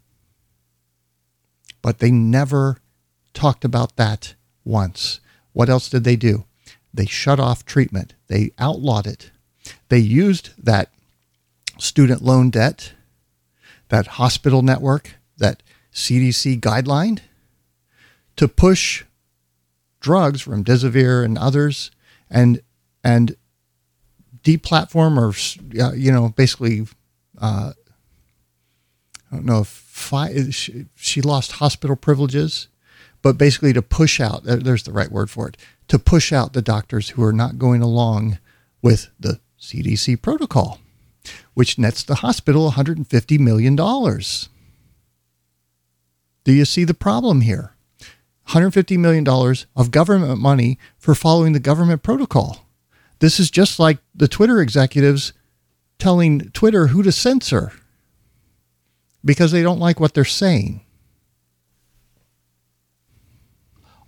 But 1.80 1.98
they 1.98 2.10
never 2.10 2.78
talked 3.32 3.64
about 3.64 3.96
that 3.96 4.34
once. 4.64 5.20
What 5.52 5.68
else 5.68 5.88
did 5.88 6.04
they 6.04 6.16
do? 6.16 6.44
They 6.92 7.06
shut 7.06 7.38
off 7.38 7.64
treatment, 7.64 8.14
they 8.28 8.52
outlawed 8.58 9.06
it. 9.06 9.30
They 9.88 9.98
used 9.98 10.50
that 10.58 10.90
student 11.78 12.22
loan 12.22 12.50
debt, 12.50 12.92
that 13.88 14.06
hospital 14.06 14.62
network, 14.62 15.16
that 15.36 15.62
CDC 15.92 16.60
guideline 16.60 17.20
to 18.36 18.48
push 18.48 19.04
drugs, 20.00 20.42
from 20.42 20.64
remdesivir 20.64 21.24
and 21.24 21.36
others, 21.36 21.90
and 22.30 22.62
and 23.04 23.36
deplatform 24.42 25.18
or 25.18 25.94
you 25.96 26.12
know 26.12 26.30
basically 26.30 26.86
uh, 27.40 27.72
I 29.30 29.36
don't 29.36 29.44
know 29.44 29.60
if 29.60 30.54
she, 30.54 30.86
she 30.94 31.20
lost 31.20 31.52
hospital 31.52 31.96
privileges, 31.96 32.68
but 33.28 33.36
basically 33.36 33.74
to 33.74 33.82
push 33.82 34.20
out 34.20 34.40
there's 34.44 34.84
the 34.84 34.90
right 34.90 35.12
word 35.12 35.28
for 35.28 35.46
it 35.46 35.56
to 35.86 35.98
push 35.98 36.32
out 36.32 36.54
the 36.54 36.62
doctors 36.62 37.10
who 37.10 37.22
are 37.22 37.30
not 37.30 37.58
going 37.58 37.82
along 37.82 38.38
with 38.80 39.10
the 39.20 39.38
CDC 39.60 40.22
protocol, 40.22 40.80
which 41.52 41.76
nets 41.76 42.02
the 42.02 42.16
hospital 42.16 42.64
150 42.64 43.36
million 43.36 43.76
dollars. 43.76 44.48
Do 46.44 46.54
you 46.54 46.64
see 46.64 46.84
the 46.84 46.94
problem 46.94 47.42
here? 47.42 47.74
$150 48.48 48.96
million 48.96 49.28
of 49.76 49.90
government 49.90 50.40
money 50.40 50.78
for 50.96 51.14
following 51.14 51.52
the 51.52 51.60
government 51.60 52.02
protocol. 52.02 52.64
This 53.18 53.38
is 53.38 53.50
just 53.50 53.78
like 53.78 53.98
the 54.14 54.28
Twitter 54.28 54.62
executives 54.62 55.34
telling 55.98 56.48
Twitter 56.52 56.86
who 56.86 57.02
to 57.02 57.12
censor 57.12 57.72
because 59.22 59.52
they 59.52 59.62
don't 59.62 59.80
like 59.80 60.00
what 60.00 60.14
they're 60.14 60.24
saying. 60.24 60.80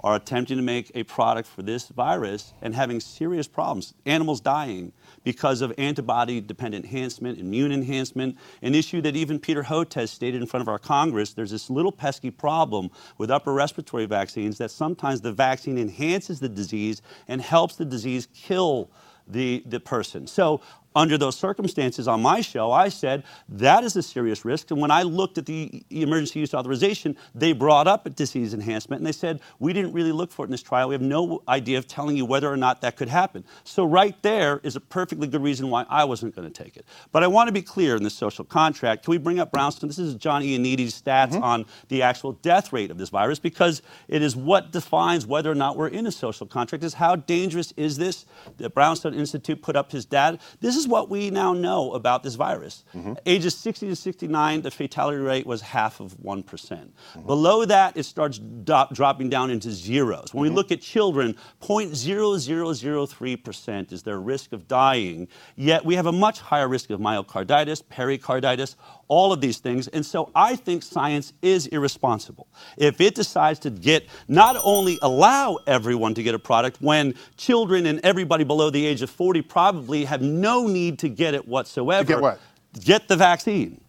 Are 0.02 0.16
attempting 0.16 0.56
to 0.56 0.62
make 0.62 0.90
a 0.94 1.02
product 1.05 1.48
for 1.48 1.62
this 1.62 1.89
virus 1.89 2.55
and 2.62 2.74
having 2.74 3.01
serious 3.01 3.47
problems. 3.47 3.94
Animals 4.06 4.40
dying 4.40 4.93
because 5.24 5.60
of 5.60 5.72
antibody 5.78 6.40
dependent 6.40 6.85
enhancement, 6.85 7.39
immune 7.39 7.72
enhancement, 7.72 8.36
an 8.62 8.74
issue 8.74 9.01
that 9.02 9.16
even 9.16 9.39
Peter 9.39 9.62
Hotez 9.62 10.09
stated 10.09 10.40
in 10.40 10.47
front 10.47 10.62
of 10.62 10.68
our 10.68 10.78
Congress. 10.78 11.32
There's 11.32 11.51
this 11.51 11.68
little 11.68 11.93
pesky 11.93 12.31
problem 12.31 12.90
with 13.18 13.31
upper 13.31 13.52
respiratory 13.52 14.06
vaccines 14.06 14.59
that 14.59 14.70
sometimes 14.70 15.20
the 15.20 15.32
vaccine 15.32 15.78
enhances 15.78 16.40
the 16.40 16.48
disease 16.48 17.02
and 17.28 17.40
helps 17.40 17.77
the 17.77 17.85
disease 17.85 18.28
kill 18.35 18.90
the, 19.27 19.62
the 19.66 19.81
person. 19.81 20.27
So 20.27 20.60
under 20.95 21.17
those 21.17 21.37
circumstances 21.37 22.09
on 22.09 22.21
my 22.21 22.41
show, 22.41 22.73
I 22.73 22.89
said 22.89 23.25
that 23.49 23.85
is 23.85 23.97
a 23.97 24.03
serious 24.03 24.45
risk. 24.45 24.71
And 24.71 24.81
when 24.81 24.91
I 24.91 25.03
looked 25.03 25.39
at 25.39 25.47
the 25.47 25.83
emergency 25.91 26.41
use 26.41 26.55
authorization, 26.55 27.17
they 27.35 27.53
brought 27.53 27.87
up 27.87 28.07
a 28.07 28.11
disease 28.11 28.55
enhancement 28.55 29.01
and 29.01 29.07
they 29.07 29.12
said, 29.12 29.41
we 29.59 29.73
didn't 29.73 29.93
really 29.93 30.12
look 30.12 30.33
for 30.33 30.45
it 30.45 30.49
in 30.49 30.51
this 30.51 30.62
trial. 30.62 30.89
We 30.89 30.95
have 30.95 31.03
no 31.03 31.43
idea 31.49 31.79
of 31.79 31.87
telling 31.87 32.17
you 32.17 32.25
whether 32.25 32.51
or 32.51 32.57
not 32.57 32.81
that 32.81 32.97
could 32.97 33.09
happen. 33.09 33.45
So, 33.65 33.85
right 33.85 34.21
there 34.23 34.61
is 34.62 34.77
a 34.77 34.81
perfectly 34.81 35.29
good 35.29 35.43
reason 35.43 35.71
why 35.71 35.87
I 35.89 36.05
wasn't 36.05 36.35
going 36.35 36.51
to 36.51 36.65
take 36.65 36.77
it. 36.77 36.85
But 37.12 37.23
I 37.23 37.27
want 37.27 37.49
to 37.49 37.53
be 37.53 37.62
clear 37.62 37.97
in 37.97 38.03
the 38.03 38.11
social 38.11 38.45
contract. 38.45 39.05
Can 39.05 39.12
we 39.12 39.19
bring 39.19 39.39
up 39.39 39.53
Brownstone? 39.53 39.89
This 39.89 39.99
is 39.99 40.15
John 40.15 40.43
Ioannidis' 40.43 41.01
stats 41.01 41.33
mm-hmm. 41.33 41.43
on 41.43 41.67
the 41.89 42.03
actual 42.03 42.33
death 42.33 42.73
rate 42.73 42.91
of 42.91 42.99
this 42.99 43.11
virus 43.11 43.39
because 43.39 43.83
it 44.09 44.23
is 44.23 44.37
what 44.37 44.73
defines 44.73 45.27
whether 45.27 45.51
or 45.51 45.55
not 45.55 45.77
we're 45.77 45.89
in 45.89 46.07
a 46.07 46.12
social 46.12 46.47
contract, 46.47 46.85
is 46.85 46.95
how 46.95 47.17
dangerous 47.17 47.73
is 47.77 47.97
this? 47.97 48.27
The 48.57 48.71
Brownstone 48.71 49.15
Institute 49.15 49.62
put 49.62 49.77
up 49.77 49.93
his 49.93 50.05
data. 50.05 50.39
This 50.61 50.77
is 50.77 50.80
what 50.86 51.09
we 51.09 51.31
now 51.31 51.52
know 51.52 51.93
about 51.93 52.23
this 52.23 52.35
virus. 52.35 52.85
Mm-hmm. 52.94 53.15
Ages 53.27 53.57
60 53.57 53.89
to 53.89 53.97
69, 53.97 54.62
the 54.62 54.70
fatality 54.70 55.19
rate 55.19 55.47
was 55.47 55.61
half 55.61 56.01
of 56.01 56.19
one 56.20 56.43
mm-hmm. 56.43 57.27
Below 57.27 57.65
that, 57.65 57.97
it 57.97 58.05
starts 58.05 58.39
do- 58.39 58.85
dropping 58.93 59.31
down 59.31 59.51
into 59.51 59.70
zeros. 59.70 60.35
When 60.35 60.44
mm-hmm. 60.44 60.55
we 60.55 60.57
look 60.57 60.73
at 60.73 60.81
children, 60.81 61.36
0.0003% 61.61 63.93
is 63.93 64.02
their 64.02 64.20
risk 64.20 64.52
of 64.52 64.69
dying, 64.69 65.28
yet 65.57 65.85
we 65.85 65.94
have 65.94 66.07
a 66.07 66.12
much 66.12 66.40
higher 66.40 66.69
risk 66.69 66.90
of 66.90 67.01
myocarditis, 67.01 67.82
pericarditis, 67.89 68.77
all 69.11 69.32
of 69.32 69.41
these 69.41 69.59
things. 69.59 69.89
And 69.89 70.07
so 70.07 70.31
I 70.35 70.57
think 70.57 70.82
science 70.85 71.32
is 71.43 71.66
irresponsible. 71.66 72.47
If 72.78 73.01
it 73.01 73.16
decides 73.16 73.59
to 73.61 73.70
get, 73.70 74.07
not 74.28 74.57
only 74.62 74.99
allow 75.03 75.59
everyone 75.66 76.15
to 76.15 76.23
get 76.23 76.35
a 76.35 76.39
product 76.39 76.81
when 76.81 77.15
children 77.37 77.87
and 77.87 78.01
everybody 78.05 78.45
below 78.45 78.70
the 78.70 78.87
age 78.87 79.03
of 79.03 79.11
40 79.11 79.43
probably 79.43 80.05
have 80.05 80.23
no 80.23 80.66
need 80.66 81.01
to 81.01 81.09
get 81.09 81.35
it 81.35 81.47
whatsoever. 81.47 82.07
Get 82.07 82.20
what? 82.20 82.41
Get 82.81 83.09
the 83.09 83.16
vaccine. 83.16 83.81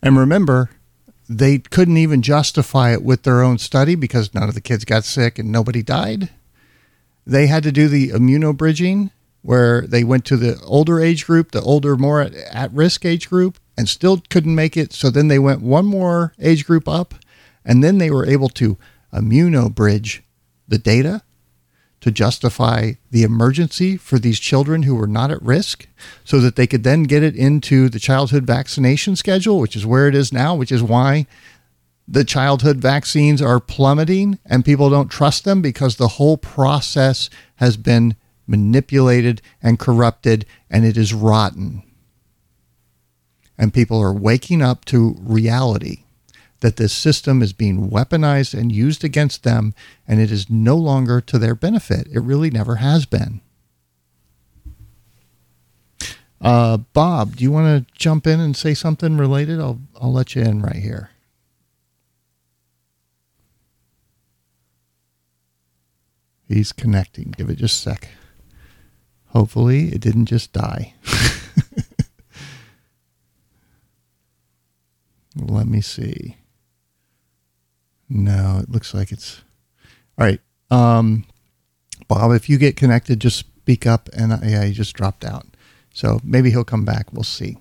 And 0.00 0.16
remember, 0.16 0.70
they 1.28 1.58
couldn't 1.58 1.96
even 1.96 2.22
justify 2.22 2.92
it 2.92 3.02
with 3.02 3.24
their 3.24 3.42
own 3.42 3.58
study 3.58 3.96
because 3.96 4.32
none 4.32 4.48
of 4.48 4.54
the 4.54 4.60
kids 4.60 4.84
got 4.84 5.04
sick 5.04 5.38
and 5.38 5.50
nobody 5.50 5.82
died. 5.82 6.30
They 7.26 7.48
had 7.48 7.64
to 7.64 7.72
do 7.72 7.88
the 7.88 8.10
immunobridging 8.10 9.10
where 9.42 9.86
they 9.86 10.04
went 10.04 10.24
to 10.26 10.36
the 10.36 10.60
older 10.64 11.00
age 11.00 11.26
group, 11.26 11.52
the 11.52 11.62
older, 11.62 11.96
more 11.96 12.20
at 12.20 12.72
risk 12.72 13.04
age 13.04 13.28
group, 13.28 13.58
and 13.76 13.88
still 13.88 14.22
couldn't 14.28 14.54
make 14.54 14.76
it. 14.76 14.92
So 14.92 15.10
then 15.10 15.28
they 15.28 15.38
went 15.38 15.62
one 15.62 15.86
more 15.86 16.34
age 16.38 16.66
group 16.66 16.86
up, 16.88 17.14
and 17.64 17.82
then 17.82 17.98
they 17.98 18.10
were 18.10 18.26
able 18.26 18.48
to 18.50 18.76
immunobridge 19.12 20.20
the 20.68 20.78
data 20.78 21.22
to 22.00 22.10
justify 22.10 22.92
the 23.10 23.22
emergency 23.22 23.96
for 23.96 24.18
these 24.18 24.40
children 24.40 24.84
who 24.84 24.94
were 24.94 25.06
not 25.06 25.30
at 25.30 25.42
risk 25.42 25.86
so 26.24 26.40
that 26.40 26.56
they 26.56 26.66
could 26.66 26.82
then 26.82 27.02
get 27.02 27.22
it 27.22 27.36
into 27.36 27.88
the 27.88 27.98
childhood 27.98 28.44
vaccination 28.44 29.16
schedule, 29.16 29.58
which 29.58 29.76
is 29.76 29.84
where 29.84 30.08
it 30.08 30.14
is 30.14 30.32
now, 30.32 30.54
which 30.54 30.72
is 30.72 30.82
why 30.82 31.26
the 32.08 32.24
childhood 32.24 32.78
vaccines 32.78 33.42
are 33.42 33.60
plummeting 33.60 34.38
and 34.46 34.64
people 34.64 34.90
don't 34.90 35.10
trust 35.10 35.44
them 35.44 35.60
because 35.60 35.96
the 35.96 36.08
whole 36.08 36.38
process 36.38 37.28
has 37.56 37.76
been 37.76 38.16
manipulated 38.50 39.40
and 39.62 39.78
corrupted 39.78 40.44
and 40.68 40.84
it 40.84 40.96
is 40.96 41.14
rotten. 41.14 41.82
And 43.56 43.72
people 43.72 44.00
are 44.00 44.12
waking 44.12 44.60
up 44.60 44.84
to 44.86 45.16
reality 45.20 46.04
that 46.60 46.76
this 46.76 46.92
system 46.92 47.42
is 47.42 47.52
being 47.52 47.90
weaponized 47.90 48.58
and 48.58 48.70
used 48.70 49.02
against 49.02 49.44
them, 49.44 49.74
and 50.06 50.20
it 50.20 50.30
is 50.30 50.50
no 50.50 50.76
longer 50.76 51.20
to 51.20 51.38
their 51.38 51.54
benefit. 51.54 52.06
It 52.12 52.20
really 52.20 52.50
never 52.50 52.76
has 52.76 53.06
been. 53.06 53.40
Uh, 56.40 56.78
Bob, 56.78 57.36
do 57.36 57.44
you 57.44 57.52
want 57.52 57.86
to 57.86 57.92
jump 57.94 58.26
in 58.26 58.40
and 58.40 58.56
say 58.56 58.74
something 58.74 59.16
related? 59.16 59.60
I'll 59.60 59.80
I'll 60.00 60.12
let 60.12 60.34
you 60.34 60.42
in 60.42 60.62
right 60.62 60.76
here. 60.76 61.10
He's 66.48 66.72
connecting. 66.72 67.32
Give 67.36 67.48
it 67.48 67.56
just 67.56 67.86
a 67.86 67.90
sec. 67.90 68.08
Hopefully, 69.30 69.88
it 69.88 70.00
didn't 70.00 70.26
just 70.26 70.52
die. 70.52 70.94
Let 75.36 75.66
me 75.66 75.80
see. 75.80 76.36
No, 78.08 78.60
it 78.62 78.68
looks 78.70 78.92
like 78.92 79.12
it's 79.12 79.42
all 80.18 80.26
right. 80.26 80.40
Um, 80.70 81.24
Bob, 82.08 82.32
if 82.32 82.48
you 82.50 82.58
get 82.58 82.76
connected, 82.76 83.20
just 83.20 83.38
speak 83.38 83.86
up. 83.86 84.08
And 84.12 84.32
uh, 84.32 84.38
yeah, 84.42 84.64
he 84.64 84.72
just 84.72 84.94
dropped 84.94 85.24
out. 85.24 85.46
So 85.94 86.20
maybe 86.24 86.50
he'll 86.50 86.64
come 86.64 86.84
back. 86.84 87.12
We'll 87.12 87.22
see. 87.22 87.56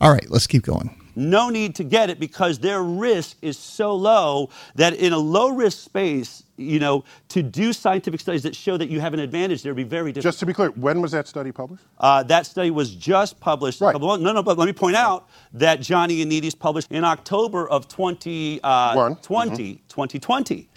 All 0.00 0.12
right, 0.12 0.28
let's 0.30 0.46
keep 0.46 0.62
going. 0.64 0.99
No 1.20 1.50
need 1.50 1.74
to 1.74 1.84
get 1.84 2.08
it 2.08 2.18
because 2.18 2.58
their 2.58 2.82
risk 2.82 3.36
is 3.42 3.58
so 3.58 3.94
low 3.94 4.48
that 4.76 4.94
in 4.94 5.12
a 5.12 5.18
low 5.18 5.50
risk 5.50 5.84
space, 5.84 6.44
you 6.56 6.78
know, 6.78 7.04
to 7.28 7.42
do 7.42 7.72
scientific 7.74 8.20
studies 8.20 8.42
that 8.44 8.56
show 8.56 8.78
that 8.78 8.88
you 8.88 9.00
have 9.00 9.12
an 9.12 9.20
advantage, 9.20 9.62
there 9.62 9.72
would 9.72 9.76
be 9.76 9.84
very 9.84 10.12
difficult. 10.12 10.32
Just 10.32 10.40
to 10.40 10.46
be 10.46 10.54
clear, 10.54 10.70
when 10.70 11.02
was 11.02 11.12
that 11.12 11.28
study 11.28 11.52
published? 11.52 11.84
Uh, 11.98 12.22
that 12.22 12.46
study 12.46 12.70
was 12.70 12.94
just 12.94 13.38
published. 13.38 13.80
Right. 13.82 13.90
A 13.90 13.92
couple, 13.92 14.16
no, 14.16 14.32
no, 14.32 14.42
but 14.42 14.56
let 14.56 14.64
me 14.64 14.72
point 14.72 14.96
out 14.96 15.28
that 15.52 15.80
Johnny 15.80 16.24
Ioannidis 16.24 16.58
published 16.58 16.90
in 16.90 17.04
October 17.04 17.68
of 17.68 17.86
20, 17.86 18.60
uh, 18.62 18.94
One. 18.94 19.16
20, 19.16 19.74
2020. 19.88 20.68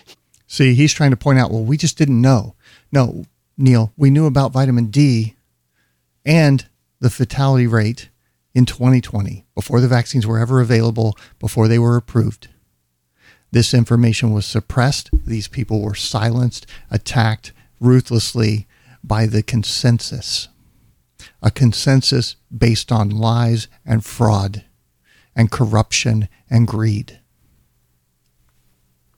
See, 0.47 0.75
he's 0.75 0.93
trying 0.93 1.11
to 1.11 1.17
point 1.17 1.39
out, 1.39 1.51
well, 1.51 1.63
we 1.63 1.77
just 1.77 1.97
didn't 1.97 2.21
know. 2.21 2.55
No, 2.91 3.23
Neil, 3.57 3.93
we 3.95 4.09
knew 4.09 4.25
about 4.25 4.51
vitamin 4.51 4.87
D 4.87 5.35
and 6.25 6.65
the 6.99 7.09
fatality 7.09 7.65
rate 7.65 8.09
in 8.53 8.65
2020 8.65 9.45
before 9.55 9.81
the 9.81 9.88
vaccines 9.88 10.27
were 10.27 10.39
ever 10.39 10.61
available, 10.61 11.17
before 11.39 11.67
they 11.67 11.80
were 11.80 11.97
approved. 11.97 12.49
This 13.51 13.73
information 13.73 14.31
was 14.31 14.45
suppressed. 14.45 15.09
These 15.13 15.47
people 15.47 15.81
were 15.81 15.95
silenced, 15.95 16.65
attacked 16.89 17.51
ruthlessly 17.80 18.67
by 19.03 19.25
the 19.25 19.43
consensus. 19.43 20.47
A 21.41 21.51
consensus 21.51 22.35
based 22.55 22.91
on 22.91 23.09
lies 23.09 23.67
and 23.85 24.03
fraud 24.03 24.63
and 25.35 25.51
corruption 25.51 26.30
and 26.49 26.67
greed. 26.67 27.19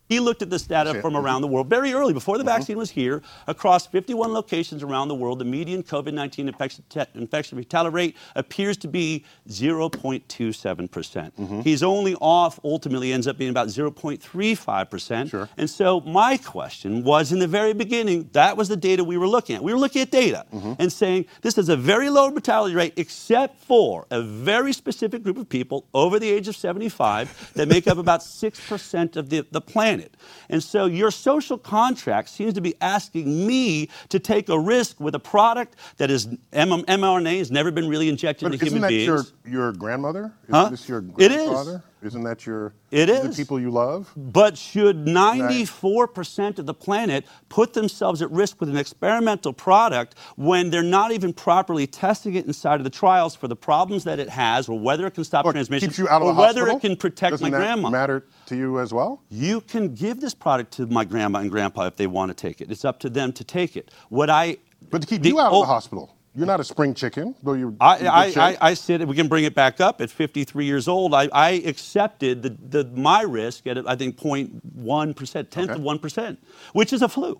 He 0.08 0.20
looked 0.20 0.42
at 0.42 0.50
this 0.50 0.64
data 0.64 1.02
from 1.02 1.16
around 1.16 1.42
the 1.42 1.48
world 1.48 1.68
very 1.68 1.94
early, 1.94 2.14
before 2.14 2.38
the 2.38 2.44
uh-huh. 2.44 2.58
vaccine 2.58 2.78
was 2.78 2.92
here, 2.92 3.22
across 3.48 3.88
51 3.88 4.34
locations 4.34 4.84
around 4.84 5.08
the 5.08 5.16
world. 5.16 5.40
The 5.40 5.46
median 5.46 5.84
COVID 5.84 6.14
19 6.14 6.48
infection, 6.48 6.84
infection 7.16 7.58
fatality 7.58 7.94
rate 7.94 8.18
appears 8.36 8.78
to 8.78 8.88
be 8.88 9.26
0.27%. 9.50 10.92
percent 10.92 11.36
mm-hmm. 11.38 11.62
He's 11.62 11.84
only 11.84 12.16
off, 12.16 12.60
ultimately, 12.64 13.14
ends 13.14 13.28
up 13.28 13.38
being 13.38 13.50
about 13.50 13.68
0.35%. 13.68 15.30
Sure. 15.30 15.50
And 15.58 15.70
so, 15.70 16.02
my 16.02 16.38
question 16.38 17.04
was 17.04 17.32
in 17.32 17.40
the 17.40 17.48
very 17.48 17.74
beginning, 17.74 18.30
that 18.34 18.58
was 18.58 18.70
the 18.70 18.78
data 18.78 19.04
we 19.04 19.18
were 19.18 19.28
looking 19.28 19.56
at. 19.56 19.64
We 19.64 19.74
were 19.74 19.80
looking 19.80 20.02
at 20.02 20.12
data 20.12 20.46
mm-hmm. 20.54 20.74
and 20.80 20.92
saying 20.92 21.26
this 21.42 21.58
is 21.58 21.70
a 21.70 21.78
very 21.78 22.10
low 22.10 22.30
mortality 22.30 22.76
rate, 22.76 22.94
except 22.98 23.60
for 23.62 24.06
a 24.12 24.22
very 24.22 24.74
specific 24.74 25.24
group 25.24 25.38
of 25.38 25.50
people 25.50 25.86
over 25.94 26.20
the 26.20 26.30
age 26.30 26.48
of 26.48 26.56
75 26.56 27.54
that 27.56 27.68
make 27.68 27.88
up 27.88 27.98
about 27.98 28.22
6% 28.22 29.16
of 29.16 29.30
the, 29.30 29.46
the 29.52 29.62
planet. 29.96 30.16
And 30.50 30.64
so, 30.64 30.86
your 30.86 31.12
social 31.12 31.58
contract 31.58 32.30
seems 32.30 32.54
to 32.54 32.62
be 32.62 32.76
asking 32.82 33.48
me 33.48 33.90
to 34.10 34.20
take 34.20 34.50
a 34.50 34.60
risk 34.60 35.00
with 35.00 35.16
a 35.16 35.20
product 35.20 35.76
that 35.98 36.12
is 36.12 36.28
mRNA 36.54 37.38
has 37.38 37.52
never 37.52 37.72
been 37.72 37.88
really 37.88 38.10
injected 38.10 38.46
But 38.46 38.54
into 38.54 38.66
isn't 38.66 38.82
that 38.82 38.94
your, 38.94 39.24
your 39.46 39.72
grandmother? 39.72 40.34
Isn't 40.44 40.54
Huh? 40.54 40.70
this 40.70 40.88
your 40.88 41.04
It 41.18 41.32
is. 41.32 41.80
Isn't 42.02 42.24
that 42.24 42.46
your 42.46 42.74
it 42.92 43.10
is. 43.10 43.36
the 43.36 43.44
people 43.44 43.60
you 43.60 43.72
love? 43.72 44.12
But 44.16 44.58
should 44.58 45.06
94% 45.06 46.60
of 46.60 46.66
the 46.66 46.74
planet 46.74 47.26
put 47.50 47.74
themselves 47.74 48.22
at 48.22 48.30
risk 48.32 48.60
with 48.60 48.70
an 48.70 48.78
experimental 48.78 49.54
product 49.54 50.16
when 50.36 50.70
they're 50.70 50.84
not 50.84 51.12
even 51.12 51.34
properly 51.34 51.88
testing 51.88 52.36
it 52.36 52.46
inside 52.46 52.76
of 52.80 52.84
the 52.84 52.90
trials 52.90 53.36
for 53.36 53.48
the 53.48 53.56
problems 53.56 54.04
that 54.04 54.20
it 54.20 54.30
has 54.30 54.70
or 54.70 54.78
whether 54.80 55.08
it 55.08 55.12
can 55.12 55.24
stop 55.24 55.46
Look, 55.46 55.56
transmission 55.56 55.90
keeps 55.90 55.98
you 55.98 56.08
out 56.08 56.22
of 56.22 56.28
or 56.28 56.34
the 56.34 56.40
whether 56.40 56.62
hospital? 56.62 56.78
it 56.78 56.82
can 56.82 56.96
protect 56.96 57.32
Doesn't 57.32 57.46
my 57.52 57.58
that 57.58 57.58
grandma? 57.58 57.90
matter 57.90 58.26
to 58.48 58.56
you 58.56 58.80
as 58.80 58.94
well? 58.94 59.24
You 59.30 59.62
can 59.62 59.94
give 59.96 60.22
this 60.22 60.36
product 60.36 60.72
to 60.74 60.86
my 60.88 61.06
grandma 61.06 61.40
and 61.40 61.50
grandpa 61.50 61.88
if 61.88 61.96
they 61.96 62.08
want 62.08 62.30
to 62.30 62.36
take 62.36 62.62
it. 62.62 62.70
It's 62.72 62.86
up 62.86 63.00
to 63.00 63.10
them 63.10 63.34
to 63.34 63.44
take 63.44 63.76
it. 63.76 63.90
What 64.10 64.30
I 64.30 64.58
But 64.92 65.02
to 65.02 65.08
keep 65.08 65.24
the- 65.24 65.30
you 65.30 65.40
out 65.40 65.52
oh, 65.52 65.62
of 65.62 65.68
the 65.68 65.74
hospital, 65.74 66.15
you're 66.36 66.46
not 66.46 66.60
a 66.60 66.64
spring 66.64 66.94
chicken, 66.94 67.36
though 67.42 67.54
you're. 67.54 67.70
in 67.70 67.78
I, 67.80 68.08
I. 68.08 68.34
I, 68.38 68.58
I 68.62 68.74
said 68.74 69.08
we 69.08 69.16
can 69.16 69.28
bring 69.28 69.46
it 69.46 69.56
back 69.56 69.80
up 69.80 70.02
at 70.02 70.10
53 70.10 70.66
years 70.66 70.88
old. 70.88 71.14
I, 71.14 71.30
I 71.32 71.50
accepted 71.66 72.44
the, 72.44 72.84
the, 72.84 72.90
my 72.92 73.22
risk 73.22 73.68
at 73.68 73.88
I 73.88 73.96
think 73.96 74.18
0.1 74.18 75.16
percent, 75.16 75.52
tenth 75.52 75.72
of 75.72 75.82
one 75.82 76.00
percent, 76.00 76.44
which 76.74 76.92
is 76.94 77.02
a 77.02 77.08
flu. 77.10 77.40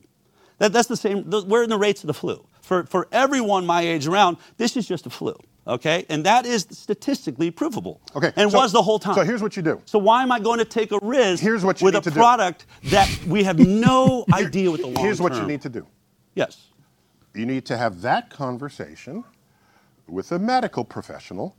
That, 0.60 0.72
that's 0.72 0.88
the 0.88 0.98
same. 0.98 1.30
We're 1.30 1.64
in 1.64 1.70
the 1.70 1.78
rates 1.78 2.04
of 2.04 2.08
the 2.08 2.14
flu. 2.14 2.48
For 2.62 2.86
for 2.86 3.08
everyone 3.12 3.66
my 3.66 3.82
age 3.82 4.08
around, 4.08 4.38
this 4.58 4.78
is 4.78 4.88
just 4.88 5.06
a 5.06 5.10
flu. 5.10 5.36
Okay, 5.68 6.06
and 6.10 6.24
that 6.26 6.46
is 6.46 6.68
statistically 6.70 7.50
provable. 7.50 8.00
Okay, 8.16 8.32
and 8.36 8.52
so- 8.52 8.60
was 8.60 8.72
the 8.72 8.84
whole 8.84 9.00
time. 9.00 9.16
so 9.16 9.24
here's 9.24 9.42
what 9.42 9.58
you 9.58 9.64
do. 9.64 9.82
So 9.86 9.98
why 10.00 10.22
am 10.22 10.32
I 10.32 10.40
going 10.40 10.60
to 10.60 10.66
take 10.66 10.92
a 10.92 11.00
risk 11.02 11.42
Here's 11.42 11.66
what 11.66 11.82
you 11.82 11.86
with 11.86 11.96
need 11.96 12.00
a 12.00 12.04
to 12.04 12.10
do. 12.12 12.16
product 12.16 12.68
that 12.86 13.10
we 13.26 13.44
have 13.44 13.58
no 13.58 14.26
idea 14.34 14.70
what 14.70 14.82
the 14.82 14.88
long 14.88 15.04
Here's 15.04 15.20
what 15.20 15.34
you 15.34 15.44
need 15.46 15.62
to 15.64 15.70
do. 15.70 15.88
Yes. 16.36 16.68
You 17.36 17.46
need 17.46 17.66
to 17.66 17.78
have 17.78 18.02
that 18.02 18.30
conversation 18.30 19.24
with 20.08 20.32
a 20.32 20.40
medical 20.40 20.84
professional 20.86 21.56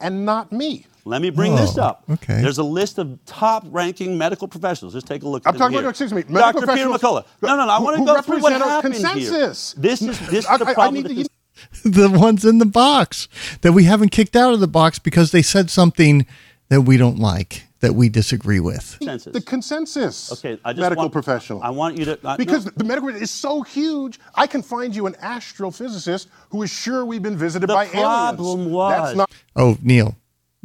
and 0.00 0.24
not 0.26 0.52
me. 0.52 0.86
Let 1.06 1.22
me 1.22 1.30
bring 1.30 1.54
this 1.54 1.76
Oh, 1.78 1.82
up. 1.82 2.04
okay. 2.10 2.40
There's 2.40 2.58
a 2.58 2.62
list 2.64 2.98
of 2.98 3.18
top-ranking 3.26 4.16
medical 4.18 4.48
professionals. 4.48 4.94
Let's 4.94 5.06
take 5.06 5.22
a 5.22 5.28
look. 5.28 5.42
I'm 5.46 5.54
at 5.54 5.58
talking 5.58 5.76
them 5.76 5.84
about, 5.84 5.90
excuse 5.90 6.12
me, 6.12 6.24
medical 6.28 6.62
Dr. 6.62 6.76
Peter 6.76 6.88
McCullough. 6.88 7.24
No, 7.42 7.56
no, 7.56 7.66
no. 7.66 7.70
I 7.72 7.78
want 7.78 7.98
to 7.98 8.04
go 8.04 8.20
through 8.22 8.40
what 8.40 8.52
happened 8.52 8.94
consensus. 8.94 9.28
here. 9.74 9.82
This 9.82 10.02
is 10.02 10.18
this 10.28 10.44
is 10.44 10.46
I- 10.46 10.56
the 10.56 10.66
I- 10.66 10.70
I 10.70 10.74
problem. 10.74 11.02
need 11.04 11.24
to- 11.24 11.30
the 11.90 12.10
ones 12.10 12.44
in 12.44 12.58
the 12.58 12.66
box 12.66 13.28
that 13.60 13.72
we 13.72 13.84
haven't 13.84 14.08
kicked 14.10 14.34
out 14.34 14.52
of 14.54 14.60
the 14.60 14.66
box 14.68 14.98
because 14.98 15.30
they 15.30 15.42
said 15.42 15.70
something 15.70 16.26
that 16.68 16.82
we 16.82 16.96
don't 16.96 17.18
like, 17.18 17.64
that 17.84 17.94
we 17.94 18.08
disagree 18.08 18.60
with. 18.60 18.96
Consensus. 18.98 19.32
The 19.34 19.40
consensus. 19.42 20.32
Okay, 20.32 20.58
I 20.64 20.72
just 20.72 20.80
medical 20.80 21.02
want- 21.04 21.12
professional. 21.12 21.62
I 21.62 21.68
want 21.70 21.98
you 21.98 22.06
to 22.06 22.18
uh, 22.26 22.36
because 22.38 22.64
no. 22.64 22.72
the 22.76 22.84
medical 22.84 23.10
is 23.10 23.30
so 23.30 23.60
huge, 23.62 24.18
I 24.34 24.46
can 24.46 24.62
find 24.62 24.96
you 24.96 25.06
an 25.06 25.12
astrophysicist 25.22 26.28
who 26.50 26.62
is 26.62 26.70
sure 26.72 27.04
we've 27.04 27.22
been 27.22 27.36
visited 27.36 27.68
The 27.68 27.74
by 27.74 27.86
problem 27.86 28.60
aliens. 28.60 28.72
was- 28.72 28.92
That's 28.92 29.16
not 29.16 29.30
Oh, 29.56 29.76
Neil, 29.82 30.16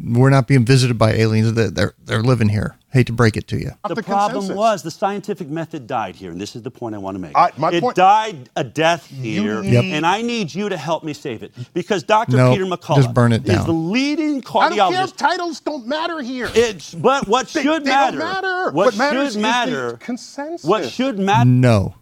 we're 0.02 0.30
not 0.30 0.48
being 0.48 0.66
visited 0.66 0.98
by 0.98 1.12
aliens. 1.14 1.54
They're, 1.54 1.70
they're, 1.70 1.94
they're 2.06 2.24
living 2.24 2.50
here. 2.50 2.78
Hate 2.92 3.06
to 3.08 3.14
break 3.14 3.38
it 3.38 3.48
to 3.50 3.58
you. 3.60 3.72
the, 3.88 3.96
the 3.96 4.02
problem 4.04 4.32
consensus. 4.42 4.58
was 4.58 4.82
the 4.84 4.90
scientific 4.92 5.48
method 5.48 5.86
died 5.86 6.16
here, 6.16 6.32
and 6.32 6.42
this 6.42 6.56
is 6.56 6.64
the 6.64 6.72
point 6.72 6.96
I 6.96 6.98
want 6.98 7.16
to 7.16 7.20
make. 7.20 7.36
I- 7.36 7.52
my 7.58 7.70
it 7.70 7.82
point- 7.82 7.96
died 7.96 8.50
a 8.56 8.64
death 8.64 9.06
here, 9.06 9.62
Yep. 9.64 9.84
and 9.84 10.06
I 10.06 10.22
need 10.24 10.54
you 10.56 10.70
to 10.70 10.78
help 10.78 11.04
me 11.04 11.14
save 11.14 11.44
it 11.44 11.52
because 11.74 12.02
Dr. 12.04 12.36
No, 12.38 12.52
Peter 12.52 12.66
McCullough 12.66 12.96
just 12.96 13.14
burn 13.14 13.32
it 13.34 13.44
is 13.48 13.56
down. 13.56 13.66
the 13.68 13.74
leading 13.74 14.38
I 14.38 14.40
don't 14.40 14.44
care. 14.44 14.70
cardiologist. 14.90 15.18
Titles 15.18 15.60
don't 15.60 15.86
matter 15.86 16.20
here. 16.22 16.50
It's 16.56 16.94
but 16.96 17.28
what 17.28 17.48
They- 17.50 17.62
should 17.62 17.84
they 17.86 17.92
matter? 17.92 18.18
don't 18.18 18.28
matter. 18.28 18.64
What, 18.72 18.86
What 18.88 18.98
matters 18.98 19.28
is 19.28 19.34
should 19.34 19.38
the 19.40 19.42
matter? 19.44 19.98
consensus. 19.98 20.64
What 20.68 20.90
should 20.90 21.20
matter? 21.20 21.48
No. 21.50 21.96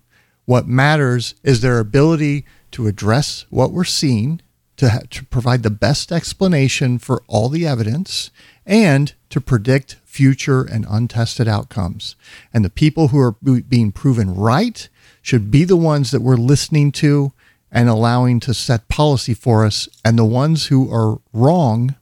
What 0.45 0.67
matters 0.67 1.35
is 1.43 1.59
their 1.59 1.79
ability 1.79 2.45
to 2.71 2.87
address 2.87 3.45
what 3.49 3.73
we're 3.73 3.83
seeing, 3.83 4.39
to, 4.77 4.89
ha- 4.89 4.99
to 5.09 5.25
provide 5.25 5.63
the 5.63 5.69
best 5.69 6.11
explanation 6.11 6.97
for 6.99 7.23
all 7.27 7.49
the 7.49 7.67
evidence, 7.67 8.31
and 8.65 9.13
to 9.29 9.41
predict 9.41 9.97
future 10.05 10.63
and 10.63 10.85
untested 10.89 11.47
outcomes. 11.47 12.15
And 12.53 12.63
the 12.63 12.69
people 12.69 13.09
who 13.09 13.19
are 13.19 13.33
be- 13.43 13.61
being 13.61 13.91
proven 13.91 14.33
right 14.33 14.87
should 15.21 15.51
be 15.51 15.63
the 15.63 15.75
ones 15.75 16.11
that 16.11 16.21
we're 16.21 16.37
listening 16.37 16.91
to 16.93 17.33
and 17.71 17.89
allowing 17.89 18.39
to 18.41 18.53
set 18.53 18.87
policy 18.87 19.33
for 19.33 19.65
us. 19.65 19.89
And 20.05 20.17
the 20.17 20.25
ones 20.25 20.67
who 20.67 20.91
are 20.91 21.19
wrong, 21.33 21.95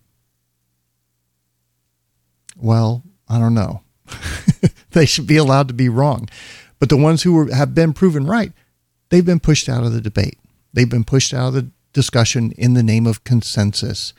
well, 2.55 3.03
I 3.27 3.39
don't 3.39 3.55
know. 3.55 3.81
they 4.91 5.05
should 5.05 5.27
be 5.27 5.37
allowed 5.37 5.67
to 5.69 5.73
be 5.73 5.89
wrong. 5.89 6.29
But 6.79 6.89
the 6.89 6.97
ones 6.97 7.23
who 7.23 7.33
were, 7.33 7.53
have 7.53 7.73
been 7.73 7.93
proven 7.93 8.25
right, 8.25 8.51
they've 9.09 9.25
been 9.25 9.39
pushed 9.39 9.67
out 9.67 9.83
of 9.83 9.93
the 9.93 10.01
debate. 10.01 10.37
They've 10.73 10.89
been 10.89 11.03
pushed 11.03 11.33
out 11.33 11.47
of 11.49 11.53
the 11.53 11.71
discussion 11.95 12.51
in 12.57 12.73
the 12.73 12.83
name 12.83 13.07
of 13.07 13.23
consensus, 13.23 14.13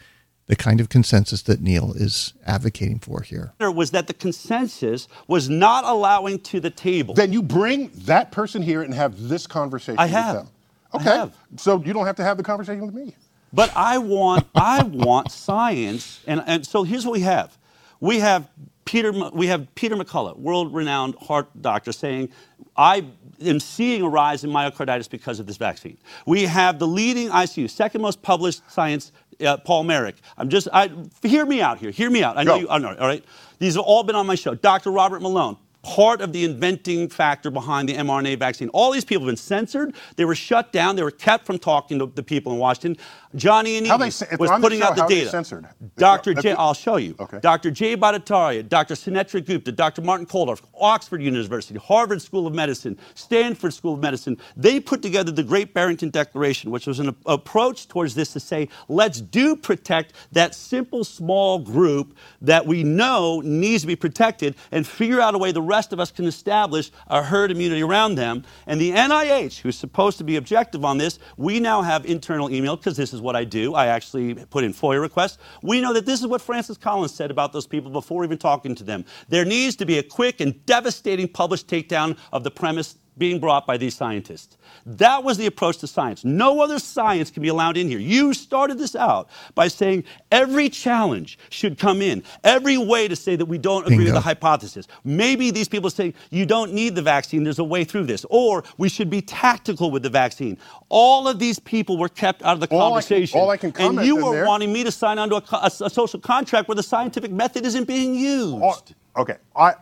the 0.46 0.56
kind 0.56 0.80
of 0.80 0.88
consensus 0.88 1.42
that 1.42 1.60
Neil 1.60 1.92
is 1.92 2.32
advocating 2.46 2.98
for 2.98 3.20
here. 3.20 3.52
was 3.60 3.90
that 3.92 4.06
the 4.08 4.14
consensus 4.14 5.06
was 5.28 5.48
not 5.50 5.84
allowing 5.84 6.40
to 6.40 6.58
the 6.58 6.70
table. 6.70 7.14
Then 7.14 7.32
you 7.32 7.42
bring 7.42 7.90
that 8.06 8.32
person 8.32 8.62
here 8.62 8.82
and 8.82 8.94
have 8.94 9.28
this 9.28 9.46
conversation 9.46 9.98
I 9.98 10.06
have. 10.06 10.34
with 10.36 10.44
them. 10.44 10.52
I 10.92 10.96
Okay. 10.96 11.18
have. 11.18 11.36
So 11.56 11.82
you 11.84 11.92
don't 11.92 12.06
have 12.06 12.16
to 12.16 12.24
have 12.24 12.38
the 12.38 12.42
conversation 12.42 12.86
with 12.86 12.94
me. 12.94 13.14
But 13.52 13.70
I 13.76 13.98
want 13.98 14.46
I 14.54 14.82
want 14.82 15.30
science, 15.46 16.20
and, 16.26 16.42
and 16.46 16.66
so 16.66 16.82
here's 16.84 17.04
what 17.04 17.12
we 17.12 17.20
have: 17.20 17.56
we 18.00 18.20
have 18.20 18.48
Peter 18.86 19.12
we 19.12 19.48
have 19.48 19.72
Peter 19.74 19.96
McCullough, 19.96 20.38
world-renowned 20.38 21.16
heart 21.16 21.50
doctor, 21.60 21.92
saying, 21.92 22.30
"I 22.76 23.04
am 23.44 23.60
seeing 23.60 24.02
a 24.02 24.08
rise 24.08 24.44
in 24.44 24.50
myocarditis 24.50 25.10
because 25.10 25.38
of 25.40 25.46
this 25.46 25.56
vaccine." 25.58 25.98
We 26.24 26.44
have 26.44 26.78
the 26.78 26.86
leading 26.86 27.28
ICU, 27.28 27.68
second 27.68 28.00
most 28.00 28.22
published 28.22 28.62
science, 28.70 29.12
uh, 29.44 29.58
Paul 29.58 29.84
Marik. 29.84 30.16
I'm 30.38 30.48
just 30.48 30.68
I 30.72 30.90
hear 31.22 31.44
me 31.44 31.60
out 31.60 31.78
here. 31.78 31.90
Hear 31.90 32.08
me 32.08 32.22
out. 32.22 32.38
I 32.38 32.44
know 32.44 32.54
Go. 32.54 32.60
you. 32.60 32.68
I 32.70 32.78
know. 32.78 32.96
All 32.98 33.08
right. 33.08 33.24
These 33.58 33.74
have 33.74 33.84
all 33.84 34.04
been 34.04 34.16
on 34.16 34.26
my 34.26 34.36
show. 34.36 34.54
Dr. 34.54 34.90
Robert 34.90 35.20
Malone. 35.20 35.56
Part 35.86 36.20
of 36.20 36.32
the 36.32 36.44
inventing 36.44 37.08
factor 37.08 37.48
behind 37.48 37.88
the 37.88 37.94
mRNA 37.94 38.40
vaccine. 38.40 38.68
All 38.70 38.90
these 38.90 39.04
people 39.04 39.22
have 39.22 39.28
been 39.28 39.36
censored. 39.36 39.94
They 40.16 40.24
were 40.24 40.34
shut 40.34 40.72
down. 40.72 40.96
They 40.96 41.04
were 41.04 41.12
kept 41.12 41.46
from 41.46 41.60
talking 41.60 42.00
to 42.00 42.06
the 42.06 42.24
people 42.24 42.52
in 42.52 42.58
Washington. 42.58 42.96
Johnny 43.36 43.76
and 43.76 43.86
How 43.86 43.96
was 43.98 44.20
putting 44.20 44.80
the 44.80 44.84
show, 44.86 44.90
out 44.90 44.96
the 44.96 45.02
how 45.02 45.06
are 45.06 45.08
they 45.08 45.14
data. 45.20 45.30
censored? 45.30 45.68
Dr. 45.96 46.34
J, 46.34 46.52
I'll 46.54 46.74
show 46.74 46.96
you. 46.96 47.14
Okay. 47.20 47.38
Dr. 47.40 47.70
Jay 47.70 47.96
Bhattacharya, 47.96 48.68
Dr. 48.68 48.94
Sunetra 48.94 49.44
Gupta, 49.44 49.70
Dr. 49.70 50.02
Martin 50.02 50.26
Kulldorff, 50.26 50.62
Oxford 50.74 51.22
University, 51.22 51.78
Harvard 51.78 52.20
School 52.20 52.46
of 52.48 52.54
Medicine, 52.54 52.98
Stanford 53.14 53.72
School 53.74 53.94
of 53.94 54.00
Medicine, 54.00 54.38
they 54.56 54.80
put 54.80 55.02
together 55.02 55.30
the 55.30 55.42
Great 55.44 55.72
Barrington 55.74 56.10
Declaration, 56.10 56.70
which 56.70 56.86
was 56.86 56.98
an 56.98 57.10
a- 57.10 57.32
approach 57.32 57.86
towards 57.88 58.14
this 58.14 58.32
to 58.32 58.40
say, 58.40 58.68
let's 58.88 59.20
do 59.20 59.54
protect 59.54 60.14
that 60.32 60.54
simple 60.54 61.04
small 61.04 61.58
group 61.60 62.16
that 62.40 62.66
we 62.66 62.82
know 62.82 63.40
needs 63.44 63.82
to 63.82 63.86
be 63.86 63.96
protected 63.96 64.54
and 64.72 64.86
figure 64.86 65.20
out 65.20 65.34
a 65.34 65.38
way 65.38 65.52
the 65.52 65.60
rest 65.62 65.75
of 65.92 66.00
us 66.00 66.10
can 66.10 66.26
establish 66.26 66.90
a 67.08 67.22
herd 67.22 67.50
immunity 67.50 67.82
around 67.82 68.14
them. 68.14 68.44
And 68.66 68.80
the 68.80 68.92
NIH, 68.92 69.58
who's 69.60 69.76
supposed 69.76 70.18
to 70.18 70.24
be 70.24 70.36
objective 70.36 70.84
on 70.84 70.98
this, 70.98 71.18
we 71.36 71.60
now 71.60 71.82
have 71.82 72.06
internal 72.06 72.50
email 72.50 72.76
because 72.76 72.96
this 72.96 73.12
is 73.12 73.20
what 73.20 73.36
I 73.36 73.44
do. 73.44 73.74
I 73.74 73.86
actually 73.86 74.34
put 74.34 74.64
in 74.64 74.72
FOIA 74.72 75.00
requests. 75.00 75.38
We 75.62 75.80
know 75.80 75.92
that 75.92 76.06
this 76.06 76.20
is 76.20 76.26
what 76.26 76.40
Francis 76.40 76.78
Collins 76.78 77.14
said 77.14 77.30
about 77.30 77.52
those 77.52 77.66
people 77.66 77.90
before 77.90 78.24
even 78.24 78.38
talking 78.38 78.74
to 78.74 78.84
them. 78.84 79.04
There 79.28 79.44
needs 79.44 79.76
to 79.76 79.86
be 79.86 79.98
a 79.98 80.02
quick 80.02 80.40
and 80.40 80.64
devastating 80.66 81.28
published 81.28 81.68
takedown 81.68 82.16
of 82.32 82.44
the 82.44 82.50
premise 82.50 82.96
being 83.18 83.40
brought 83.40 83.66
by 83.66 83.76
these 83.76 83.94
scientists. 83.94 84.58
That 84.84 85.24
was 85.24 85.38
the 85.38 85.46
approach 85.46 85.78
to 85.78 85.86
science. 85.86 86.24
No 86.24 86.60
other 86.60 86.78
science 86.78 87.30
can 87.30 87.42
be 87.42 87.48
allowed 87.48 87.76
in 87.76 87.88
here. 87.88 87.98
You 87.98 88.34
started 88.34 88.78
this 88.78 88.94
out 88.94 89.28
by 89.54 89.68
saying 89.68 90.04
every 90.30 90.68
challenge 90.68 91.38
should 91.50 91.78
come 91.78 92.02
in, 92.02 92.22
every 92.44 92.76
way 92.78 93.08
to 93.08 93.16
say 93.16 93.34
that 93.36 93.46
we 93.46 93.58
don't 93.58 93.84
agree 93.86 94.04
with 94.04 94.14
the 94.14 94.20
hypothesis. 94.20 94.86
Maybe 95.04 95.50
these 95.50 95.68
people 95.68 95.90
say 95.90 96.14
you 96.30 96.46
don't 96.46 96.72
need 96.72 96.94
the 96.94 97.02
vaccine, 97.02 97.42
there's 97.42 97.58
a 97.58 97.64
way 97.64 97.84
through 97.84 98.04
this, 98.04 98.24
or 98.30 98.64
we 98.78 98.88
should 98.88 99.08
be 99.10 99.22
tactical 99.22 99.90
with 99.90 100.02
the 100.02 100.10
vaccine. 100.10 100.58
All 100.88 101.26
of 101.26 101.38
these 101.38 101.58
people 101.58 101.96
were 101.96 102.08
kept 102.08 102.42
out 102.42 102.54
of 102.54 102.60
the 102.60 102.68
All 102.68 102.80
I 102.80 102.82
can- 102.82 102.90
conversation. 102.90 103.40
all 103.40 103.50
I 103.50 103.56
can 103.56 103.72
and 103.78 104.04
you 104.06 104.16
were 104.24 104.32
there- 104.32 104.46
wanting 104.46 104.72
me 104.72 104.84
to 104.84 104.92
sign 104.92 105.18
onto 105.18 105.36
a, 105.36 105.42
a, 105.52 105.66
a 105.86 105.90
social 105.90 106.20
contract 106.20 106.68
where 106.68 106.76
the 106.76 106.82
scientific 106.82 107.30
method 107.32 107.64
isn't 107.64 107.84
being 107.84 108.14
used. 108.14 108.54
Oh, 108.62 108.76
okay. 109.22 109.36
I, 109.56 109.74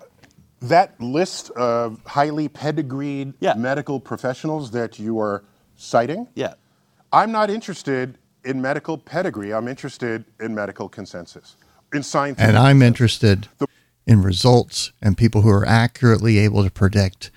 that 0.61 0.99
list 1.01 1.51
of 1.51 2.01
highly 2.07 2.49
pedigreed 2.49 3.35
Yeah. 3.41 3.55
medical 3.55 4.01
professionals 4.01 4.71
that 4.73 4.99
you 4.99 5.19
are 5.19 5.45
citing, 5.77 6.29
yeah. 6.35 6.55
I'm 7.13 7.31
not 7.33 7.51
interested 7.51 8.19
in 8.45 8.61
medical 8.61 8.99
pedigree. 8.99 9.53
I'm 9.53 9.69
interested 9.69 10.25
in 10.41 10.55
medical 10.55 10.89
consensus, 10.89 11.57
in 11.93 12.03
scientific. 12.03 12.49
And 12.49 12.59
I'm 12.59 12.83
interested 12.83 13.49
in 14.07 14.23
results 14.23 14.93
and 15.01 15.17
people 15.17 15.43
who 15.43 15.51
are 15.51 15.67
accurately 15.67 16.39
able 16.39 16.63
to 16.65 16.71
predict 16.71 17.31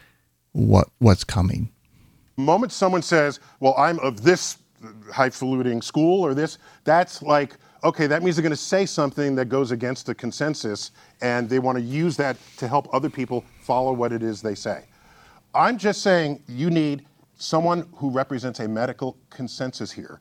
what 0.52 0.89
what's 0.99 1.23
coming. 1.23 1.69
The 2.35 2.44
moment 2.44 2.72
someone 2.72 3.02
says, 3.02 3.39
"Well, 3.60 3.73
I'm 3.77 3.99
of 3.99 4.23
this 4.23 4.57
highfalutin 5.14 5.81
school 5.81 6.22
or 6.26 6.34
this," 6.34 6.57
that's 6.84 7.22
like, 7.22 7.56
okay, 7.88 8.06
that 8.08 8.22
means 8.22 8.36
they're 8.36 8.44
going 8.44 8.52
to 8.52 8.56
say 8.58 8.86
something 8.86 9.36
that 9.36 9.46
goes 9.46 9.72
against 9.72 10.06
the 10.06 10.14
consensus, 10.16 10.92
and 11.22 11.50
they 11.50 11.60
want 11.60 11.78
to 11.78 11.82
use 11.84 12.18
that 12.18 12.38
to 12.58 12.68
help 12.68 12.94
other 12.94 13.10
people 13.10 13.44
follow 13.62 13.94
what 13.94 14.12
it 14.12 14.22
is 14.22 14.42
they 14.42 14.56
say. 14.56 14.84
I'm 15.56 15.78
just 15.78 16.02
saying 16.02 16.44
you 16.48 16.70
need 16.70 17.06
someone 17.38 17.88
who 17.96 18.10
represents 18.10 18.60
a 18.60 18.68
medical 18.68 19.18
consensus 19.30 19.92
here 19.92 20.20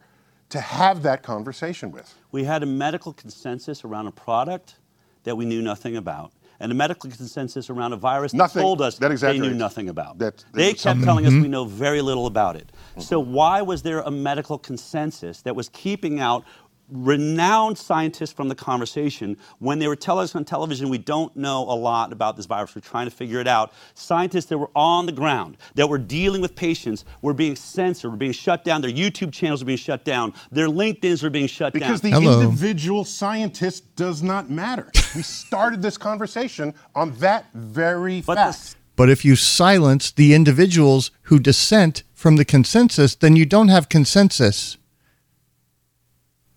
to 0.51 0.61
have 0.61 1.03
that 1.03 1.23
conversation 1.25 1.91
with. 1.91 2.15
We 2.31 2.45
had 2.45 2.63
a 2.63 2.67
medical 2.67 3.13
consensus 3.13 3.85
around 3.85 4.07
a 4.07 4.13
product 4.13 4.77
that 5.25 5.37
we 5.37 5.45
knew 5.45 5.61
nothing 5.61 5.97
about. 5.97 6.31
And 6.61 6.73
a 6.73 6.75
medical 6.75 7.11
consensus 7.11 7.69
around 7.69 7.93
a 7.93 7.97
virus 7.97 8.33
that 8.33 8.39
Nothing. 8.39 8.63
told 8.63 8.81
us 8.81 8.97
That 8.97 9.15
they 9.21 9.39
knew 9.39 9.53
nothing 9.53 9.91
about. 9.91 10.17
That- 10.19 10.39
that 10.39 10.45
they 10.55 10.69
kept 10.69 10.81
something- 10.81 11.05
telling 11.05 11.27
us 11.27 11.33
Mm-hmm. 11.33 11.43
we 11.43 11.49
know 11.49 11.65
very 11.67 12.01
little 12.01 12.27
about 12.27 12.57
it. 12.57 12.71
So 12.99 13.21
why 13.21 13.61
was 13.61 13.83
there 13.83 14.01
a 14.01 14.11
medical 14.11 14.57
consensus 14.57 15.43
that 15.43 15.55
was 15.55 15.69
keeping 15.71 16.19
out 16.19 16.45
renowned 16.89 17.77
scientists 17.77 18.33
from 18.33 18.49
the 18.49 18.55
conversation 18.55 19.37
when 19.59 19.79
they 19.79 19.89
were 19.89 19.97
telling 19.97 20.25
us 20.25 20.35
on 20.37 20.45
television 20.45 20.89
we 20.89 20.99
don't 20.99 21.35
know 21.37 21.63
a 21.63 21.75
lot 21.75 22.13
about 22.13 22.37
this 22.37 22.47
virus 22.47 22.75
we're 22.75 22.81
trying 22.81 23.07
to 23.07 23.15
figure 23.15 23.41
it 23.41 23.49
out 23.49 23.73
scientists 23.95 24.47
that 24.47 24.57
were 24.59 24.71
on 24.77 25.05
the 25.07 25.13
ground 25.13 25.57
that 25.75 25.89
were 25.89 25.99
dealing 25.99 26.41
with 26.41 26.55
patients 26.55 27.05
were 27.23 27.35
being 27.35 27.57
censored 27.57 28.11
were 28.11 28.17
being 28.17 28.33
shut 28.33 28.65
down 28.65 28.81
their 28.81 28.91
youtube 28.91 29.33
channels 29.33 29.63
were 29.63 29.67
being 29.67 29.77
shut 29.79 30.05
down 30.05 30.33
their 30.53 30.69
linkedins 30.69 31.23
were 31.23 31.31
being 31.31 31.47
shut 31.49 31.73
Because 31.73 32.01
down 32.01 32.11
Because 32.11 32.23
the 32.25 32.31
Hello. 32.31 32.41
individual 32.43 33.05
scientist 33.05 33.95
does 33.97 34.23
not 34.23 34.49
matter. 34.51 34.91
we 35.15 35.23
started 35.23 35.83
this 35.83 35.99
conversation 35.99 36.73
on 36.95 37.11
that 37.19 37.47
very 37.55 38.21
But 38.21 38.37
fact. 38.37 38.59
the- 38.71 38.77
But 38.97 39.11
if 39.11 39.25
you 39.25 39.35
silence 39.37 40.11
the 40.13 40.35
individuals 40.35 41.11
who 41.23 41.39
dissent 41.39 42.03
from 42.15 42.37
the 42.37 42.45
consensus, 42.45 43.15
then 43.15 43.37
you 43.37 43.45
don't 43.45 43.69
have 43.69 43.89
consensus. 43.89 44.79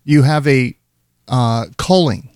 You 0.04 0.22
have 0.22 0.46
a 0.46 0.76
uh, 1.28 1.66
culling. 1.76 2.30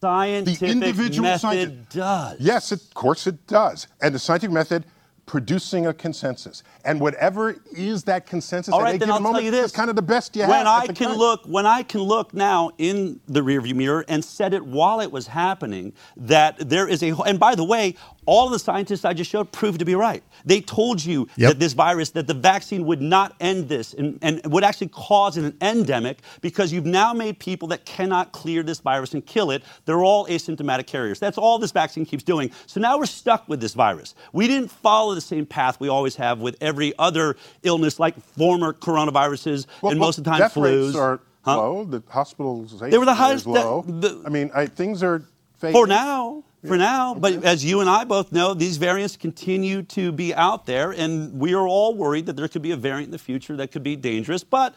scientific 0.00 0.68
individual 0.68 1.28
method 1.28 1.40
scientist- 1.40 1.88
does. 1.90 2.36
Yes, 2.40 2.72
of 2.72 2.94
course 2.94 3.26
it 3.26 3.46
does. 3.46 3.86
And 4.02 4.14
the 4.14 4.18
scientific 4.18 4.52
method 4.52 4.84
producing 5.26 5.86
a 5.86 5.94
consensus. 5.94 6.62
And 6.84 7.00
whatever 7.00 7.56
is 7.72 8.04
that 8.04 8.26
consensus 8.26 8.74
All 8.74 8.80
at 8.80 8.84
right, 8.84 8.88
any 8.90 8.98
then 8.98 9.08
given 9.08 9.14
I'll 9.14 9.20
moment 9.22 9.36
tell 9.44 9.44
you 9.46 9.50
this. 9.52 9.70
is 9.70 9.72
kind 9.72 9.88
of 9.88 9.96
the 9.96 10.02
best 10.02 10.36
you 10.36 10.42
have. 10.42 10.50
when 10.50 10.60
at 10.60 10.66
I 10.66 10.86
can 10.88 11.08
time. 11.08 11.16
look, 11.16 11.46
when 11.46 11.64
I 11.64 11.82
can 11.82 12.02
look 12.02 12.34
now 12.34 12.72
in 12.76 13.20
the 13.26 13.40
rearview 13.40 13.74
mirror 13.74 14.04
and 14.06 14.22
said 14.22 14.52
it 14.52 14.64
while 14.66 15.00
it 15.00 15.10
was 15.10 15.26
happening, 15.28 15.94
that 16.18 16.68
there 16.68 16.86
is 16.86 17.02
a. 17.02 17.16
And 17.22 17.40
by 17.40 17.54
the 17.54 17.64
way, 17.64 17.96
all 18.26 18.46
of 18.46 18.52
the 18.52 18.58
scientists 18.58 19.04
I 19.04 19.12
just 19.12 19.30
showed 19.30 19.52
proved 19.52 19.78
to 19.80 19.84
be 19.84 19.94
right. 19.94 20.22
They 20.44 20.60
told 20.60 21.04
you 21.04 21.28
Yep. 21.36 21.48
that 21.52 21.58
this 21.60 21.72
virus, 21.72 22.10
that 22.10 22.26
the 22.26 22.34
vaccine 22.34 22.84
would 22.86 23.00
not 23.02 23.34
end 23.40 23.68
this, 23.68 23.94
and, 23.94 24.18
and 24.22 24.40
would 24.46 24.64
actually 24.64 24.88
cause 24.88 25.36
an 25.36 25.56
endemic 25.60 26.18
because 26.40 26.72
you've 26.72 26.86
now 26.86 27.12
made 27.12 27.38
people 27.38 27.68
that 27.68 27.84
cannot 27.84 28.32
clear 28.32 28.62
this 28.62 28.80
virus 28.80 29.14
and 29.14 29.24
kill 29.26 29.50
it. 29.50 29.62
They're 29.84 30.02
all 30.02 30.26
asymptomatic 30.26 30.86
carriers. 30.86 31.18
That's 31.18 31.38
all 31.38 31.58
this 31.58 31.72
vaccine 31.72 32.04
keeps 32.06 32.22
doing. 32.24 32.50
So 32.66 32.80
now 32.80 32.98
we're 32.98 33.06
stuck 33.06 33.48
with 33.48 33.60
this 33.60 33.74
virus. 33.74 34.14
We 34.32 34.46
didn't 34.46 34.70
follow 34.70 35.14
the 35.14 35.20
same 35.20 35.46
path 35.46 35.80
we 35.80 35.88
always 35.88 36.16
have 36.16 36.40
with 36.40 36.56
every 36.60 36.92
other 36.98 37.36
illness, 37.62 37.98
like 38.00 38.20
former 38.36 38.72
coronaviruses 38.72 39.66
Well, 39.82 39.92
and 39.92 40.00
well, 40.00 40.08
most 40.08 40.18
of 40.18 40.24
the 40.24 40.30
time 40.30 40.40
death 40.40 40.54
flus. 40.54 40.84
rates 40.86 40.96
are 40.96 41.20
Huh? 41.44 41.58
low. 41.58 41.84
The 41.84 42.02
hospitals 42.08 42.78
They 42.80 42.96
were 42.96 43.04
the 43.04 43.12
highest- 43.14 43.46
low. 43.46 43.84
the- 43.86 44.22
I 44.24 44.30
mean, 44.30 44.50
I, 44.54 44.64
things 44.66 45.02
are 45.02 45.22
fake. 45.58 45.72
For 45.72 45.86
now. 45.86 46.42
For 46.66 46.78
now, 46.78 47.14
but 47.14 47.44
as 47.44 47.64
you 47.64 47.80
and 47.80 47.90
I 47.90 48.04
both 48.04 48.32
know, 48.32 48.54
these 48.54 48.78
variants 48.78 49.16
continue 49.16 49.82
to 49.82 50.12
be 50.12 50.34
out 50.34 50.64
there, 50.64 50.92
and 50.92 51.38
we 51.38 51.52
are 51.54 51.68
all 51.68 51.94
worried 51.94 52.26
that 52.26 52.36
there 52.36 52.48
could 52.48 52.62
be 52.62 52.70
a 52.70 52.76
variant 52.76 53.08
in 53.08 53.10
the 53.10 53.18
future 53.18 53.54
that 53.56 53.70
could 53.70 53.82
be 53.82 53.96
dangerous. 53.96 54.42
But 54.44 54.74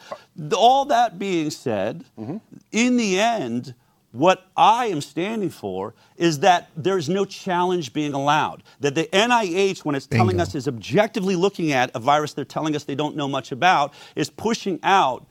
all 0.54 0.84
that 0.86 1.18
being 1.18 1.50
said, 1.50 2.04
mm-hmm. 2.18 2.38
in 2.72 2.96
the 2.98 3.18
end, 3.18 3.74
what 4.12 4.46
I 4.56 4.86
am 4.86 5.00
standing 5.00 5.50
for 5.50 5.94
is 6.16 6.40
that 6.40 6.70
there's 6.76 7.08
no 7.08 7.24
challenge 7.24 7.92
being 7.92 8.12
allowed. 8.12 8.62
That 8.80 8.94
the 8.94 9.04
NIH, 9.04 9.84
when 9.84 9.94
it's 9.94 10.06
telling 10.06 10.36
Bingo. 10.36 10.42
us, 10.42 10.54
is 10.54 10.68
objectively 10.68 11.36
looking 11.36 11.72
at 11.72 11.90
a 11.94 12.00
virus 12.00 12.32
they're 12.32 12.44
telling 12.44 12.74
us 12.74 12.84
they 12.84 12.94
don't 12.94 13.16
know 13.16 13.28
much 13.28 13.52
about, 13.52 13.94
is 14.14 14.28
pushing 14.30 14.78
out 14.82 15.26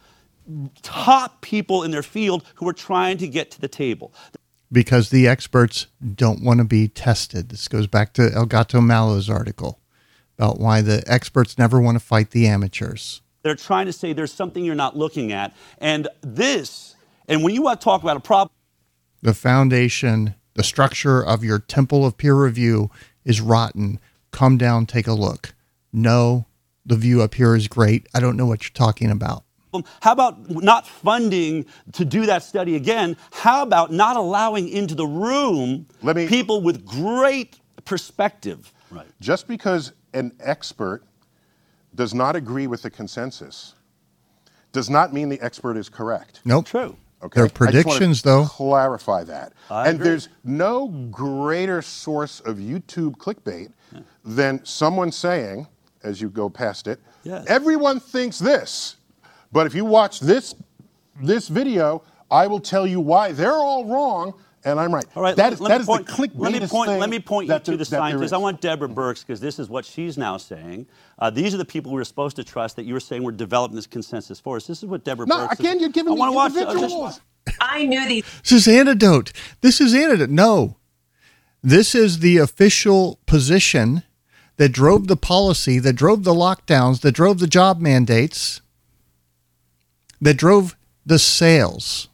top 0.82 1.42
people 1.42 1.84
in 1.84 1.92
their 1.92 2.04
field 2.04 2.44
who 2.56 2.68
are 2.68 2.74
trying 2.74 3.18
to 3.18 3.28
get 3.28 3.52
to 3.52 3.62
the 3.62 3.68
table. 3.68 4.14
Because 4.72 5.10
the 5.10 5.28
experts 5.28 5.88
don't 6.16 6.44
want 6.44 6.58
to 6.60 6.66
be 6.66 6.88
tested. 6.88 7.50
This 7.50 7.68
goes 7.68 7.88
back 7.88 8.14
to 8.14 8.32
El 8.34 8.46
Gato 8.46 8.82
Malo's 8.82 9.30
article 9.30 9.80
about 10.38 10.60
why 10.60 10.82
the 10.82 11.04
experts 11.08 11.58
never 11.58 11.80
want 11.80 11.96
to 11.96 12.04
fight 12.04 12.32
the 12.32 12.48
amateurs. 12.48 13.22
They're 13.44 13.56
trying 13.56 13.86
to 13.86 13.94
say 13.94 14.12
there's 14.14 14.34
something 14.34 14.66
you're 14.66 14.76
not 14.76 14.98
looking 14.98 15.32
at. 15.32 15.56
And 15.78 16.10
this, 16.22 16.96
and 17.30 17.44
when 17.44 17.54
you 17.56 17.62
want 17.62 17.80
to 17.80 17.84
talk 17.86 18.04
about 18.04 18.18
a 18.18 18.20
problem, 18.20 18.52
The 19.22 19.34
foundation, 19.34 20.36
the 20.54 20.64
structure 20.64 21.24
of 21.24 21.44
your 21.44 21.60
temple 21.60 22.06
of 22.06 22.18
peer 22.18 22.36
review 22.36 22.92
is 23.26 23.42
rotten. 23.42 24.00
Come 24.32 24.58
down, 24.58 24.86
take 24.86 25.08
a 25.08 25.14
look. 25.14 25.56
No, 25.92 26.46
the 26.86 26.96
view 26.96 27.22
up 27.22 27.34
here 27.34 27.56
is 27.56 27.68
great. 27.68 28.08
I 28.14 28.20
don't 28.20 28.38
know 28.38 28.46
what 28.46 28.64
you're 28.64 28.74
talking 28.74 29.10
about. 29.10 29.44
How 30.02 30.12
about 30.14 30.50
not 30.50 30.88
funding 30.88 31.66
to 31.94 32.06
do 32.06 32.26
that 32.26 32.44
study 32.44 32.76
again? 32.76 33.18
How 33.32 33.64
about 33.64 33.92
not 33.92 34.16
allowing 34.18 34.70
into 34.70 34.96
the 34.96 35.06
room 35.08 35.86
Let 36.02 36.16
me- 36.16 36.28
people 36.28 36.62
with 36.62 36.86
great 36.86 37.60
perspective? 37.86 38.74
Right. 38.90 39.08
Just 39.20 39.48
because 39.48 39.92
an 40.14 40.32
expert 40.40 41.04
does 41.96 42.14
not 42.14 42.36
agree 42.36 42.68
with 42.68 42.82
the 42.82 42.90
consensus 42.90 43.74
does 44.72 44.90
not 44.90 45.14
mean 45.14 45.30
the 45.30 45.42
expert 45.42 45.76
is 45.78 45.90
correct. 45.90 46.42
Nope. 46.46 46.66
True. 46.66 46.96
Okay. 47.24 47.40
They're 47.42 47.46
I 47.46 47.48
just 47.48 47.60
wanna 47.60 47.72
predictions, 47.72 48.22
though. 48.22 48.46
Clarify 48.46 49.24
that. 49.24 49.54
I 49.72 49.88
and 49.88 49.96
agree. 49.96 50.10
there's 50.10 50.30
no 50.44 50.88
greater 51.10 51.82
source 51.82 52.42
of 52.42 52.58
YouTube 52.58 53.18
clickbait 53.18 53.72
than 54.24 54.64
someone 54.66 55.12
saying, 55.12 55.68
as 56.04 56.22
you 56.22 56.30
go 56.30 56.48
past 56.50 56.88
it, 56.88 57.00
Yes. 57.24 57.44
everyone 57.48 58.00
thinks 58.00 58.38
this, 58.38 58.98
but 59.52 59.68
if 59.68 59.76
you 59.76 59.86
watch 59.86 60.20
this 60.20 60.56
this 61.22 61.48
video, 61.48 62.04
I 62.30 62.48
will 62.48 62.60
tell 62.60 62.86
you 62.86 63.00
why 63.00 63.32
they're 63.32 63.52
all 63.54 63.86
wrong 63.86 64.34
and 64.64 64.80
I'm 64.80 64.94
right. 64.94 65.06
All 65.16 65.24
right, 65.24 65.36
that 65.36 65.44
let, 65.44 65.54
is, 65.54 65.62
let 65.62 65.70
that 65.70 65.78
me 65.78 65.82
is 65.82 65.88
point, 65.88 66.08
the 66.08 66.14
clickbaitist 66.14 66.40
let 66.40 66.52
me 66.52 66.68
point, 66.68 66.90
thing 66.90 67.00
Let 67.00 67.10
me 67.10 67.20
point 67.20 67.46
you 67.46 67.50
that 67.50 67.64
to 67.66 67.72
there- 67.72 67.78
the 67.78 67.86
scientists. 67.86 68.34
I 68.34 68.38
want 68.38 68.60
Deborah 68.60 68.90
Birx 68.90 69.22
because 69.22 69.40
this 69.40 69.60
is 69.60 69.70
what 69.70 69.86
she's 69.86 70.18
now 70.18 70.36
saying. 70.38 70.88
Uh, 71.20 71.30
these 71.30 71.54
are 71.54 71.58
the 71.58 71.66
people 71.66 71.92
we 71.92 71.98
were 71.98 72.04
supposed 72.06 72.36
to 72.36 72.44
trust 72.44 72.76
that 72.76 72.84
you 72.86 72.94
were 72.94 73.00
saying 73.00 73.24
were 73.24 73.32
developing 73.32 73.76
this 73.76 73.88
consensus 73.88 74.40
for 74.40 74.58
us. 74.58 74.68
This 74.68 74.80
is 74.80 74.86
what 74.86 75.04
Deborah 75.06 75.26
No, 75.26 75.48
Birx. 75.48 75.60
again, 75.60 75.78
is, 75.78 75.82
you're 75.82 75.90
giving 75.92 76.12
I 76.12 76.16
me 76.16 76.20
wanna 76.20 76.32
watch, 76.34 76.56
uh, 76.56 76.60
individuals. 76.70 77.22
I 77.62 77.86
knew 77.86 78.06
these 78.08 78.26
This 78.44 78.52
is 78.52 78.68
antidote. 78.68 79.32
This 79.62 79.80
is 79.80 79.94
antidote. 79.96 80.30
No. 80.30 80.76
This 81.64 81.96
is 81.96 82.20
the 82.20 82.38
official 82.38 83.20
position 83.26 84.04
that 84.58 84.70
drove 84.70 85.08
the 85.08 85.16
policy, 85.18 85.80
that 85.80 85.94
drove 85.94 86.24
the 86.24 86.34
lockdowns, 86.34 87.02
that 87.02 87.14
drove 87.14 87.40
the 87.40 87.48
job 87.48 87.80
mandates, 87.80 88.62
that 90.22 90.36
drove 90.36 90.76
the 91.06 91.20
sales. 91.20 92.10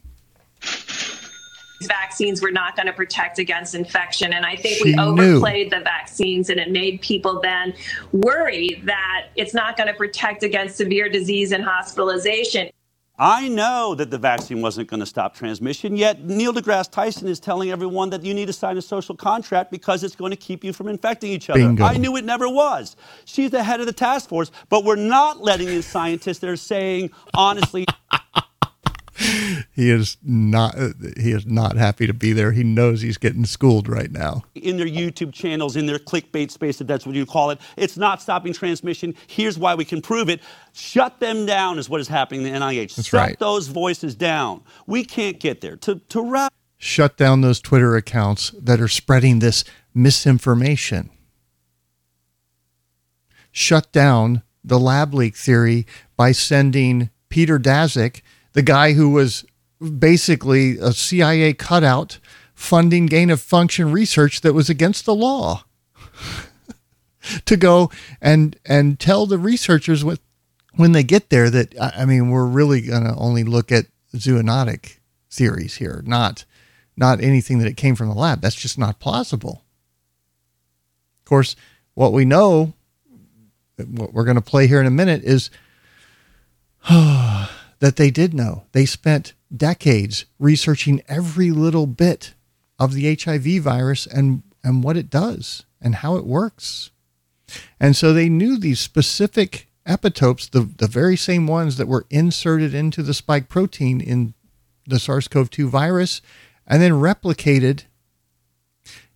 vaccines 1.82 2.40
were 2.40 2.50
not 2.50 2.76
going 2.76 2.86
to 2.86 2.92
protect 2.92 3.38
against 3.38 3.74
infection. 3.74 4.32
And 4.32 4.46
I 4.46 4.56
think 4.56 4.78
She 4.78 4.84
we 4.84 4.92
knew. 4.94 5.02
overplayed 5.02 5.70
the 5.70 5.80
vaccines 5.80 6.48
and 6.48 6.58
it 6.58 6.70
made 6.70 7.00
people 7.02 7.40
then 7.42 7.74
worry 8.12 8.80
that 8.84 9.26
it's 9.36 9.52
not 9.52 9.76
going 9.76 9.88
to 9.88 9.94
protect 9.94 10.42
against 10.44 10.76
severe 10.76 11.08
disease 11.10 11.52
and 11.52 11.62
hospitalization. 11.62 12.70
I 13.16 13.46
know 13.46 13.94
that 13.94 14.10
the 14.10 14.18
vaccine 14.18 14.60
wasn't 14.60 14.88
going 14.88 14.98
to 14.98 15.06
stop 15.06 15.36
transmission, 15.36 15.96
yet 15.96 16.24
Neil 16.24 16.52
deGrasse 16.52 16.90
Tyson 16.90 17.28
is 17.28 17.38
telling 17.38 17.70
everyone 17.70 18.10
that 18.10 18.24
you 18.24 18.34
need 18.34 18.46
to 18.46 18.52
sign 18.52 18.76
a 18.76 18.82
social 18.82 19.14
contract 19.14 19.70
because 19.70 20.02
it's 20.02 20.16
going 20.16 20.32
to 20.32 20.36
keep 20.36 20.64
you 20.64 20.72
from 20.72 20.88
infecting 20.88 21.30
each 21.30 21.48
other. 21.48 21.60
Bingo. 21.60 21.84
I 21.84 21.96
knew 21.96 22.16
it 22.16 22.24
never 22.24 22.48
was. 22.48 22.96
She's 23.24 23.52
the 23.52 23.62
head 23.62 23.78
of 23.78 23.86
the 23.86 23.92
task 23.92 24.28
force, 24.28 24.50
but 24.68 24.84
we're 24.84 24.96
not 24.96 25.40
letting 25.40 25.68
in 25.68 25.82
scientists 25.82 26.40
that 26.40 26.50
are 26.50 26.56
saying, 26.56 27.12
honestly, 27.34 27.86
He 29.72 29.90
is 29.90 30.16
not 30.22 30.78
uh, 30.78 30.90
he 31.16 31.32
is 31.32 31.46
not 31.46 31.76
happy 31.76 32.06
to 32.06 32.14
be 32.14 32.32
there. 32.32 32.52
He 32.52 32.62
knows 32.62 33.00
he's 33.00 33.18
getting 33.18 33.44
schooled 33.44 33.88
right 33.88 34.10
now. 34.10 34.44
in 34.54 34.76
their 34.76 34.86
YouTube 34.86 35.32
channels, 35.32 35.74
in 35.74 35.86
their 35.86 35.98
clickbait 35.98 36.52
space, 36.52 36.80
if 36.80 36.86
that's 36.86 37.04
what 37.04 37.16
you 37.16 37.26
call 37.26 37.50
it. 37.50 37.60
It's 37.76 37.96
not 37.96 38.22
stopping 38.22 38.52
transmission. 38.52 39.14
Here's 39.26 39.58
why 39.58 39.74
we 39.74 39.84
can 39.84 40.00
prove 40.00 40.28
it. 40.28 40.40
Shut 40.72 41.18
them 41.18 41.44
down 41.44 41.78
is 41.78 41.88
what 41.88 42.00
is 42.00 42.06
happening 42.08 42.46
in 42.46 42.52
the 42.52 42.58
NIH. 42.58 42.94
That's 42.94 43.08
Shut 43.08 43.20
right. 43.20 43.38
those 43.38 43.66
voices 43.66 44.14
down. 44.14 44.62
We 44.86 45.04
can't 45.04 45.40
get 45.40 45.60
there. 45.60 45.76
To, 45.76 45.96
to 45.96 46.22
wrap 46.22 46.52
Shut 46.84 47.16
down 47.16 47.40
those 47.40 47.60
Twitter 47.60 47.96
accounts 47.96 48.50
that 48.60 48.80
are 48.80 48.88
spreading 48.88 49.38
this 49.38 49.64
misinformation. 49.94 51.08
Shut 53.50 53.90
down 53.90 54.42
the 54.62 54.78
lab 54.78 55.14
leak 55.14 55.36
theory 55.36 55.86
by 56.16 56.32
sending 56.32 57.10
Peter 57.30 57.58
Daszak, 57.58 58.20
the 58.54 58.62
guy 58.62 58.94
who 58.94 59.10
was 59.10 59.44
basically 59.98 60.78
a 60.78 60.92
CIA 60.92 61.52
cutout, 61.52 62.18
funding 62.54 63.06
gain 63.06 63.28
of 63.30 63.40
function 63.40 63.92
research 63.92 64.40
that 64.40 64.54
was 64.54 64.70
against 64.70 65.04
the 65.04 65.14
law, 65.14 65.64
to 67.44 67.56
go 67.56 67.90
and 68.20 68.58
and 68.64 68.98
tell 68.98 69.26
the 69.26 69.38
researchers 69.38 70.04
when 70.76 70.92
they 70.92 71.02
get 71.02 71.30
there 71.30 71.50
that 71.50 71.78
I 71.78 71.92
I 71.98 72.04
mean 72.06 72.30
we're 72.30 72.46
really 72.46 72.80
going 72.80 73.04
to 73.04 73.14
only 73.16 73.44
look 73.44 73.70
at 73.70 73.86
zoonotic 74.14 74.98
theories 75.30 75.76
here, 75.76 76.02
not 76.06 76.44
not 76.96 77.20
anything 77.20 77.58
that 77.58 77.68
it 77.68 77.76
came 77.76 77.96
from 77.96 78.08
the 78.08 78.14
lab. 78.14 78.40
That's 78.40 78.54
just 78.54 78.78
not 78.78 79.00
plausible. 79.00 79.64
Of 81.20 81.28
course, 81.28 81.56
what 81.94 82.12
we 82.12 82.24
know, 82.24 82.74
what 83.76 84.12
we're 84.12 84.24
going 84.24 84.36
to 84.36 84.40
play 84.40 84.68
here 84.68 84.80
in 84.80 84.86
a 84.86 84.90
minute, 84.90 85.24
is 85.24 85.50
that 87.80 87.96
they 87.96 88.10
did 88.10 88.34
know. 88.34 88.64
They 88.72 88.86
spent 88.86 89.34
decades 89.54 90.24
researching 90.38 91.02
every 91.08 91.50
little 91.50 91.86
bit 91.86 92.34
of 92.78 92.94
the 92.94 93.14
HIV 93.14 93.62
virus 93.62 94.06
and, 94.06 94.42
and 94.62 94.82
what 94.82 94.96
it 94.96 95.10
does 95.10 95.64
and 95.80 95.96
how 95.96 96.16
it 96.16 96.26
works. 96.26 96.90
And 97.78 97.94
so 97.94 98.12
they 98.12 98.28
knew 98.28 98.58
these 98.58 98.80
specific 98.80 99.68
epitopes, 99.86 100.50
the, 100.50 100.60
the 100.60 100.86
very 100.86 101.16
same 101.16 101.46
ones 101.46 101.76
that 101.76 101.88
were 101.88 102.06
inserted 102.10 102.74
into 102.74 103.02
the 103.02 103.14
spike 103.14 103.48
protein 103.48 104.00
in 104.00 104.34
the 104.86 104.98
SARS 104.98 105.28
CoV 105.28 105.50
2 105.50 105.68
virus 105.68 106.20
and 106.66 106.80
then 106.82 106.92
replicated 106.92 107.84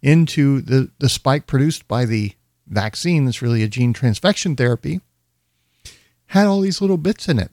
into 0.03 0.61
the, 0.61 0.91
the 0.99 1.09
spike 1.09 1.47
produced 1.47 1.89
by 1.89 2.05
the 2.05 2.33
vaccine 2.67 3.25
that's 3.25 3.43
really 3.43 3.63
a 3.63 3.69
gene 3.69 3.95
transfection 3.95 4.57
therapy, 4.57 5.01
had 6.27 6.47
all 6.47 6.61
these 6.61 6.81
little 6.81 6.99
bits 6.99 7.29
in 7.29 7.39
it, 7.39 7.51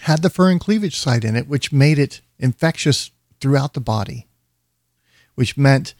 had 0.00 0.22
the 0.22 0.30
furin 0.30 0.60
cleavage 0.60 0.96
site 0.98 1.24
in 1.24 1.36
it, 1.36 1.48
which 1.48 1.72
made 1.72 1.98
it 1.98 2.20
infectious 2.38 3.10
throughout 3.40 3.74
the 3.74 3.80
body, 3.80 4.26
which 5.34 5.56
meant 5.56 5.94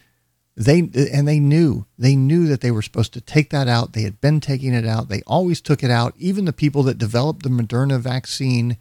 they 0.57 0.79
and 0.79 1.27
they 1.27 1.39
knew 1.39 1.85
they 1.97 2.15
knew 2.15 2.47
that 2.47 2.61
they 2.61 2.71
were 2.71 2.81
supposed 2.81 3.13
to 3.13 3.21
take 3.21 3.49
that 3.49 3.67
out. 3.67 3.93
They 3.93 4.03
had 4.03 4.21
been 4.21 4.39
taking 4.39 4.73
it 4.73 4.85
out. 4.85 5.09
They 5.09 5.21
always 5.27 5.61
took 5.61 5.83
it 5.83 5.91
out. 5.91 6.13
Even 6.17 6.45
the 6.45 6.53
people 6.53 6.83
that 6.83 6.97
developed 6.97 7.43
the 7.43 7.49
Moderna 7.49 7.99
vaccine 7.99 8.77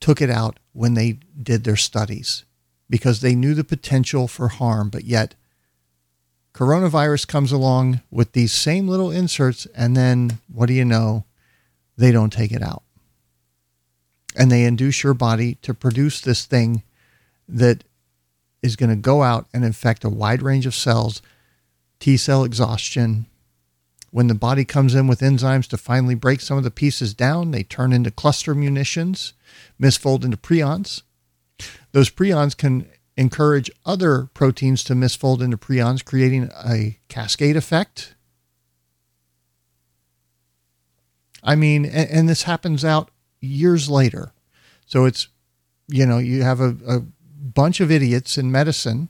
took 0.00 0.20
it 0.20 0.30
out 0.30 0.58
when 0.72 0.94
they 0.94 1.18
did 1.42 1.64
their 1.64 1.76
studies 1.76 2.44
because 2.90 3.20
they 3.20 3.34
knew 3.34 3.54
the 3.54 3.64
potential 3.64 4.28
for 4.28 4.48
harm. 4.48 4.90
But 4.90 5.04
yet, 5.04 5.34
coronavirus 6.52 7.26
comes 7.26 7.50
along 7.50 8.02
with 8.10 8.32
these 8.32 8.52
same 8.52 8.86
little 8.86 9.10
inserts, 9.10 9.66
and 9.74 9.96
then 9.96 10.38
what 10.52 10.66
do 10.66 10.74
you 10.74 10.84
know? 10.84 11.24
They 11.96 12.12
don't 12.12 12.32
take 12.32 12.52
it 12.52 12.62
out. 12.62 12.83
And 14.34 14.50
they 14.50 14.64
induce 14.64 15.02
your 15.02 15.14
body 15.14 15.56
to 15.62 15.74
produce 15.74 16.20
this 16.20 16.44
thing 16.44 16.82
that 17.48 17.84
is 18.62 18.76
going 18.76 18.90
to 18.90 18.96
go 18.96 19.22
out 19.22 19.46
and 19.52 19.64
infect 19.64 20.04
a 20.04 20.08
wide 20.08 20.42
range 20.42 20.66
of 20.66 20.74
cells, 20.74 21.22
T 22.00 22.16
cell 22.16 22.44
exhaustion. 22.44 23.26
When 24.10 24.28
the 24.28 24.34
body 24.34 24.64
comes 24.64 24.94
in 24.94 25.06
with 25.06 25.20
enzymes 25.20 25.68
to 25.68 25.76
finally 25.76 26.14
break 26.14 26.40
some 26.40 26.56
of 26.56 26.64
the 26.64 26.70
pieces 26.70 27.14
down, 27.14 27.50
they 27.50 27.62
turn 27.62 27.92
into 27.92 28.10
cluster 28.10 28.54
munitions, 28.54 29.34
misfold 29.80 30.24
into 30.24 30.36
prions. 30.36 31.02
Those 31.92 32.10
prions 32.10 32.56
can 32.56 32.88
encourage 33.16 33.70
other 33.84 34.30
proteins 34.34 34.82
to 34.84 34.94
misfold 34.94 35.42
into 35.42 35.56
prions, 35.56 36.04
creating 36.04 36.50
a 36.64 36.98
cascade 37.08 37.56
effect. 37.56 38.14
I 41.42 41.54
mean, 41.54 41.84
and, 41.84 42.10
and 42.10 42.28
this 42.28 42.44
happens 42.44 42.84
out 42.84 43.10
years 43.44 43.88
later. 43.88 44.32
So 44.86 45.04
it's, 45.04 45.28
you 45.88 46.06
know, 46.06 46.18
you 46.18 46.42
have 46.42 46.60
a, 46.60 46.76
a 46.86 47.00
bunch 47.00 47.80
of 47.80 47.90
idiots 47.90 48.38
in 48.38 48.50
medicine 48.50 49.08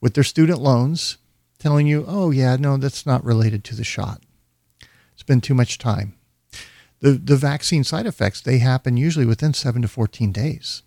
with 0.00 0.14
their 0.14 0.24
student 0.24 0.60
loans 0.60 1.18
telling 1.58 1.86
you, 1.86 2.04
oh, 2.06 2.30
yeah, 2.30 2.56
no, 2.56 2.76
that's 2.76 3.06
not 3.06 3.24
related 3.24 3.64
to 3.64 3.74
the 3.74 3.84
shot. 3.84 4.22
It's 5.12 5.22
been 5.22 5.40
too 5.40 5.54
much 5.54 5.78
time. 5.78 6.14
The, 7.00 7.12
the 7.12 7.36
vaccine 7.36 7.84
side 7.84 8.06
effects, 8.06 8.40
they 8.40 8.58
happen 8.58 8.96
usually 8.96 9.26
within 9.26 9.54
seven 9.54 9.82
to 9.82 9.88
14 9.88 10.32
days. 10.32 10.82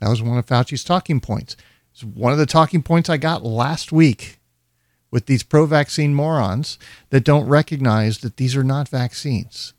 That 0.00 0.08
was 0.08 0.22
one 0.22 0.38
of 0.38 0.46
Fauci's 0.46 0.84
talking 0.84 1.20
points. 1.20 1.56
It's 1.92 2.02
one 2.04 2.32
of 2.32 2.38
the 2.38 2.46
talking 2.46 2.82
points 2.82 3.10
I 3.10 3.16
got 3.16 3.44
last 3.44 3.92
week 3.92 4.38
with 5.10 5.26
these 5.26 5.42
pro 5.42 5.66
vaccine 5.66 6.14
morons 6.14 6.78
that 7.10 7.24
don't 7.24 7.48
recognize 7.48 8.18
that 8.18 8.36
these 8.36 8.56
are 8.56 8.64
not 8.64 8.88
vaccines. 8.88 9.74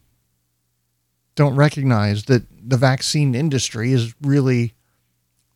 Don't 1.35 1.55
recognize 1.55 2.25
that 2.25 2.43
the 2.69 2.77
vaccine 2.77 3.33
industry 3.35 3.93
is 3.93 4.13
really 4.21 4.73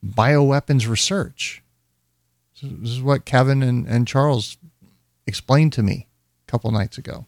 bioweapons 0.06 0.88
research. 0.88 1.62
So 2.54 2.68
This 2.68 2.92
is 2.92 3.02
what 3.02 3.26
Kevin 3.26 3.62
and, 3.62 3.86
and 3.88 4.08
Charles 4.08 4.58
explained 5.28 5.74
to 5.74 5.84
me 5.84 6.08
a 6.48 6.52
couple 6.52 6.72
nights 6.72 6.98
ago. 6.98 7.26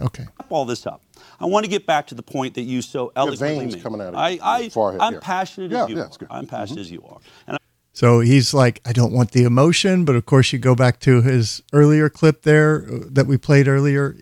Okay. 0.00 0.26
all 0.48 0.64
this 0.64 0.86
up. 0.86 1.02
I 1.40 1.46
want 1.46 1.64
to 1.64 1.70
get 1.70 1.84
back 1.84 2.06
to 2.08 2.14
the 2.14 2.22
point 2.22 2.54
that 2.54 2.62
you 2.62 2.82
so 2.82 3.12
eloquently 3.16 3.58
veins 3.58 3.74
made. 3.74 3.82
coming 3.82 4.00
out 4.00 4.08
of 4.08 4.14
I, 4.14 4.28
your 4.30 4.44
I, 4.44 4.68
forehead 4.68 5.00
I'm 5.00 5.14
here. 5.14 5.20
passionate 5.20 5.72
Yeah, 5.72 5.84
as 5.84 5.90
you 5.90 5.96
yeah, 5.96 6.02
are. 6.02 6.06
it's 6.06 6.16
good. 6.16 6.28
I'm 6.30 6.46
passionate 6.46 6.80
as 6.80 6.90
you 6.90 7.02
are. 7.04 7.18
And 7.48 7.58
So 7.92 8.20
he's 8.20 8.54
like, 8.54 8.80
I 8.86 8.92
don't 8.92 9.12
want 9.12 9.32
the 9.32 9.42
emotion, 9.42 10.04
but 10.04 10.14
of 10.14 10.24
course, 10.24 10.52
you 10.52 10.60
go 10.60 10.76
back 10.76 11.00
to 11.00 11.20
his 11.22 11.62
earlier 11.72 12.08
clip 12.08 12.42
there 12.42 12.86
uh, 12.88 12.98
that 13.10 13.26
we 13.26 13.36
played 13.38 13.66
earlier. 13.66 14.16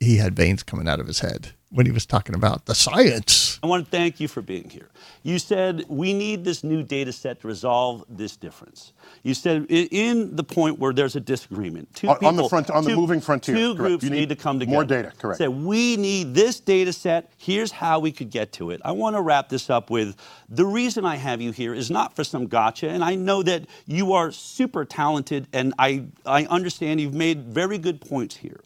He 0.00 0.16
had 0.18 0.34
veins 0.36 0.62
coming 0.62 0.88
out 0.88 1.00
of 1.00 1.06
his 1.08 1.20
head 1.20 1.52
when 1.70 1.84
he 1.84 1.92
was 1.92 2.06
talking 2.06 2.34
about 2.34 2.66
the 2.66 2.74
science. 2.74 3.58
I 3.62 3.66
want 3.66 3.84
to 3.84 3.90
thank 3.90 4.20
you 4.20 4.28
for 4.28 4.40
being 4.40 4.70
here. 4.70 4.88
You 5.24 5.40
said 5.40 5.84
we 5.88 6.14
need 6.14 6.44
this 6.44 6.62
new 6.62 6.82
data 6.84 7.12
set 7.12 7.40
to 7.40 7.48
resolve 7.48 8.04
this 8.08 8.36
difference. 8.36 8.92
You 9.24 9.34
said 9.34 9.66
in 9.68 10.36
the 10.36 10.44
point 10.44 10.78
where 10.78 10.92
there's 10.92 11.16
a 11.16 11.20
disagreement, 11.20 11.92
two 11.94 12.08
On- 12.08 12.16
on 12.24 12.36
the 12.36 12.42
people- 12.42 12.48
front- 12.48 12.70
on 12.70 12.84
the 12.84 12.90
two- 12.90 12.96
moving 12.96 13.20
frontier, 13.20 13.56
two 13.56 13.74
correct. 13.74 13.78
groups 13.78 14.04
You 14.04 14.10
need, 14.10 14.16
need 14.20 14.28
to 14.28 14.36
come 14.36 14.60
together. 14.60 14.74
more 14.76 14.84
data, 14.84 15.12
correct. 15.18 15.38
Say 15.38 15.48
we 15.48 15.96
need 15.96 16.32
this 16.32 16.60
data 16.60 16.92
set. 16.92 17.30
Here's 17.36 17.72
how 17.72 17.98
we 17.98 18.12
could 18.12 18.30
get 18.30 18.52
to 18.52 18.70
it. 18.70 18.80
I 18.84 18.92
want 18.92 19.16
to 19.16 19.20
wrap 19.20 19.48
this 19.48 19.68
up 19.68 19.90
with 19.90 20.14
the 20.48 20.64
reason 20.64 21.04
I 21.04 21.16
have 21.16 21.40
you 21.42 21.50
here 21.50 21.74
is 21.74 21.90
not 21.90 22.14
for 22.14 22.22
some 22.22 22.46
gotcha, 22.46 22.88
and 22.88 23.02
I 23.02 23.16
know 23.16 23.42
that 23.42 23.64
you 23.86 24.12
are 24.12 24.30
super 24.30 24.84
talented, 24.84 25.48
and 25.52 25.74
I 25.78 26.04
I 26.24 26.44
understand 26.46 27.00
you've 27.00 27.14
made 27.14 27.48
very 27.52 27.78
good 27.78 28.00
points 28.00 28.36
here. 28.36 28.60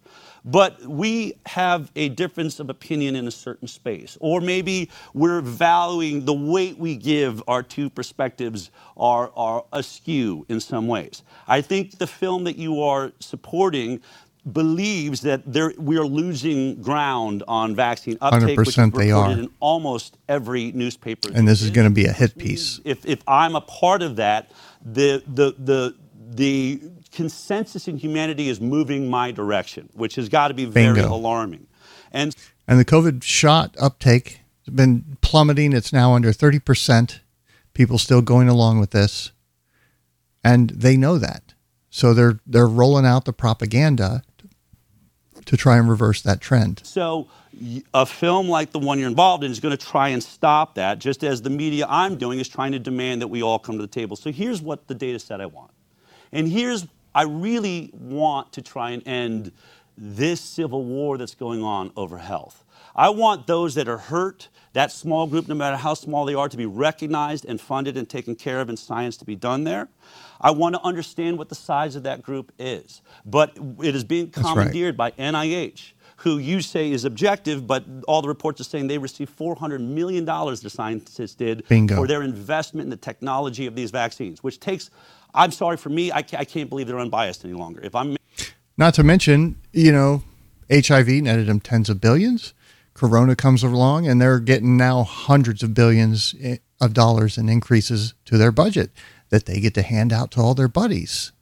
But 0.44 0.80
we 0.82 1.34
have 1.46 1.90
a 1.94 2.08
difference 2.08 2.58
of 2.58 2.68
opinion 2.68 3.16
in 3.16 3.28
a 3.28 3.30
certain 3.30 3.68
space. 3.68 4.16
Or 4.20 4.40
maybe 4.40 4.90
we're 5.14 5.40
valuing 5.40 6.24
the 6.24 6.32
weight 6.32 6.78
we 6.78 6.96
give 6.96 7.42
our 7.46 7.62
two 7.62 7.88
perspectives 7.88 8.70
are, 8.96 9.30
are 9.36 9.64
askew 9.72 10.44
in 10.48 10.60
some 10.60 10.88
ways. 10.88 11.22
I 11.46 11.60
think 11.60 11.98
the 11.98 12.06
film 12.06 12.44
that 12.44 12.56
you 12.56 12.82
are 12.82 13.12
supporting 13.20 14.00
believes 14.50 15.20
that 15.20 15.40
there, 15.46 15.72
we 15.78 15.96
are 15.96 16.04
losing 16.04 16.82
ground 16.82 17.44
on 17.46 17.76
vaccine 17.76 18.18
uptake, 18.20 18.58
which 18.58 18.68
is 18.68 18.76
100% 18.76 18.94
they 18.94 19.12
are. 19.12 19.30
in 19.30 19.48
almost 19.60 20.18
every 20.28 20.72
newspaper. 20.72 21.30
And 21.32 21.46
this 21.46 21.62
is 21.62 21.70
going 21.70 21.86
to 21.86 21.94
be 21.94 22.06
a 22.06 22.12
hit 22.12 22.36
piece. 22.36 22.80
If, 22.84 23.06
if 23.06 23.22
I'm 23.28 23.54
a 23.54 23.60
part 23.60 24.02
of 24.02 24.16
that, 24.16 24.50
the, 24.84 25.22
the, 25.28 25.54
the, 25.58 25.94
the 26.30 26.90
consensus 27.12 27.88
in 27.88 27.96
humanity 27.96 28.48
is 28.48 28.60
moving 28.60 29.08
my 29.08 29.30
direction, 29.30 29.88
which 29.92 30.16
has 30.16 30.28
got 30.28 30.48
to 30.48 30.54
be 30.54 30.64
very 30.64 30.94
Bingo. 30.94 31.14
alarming. 31.14 31.66
And 32.12 32.34
And 32.66 32.78
the 32.78 32.84
COVID 32.84 33.22
shot 33.22 33.76
uptake 33.80 34.40
has 34.66 34.74
been 34.74 35.16
plummeting. 35.20 35.72
It's 35.72 35.92
now 35.92 36.14
under 36.14 36.32
30%. 36.32 37.20
People 37.74 37.98
still 37.98 38.22
going 38.22 38.48
along 38.48 38.80
with 38.80 38.90
this. 38.90 39.32
And 40.44 40.70
they 40.70 40.96
know 40.96 41.18
that. 41.18 41.54
So 41.90 42.14
they're 42.14 42.40
they're 42.46 42.66
rolling 42.66 43.06
out 43.06 43.26
the 43.26 43.32
propaganda 43.32 44.22
to 45.44 45.56
try 45.56 45.76
and 45.76 45.88
reverse 45.88 46.22
that 46.22 46.40
trend. 46.40 46.80
So 46.84 47.28
a 47.92 48.06
film 48.06 48.48
like 48.48 48.72
the 48.72 48.78
one 48.78 48.98
you're 48.98 49.08
involved 49.08 49.44
in 49.44 49.50
is 49.50 49.60
going 49.60 49.76
to 49.76 49.86
try 49.86 50.08
and 50.08 50.22
stop 50.22 50.74
that, 50.76 50.98
just 50.98 51.22
as 51.22 51.42
the 51.42 51.50
media 51.50 51.86
I'm 51.88 52.16
doing 52.16 52.38
is 52.40 52.48
trying 52.48 52.72
to 52.72 52.78
demand 52.78 53.22
that 53.22 53.28
we 53.28 53.42
all 53.42 53.58
come 53.58 53.76
to 53.76 53.82
the 53.82 53.88
table. 53.88 54.16
So 54.16 54.32
here's 54.32 54.62
what 54.62 54.88
the 54.88 54.94
data 54.94 55.18
set 55.18 55.40
I 55.40 55.46
want. 55.46 55.70
And 56.32 56.48
here's, 56.48 56.86
I 57.14 57.22
really 57.24 57.90
want 57.92 58.52
to 58.52 58.62
try 58.62 58.90
and 58.90 59.06
end 59.06 59.52
this 59.96 60.40
civil 60.40 60.84
war 60.84 61.18
that's 61.18 61.34
going 61.34 61.62
on 61.62 61.92
over 61.96 62.18
health. 62.18 62.64
I 62.94 63.10
want 63.10 63.46
those 63.46 63.74
that 63.74 63.88
are 63.88 63.98
hurt, 63.98 64.48
that 64.72 64.92
small 64.92 65.26
group, 65.26 65.48
no 65.48 65.54
matter 65.54 65.76
how 65.76 65.94
small 65.94 66.24
they 66.24 66.34
are, 66.34 66.48
to 66.48 66.56
be 66.56 66.66
recognized 66.66 67.44
and 67.44 67.60
funded 67.60 67.96
and 67.96 68.08
taken 68.08 68.34
care 68.34 68.60
of 68.60 68.68
and 68.68 68.78
science 68.78 69.16
to 69.18 69.24
be 69.24 69.36
done 69.36 69.64
there. 69.64 69.88
I 70.40 70.50
want 70.50 70.74
to 70.74 70.82
understand 70.82 71.38
what 71.38 71.48
the 71.48 71.54
size 71.54 71.96
of 71.96 72.02
that 72.02 72.22
group 72.22 72.52
is. 72.58 73.00
But 73.24 73.56
it 73.82 73.94
is 73.94 74.04
being 74.04 74.26
right. 74.26 74.44
commandeered 74.44 74.96
by 74.96 75.12
NIH, 75.12 75.92
who 76.16 76.38
you 76.38 76.60
say 76.60 76.90
is 76.90 77.04
objective, 77.04 77.66
but 77.66 77.84
all 78.06 78.22
the 78.22 78.28
reports 78.28 78.60
are 78.60 78.64
saying 78.64 78.88
they 78.88 78.98
received 78.98 79.36
$400 79.38 79.80
million, 79.80 80.24
the 80.24 80.70
scientists 80.70 81.34
did, 81.34 81.66
Bingo. 81.68 81.96
for 81.96 82.06
their 82.06 82.22
investment 82.22 82.84
in 82.84 82.90
the 82.90 82.96
technology 82.96 83.66
of 83.66 83.74
these 83.74 83.90
vaccines, 83.90 84.42
which 84.42 84.60
takes, 84.60 84.90
I'm 85.34 85.50
sorry, 85.50 85.76
for 85.76 85.88
me, 85.88 86.12
I 86.12 86.22
ca- 86.22 86.38
I 86.38 86.44
can't 86.44 86.68
believe 86.68 86.86
they're 86.86 86.98
unbiased 86.98 87.44
any 87.44 87.54
longer. 87.54 87.80
If 87.82 87.94
I'm 87.94 88.16
Not 88.76 88.94
to 88.94 89.04
mention, 89.04 89.56
you 89.72 89.92
know, 89.92 90.22
HIV 90.70 91.08
netted 91.08 91.46
them 91.46 91.60
tens 91.60 91.88
of 91.88 92.00
billions. 92.00 92.54
Corona 92.94 93.34
comes 93.34 93.62
along 93.62 94.06
and 94.06 94.20
they're 94.20 94.38
getting 94.40 94.76
now 94.76 95.02
hundreds 95.02 95.62
of 95.62 95.72
billions 95.74 96.34
eh, 96.40 96.58
of 96.80 96.92
dollars 96.92 97.38
in 97.38 97.48
increases 97.48 98.14
to 98.26 98.36
their 98.36 98.52
budget 98.52 98.90
that 99.30 99.46
they 99.46 99.60
get 99.60 99.74
to 99.74 99.82
hand 99.82 100.12
out 100.12 100.30
to 100.32 100.40
all 100.40 100.54
their 100.54 100.68
buddies 100.68 101.32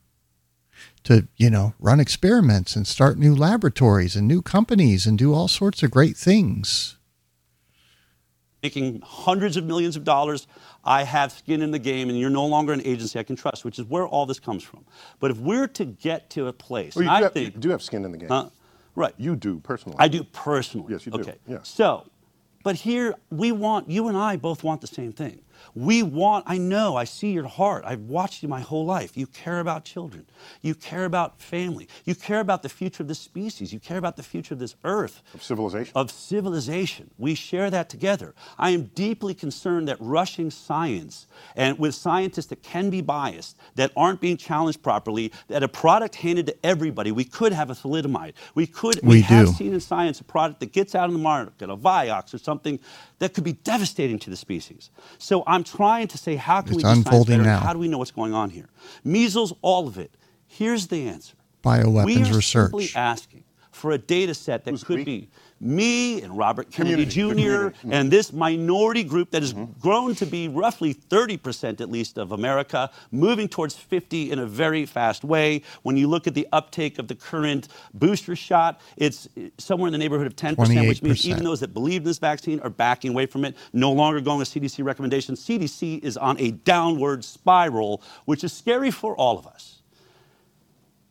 to, 1.03 1.27
you 1.35 1.49
know, 1.49 1.73
run 1.79 1.99
experiments 1.99 2.75
and 2.75 2.87
start 2.87 3.17
new 3.17 3.35
laboratories 3.35 4.15
and 4.15 4.27
new 4.27 4.41
companies 4.41 5.05
and 5.05 5.17
do 5.17 5.33
all 5.33 5.47
sorts 5.47 5.83
of 5.83 5.91
great 5.91 6.15
things. 6.15 6.97
Making 8.63 9.01
hundreds 9.03 9.57
of 9.57 9.65
millions 9.65 9.95
of 9.95 10.03
dollars, 10.03 10.47
I 10.83 11.03
have 11.03 11.31
skin 11.31 11.61
in 11.61 11.71
the 11.71 11.79
game, 11.79 12.09
and 12.09 12.19
you're 12.19 12.29
no 12.29 12.45
longer 12.45 12.73
an 12.73 12.81
agency 12.85 13.17
I 13.17 13.23
can 13.23 13.35
trust, 13.35 13.65
which 13.65 13.79
is 13.79 13.85
where 13.85 14.05
all 14.07 14.25
this 14.25 14.39
comes 14.39 14.63
from. 14.63 14.85
But 15.19 15.31
if 15.31 15.37
we're 15.37 15.67
to 15.69 15.85
get 15.85 16.29
to 16.31 16.47
a 16.47 16.53
place, 16.53 16.95
Well, 16.95 17.03
you, 17.03 17.09
do 17.09 17.15
I 17.15 17.21
have, 17.21 17.37
you 17.37 17.49
do 17.49 17.69
have 17.69 17.81
skin 17.81 18.05
in 18.05 18.11
the 18.11 18.17
game. 18.17 18.29
Huh? 18.29 18.49
right, 18.95 19.13
You 19.17 19.35
do 19.35 19.59
personally. 19.59 19.97
I 19.99 20.07
do 20.07 20.23
personally. 20.23 20.93
Yes, 20.93 21.05
you 21.05 21.11
do. 21.11 21.19
Okay. 21.21 21.35
Yeah. 21.47 21.59
So, 21.63 22.07
but 22.63 22.75
here 22.75 23.15
we 23.31 23.51
want 23.51 23.89
you 23.89 24.07
and 24.07 24.17
I 24.17 24.35
both 24.35 24.63
want 24.63 24.81
the 24.81 24.87
same 24.87 25.11
thing. 25.11 25.41
We 25.75 26.03
want. 26.03 26.45
I 26.47 26.57
know. 26.57 26.95
I 26.95 27.03
see 27.05 27.31
your 27.31 27.47
heart. 27.47 27.83
I've 27.85 28.01
watched 28.01 28.43
you 28.43 28.49
my 28.49 28.59
whole 28.61 28.85
life. 28.85 29.15
You 29.17 29.27
care 29.27 29.59
about 29.59 29.85
children. 29.85 30.25
You 30.61 30.75
care 30.75 31.05
about 31.05 31.41
family. 31.41 31.87
You 32.05 32.15
care 32.15 32.39
about 32.39 32.63
the 32.63 32.69
future 32.69 33.03
of 33.03 33.07
this 33.07 33.19
species. 33.19 33.71
You 33.71 33.79
care 33.79 33.97
about 33.97 34.15
the 34.17 34.23
future 34.23 34.53
of 34.53 34.59
this 34.59 34.75
earth 34.83 35.21
Of 35.33 35.43
civilization. 35.43 35.91
of 35.95 36.11
civilization. 36.11 37.09
We 37.17 37.35
share 37.35 37.69
that 37.69 37.89
together. 37.89 38.33
I 38.57 38.71
am 38.71 38.85
deeply 38.95 39.33
concerned 39.33 39.87
that 39.87 39.97
rushing 39.99 40.51
science 40.51 41.27
and 41.55 41.77
with 41.79 41.95
scientists 41.95 42.47
that 42.47 42.63
can 42.63 42.89
be 42.89 43.01
biased, 43.01 43.57
that 43.75 43.91
aren't 43.95 44.19
being 44.21 44.37
challenged 44.37 44.81
properly, 44.81 45.31
that 45.47 45.63
a 45.63 45.67
product 45.67 46.15
handed 46.15 46.47
to 46.47 46.55
everybody, 46.65 47.11
we 47.11 47.23
could 47.23 47.53
have 47.53 47.69
a 47.69 47.73
thalidomide. 47.73 48.33
We 48.55 48.67
could 48.67 48.99
We 49.03 49.21
have 49.21 49.47
do. 49.47 49.53
seen 49.53 49.73
in 49.73 49.79
science 49.79 50.19
a 50.19 50.23
product 50.23 50.59
that 50.61 50.71
gets 50.73 50.95
out 50.95 51.07
in 51.09 51.13
the 51.13 51.19
market, 51.21 51.69
a 51.69 51.77
Vioxx 51.77 52.33
or 52.33 52.37
something 52.37 52.79
that 53.21 53.35
could 53.35 53.43
be 53.43 53.53
devastating 53.53 54.17
to 54.17 54.31
the 54.31 54.35
species. 54.35 54.89
So 55.19 55.43
I'm 55.45 55.63
trying 55.63 56.07
to 56.07 56.17
say, 56.17 56.35
how 56.37 56.61
can 56.61 56.69
It's 56.73 56.77
we 56.77 56.81
do 56.81 56.87
science 56.87 57.05
unfolding 57.05 57.37
better? 57.37 57.49
now. 57.51 57.59
How 57.59 57.71
do 57.71 57.77
we 57.77 57.87
know 57.87 57.99
what's 57.99 58.09
going 58.09 58.33
on 58.33 58.49
here? 58.49 58.67
Measles, 59.05 59.53
all 59.61 59.87
of 59.87 59.99
it. 59.99 60.11
Here's 60.47 60.87
the 60.87 61.07
answer. 61.07 61.35
Bioweapons 61.63 62.05
we 62.05 62.15
are 62.23 62.33
research. 62.33 62.71
simply 62.71 62.89
asking 62.95 63.43
for 63.71 63.91
a 63.91 63.99
data 63.99 64.33
set 64.33 64.65
that 64.65 64.83
could 64.83 65.05
be 65.05 65.29
me 65.61 66.21
and 66.23 66.35
Robert 66.35 66.71
Kennedy 66.71 67.05
Community, 67.05 67.71
Jr. 67.71 67.77
Mm-hmm. 67.77 67.93
and 67.93 68.11
this 68.11 68.33
minority 68.33 69.03
group 69.03 69.29
that 69.31 69.43
has 69.43 69.53
grown 69.79 70.15
to 70.15 70.25
be 70.25 70.47
roughly 70.47 70.93
30% 70.93 71.79
at 71.79 71.89
least 71.91 72.17
of 72.17 72.31
America, 72.31 72.89
moving 73.11 73.47
towards 73.47 73.75
50 73.75 74.31
in 74.31 74.39
a 74.39 74.45
very 74.45 74.85
fast 74.87 75.23
way. 75.23 75.61
When 75.83 75.95
you 75.97 76.07
look 76.07 76.25
at 76.25 76.33
the 76.33 76.47
uptake 76.51 76.97
of 76.97 77.07
the 77.07 77.15
current 77.15 77.67
booster 77.93 78.35
shot, 78.35 78.81
it's 78.97 79.27
somewhere 79.59 79.87
in 79.87 79.91
the 79.91 79.99
neighborhood 79.99 80.25
of 80.27 80.35
10%, 80.35 80.87
which 80.87 81.03
means 81.03 81.27
even 81.27 81.43
those 81.43 81.59
that 81.59 81.73
believe 81.73 82.01
in 82.01 82.05
this 82.05 82.17
vaccine 82.17 82.59
are 82.61 82.69
backing 82.71 83.11
away 83.11 83.27
from 83.27 83.45
it, 83.45 83.55
no 83.71 83.91
longer 83.91 84.19
going 84.19 84.39
with 84.39 84.49
CDC 84.49 84.83
recommendations. 84.83 85.45
CDC 85.45 86.03
is 86.03 86.17
on 86.17 86.39
a 86.39 86.51
downward 86.51 87.23
spiral, 87.23 88.01
which 88.25 88.43
is 88.43 88.51
scary 88.51 88.89
for 88.89 89.15
all 89.15 89.37
of 89.37 89.45
us. 89.45 89.81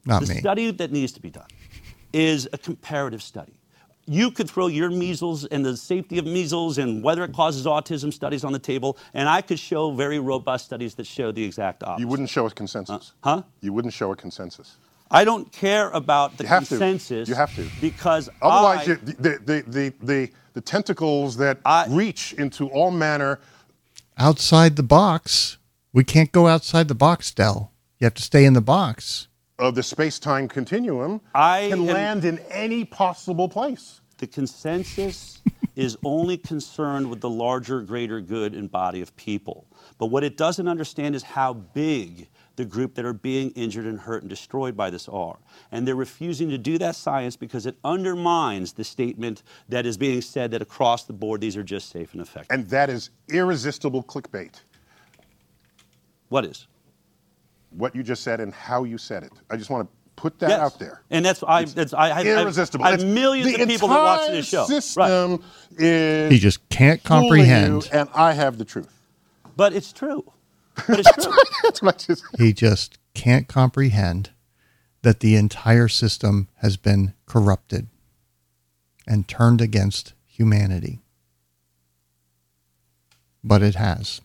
Not 0.04 0.22
The 0.22 0.34
me. 0.34 0.40
study 0.40 0.70
that 0.72 0.90
needs 0.90 1.12
to 1.12 1.20
be 1.20 1.30
done 1.30 1.46
is 2.12 2.48
a 2.52 2.58
comparative 2.58 3.22
study. 3.22 3.52
You 4.12 4.32
could 4.32 4.50
throw 4.50 4.66
your 4.66 4.90
measles 4.90 5.44
and 5.44 5.64
the 5.64 5.76
safety 5.76 6.18
of 6.18 6.24
measles 6.26 6.78
and 6.78 7.00
whether 7.00 7.22
it 7.22 7.32
causes 7.32 7.64
autism 7.64 8.12
studies 8.12 8.42
on 8.42 8.52
the 8.52 8.58
table, 8.58 8.98
and 9.14 9.28
I 9.28 9.40
could 9.40 9.60
show 9.60 9.92
very 9.92 10.18
robust 10.18 10.64
studies 10.64 10.96
that 10.96 11.06
show 11.06 11.30
the 11.30 11.44
exact 11.44 11.84
opposite. 11.84 12.00
you 12.00 12.08
wouldn't 12.08 12.28
show 12.28 12.44
a 12.44 12.50
consensus. 12.50 13.12
Uh, 13.22 13.36
huh? 13.36 13.42
You 13.60 13.72
wouldn't 13.72 13.94
show 13.94 14.10
a 14.10 14.16
consensus. 14.16 14.78
I 15.12 15.22
don't 15.24 15.52
care 15.52 15.90
about 15.90 16.36
the 16.38 16.42
You 16.42 16.48
have 16.48 16.64
to. 16.64 16.68
consensus. 16.70 17.28
You 17.28 17.36
have 17.36 17.54
to. 17.54 17.68
Because 17.80 18.28
Otherwise, 18.42 18.88
I, 18.88 18.90
you, 18.90 18.96
the, 18.96 19.38
the, 19.44 19.64
the, 19.68 19.94
the, 20.02 20.30
the 20.54 20.60
tentacles 20.60 21.36
that 21.36 21.58
I- 21.64 21.86
reach 21.88 22.32
into 22.32 22.66
all 22.68 22.90
manner 22.90 23.38
outside 24.18 24.74
the 24.74 24.82
box. 24.82 25.56
We 25.92 26.02
can't 26.02 26.32
go 26.32 26.48
outside 26.48 26.88
the 26.88 26.96
box, 26.96 27.32
Dell. 27.32 27.70
You 28.00 28.06
have 28.06 28.14
to 28.14 28.22
stay 28.22 28.44
in 28.44 28.54
the 28.54 28.60
box. 28.60 29.28
of 29.58 29.74
the 29.76 29.82
space-time 29.82 30.48
continuum 30.48 31.20
I 31.34 31.68
can 31.70 31.80
am- 31.80 31.86
land 31.86 32.24
in 32.24 32.38
any 32.50 32.84
possible 32.84 33.48
place. 33.48 33.99
The 34.20 34.26
consensus 34.26 35.40
is 35.76 35.96
only 36.04 36.36
concerned 36.36 37.08
with 37.10 37.20
the 37.20 37.28
larger, 37.28 37.80
greater 37.80 38.20
good 38.20 38.54
and 38.54 38.70
body 38.70 39.00
of 39.00 39.16
people. 39.16 39.66
But 39.98 40.06
what 40.06 40.22
it 40.22 40.36
doesn't 40.36 40.68
understand 40.68 41.14
is 41.14 41.22
how 41.22 41.54
big 41.54 42.28
the 42.56 42.64
group 42.64 42.94
that 42.94 43.06
are 43.06 43.14
being 43.14 43.50
injured 43.52 43.86
and 43.86 43.98
hurt 43.98 44.22
and 44.22 44.28
destroyed 44.28 44.76
by 44.76 44.90
this 44.90 45.08
are. 45.08 45.38
And 45.72 45.88
they're 45.88 45.96
refusing 45.96 46.50
to 46.50 46.58
do 46.58 46.76
that 46.78 46.94
science 46.94 47.34
because 47.34 47.64
it 47.64 47.76
undermines 47.84 48.74
the 48.74 48.84
statement 48.84 49.42
that 49.70 49.86
is 49.86 49.96
being 49.96 50.20
said 50.20 50.50
that 50.50 50.60
across 50.60 51.04
the 51.04 51.14
board 51.14 51.40
these 51.40 51.56
are 51.56 51.62
just 51.62 51.88
safe 51.88 52.12
and 52.12 52.20
effective. 52.20 52.48
And 52.50 52.68
that 52.68 52.90
is 52.90 53.10
irresistible 53.28 54.02
clickbait. 54.02 54.60
what 56.28 56.44
is? 56.44 56.66
What 57.70 57.94
you 57.94 58.02
just 58.02 58.22
said 58.22 58.40
and 58.40 58.52
how 58.52 58.84
you 58.84 58.98
said 58.98 59.22
it. 59.22 59.32
I 59.48 59.56
just 59.56 59.70
want 59.70 59.88
to 59.88 59.99
put 60.20 60.38
that 60.40 60.50
Yes. 60.50 60.60
out 60.60 60.78
there. 60.78 61.00
And 61.10 61.24
that's 61.24 61.42
I. 61.42 61.64
That's 61.64 61.92
I. 61.94 62.10
I 62.10 62.18
I- 62.20 62.42
irresistible. 62.42 62.84
I 62.84 62.90
have 62.90 63.00
It's- 63.00 63.14
millions 63.14 63.52
the 63.56 63.62
of 63.62 63.68
people 63.68 63.88
that 63.88 64.02
watch 64.02 64.30
this 64.30 64.52
entire 64.52 64.80
show. 64.80 65.00
Right. 65.00 65.38
Is 65.78 66.32
He 66.32 66.38
just 66.38 66.68
can't 66.68 67.02
comprehend. 67.02 67.84
you, 67.84 67.90
and 67.92 68.08
I 68.14 68.32
have 68.32 68.58
the 68.58 68.64
truth. 68.64 68.88
But 69.56 69.72
it's 69.72 69.92
true. 69.92 70.30
But 70.86 71.00
it's 71.06 71.24
true. 71.24 71.32
That's 71.62 71.82
what 71.82 71.94
I 71.94 71.98
just. 72.06 72.24
He 72.38 72.52
just 72.52 72.98
can't 73.14 73.48
comprehend 73.48 74.30
that 75.02 75.20
the 75.20 75.34
entire 75.36 75.88
system 75.88 76.48
has 76.56 76.76
been 76.76 77.14
corrupted 77.26 77.88
and 79.06 79.26
turned 79.26 79.60
against 79.60 80.12
humanity. 80.26 81.00
But 83.42 83.62
it 83.62 83.74
has. 83.76 84.20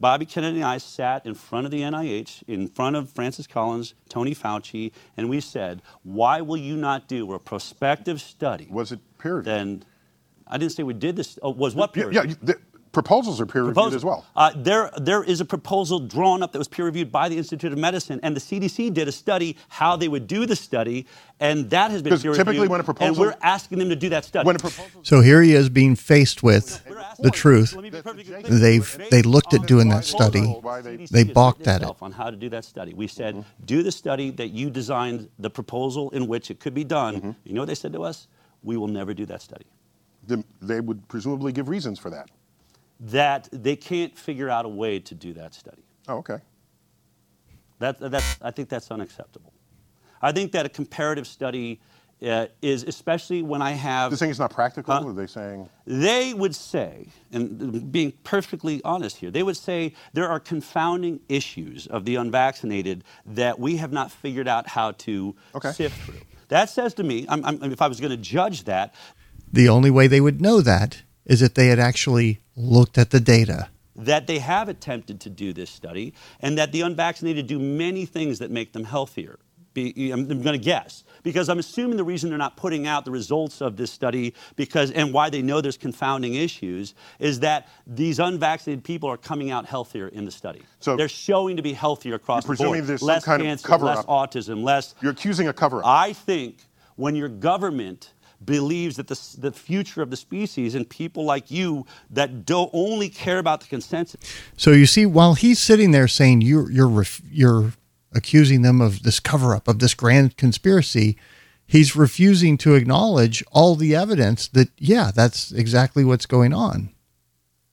Bobby 0.00 0.24
Kennedy 0.24 0.56
and 0.56 0.64
I 0.64 0.78
sat 0.78 1.26
in 1.26 1.34
front 1.34 1.66
of 1.66 1.70
the 1.70 1.82
NIH, 1.82 2.42
in 2.48 2.68
front 2.68 2.96
of 2.96 3.10
Francis 3.10 3.46
Collins, 3.46 3.94
Tony 4.08 4.34
Fauci, 4.34 4.92
and 5.18 5.28
we 5.28 5.40
said, 5.40 5.82
why 6.02 6.40
will 6.40 6.56
you 6.56 6.74
not 6.76 7.06
do 7.06 7.30
a 7.34 7.38
prospective 7.38 8.20
study? 8.20 8.66
Was 8.70 8.92
it 8.92 9.00
peer 9.18 9.36
reviewed? 9.36 9.44
Then, 9.54 9.84
I 10.46 10.56
didn't 10.56 10.72
say 10.72 10.82
we 10.82 10.94
did 10.94 11.16
this. 11.16 11.38
Oh, 11.42 11.50
was 11.50 11.74
what 11.74 11.90
Yeah, 11.94 12.02
period? 12.04 12.30
yeah, 12.30 12.34
the- 12.42 12.60
proposals 12.92 13.40
are 13.40 13.46
peer 13.46 13.62
reviewed 13.62 13.74
proposal. 13.74 13.96
as 13.96 14.04
well. 14.04 14.26
Uh, 14.34 14.52
there, 14.56 14.90
there 14.96 15.22
is 15.22 15.40
a 15.40 15.44
proposal 15.44 16.00
drawn 16.00 16.42
up 16.42 16.52
that 16.52 16.58
was 16.58 16.68
peer 16.68 16.84
reviewed 16.84 17.12
by 17.12 17.28
the 17.28 17.36
Institute 17.38 17.72
of 17.72 17.78
Medicine, 17.78 18.18
and 18.22 18.34
the 18.34 18.40
CDC 18.40 18.92
did 18.92 19.06
a 19.08 19.12
study 19.12 19.56
how 19.68 19.96
they 19.96 20.08
would 20.08 20.26
do 20.26 20.46
the 20.46 20.56
study, 20.56 21.06
and 21.38 21.70
that 21.70 21.90
has 21.90 22.02
been 22.02 22.18
peer 22.18 22.32
typically 22.32 22.52
reviewed. 22.60 22.70
when 22.70 22.80
a 22.80 22.84
proposal- 22.84 23.08
and 23.08 23.16
we're 23.18 23.36
asking 23.42 23.78
them 23.78 23.88
to 23.90 23.96
do 23.96 24.08
that 24.08 24.24
study. 24.24 24.46
When 24.46 24.56
a 24.56 24.58
proposal 24.58 25.00
So 25.02 25.20
here 25.20 25.42
he 25.42 25.52
is 25.54 25.68
being 25.68 25.94
faced 25.94 26.42
with 26.42 26.84
the 27.20 27.30
truth. 27.30 27.74
Let 27.74 27.82
me 27.84 27.90
be 27.90 28.02
perfectly 28.02 28.42
clear. 28.42 28.58
They've 28.58 29.08
they 29.10 29.22
looked 29.22 29.54
at 29.54 29.66
doing 29.66 29.88
that 29.90 30.04
study. 30.04 30.40
they- 30.40 30.96
CDC 30.96 31.08
They 31.10 31.24
has 31.24 31.32
balked 31.32 31.66
at 31.66 31.82
it. 31.82 31.88
On 32.02 32.12
how 32.12 32.30
to 32.30 32.36
do 32.36 32.48
that 32.50 32.64
study. 32.64 32.94
We 32.94 33.06
said, 33.06 33.44
do 33.64 33.82
the 33.82 33.92
study 33.92 34.30
that 34.32 34.48
you 34.48 34.70
designed 34.70 35.28
the 35.38 35.50
proposal 35.50 36.10
in 36.10 36.26
which 36.26 36.50
it 36.50 36.60
could 36.60 36.74
be 36.74 36.84
done. 36.84 37.36
You 37.44 37.54
know 37.54 37.62
what 37.62 37.66
they 37.66 37.74
said 37.74 37.92
to 37.92 38.02
us? 38.02 38.26
We 38.62 38.76
will 38.76 38.88
never 38.88 39.14
do 39.14 39.26
that 39.26 39.42
study. 39.42 39.64
they 40.60 40.80
would 40.80 41.06
presumably 41.08 41.52
give 41.52 41.68
reasons 41.68 41.98
for 41.98 42.10
that. 42.10 42.30
That 43.00 43.48
they 43.50 43.76
can't 43.76 44.16
figure 44.16 44.50
out 44.50 44.64
a 44.66 44.68
way 44.68 45.00
to 45.00 45.14
do 45.14 45.32
that 45.34 45.54
study. 45.54 45.82
Oh, 46.06 46.16
okay. 46.18 46.38
That, 47.78 47.98
that's, 47.98 48.36
I 48.42 48.50
think 48.50 48.68
that's 48.68 48.90
unacceptable. 48.90 49.52
I 50.20 50.32
think 50.32 50.52
that 50.52 50.66
a 50.66 50.68
comparative 50.68 51.26
study 51.26 51.80
uh, 52.22 52.46
is, 52.60 52.82
especially 52.82 53.40
when 53.42 53.62
I 53.62 53.70
have. 53.70 54.10
They're 54.10 54.18
saying 54.18 54.30
it's 54.32 54.38
not 54.38 54.50
practical. 54.52 54.92
Huh? 54.92 55.06
Are 55.06 55.12
they 55.14 55.26
saying 55.26 55.70
They 55.86 56.34
would 56.34 56.54
say, 56.54 57.08
and 57.32 57.90
being 57.90 58.12
perfectly 58.22 58.82
honest 58.84 59.16
here, 59.16 59.30
they 59.30 59.42
would 59.42 59.56
say 59.56 59.94
there 60.12 60.28
are 60.28 60.38
confounding 60.38 61.20
issues 61.30 61.86
of 61.86 62.04
the 62.04 62.16
unvaccinated 62.16 63.02
that 63.24 63.58
we 63.58 63.78
have 63.78 63.92
not 63.92 64.12
figured 64.12 64.46
out 64.48 64.68
how 64.68 64.92
to 64.92 65.34
Okay. 65.54 65.72
sift 65.72 65.96
through. 66.02 66.20
That 66.48 66.68
says 66.68 66.92
to 66.94 67.02
me, 67.02 67.24
I'm, 67.30 67.42
I'm, 67.46 67.72
if 67.72 67.80
I 67.80 67.86
was 67.88 67.98
going 68.00 68.10
to 68.10 68.16
judge 68.18 68.64
that, 68.64 68.94
The 69.50 69.70
only 69.70 69.90
way 69.90 70.06
they 70.06 70.20
would 70.20 70.42
know 70.42 70.60
that 70.60 71.02
is 71.26 71.42
if 71.42 71.54
they 71.54 71.68
had 71.68 71.78
actually 71.78 72.40
looked 72.56 72.98
at 72.98 73.10
the 73.10 73.20
data. 73.20 73.68
that 73.96 74.26
they 74.26 74.38
have 74.38 74.68
attempted 74.68 75.20
to 75.20 75.28
do 75.28 75.52
this 75.52 75.68
study 75.68 76.14
and 76.40 76.56
that 76.56 76.72
the 76.72 76.80
unvaccinated 76.80 77.46
do 77.46 77.58
many 77.58 78.06
things 78.06 78.38
that 78.38 78.50
make 78.50 78.72
them 78.72 78.84
healthier. 78.84 79.38
Be, 79.72 80.10
I'm, 80.10 80.26
going 80.26 80.42
to 80.46 80.58
guess 80.58 81.04
because 81.22 81.48
I'm 81.48 81.60
assuming 81.60 81.96
the 81.96 82.02
reason 82.02 82.28
they're 82.28 82.38
not 82.38 82.56
putting 82.56 82.88
out 82.88 83.04
the 83.04 83.12
results 83.12 83.60
of 83.60 83.76
this 83.76 83.92
study 83.92 84.34
because 84.56 84.90
and 84.90 85.12
why 85.12 85.30
they 85.30 85.42
know 85.42 85.60
there's 85.60 85.76
confounding 85.76 86.34
issues 86.34 86.94
is 87.20 87.38
that 87.40 87.68
these 87.86 88.18
unvaccinated 88.18 88.82
people 88.82 89.08
are 89.08 89.16
coming 89.16 89.52
out 89.52 89.66
healthier 89.66 90.08
in 90.08 90.24
the 90.24 90.32
study. 90.32 90.62
So- 90.80 90.96
they're 90.96 91.08
showing 91.08 91.56
to 91.56 91.62
be 91.62 91.72
healthier 91.72 92.14
across 92.16 92.44
You're 92.46 92.56
the 92.56 92.64
board. 92.64 92.70
presuming 92.70 92.86
there's 92.88 93.00
some 93.00 93.06
less 93.06 93.24
kind 93.24 93.42
of 93.42 93.46
cancer, 93.46 93.68
cover-up. 93.68 93.96
less 93.96 94.06
autism, 94.06 94.64
less 94.64 94.94
you're 95.02 95.12
accusing 95.12 95.46
a 95.46 95.52
cover 95.52 95.78
up? 95.80 95.86
I 95.86 96.14
think 96.14 96.64
when 96.96 97.14
your 97.14 97.28
government 97.28 98.12
believes 98.44 98.96
that 98.96 99.08
the, 99.08 99.20
the 99.38 99.52
future 99.52 100.02
of 100.02 100.10
the 100.10 100.16
species 100.16 100.74
and 100.74 100.88
people 100.88 101.24
like 101.24 101.50
you 101.50 101.86
that 102.10 102.44
don't 102.46 102.70
only 102.72 103.08
care 103.08 103.38
about 103.38 103.60
the 103.60 103.66
consensus. 103.66 104.20
So 104.56 104.70
you 104.70 104.86
see, 104.86 105.06
while 105.06 105.34
he's 105.34 105.58
sitting 105.58 105.90
there 105.90 106.08
saying 106.08 106.40
you're 106.42 106.70
you're 106.70 106.88
ref, 106.88 107.20
you're 107.30 107.72
accusing 108.12 108.62
them 108.62 108.80
of 108.80 109.02
this 109.02 109.20
cover 109.20 109.54
up 109.54 109.68
of 109.68 109.78
this 109.78 109.94
grand 109.94 110.36
conspiracy, 110.36 111.16
he's 111.66 111.94
refusing 111.94 112.56
to 112.58 112.74
acknowledge 112.74 113.44
all 113.52 113.76
the 113.76 113.94
evidence 113.94 114.48
that 114.48 114.70
yeah, 114.78 115.10
that's 115.14 115.52
exactly 115.52 116.04
what's 116.04 116.26
going 116.26 116.52
on, 116.52 116.90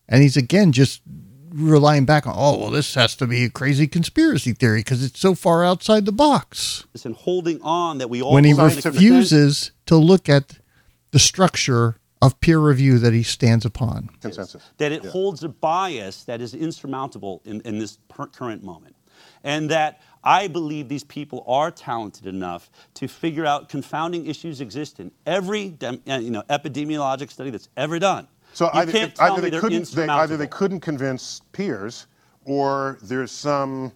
and 0.08 0.22
he's 0.22 0.38
again 0.38 0.72
just 0.72 1.02
relying 1.52 2.06
back 2.06 2.28
on 2.28 2.34
oh 2.36 2.58
well, 2.58 2.70
this 2.70 2.96
has 2.96 3.16
to 3.16 3.28
be 3.28 3.46
a 3.46 3.50
crazy 3.50 3.88
conspiracy 3.88 4.54
theory 4.54 4.80
because 4.80 5.04
it's 5.04 5.20
so 5.20 5.36
far 5.36 5.64
outside 5.64 6.06
the 6.06 6.12
box. 6.12 6.86
and 7.06 7.16
holding 7.16 7.62
on 7.62 7.98
that 8.00 8.10
we 8.10 8.22
all 8.22 8.34
when 8.34 8.44
he 8.44 8.54
refuses 8.54 9.72
to 9.86 9.96
look 9.96 10.30
at 10.30 10.60
the 11.12 11.20
structure 11.20 11.98
of 12.22 12.40
peer 12.40 12.60
review 12.60 12.98
that 13.00 13.14
he 13.14 13.24
stands 13.24 13.66
upon. 13.66 14.10
Consensus. 14.22 14.64
that 14.78 14.92
it 14.92 15.06
holds 15.06 15.44
a 15.44 15.50
bias 15.50 16.24
that 16.24 16.42
is 16.42 16.54
insurmountable 16.54 17.42
in, 17.46 17.62
in 17.62 17.80
this 17.80 17.98
per- 18.08 18.28
current 18.28 18.64
moment. 18.64 18.96
And 19.44 19.70
that 19.70 20.02
I 20.24 20.48
believe 20.48 20.90
these 20.90 21.04
people 21.04 21.44
are 21.48 21.72
talented 21.72 22.26
enough 22.26 22.70
to 22.96 23.08
figure 23.08 23.46
out 23.46 23.70
confounding 23.70 24.26
issues 24.26 24.62
exist 24.62 25.00
in 25.00 25.12
every 25.26 25.78
uh, 25.82 25.96
you 26.06 26.32
know, 26.32 26.44
epidemiologic 26.50 27.32
study 27.32 27.50
that's 27.50 27.70
ever 27.78 28.00
done. 28.00 28.28
So 28.54 28.66
you 28.66 28.72
either, 28.74 28.92
can't 28.92 29.12
if- 29.12 29.18
tell 29.18 29.34
either 29.34 29.42
me 29.42 29.50
they 29.50 29.60
couldn't 29.60 29.92
they, 29.92 30.08
either 30.08 30.38
they 30.38 30.48
couldn't 30.48 30.80
convince 30.80 31.42
peers, 31.52 32.08
or 32.46 32.98
there's 33.04 33.32
some 33.32 33.92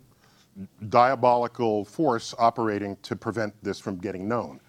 diabolical 0.90 1.86
force 1.86 2.36
operating 2.38 2.98
to 3.04 3.16
prevent 3.16 3.54
this 3.64 3.80
from 3.80 3.98
getting 3.98 4.28
known. 4.28 4.60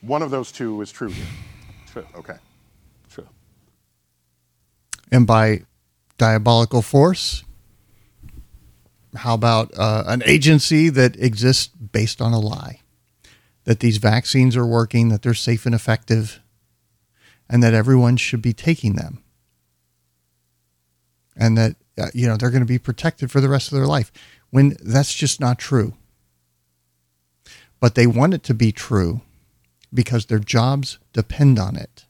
One 0.00 0.22
of 0.22 0.30
those 0.30 0.52
two 0.52 0.80
is 0.82 0.90
true 0.90 1.08
here. 1.08 1.26
True. 1.92 2.06
Okay. 2.16 2.36
True. 3.08 3.28
And 5.10 5.26
by 5.26 5.62
diabolical 6.18 6.82
force, 6.82 7.44
how 9.16 9.34
about 9.34 9.72
uh, 9.78 10.04
an 10.06 10.22
agency 10.26 10.88
that 10.90 11.16
exists 11.16 11.68
based 11.68 12.20
on 12.20 12.32
a 12.32 12.40
lie? 12.40 12.80
That 13.64 13.80
these 13.80 13.98
vaccines 13.98 14.56
are 14.56 14.66
working, 14.66 15.08
that 15.10 15.22
they're 15.22 15.34
safe 15.34 15.66
and 15.66 15.74
effective, 15.74 16.40
and 17.48 17.62
that 17.62 17.74
everyone 17.74 18.16
should 18.16 18.42
be 18.42 18.52
taking 18.52 18.94
them. 18.94 19.22
And 21.38 21.56
that, 21.56 21.76
uh, 21.96 22.08
you 22.12 22.26
know, 22.26 22.36
they're 22.36 22.50
going 22.50 22.62
to 22.62 22.66
be 22.66 22.78
protected 22.78 23.30
for 23.30 23.40
the 23.40 23.48
rest 23.48 23.70
of 23.72 23.78
their 23.78 23.86
life. 23.86 24.10
When 24.50 24.76
that's 24.82 25.14
just 25.14 25.40
not 25.40 25.58
true. 25.58 25.94
But 27.80 27.94
they 27.94 28.06
want 28.08 28.34
it 28.34 28.42
to 28.44 28.54
be 28.54 28.72
true 28.72 29.20
because 29.94 30.26
their 30.26 30.40
jobs 30.40 30.98
depend 31.12 31.58
on 31.60 31.76
it. 31.76 32.04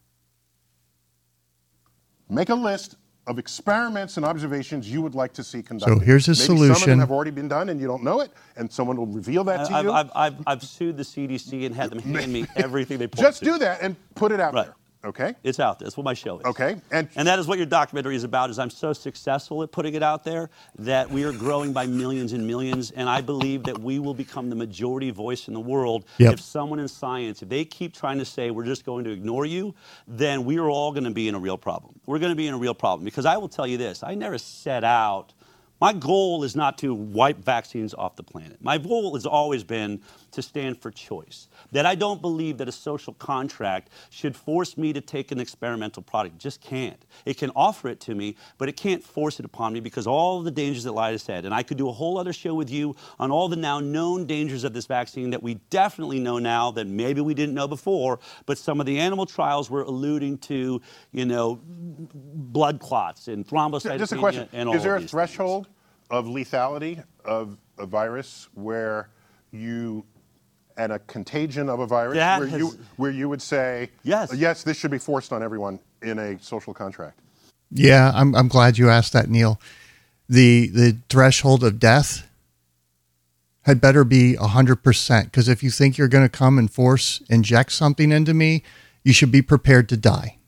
Make 2.30 2.48
a 2.48 2.54
list 2.54 2.96
of 3.26 3.38
experiments 3.38 4.16
and 4.16 4.24
observations 4.24 4.90
you 4.90 5.02
would 5.02 5.14
like 5.14 5.34
to 5.34 5.44
see 5.44 5.62
conducted. 5.62 5.98
So 5.98 6.00
here's 6.04 6.24
his 6.26 6.48
Maybe 6.48 6.60
Some 6.68 6.76
of 6.76 6.80
them 6.86 6.98
have 7.00 7.10
already 7.10 7.30
been 7.30 7.48
done 7.48 7.68
and 7.68 7.78
you 7.78 7.86
don't 7.86 8.02
know 8.02 8.20
it, 8.20 8.30
and 8.56 8.72
someone 8.72 8.96
will 8.96 9.06
reveal 9.06 9.44
that 9.44 9.66
to 9.68 9.74
I've, 9.74 9.84
you. 9.84 9.92
I've, 9.92 10.10
I've, 10.14 10.34
I've 10.46 10.62
sued 10.62 10.96
the 10.96 11.02
CDC 11.02 11.66
and 11.66 11.74
had 11.74 11.90
them 11.90 11.98
hand 11.98 12.32
me 12.32 12.46
everything 12.56 12.96
they 12.98 13.06
point 13.06 13.20
Just 13.20 13.40
to. 13.40 13.44
do 13.44 13.58
that 13.58 13.82
and 13.82 13.96
put 14.14 14.32
it 14.32 14.40
out 14.40 14.54
Right. 14.54 14.64
there. 14.66 14.74
Okay. 15.04 15.34
It's 15.44 15.60
out 15.60 15.78
there. 15.78 15.86
That's 15.86 15.96
what 15.96 16.02
my 16.04 16.14
show 16.14 16.40
is. 16.40 16.44
Okay, 16.44 16.76
and- 16.90 17.08
and 17.14 17.28
that 17.28 17.38
is 17.38 17.46
what 17.46 17.56
your 17.56 17.66
documentary 17.68 18.16
is 18.16 18.24
about. 18.24 18.50
Is 18.50 18.58
I'm 18.58 18.68
so 18.70 18.92
successful 18.92 19.62
at 19.62 19.70
putting 19.70 19.94
it 19.94 20.02
out 20.02 20.24
there 20.24 20.50
that 20.76 21.08
we 21.08 21.22
are 21.24 21.32
growing 21.32 21.72
by 21.72 21.86
millions 21.86 22.32
and 22.32 22.44
millions, 22.46 22.90
and 22.90 23.08
I 23.08 23.20
believe 23.20 23.62
that 23.64 23.78
we 23.78 24.00
will 24.00 24.12
become 24.14 24.50
the 24.50 24.56
majority 24.56 25.10
voice 25.10 25.46
in 25.46 25.54
the 25.54 25.60
world 25.60 26.04
Yep. 26.18 26.32
if 26.34 26.40
someone 26.40 26.80
in 26.80 26.88
science, 26.88 27.42
if 27.42 27.48
they 27.48 27.64
keep 27.64 27.94
trying 27.94 28.18
to 28.18 28.24
say 28.24 28.50
we're 28.50 28.64
just 28.64 28.84
going 28.84 29.04
to 29.04 29.10
ignore 29.10 29.46
you, 29.46 29.72
then 30.08 30.44
we 30.44 30.58
are 30.58 30.68
all 30.68 30.90
going 30.90 31.04
to 31.04 31.10
be 31.12 31.28
in 31.28 31.34
a 31.36 31.38
real 31.38 31.58
problem. 31.58 31.94
We're 32.06 32.18
going 32.18 32.32
to 32.32 32.36
be 32.36 32.48
in 32.48 32.54
a 32.54 32.58
real 32.58 32.74
problem 32.74 33.04
because 33.04 33.24
I 33.24 33.36
will 33.36 33.48
tell 33.48 33.66
you 33.68 33.76
this: 33.76 34.02
I 34.02 34.14
never 34.16 34.36
set 34.36 34.82
out. 34.82 35.32
My 35.80 35.92
goal 35.92 36.42
is 36.42 36.56
not 36.56 36.76
to 36.78 36.92
wipe 36.92 37.38
vaccines 37.38 37.94
off 37.94 38.16
the 38.16 38.22
planet. 38.24 38.58
My 38.60 38.78
goal 38.78 39.14
has 39.14 39.26
always 39.26 39.62
been 39.62 40.00
to 40.32 40.42
stand 40.42 40.80
for 40.80 40.90
choice. 40.90 41.48
That 41.70 41.86
I 41.86 41.94
don't 41.94 42.20
believe 42.20 42.58
that 42.58 42.68
a 42.68 42.72
social 42.72 43.14
contract 43.14 43.90
should 44.10 44.34
force 44.34 44.76
me 44.76 44.92
to 44.92 45.00
take 45.00 45.30
an 45.30 45.38
experimental 45.38 46.02
product. 46.02 46.38
Just 46.38 46.60
can't. 46.60 47.04
It 47.24 47.38
can 47.38 47.50
offer 47.54 47.88
it 47.88 48.00
to 48.00 48.14
me, 48.14 48.36
but 48.58 48.68
it 48.68 48.76
can't 48.76 49.02
force 49.02 49.38
it 49.38 49.44
upon 49.44 49.72
me 49.72 49.80
because 49.80 50.06
all 50.06 50.42
the 50.42 50.50
dangers 50.50 50.84
that 50.84 50.92
Lyda 50.92 51.18
said. 51.18 51.44
And 51.44 51.54
I 51.54 51.62
could 51.62 51.78
do 51.78 51.88
a 51.88 51.92
whole 51.92 52.18
other 52.18 52.32
show 52.32 52.54
with 52.54 52.70
you 52.70 52.96
on 53.20 53.30
all 53.30 53.48
the 53.48 53.56
now 53.56 53.78
known 53.78 54.26
dangers 54.26 54.64
of 54.64 54.72
this 54.72 54.86
vaccine 54.86 55.30
that 55.30 55.42
we 55.42 55.54
definitely 55.70 56.18
know 56.18 56.38
now 56.38 56.72
that 56.72 56.88
maybe 56.88 57.20
we 57.20 57.34
didn't 57.34 57.54
know 57.54 57.68
before, 57.68 58.18
but 58.46 58.58
some 58.58 58.80
of 58.80 58.86
the 58.86 58.98
animal 58.98 59.26
trials 59.26 59.70
were 59.70 59.82
alluding 59.82 60.38
to, 60.38 60.80
you 61.12 61.24
know, 61.24 61.60
blood 61.64 62.80
clots 62.80 63.28
and 63.28 63.46
thrombocytopenia 63.46 63.98
Just 63.98 64.12
a 64.12 64.16
question: 64.16 64.48
and 64.52 64.68
all 64.68 64.74
Is 64.74 64.82
there 64.82 64.96
a 64.96 65.02
threshold 65.02 65.67
of 66.10 66.26
lethality 66.26 67.02
of 67.24 67.58
a 67.78 67.86
virus 67.86 68.48
where 68.54 69.08
you 69.52 70.04
and 70.76 70.92
a 70.92 70.98
contagion 71.00 71.68
of 71.68 71.80
a 71.80 71.86
virus 71.86 72.16
That 72.16 72.38
where 72.40 72.48
you 72.48 72.78
where 72.96 73.10
you 73.10 73.28
would 73.28 73.42
say 73.42 73.90
Yes. 74.04 74.32
yes 74.34 74.62
this 74.62 74.76
should 74.76 74.90
be 74.90 74.98
forced 74.98 75.32
on 75.32 75.42
everyone 75.42 75.80
in 76.02 76.18
a 76.18 76.38
social 76.42 76.74
contract 76.74 77.18
Yeah, 77.70 78.12
I'm 78.14 78.34
I'm 78.34 78.48
glad 78.48 78.78
you 78.78 78.88
asked 78.90 79.12
that, 79.12 79.28
Neil. 79.28 79.60
The 80.28 80.68
the 80.68 80.96
threshold 81.10 81.64
of 81.64 81.78
death 81.78 82.26
had 83.62 83.80
better 83.80 84.04
be 84.04 84.36
hundred 84.36 84.82
percent 84.82 85.26
because 85.26 85.48
if 85.48 85.62
you 85.62 85.70
think 85.70 85.98
you're 85.98 86.08
going 86.08 86.24
to 86.24 86.28
come 86.38 86.58
and 86.58 86.70
force 86.70 87.22
inject 87.28 87.72
something 87.72 88.12
into 88.12 88.32
me, 88.34 88.62
you 89.04 89.12
should 89.12 89.32
be 89.32 89.42
prepared 89.42 89.88
to 89.90 89.96
die. 89.96 90.38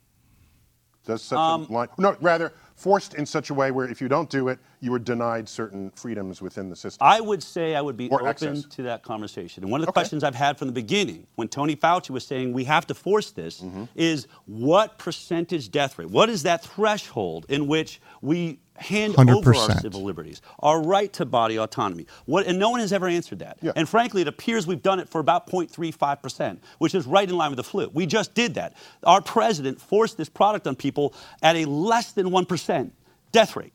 that's 1.05 1.23
such 1.25 1.39
Um, 1.39 1.67
a 1.69 1.73
line 1.73 1.89
no 1.99 2.17
rather 2.21 2.53
forced 2.81 3.15
in 3.15 3.27
such 3.27 3.51
a 3.51 3.55
way 3.55 3.71
where 3.71 3.87
if 3.89 4.01
you 4.01 4.09
don't 4.09 4.31
do 4.31 4.49
it 4.49 4.59
you 4.83 4.93
are 4.95 4.99
denied 4.99 5.47
certain 5.47 5.91
freedoms 5.91 6.41
within 6.41 6.71
the 6.71 6.77
system 6.77 7.07
I 7.07 7.21
would 7.21 7.43
say 7.43 7.75
I 7.77 7.83
would 7.83 7.97
be 7.99 8.09
Or 8.09 8.21
open 8.21 8.29
access. 8.29 8.65
to 8.77 8.83
that 8.85 9.03
conversation. 9.03 9.63
And 9.63 9.71
one 9.71 9.81
of 9.83 9.87
the 9.87 9.91
Okay. 9.91 10.01
questions 10.01 10.25
I've 10.25 10.35
had 10.47 10.57
from 10.59 10.69
the 10.69 10.73
beginning, 10.85 11.27
when 11.35 11.49
Tony 11.49 11.77
Fauci 11.77 12.11
was 12.11 12.25
saying 12.27 12.55
we 12.55 12.65
have 12.65 12.87
to 12.87 12.95
force 12.95 13.31
this, 13.31 13.61
Mm-hmm. 13.61 13.85
is 13.95 14.27
what 14.47 14.97
percentage 14.99 15.71
death 15.71 15.99
rate? 15.99 16.09
What 16.11 16.29
is 16.31 16.41
that 16.45 16.63
threshold 16.65 17.45
in 17.51 17.67
which 17.67 18.01
we 18.23 18.61
hand 18.77 19.13
100%. 19.15 19.37
over 19.37 19.55
our 19.55 19.71
civil 19.81 20.03
liberties, 20.03 20.41
our 20.61 20.81
right 20.83 21.13
to 21.13 21.27
body 21.27 21.57
autonomy? 21.59 22.07
What, 22.25 22.47
and 22.47 22.59
no 22.59 22.71
one 22.71 22.81
has 22.81 22.93
ever 22.95 23.07
answered 23.09 23.41
that. 23.41 23.59
Yeah. 23.61 23.73
And 23.77 23.87
frankly, 23.87 24.23
it 24.23 24.29
appears 24.29 24.67
we've 24.67 24.83
done 24.83 24.99
it 25.01 25.09
for 25.11 25.21
about 25.21 25.43
0.35%, 25.51 26.59
which 26.79 26.95
is 26.95 27.07
right 27.07 27.29
in 27.29 27.37
line 27.37 27.51
with 27.51 27.59
the 27.59 27.69
flu. 27.73 27.91
We 27.93 28.07
just 28.07 28.33
did 28.35 28.55
that. 28.55 28.73
Our 29.05 29.21
president 29.21 29.79
forced 29.93 30.17
this 30.17 30.31
product 30.31 30.67
on 30.67 30.75
people 30.77 31.13
at 31.43 31.57
a 31.57 31.67
less 31.67 32.13
than 32.13 32.31
1%. 32.31 32.70
Death 33.33 33.57
rate. 33.57 33.73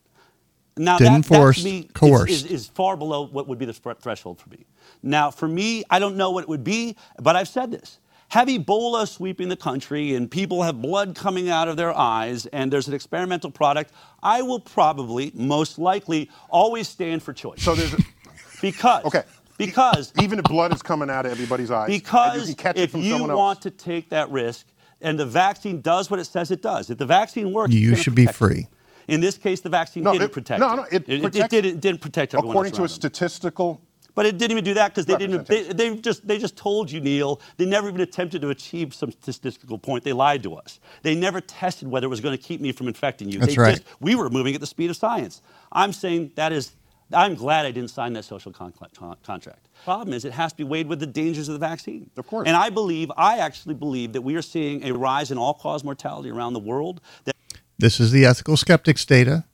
Now 0.77 0.97
Didn't 0.97 1.21
that, 1.21 1.29
that 1.29 1.35
force, 1.37 1.57
to 1.59 1.63
me 1.63 1.79
is- 1.79 1.91
coerced. 1.93 2.31
Is, 2.31 2.45
is 2.45 2.67
far 2.67 2.97
below 2.97 3.25
what 3.27 3.47
would 3.47 3.57
be 3.57 3.65
the 3.65 3.73
threshold 3.73 4.39
for 4.39 4.49
me. 4.49 4.65
Now, 5.01 5.31
for 5.31 5.47
me, 5.47 5.83
I 5.89 5.99
don't 5.99 6.17
know 6.17 6.31
what 6.31 6.43
it 6.43 6.49
would 6.49 6.63
be, 6.63 6.95
but 7.21 7.35
I've 7.35 7.47
said 7.47 7.71
this. 7.71 7.99
Have 8.29 8.47
Ebola 8.49 9.07
sweeping 9.07 9.47
the 9.49 9.55
country 9.55 10.15
and 10.15 10.29
people 10.29 10.63
have 10.63 10.81
blood 10.81 11.15
coming 11.15 11.49
out 11.49 11.67
of 11.67 11.77
their 11.77 11.95
eyes 11.95 12.45
and 12.47 12.73
there's 12.73 12.87
an 12.87 12.93
experimental 12.93 13.51
product, 13.51 13.91
I 14.21 14.41
will 14.41 14.59
probably, 14.59 15.31
most 15.35 15.77
likely, 15.79 16.29
always 16.49 16.89
stand 16.89 17.23
for 17.23 17.31
choice. 17.33 17.61
So 17.61 17.75
there's 17.75 17.93
a, 17.93 17.97
because 18.61 19.05
Okay. 19.05 19.23
because 19.57 20.11
even 20.21 20.39
if 20.39 20.45
blood 20.45 20.73
is 20.73 20.81
coming 20.81 21.09
out 21.09 21.25
of 21.25 21.31
everybody's 21.31 21.71
eyes, 21.71 21.85
and 21.85 21.93
you 21.93 21.99
because 21.99 22.45
can 22.47 22.55
catch 22.55 22.77
it 22.77 22.81
if 22.83 22.91
from 22.91 23.01
you 23.01 23.11
someone 23.11 23.29
else. 23.29 23.37
want 23.37 23.61
to 23.61 23.71
take 23.71 24.09
that 24.09 24.29
risk 24.31 24.65
and 25.01 25.17
the 25.19 25.25
vaccine 25.25 25.79
does 25.81 26.09
what 26.09 26.19
it 26.19 26.25
says 26.25 26.49
it 26.51 26.61
does, 26.63 26.89
if 26.89 26.97
the 26.97 27.05
vaccine 27.05 27.53
works, 27.53 27.73
You 27.73 27.95
should 27.95 28.15
be 28.15 28.25
protect 28.25 28.41
you. 28.41 28.47
free. 28.47 28.67
In 29.07 29.21
this 29.21 29.37
case, 29.37 29.61
the 29.61 29.69
vaccine 29.69 30.03
No, 30.03 30.13
didn't 30.13 30.25
it- 30.25 30.31
protect. 30.33 30.59
no, 30.59 30.75
no, 30.75 30.83
it 30.91 31.07
it, 31.07 31.21
protects- 31.21 31.49
did, 31.49 31.65
it 31.65 31.79
didn't 31.81 32.01
protect 32.01 32.33
everyone. 32.33 32.53
according 32.53 32.71
else 32.73 32.77
to 32.77 32.83
a 32.83 32.87
them. 32.87 33.11
statistical 33.11 33.81
But 34.15 34.25
it 34.25 34.37
didn't 34.37 34.51
even 34.51 34.63
do 34.63 34.73
that 34.75 34.91
because 34.93 35.05
they 35.05 35.17
didn't. 35.17 35.45
They, 35.45 35.63
they 35.73 35.97
just 35.97 36.25
they 36.25 36.37
just 36.37 36.55
told 36.55 36.89
you, 36.89 37.01
Neil. 37.01 37.41
They 37.57 37.65
never 37.65 37.89
even 37.89 37.99
attempted 38.01 38.41
to 38.43 38.49
achieve 38.49 38.93
some 38.93 39.11
statistical 39.11 39.77
point. 39.77 40.05
They 40.05 40.13
lied 40.13 40.41
to 40.43 40.55
us. 40.55 40.79
They 41.01 41.15
never 41.15 41.41
tested 41.41 41.89
whether 41.89 42.05
it 42.05 42.09
was 42.09 42.21
going 42.21 42.37
to 42.37 42.41
keep 42.41 42.61
me 42.61 42.71
from 42.71 42.87
infecting 42.87 43.29
you. 43.29 43.39
That's 43.39 43.55
they 43.55 43.61
right. 43.61 43.75
Just, 43.75 43.83
we 43.99 44.15
were 44.15 44.29
moving 44.29 44.55
at 44.55 44.61
the 44.61 44.67
speed 44.67 44.89
of 44.89 44.95
science. 44.95 45.41
I'm 45.71 45.91
saying 45.91 46.31
that 46.35 46.53
is. 46.53 46.71
I'm 47.13 47.35
glad 47.35 47.67
I 47.67 47.71
didn't 47.71 47.91
sign 47.91 48.13
that 48.13 48.23
social 48.25 48.51
con- 48.51 48.73
con- 48.97 49.15
contract. 49.23 49.67
Problem 49.83 50.11
is, 50.13 50.25
it 50.25 50.31
has 50.33 50.53
to 50.53 50.57
be 50.57 50.63
weighed 50.63 50.87
with 50.87 50.99
the 50.99 51.05
dangers 51.05 51.47
of 51.49 51.53
the 51.53 51.59
vaccine. 51.59 52.09
Of 52.17 52.25
course. 52.25 52.47
And 52.47 52.55
I 52.57 52.71
believe, 52.71 53.11
I 53.15 53.37
actually 53.37 53.75
believe 53.75 54.13
that 54.13 54.21
we 54.23 54.35
are 54.37 54.41
seeing 54.41 54.83
a 54.83 54.91
rise 54.91 55.29
in 55.29 55.37
all-cause 55.37 55.83
mortality 55.83 56.31
around 56.31 56.53
the 56.53 56.59
world. 56.71 57.01
That 57.25 57.34
This 57.77 57.99
is 57.99 58.11
the 58.11 58.25
ethical 58.25 58.57
skeptics 58.57 59.05
data. 59.05 59.45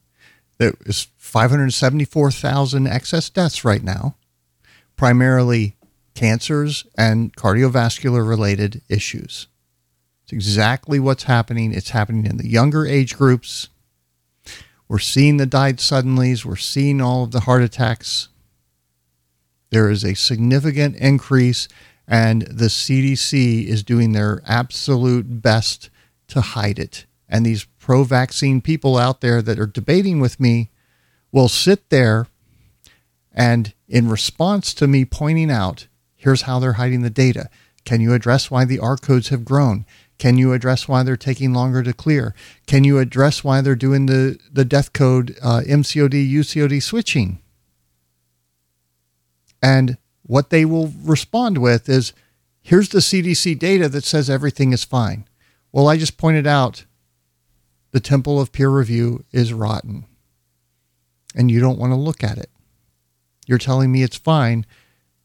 There 0.58 0.74
is 0.86 1.08
574,000 1.18 2.86
excess 2.86 3.28
deaths 3.30 3.64
right 3.64 3.82
now, 3.82 4.16
primarily 4.96 5.76
cancers 6.14 6.86
and 6.96 7.34
cardiovascular 7.36 8.26
related 8.26 8.82
issues. 8.88 9.48
It's 10.22 10.32
exactly 10.32 11.00
what's 11.00 11.24
happening. 11.24 11.72
It's 11.72 11.90
happening 11.90 12.26
in 12.26 12.36
the 12.36 12.48
younger 12.48 12.86
age 12.86 13.16
groups. 13.16 13.68
We're 14.88 14.98
seeing 14.98 15.38
the 15.38 15.46
died 15.46 15.78
suddenlies. 15.78 16.44
We're 16.44 16.56
seeing 16.56 17.00
all 17.00 17.24
of 17.24 17.32
the 17.32 17.40
heart 17.40 17.62
attacks. 17.62 18.28
There 19.70 19.90
is 19.90 20.04
a 20.04 20.14
significant 20.14 20.96
increase, 20.96 21.66
and 22.06 22.42
the 22.42 22.66
CDC 22.66 23.64
is 23.64 23.82
doing 23.82 24.12
their 24.12 24.42
absolute 24.46 25.40
best 25.42 25.88
to 26.28 26.42
hide 26.42 26.78
it. 26.78 27.06
And 27.26 27.46
these 27.46 27.66
pro 27.82 28.04
vaccine 28.04 28.60
people 28.60 28.96
out 28.96 29.20
there 29.20 29.42
that 29.42 29.58
are 29.58 29.66
debating 29.66 30.20
with 30.20 30.38
me 30.38 30.70
will 31.32 31.48
sit 31.48 31.90
there 31.90 32.28
and, 33.32 33.74
in 33.88 34.08
response 34.08 34.72
to 34.72 34.86
me 34.86 35.04
pointing 35.04 35.50
out, 35.50 35.88
here's 36.14 36.42
how 36.42 36.60
they're 36.60 36.74
hiding 36.74 37.02
the 37.02 37.10
data. 37.10 37.50
Can 37.84 38.00
you 38.00 38.14
address 38.14 38.52
why 38.52 38.64
the 38.64 38.78
R 38.78 38.96
codes 38.96 39.30
have 39.30 39.44
grown? 39.44 39.84
Can 40.16 40.38
you 40.38 40.52
address 40.52 40.86
why 40.86 41.02
they're 41.02 41.16
taking 41.16 41.52
longer 41.52 41.82
to 41.82 41.92
clear? 41.92 42.36
Can 42.68 42.84
you 42.84 43.00
address 43.00 43.42
why 43.42 43.60
they're 43.60 43.74
doing 43.74 44.06
the, 44.06 44.38
the 44.52 44.64
death 44.64 44.92
code 44.92 45.36
uh, 45.42 45.62
MCOD, 45.66 46.30
UCOD 46.30 46.80
switching? 46.80 47.40
And 49.60 49.98
what 50.22 50.50
they 50.50 50.64
will 50.64 50.92
respond 51.02 51.58
with 51.58 51.88
is 51.88 52.12
here's 52.60 52.90
the 52.90 53.00
CDC 53.00 53.58
data 53.58 53.88
that 53.88 54.04
says 54.04 54.30
everything 54.30 54.72
is 54.72 54.84
fine. 54.84 55.26
Well, 55.72 55.88
I 55.88 55.96
just 55.96 56.16
pointed 56.16 56.46
out 56.46 56.84
the 57.92 58.00
temple 58.00 58.40
of 58.40 58.52
peer 58.52 58.70
review 58.70 59.24
is 59.32 59.52
rotten 59.52 60.06
and 61.34 61.50
you 61.50 61.60
don't 61.60 61.78
want 61.78 61.92
to 61.92 61.96
look 61.96 62.22
at 62.22 62.38
it. 62.38 62.50
You're 63.46 63.58
telling 63.58 63.92
me 63.92 64.02
it's 64.02 64.16
fine 64.16 64.66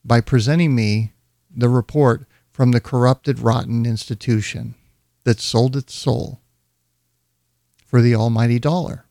by 0.03 0.21
presenting 0.21 0.75
me 0.75 1.13
the 1.49 1.69
report 1.69 2.25
from 2.51 2.71
the 2.71 2.79
corrupted, 2.79 3.39
rotten 3.39 3.85
institution 3.85 4.75
that 5.23 5.39
sold 5.39 5.75
its 5.75 5.93
soul 5.93 6.41
for 7.85 8.01
the 8.01 8.15
almighty 8.15 8.59
dollar. 8.59 9.05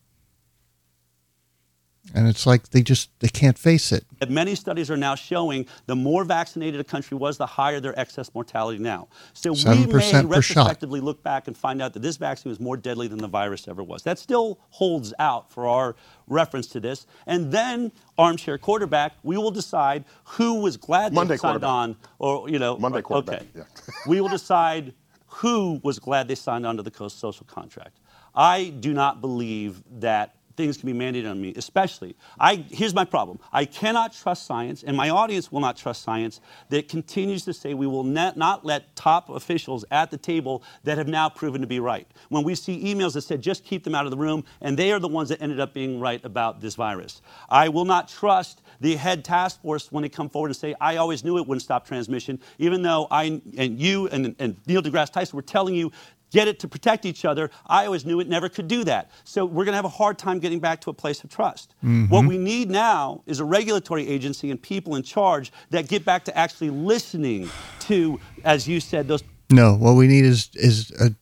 And 2.16 2.26
it's 2.26 2.46
like 2.46 2.70
they 2.70 2.82
just 2.82 3.10
they 3.20 3.28
can't 3.28 3.58
face 3.58 3.92
it. 3.92 4.04
that 4.20 4.30
many 4.30 4.54
studies 4.54 4.90
are 4.90 4.96
now 4.96 5.14
showing 5.14 5.66
the 5.84 5.94
more 5.94 6.24
vaccinated 6.24 6.80
a 6.80 6.84
country 6.84 7.14
was, 7.16 7.36
the 7.36 7.44
higher 7.46 7.78
their 7.78 7.98
excess 8.00 8.34
mortality 8.34 8.78
now. 8.78 9.08
So 9.34 9.52
we 9.52 9.58
7% 9.58 9.86
may 9.86 9.92
per 9.92 10.00
shot. 10.00 10.24
retrospectively 10.24 11.00
look 11.00 11.22
back 11.22 11.46
and 11.46 11.54
find 11.56 11.82
out 11.82 11.92
that 11.92 12.00
this 12.00 12.16
vaccine 12.16 12.48
was 12.48 12.58
more 12.58 12.78
deadly 12.78 13.06
than 13.06 13.18
the 13.18 13.28
virus 13.28 13.68
ever 13.68 13.82
was. 13.82 14.02
That 14.04 14.18
still 14.18 14.58
holds 14.70 15.12
out 15.18 15.50
for 15.52 15.66
our 15.66 15.94
reference 16.26 16.68
to 16.68 16.80
this. 16.80 17.06
And 17.26 17.52
then, 17.52 17.92
armchair 18.16 18.56
quarterback, 18.56 19.12
we 19.22 19.36
will 19.36 19.50
decide 19.50 20.06
who 20.24 20.62
was 20.62 20.78
glad 20.78 21.14
they 21.14 21.36
signed 21.36 21.64
on, 21.64 21.96
or 22.18 22.48
you 22.48 22.58
know, 22.58 22.78
Monday 22.78 23.02
quarterback, 23.02 23.42
Okay, 23.42 23.48
yeah. 23.56 23.64
we 24.06 24.22
will 24.22 24.30
decide 24.30 24.94
who 25.28 25.80
was 25.82 25.98
glad 25.98 26.28
they 26.28 26.34
signed 26.34 26.64
on 26.66 26.78
to 26.78 26.82
the 26.82 26.90
co- 26.90 27.08
social 27.08 27.44
contract. 27.46 27.98
I 28.34 28.68
do 28.80 28.94
not 28.94 29.20
believe 29.20 29.82
that 30.00 30.35
things 30.56 30.76
can 30.76 30.90
be 30.90 30.98
mandated 30.98 31.30
on 31.30 31.40
me, 31.40 31.52
especially. 31.56 32.16
I, 32.38 32.64
here's 32.70 32.94
my 32.94 33.04
problem. 33.04 33.38
I 33.52 33.64
cannot 33.64 34.12
trust 34.12 34.46
science, 34.46 34.82
and 34.82 34.96
my 34.96 35.10
audience 35.10 35.52
will 35.52 35.60
not 35.60 35.76
trust 35.76 36.02
science 36.02 36.40
that 36.70 36.88
continues 36.88 37.44
to 37.44 37.52
say 37.52 37.74
we 37.74 37.86
will 37.86 38.04
not, 38.04 38.36
not 38.36 38.64
let 38.64 38.94
top 38.96 39.28
officials 39.28 39.84
at 39.90 40.10
the 40.10 40.18
table 40.18 40.62
that 40.84 40.98
have 40.98 41.08
now 41.08 41.28
proven 41.28 41.60
to 41.60 41.66
be 41.66 41.80
right. 41.80 42.06
When 42.28 42.44
we 42.44 42.54
see 42.54 42.82
emails 42.82 43.14
that 43.14 43.22
said 43.22 43.42
just 43.42 43.64
keep 43.64 43.84
them 43.84 43.94
out 43.94 44.04
of 44.04 44.10
the 44.10 44.16
room, 44.16 44.44
and 44.60 44.76
they 44.76 44.92
are 44.92 44.98
the 44.98 45.08
ones 45.08 45.28
that 45.28 45.42
ended 45.42 45.60
up 45.60 45.74
being 45.74 46.00
right 46.00 46.24
about 46.24 46.60
this 46.60 46.74
virus. 46.74 47.22
I 47.48 47.68
will 47.68 47.84
not 47.84 48.08
trust 48.08 48.62
the 48.80 48.96
head 48.96 49.24
task 49.24 49.60
force 49.62 49.90
when 49.90 50.02
they 50.02 50.08
come 50.08 50.28
forward 50.28 50.48
and 50.48 50.56
say, 50.56 50.74
I 50.80 50.96
always 50.96 51.24
knew 51.24 51.38
it 51.38 51.46
wouldn't 51.46 51.62
stop 51.62 51.86
transmission, 51.86 52.40
even 52.58 52.82
though 52.82 53.06
I 53.10 53.40
and 53.56 53.80
you 53.80 54.08
and, 54.08 54.34
and 54.38 54.56
Neil 54.66 54.82
deGrasse 54.82 55.12
Tyson 55.12 55.36
were 55.36 55.42
telling 55.42 55.74
you 55.74 55.92
get 56.32 56.48
it 56.48 56.58
to 56.60 56.68
protect 56.68 57.04
each 57.04 57.24
other. 57.24 57.50
I 57.66 57.86
always 57.86 58.04
knew 58.04 58.20
it 58.20 58.28
never 58.28 58.48
could 58.48 58.68
do 58.68 58.84
that. 58.84 59.10
So 59.24 59.44
we're 59.44 59.64
going 59.64 59.72
to 59.72 59.76
have 59.76 59.84
a 59.84 59.88
hard 59.88 60.18
time 60.18 60.38
getting 60.38 60.60
back 60.60 60.80
to 60.82 60.90
a 60.90 60.92
place 60.92 61.22
of 61.24 61.30
trust. 61.30 61.74
What 61.82 62.26
we 62.26 62.38
need 62.38 62.70
now 62.70 63.22
is 63.26 63.40
a 63.40 63.44
regulatory 63.44 64.08
agency 64.08 64.50
and 64.50 64.60
people 64.60 64.96
in 64.96 65.02
charge 65.02 65.52
that 65.70 65.88
get 65.88 66.04
back 66.04 66.24
to 66.24 66.36
actually 66.36 66.70
listening 66.70 67.48
to, 67.80 68.20
as 68.44 68.66
you 68.68 68.80
said, 68.80 69.08
those 69.08 69.22
No, 69.50 69.74
what 69.74 69.94
we 69.94 70.06
need 70.06 70.24
is 70.24 70.50
is 70.54 70.90
a 71.00 71.14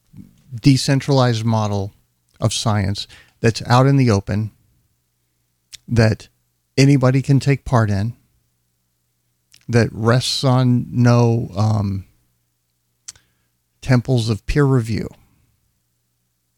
decentralized 0.61 1.45
model 1.45 1.93
of 2.41 2.53
science 2.53 3.07
that's 3.41 3.63
out 3.67 3.87
in 3.87 3.97
the 3.97 4.11
open 4.11 4.51
that 5.87 6.29
anybody 6.77 7.21
can 7.23 7.39
take 7.39 7.65
part 7.65 7.91
in 7.91 8.15
that 9.69 9.89
rests 9.93 10.45
on 10.45 10.87
no 10.91 11.51
um, 11.57 12.07
temples 13.85 14.29
of 14.29 14.45
peer 14.47 14.65
review 14.65 15.09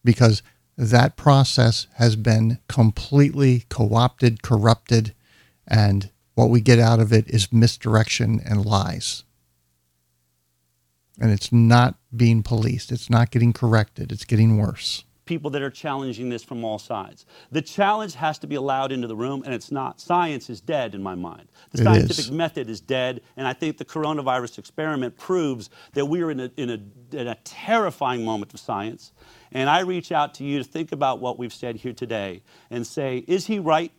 because 0.04 0.42
that 0.78 1.16
process 1.16 1.86
has 1.94 2.14
been 2.16 2.58
completely 2.68 3.64
co-opted 3.68 4.42
corrupted 4.42 5.14
and 5.66 6.10
what 6.34 6.50
we 6.50 6.60
get 6.60 6.78
out 6.78 7.00
of 7.00 7.12
it 7.12 7.28
is 7.28 7.52
misdirection 7.52 8.40
and 8.44 8.64
lies 8.64 9.24
and 11.20 11.30
it's 11.30 11.52
not 11.52 11.96
being 12.14 12.42
policed. 12.42 12.92
It's 12.92 13.10
not 13.10 13.30
getting 13.30 13.52
corrected. 13.52 14.12
It's 14.12 14.24
getting 14.24 14.58
worse. 14.58 15.04
People 15.26 15.50
that 15.50 15.62
are 15.62 15.70
challenging 15.70 16.30
this 16.30 16.42
from 16.44 16.64
all 16.64 16.78
sides. 16.78 17.26
The 17.52 17.62
challenge 17.62 18.14
has 18.14 18.38
to 18.38 18.46
be 18.46 18.54
allowed 18.54 18.92
into 18.92 19.08
the 19.08 19.16
room, 19.16 19.42
and 19.44 19.52
it's 19.54 19.70
not. 19.72 20.00
Science 20.00 20.48
is 20.48 20.60
dead 20.60 20.94
in 20.94 21.02
my 21.02 21.14
mind. 21.14 21.48
The 21.72 21.78
It 21.78 21.84
scientific 21.84 22.26
is. 22.26 22.30
method 22.30 22.70
is 22.70 22.80
dead, 22.80 23.20
and 23.36 23.46
I 23.46 23.52
think 23.52 23.78
the 23.78 23.84
coronavirus 23.84 24.58
experiment 24.58 25.18
proves 25.18 25.70
that 25.94 26.06
we 26.06 26.22
are 26.22 26.30
in 26.30 26.40
a, 26.40 26.50
in, 26.56 26.70
a, 26.70 27.16
in 27.16 27.28
a 27.28 27.36
terrifying 27.44 28.24
moment 28.24 28.54
of 28.54 28.60
science. 28.60 29.12
And 29.52 29.68
I 29.70 29.80
reach 29.80 30.12
out 30.12 30.34
to 30.34 30.44
you 30.44 30.58
to 30.58 30.64
think 30.64 30.92
about 30.92 31.20
what 31.20 31.38
we've 31.38 31.52
said 31.52 31.76
here 31.76 31.92
today 31.92 32.42
and 32.70 32.86
say, 32.86 33.24
is 33.26 33.46
he 33.46 33.58
right? 33.58 33.92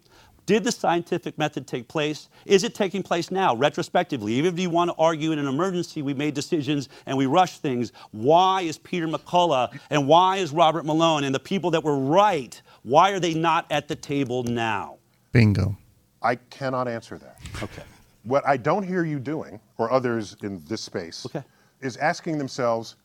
Did 0.47 0.63
the 0.63 0.71
scientific 0.71 1.37
method 1.37 1.67
take 1.67 1.89
place? 1.89 2.29
Is 2.45 2.63
it 2.63 2.73
taking 2.73 3.03
place 3.03 3.31
now, 3.31 3.53
retrospectively? 3.53 4.31
Even 4.33 4.53
if 4.53 4.59
you 4.59 4.69
want 4.69 4.89
to 4.89 4.95
argue 4.97 5.33
in 5.33 5.39
an 5.39 5.45
emergency, 5.45 6.01
we 6.01 6.13
made 6.13 6.33
decisions 6.33 6.87
and 7.05 7.17
we 7.17 7.25
rushed 7.25 7.61
things. 7.61 7.91
Why 8.11 8.61
is 8.61 8.77
Peter 8.77 9.09
McCullough 9.09 9.77
and 9.89 10.07
why 10.07 10.37
is 10.37 10.53
Robert 10.53 10.85
Malone 10.85 11.25
and 11.25 11.35
the 11.35 11.39
people 11.39 11.69
that 11.71 11.83
were 11.83 11.99
right, 11.99 12.59
why 12.83 13.11
are 13.11 13.19
they 13.19 13.33
not 13.33 13.65
at 13.69 13.89
the 13.89 13.95
table 13.95 14.43
now? 14.43 14.99
Bingo. 15.33 15.77
I 16.21 16.35
cannot 16.35 16.87
answer 16.87 17.17
that. 17.17 17.37
Okay. 17.61 17.83
What 18.23 18.47
I 18.47 18.55
don't 18.55 18.83
hear 18.83 19.03
you 19.03 19.19
doing, 19.19 19.59
or 19.77 19.91
others 19.91 20.37
in 20.43 20.63
this 20.67 20.81
space, 20.81 21.25
Okay. 21.25 21.43
is 21.81 21.97
asking 21.97 22.37
themselves, 22.37 22.95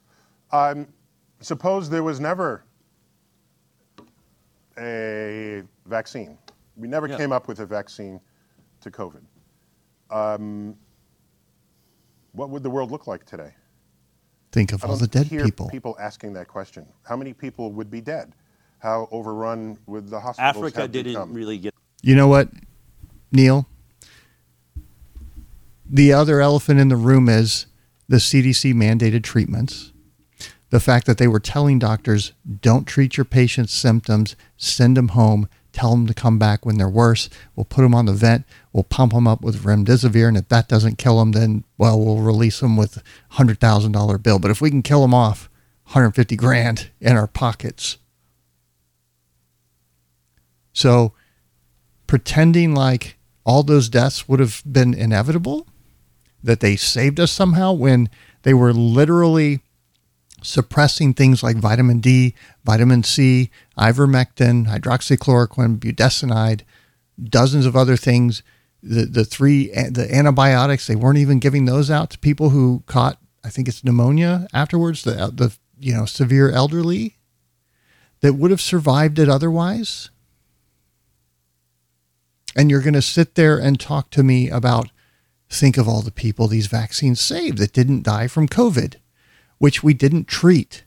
um, 0.52 0.86
suppose 1.40 1.90
there 1.90 2.05
was 2.05 2.20
never 2.20 2.62
a 4.78 5.62
vaccine. 5.86 6.39
We 6.77 6.89
never 6.89 7.07
Yeah. 7.07 7.16
came 7.16 7.32
up 7.32 7.49
with 7.49 7.61
a 7.61 7.66
vaccine 7.66 8.20
to 8.81 8.90
COVID. 8.90 9.23
Um, 10.11 10.77
what 12.32 12.51
would 12.51 12.62
the 12.62 12.70
world 12.70 12.90
look 12.90 13.07
like 13.07 13.24
today? 13.24 13.55
Think 14.53 14.73
of 14.73 14.85
I 14.85 14.89
all 14.89 14.97
the 14.97 15.07
dead 15.07 15.27
hear 15.27 15.44
people. 15.44 15.69
people 15.70 15.97
asking 15.99 16.35
that 16.35 16.49
question. 16.49 16.86
How 17.05 17.16
many 17.16 17.32
people 17.32 17.73
would 17.73 17.90
be 17.90 18.01
dead? 18.01 18.35
how 18.78 19.09
overrun 19.12 19.78
would 19.86 20.09
the 20.09 20.19
hospitals 20.19 20.57
Africa 20.57 20.81
have 20.81 20.90
didn't 20.90 21.12
become. 21.12 21.32
really 21.32 21.57
get. 21.57 21.73
You 22.03 22.16
know 22.16 22.27
what, 22.27 22.49
Neil? 23.31 23.69
The 25.89 26.12
other 26.12 26.40
elephant 26.40 26.81
in 26.81 26.89
the 26.89 26.97
room 26.97 27.28
is 27.28 27.66
the 28.09 28.16
CDC 28.16 28.74
mandated 28.74 29.23
treatments. 29.23 29.93
The 30.70 30.81
fact 30.81 31.07
that 31.07 31.19
they 31.19 31.28
were 31.28 31.39
telling 31.39 31.78
doctors, 31.78 32.32
don't 32.61 32.85
treat 32.85 33.16
your 33.16 33.24
patient's 33.24 33.73
symptoms, 33.73 34.35
send 34.57 34.97
them 34.97 35.09
home, 35.09 35.49
tell 35.73 35.90
them 35.90 36.07
to 36.07 36.15
come 36.15 36.39
back 36.39 36.65
when 36.65 36.78
they're 36.78 36.89
worse. 36.89 37.28
We'll 37.57 37.65
put 37.65 37.82
them 37.82 37.94
on 37.94 38.07
the 38.07 38.12
vent, 38.12 38.44
we'll 38.73 38.85
pump 38.85 39.12
them 39.12 39.27
up 39.27 39.43
with 39.43 39.65
remdesivir, 39.65 40.28
and 40.28 40.36
if 40.36 40.49
that 40.49 40.69
doesn't 40.69 40.99
kill 40.99 41.19
them, 41.19 41.32
then, 41.32 41.65
well, 41.78 41.99
we'll 41.99 42.19
release 42.19 42.61
them 42.61 42.77
with 42.77 42.99
a 42.99 43.03
$100,000 43.35 44.23
bill. 44.23 44.39
But 44.39 44.51
if 44.51 44.61
we 44.61 44.70
can 44.70 44.82
kill 44.82 45.03
them 45.03 45.15
off, 45.15 45.49
150 45.86 46.36
grand 46.36 46.90
in 47.01 47.16
our 47.16 47.27
pockets. 47.27 47.99
So 50.73 51.12
pretending 52.07 52.74
like 52.74 53.19
all 53.44 53.62
those 53.62 53.89
deaths 53.89 54.28
would 54.28 54.40
have 54.40 54.62
been 54.70 54.94
inevitable, 54.94 55.66
that 56.43 56.61
they 56.61 56.77
saved 56.77 57.20
us 57.20 57.31
somehow 57.31 57.73
when 57.73 58.09
they 58.43 58.55
were 58.55 58.73
literally 58.73 59.61
suppressing 60.43 61.14
things 61.14 61.43
like 61.43 61.56
vitamin 61.56 62.01
D, 62.01 62.35
vitamin 62.64 63.02
C, 63.02 63.51
ivermectin, 63.78 64.66
hydroxychloroquine, 64.66 65.78
budesonide, 65.78 66.62
dozens 67.23 67.66
of 67.66 67.77
other 67.77 67.97
things. 67.97 68.43
The 68.82 69.05
the 69.05 69.24
three 69.24 69.69
the 69.69 70.09
antibiotics 70.12 70.86
they 70.86 70.97
weren't 70.97 71.19
even 71.19 71.39
giving 71.39 71.66
those 71.66 71.90
out 71.90 72.10
to 72.10 72.19
people 72.19 72.51
who 72.51 72.82
caught 72.86 73.19
I 73.44 73.48
think 73.48 73.69
it's 73.69 73.85
pneumonia 73.85 74.48
afterwards. 74.52 75.05
The 75.05 75.20
uh, 75.24 75.31
the 75.32 75.56
you 75.78 75.94
know 75.94 76.05
severe 76.05 76.51
elderly 76.51 77.16
that 78.20 78.35
would 78.35 78.51
have 78.51 78.60
survived 78.60 79.19
it 79.19 79.28
otherwise. 79.28 80.10
And 82.55 82.70
you're 82.70 82.82
going 82.82 82.94
to 82.94 83.02
sit 83.02 83.35
there 83.35 83.59
and 83.59 83.81
talk 83.81 84.10
to 84.10 84.23
me 84.23 84.51
about 84.51 84.90
think 85.48 85.77
of 85.77 85.89
all 85.89 86.02
the 86.02 86.10
people 86.10 86.48
these 86.48 86.66
vaccines 86.66 87.20
saved 87.20 87.59
that 87.59 87.73
didn't 87.73 88.05
die 88.05 88.27
from 88.27 88.48
COVID, 88.48 88.97
which 89.62 89.80
we 89.80 89.94
didn't 89.94 90.26
treat 90.26 90.82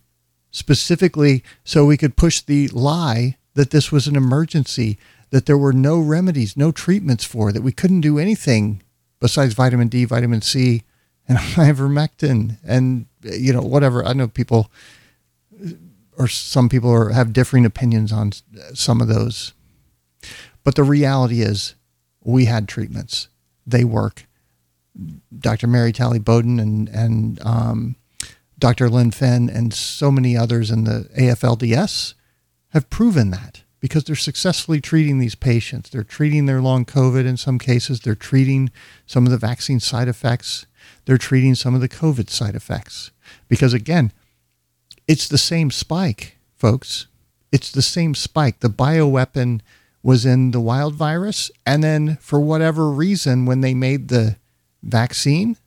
specifically 0.51 1.41
so 1.63 1.85
we 1.85 1.95
could 1.95 2.17
push 2.17 2.41
the 2.41 2.67
lie 2.67 3.37
that 3.53 3.71
this 3.71 3.89
was 3.89 4.05
an 4.05 4.17
emergency, 4.17 4.97
that 5.29 5.45
there 5.45 5.57
were 5.57 5.71
no 5.71 5.97
remedies, 5.97 6.57
no 6.57 6.73
treatments 6.73 7.23
for, 7.23 7.53
that 7.53 7.61
we 7.61 7.71
couldn't 7.71 8.01
do 8.01 8.19
anything 8.19 8.83
besides 9.21 9.53
vitamin 9.53 9.87
D, 9.87 10.03
vitamin 10.03 10.41
C, 10.41 10.83
and 11.25 11.37
ivermectin, 11.55 12.57
and 12.65 13.05
you 13.21 13.53
know 13.53 13.61
whatever. 13.61 14.03
I 14.03 14.11
know 14.11 14.27
people 14.27 14.69
or 16.17 16.27
some 16.27 16.67
people 16.67 16.91
are, 16.91 17.11
have 17.11 17.31
differing 17.31 17.65
opinions 17.65 18.11
on 18.11 18.33
some 18.73 18.99
of 18.99 19.07
those. 19.07 19.53
But 20.65 20.75
the 20.75 20.83
reality 20.83 21.41
is, 21.41 21.75
we 22.25 22.43
had 22.43 22.67
treatments. 22.67 23.29
They 23.65 23.85
work. 23.85 24.25
Dr. 25.39 25.67
Mary 25.67 25.93
Talley 25.93 26.19
Bowden 26.19 26.59
and 26.59 26.89
and 26.89 27.41
um, 27.41 27.95
Dr. 28.57 28.89
Lynn 28.89 29.11
Fenn 29.11 29.49
and 29.49 29.73
so 29.73 30.11
many 30.11 30.37
others 30.37 30.71
in 30.71 30.85
the 30.85 31.09
AFLDS 31.17 32.13
have 32.69 32.89
proven 32.89 33.31
that 33.31 33.63
because 33.79 34.03
they're 34.03 34.15
successfully 34.15 34.81
treating 34.81 35.19
these 35.19 35.35
patients. 35.35 35.89
They're 35.89 36.03
treating 36.03 36.45
their 36.45 36.61
long 36.61 36.85
COVID 36.85 37.25
in 37.25 37.37
some 37.37 37.59
cases. 37.59 37.99
They're 37.99 38.15
treating 38.15 38.71
some 39.05 39.25
of 39.25 39.31
the 39.31 39.37
vaccine 39.37 39.79
side 39.79 40.07
effects. 40.07 40.65
They're 41.05 41.17
treating 41.17 41.55
some 41.55 41.75
of 41.75 41.81
the 41.81 41.89
COVID 41.89 42.29
side 42.29 42.55
effects. 42.55 43.11
Because 43.47 43.73
again, 43.73 44.11
it's 45.07 45.27
the 45.27 45.37
same 45.37 45.69
spike, 45.69 46.37
folks. 46.57 47.07
It's 47.51 47.71
the 47.71 47.81
same 47.81 48.15
spike. 48.15 48.61
The 48.61 48.69
bioweapon 48.69 49.61
was 50.01 50.25
in 50.25 50.51
the 50.51 50.59
wild 50.59 50.95
virus. 50.95 51.51
And 51.65 51.83
then, 51.83 52.17
for 52.17 52.39
whatever 52.39 52.89
reason, 52.89 53.45
when 53.45 53.61
they 53.61 53.73
made 53.73 54.07
the 54.07 54.37
vaccine, 54.81 55.57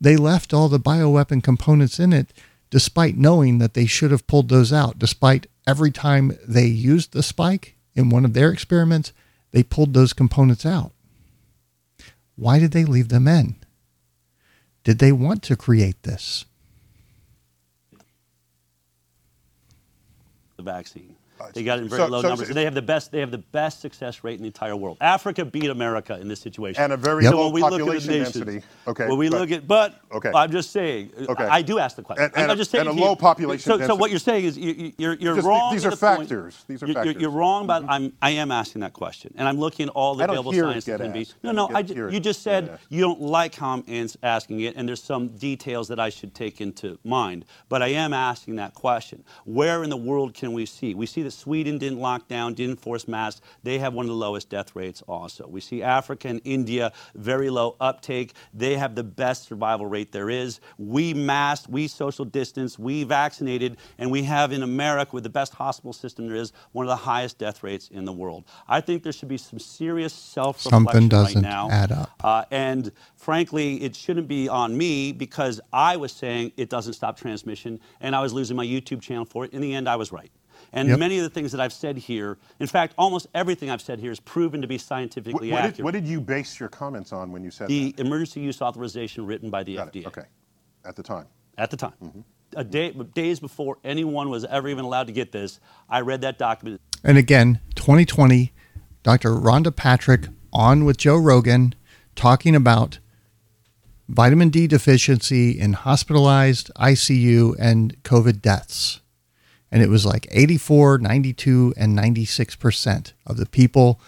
they 0.00 0.16
left 0.16 0.52
all 0.52 0.68
the 0.68 0.80
bioweapon 0.80 1.42
components 1.42 1.98
in 1.98 2.12
it, 2.12 2.32
despite 2.70 3.16
knowing 3.16 3.58
that 3.58 3.74
they 3.74 3.86
should 3.86 4.10
have 4.10 4.26
pulled 4.26 4.48
those 4.48 4.72
out. 4.72 4.98
Despite 4.98 5.46
every 5.66 5.90
time 5.90 6.36
they 6.46 6.66
used 6.66 7.12
the 7.12 7.22
spike 7.22 7.76
in 7.94 8.10
one 8.10 8.24
of 8.24 8.34
their 8.34 8.50
experiments, 8.50 9.12
they 9.52 9.62
pulled 9.62 9.94
those 9.94 10.12
components 10.12 10.66
out. 10.66 10.92
Why 12.34 12.58
did 12.58 12.72
they 12.72 12.84
leave 12.84 13.08
them 13.08 13.26
in? 13.26 13.56
Did 14.84 14.98
they 14.98 15.12
want 15.12 15.42
to 15.44 15.56
create 15.56 16.02
this? 16.02 16.44
the 20.56 20.62
vaccine. 20.62 21.15
They 21.54 21.62
got 21.62 21.78
it 21.78 21.82
in 21.82 21.88
very 21.88 22.02
so- 22.02 22.06
low 22.08 22.22
so- 22.22 22.28
numbers. 22.28 22.48
and 22.48 22.56
they 22.56 22.64
have 22.64 22.74
the 22.74 22.82
best. 22.82 23.12
They 23.12 23.20
have 23.20 23.30
the 23.30 23.38
best 23.38 23.80
success 23.80 24.24
rate 24.24 24.34
in 24.34 24.40
the 24.42 24.46
entire 24.46 24.76
world. 24.76 24.96
Africa 25.00 25.44
beat 25.44 25.70
America 25.70 26.18
in 26.18 26.28
this 26.28 26.40
situation. 26.40 26.82
And 26.82 26.92
a 26.92 26.96
very 26.96 27.24
Yep. 27.24 27.34
low 27.34 27.44
when 27.44 27.52
we 27.54 27.60
look 27.62 27.72
at 27.72 27.78
the 27.78 27.84
population 27.84 28.10
nations, 28.12 28.32
density. 28.34 28.62
Okay. 28.86 29.06
When 29.08 29.18
we 29.18 29.28
but- 29.28 29.40
look 29.40 29.50
at, 29.50 29.66
but 29.68 30.00
Okay. 30.12 30.30
I'm 30.34 30.50
just 30.50 30.70
saying. 30.70 31.10
Okay. 31.28 31.44
I 31.44 31.62
do 31.62 31.78
ask 31.78 31.96
the 31.96 32.02
question. 32.02 32.24
And- 32.24 32.34
and 32.36 32.44
I'm 32.50 32.56
a- 32.56 32.56
just 32.58 32.70
saying 32.70 32.86
and 32.86 32.96
a 32.96 33.00
you- 33.00 33.06
low 33.06 33.16
population 33.16 33.62
So, 33.70 33.86
so 33.86 33.94
what 33.94 34.10
you're 34.10 34.18
saying 34.18 34.44
is 34.44 34.56
you, 34.58 34.72
you- 34.72 34.92
you're 34.98 35.14
you're 35.14 35.34
wrong. 35.42 35.72
these 35.72 35.84
are 35.84 35.90
point. 35.90 36.00
factors. 36.28 36.64
These 36.68 36.82
are 36.82 36.86
You're- 36.86 36.94
factors. 37.04 37.20
you're 37.20 37.30
wrong, 37.30 37.66
but 37.66 37.82
mm-hmm. 37.82 37.90
I'm 37.90 38.12
I 38.22 38.30
am 38.30 38.50
asking 38.50 38.80
that 38.82 38.92
question, 38.92 39.34
and 39.36 39.46
I'm 39.46 39.58
looking 39.58 39.88
at 39.88 39.92
all 39.94 40.14
the 40.14 40.22
I 40.22 40.26
available 40.26 40.52
science 40.52 40.84
that 40.86 41.00
can 41.00 41.12
be. 41.12 41.26
No, 41.42 41.52
no. 41.52 41.68
I 41.68 41.82
get- 41.82 41.88
ju- 41.88 41.94
hear 41.94 42.08
it 42.08 42.14
you 42.14 42.20
just 42.20 42.42
said 42.42 42.78
you 42.88 43.00
don't 43.00 43.20
like 43.20 43.54
how 43.54 43.82
I'm 43.86 44.06
asking 44.22 44.60
it, 44.60 44.74
and 44.76 44.88
there's 44.88 45.02
some 45.02 45.28
details 45.28 45.88
that 45.88 46.00
I 46.00 46.08
should 46.08 46.34
take 46.34 46.60
into 46.60 46.98
mind. 47.04 47.44
But 47.68 47.82
I 47.82 47.88
am 47.88 48.12
asking 48.12 48.56
that 48.56 48.74
question. 48.74 49.22
Where 49.44 49.82
in 49.84 49.90
the 49.90 49.96
world 49.96 50.34
can 50.34 50.52
we 50.52 50.66
see? 50.66 50.94
We 50.94 51.06
see 51.06 51.22
that 51.26 51.32
Sweden 51.32 51.76
didn't 51.78 51.98
lock 51.98 52.28
down, 52.28 52.54
didn't 52.54 52.80
force 52.80 53.08
masks. 53.08 53.40
They 53.64 53.78
have 53.80 53.94
one 53.94 54.04
of 54.06 54.08
the 54.08 54.14
lowest 54.16 54.48
death 54.48 54.74
rates 54.76 55.02
also. 55.02 55.46
We 55.46 55.60
see 55.60 55.82
Africa 55.82 56.28
and 56.28 56.40
India, 56.44 56.92
very 57.14 57.50
low 57.50 57.76
uptake. 57.80 58.34
They 58.54 58.76
have 58.76 58.94
the 58.94 59.02
best 59.02 59.44
survival 59.48 59.86
rate 59.86 60.12
there 60.12 60.30
is. 60.30 60.60
We 60.78 61.12
masked, 61.14 61.68
we 61.68 61.88
social 61.88 62.24
distance, 62.24 62.78
we 62.78 63.02
vaccinated, 63.04 63.76
and 63.98 64.10
we 64.10 64.22
have 64.22 64.52
in 64.52 64.62
America, 64.62 65.10
with 65.14 65.24
the 65.24 65.30
best 65.30 65.52
hospital 65.54 65.92
system 65.92 66.28
there 66.28 66.36
is, 66.36 66.52
one 66.72 66.86
of 66.86 66.88
the 66.88 66.96
highest 66.96 67.38
death 67.38 67.62
rates 67.62 67.88
in 67.88 68.04
the 68.04 68.12
world. 68.12 68.44
I 68.68 68.80
think 68.80 69.02
there 69.02 69.12
should 69.12 69.28
be 69.28 69.36
some 69.38 69.58
serious 69.58 70.12
self 70.12 70.64
reflection 70.64 71.10
Something 71.10 71.24
right 71.24 71.36
now. 71.36 71.68
add 71.70 71.92
up. 71.92 72.10
Uh, 72.22 72.44
and 72.50 72.92
frankly, 73.16 73.82
it 73.82 73.96
shouldn't 73.96 74.28
be 74.28 74.48
on 74.48 74.76
me 74.76 75.12
because 75.12 75.60
I 75.72 75.96
was 75.96 76.12
saying 76.12 76.52
it 76.56 76.70
doesn't 76.70 76.92
stop 76.92 77.16
transmission, 77.16 77.80
and 78.00 78.14
I 78.14 78.20
was 78.20 78.32
losing 78.32 78.56
my 78.56 78.66
YouTube 78.66 79.02
channel 79.02 79.24
for 79.24 79.44
it. 79.44 79.52
In 79.52 79.60
the 79.60 79.74
end, 79.74 79.88
I 79.88 79.96
was 79.96 80.12
right. 80.12 80.30
And 80.72 80.88
Yep. 80.88 80.98
many 80.98 81.18
of 81.18 81.24
the 81.24 81.30
things 81.30 81.52
that 81.52 81.60
I've 81.60 81.72
said 81.72 81.96
here, 81.96 82.36
in 82.60 82.66
fact, 82.66 82.94
almost 82.98 83.26
everything 83.34 83.70
I've 83.70 83.80
said 83.80 83.98
here 84.00 84.10
is 84.12 84.20
proven 84.20 84.60
to 84.62 84.66
be 84.68 84.74
What, 84.74 84.80
scientifically 84.82 85.50
what 85.50 85.58
accurate. 85.58 85.76
did, 85.76 85.84
what 85.84 85.94
did 85.94 86.06
you 86.06 86.20
base 86.20 86.58
your 86.60 86.68
comments 86.68 87.12
on 87.12 87.32
when 87.32 87.42
you 87.44 87.50
said 87.50 87.68
the 87.68 87.92
that? 87.92 88.04
emergency 88.06 88.40
use 88.40 88.60
authorization 88.60 89.24
written 89.26 89.48
by 89.50 89.62
the 89.62 89.76
Got 89.76 89.92
FDA 89.92 90.00
it. 90.02 90.06
Okay. 90.08 90.24
At 90.84 90.96
the 90.96 91.02
time. 91.02 91.26
at 91.58 91.70
the 91.70 91.76
time. 91.76 91.94
Mm-hmm. 92.02 92.20
A 92.56 92.64
day, 92.64 92.92
days 93.14 93.40
before 93.40 93.78
anyone 93.84 94.30
was 94.30 94.44
ever 94.44 94.68
even 94.68 94.84
allowed 94.84 95.08
to 95.08 95.12
get 95.12 95.32
this, 95.32 95.58
I 95.90 96.00
read 96.00 96.20
that 96.20 96.38
document. 96.38 96.80
And 97.02 97.18
again, 97.18 97.60
2020, 97.74 98.52
Dr. 99.02 99.30
Rhonda 99.30 99.74
Patrick 99.74 100.28
on 100.52 100.84
with 100.84 100.96
Joe 100.96 101.16
Rogan 101.16 101.74
talking 102.14 102.54
about 102.54 102.98
vitamin 104.08 104.48
D 104.48 104.66
deficiency 104.66 105.58
in 105.58 105.72
hospitalized 105.74 106.70
ICU 106.76 107.56
and 107.58 108.00
COVID 108.04 108.40
deaths. 108.40 109.00
And 109.70 109.82
it 109.82 109.88
was 109.88 110.06
like 110.06 110.26
84, 110.30 110.98
92, 110.98 111.74
and 111.76 111.98
96% 111.98 113.12
of 113.26 113.36
the 113.36 113.46
people 113.46 114.00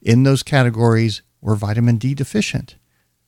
in 0.00 0.22
those 0.22 0.42
categories 0.42 1.22
were 1.40 1.54
vitamin 1.54 1.96
D 1.96 2.14
deficient. 2.14 2.76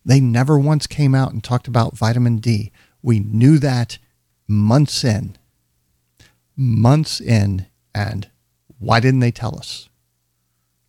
They 0.04 0.20
never 0.20 0.58
once 0.58 0.86
came 0.86 1.14
out 1.14 1.32
and 1.32 1.42
talked 1.42 1.68
about 1.68 1.96
vitamin 1.96 2.38
D. 2.38 2.72
We 3.02 3.20
knew 3.20 3.58
that 3.58 3.98
months 4.46 5.04
in 5.04 5.36
months 6.56 7.20
in 7.20 7.66
and 7.94 8.28
why 8.78 9.00
didn't 9.00 9.20
they 9.20 9.30
tell 9.30 9.56
us 9.56 9.88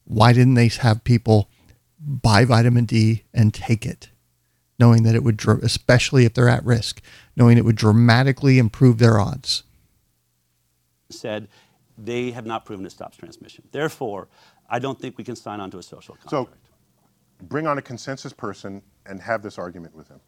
why 0.03 0.33
didn't 0.33 0.53
they 0.53 0.67
have 0.67 1.03
people 1.03 1.49
buy 1.99 2.45
vitamin 2.45 2.85
d 2.85 3.23
and 3.33 3.53
take 3.53 3.85
it 3.85 4.09
knowing 4.77 5.03
that 5.03 5.15
it 5.15 5.23
would 5.23 5.41
especially 5.63 6.25
if 6.25 6.33
they're 6.33 6.49
at 6.49 6.65
risk 6.65 7.01
knowing 7.35 7.57
it 7.57 7.65
would 7.65 7.75
dramatically 7.75 8.59
improve 8.59 8.97
their 8.97 9.19
odds 9.19 9.63
said 11.15 11.47
they 11.97 12.31
have 12.31 12.45
not 12.45 12.65
proven 12.65 12.85
it 12.85 12.91
stops 12.91 13.17
transmission. 13.17 13.65
Therefore, 13.71 14.27
I 14.69 14.79
don't 14.79 14.99
think 14.99 15.17
we 15.17 15.23
can 15.23 15.35
sign 15.35 15.59
on 15.61 15.71
to 15.71 15.79
a 15.79 15.83
social 15.83 16.15
contract. 16.15 16.57
So 17.39 17.45
bring 17.47 17.67
on 17.67 17.77
a 17.77 17.81
consensus 17.81 18.33
person 18.33 18.81
and 19.05 19.21
have 19.21 19.43
this 19.43 19.57
argument 19.57 19.95
with 19.95 20.09
him. 20.09 20.19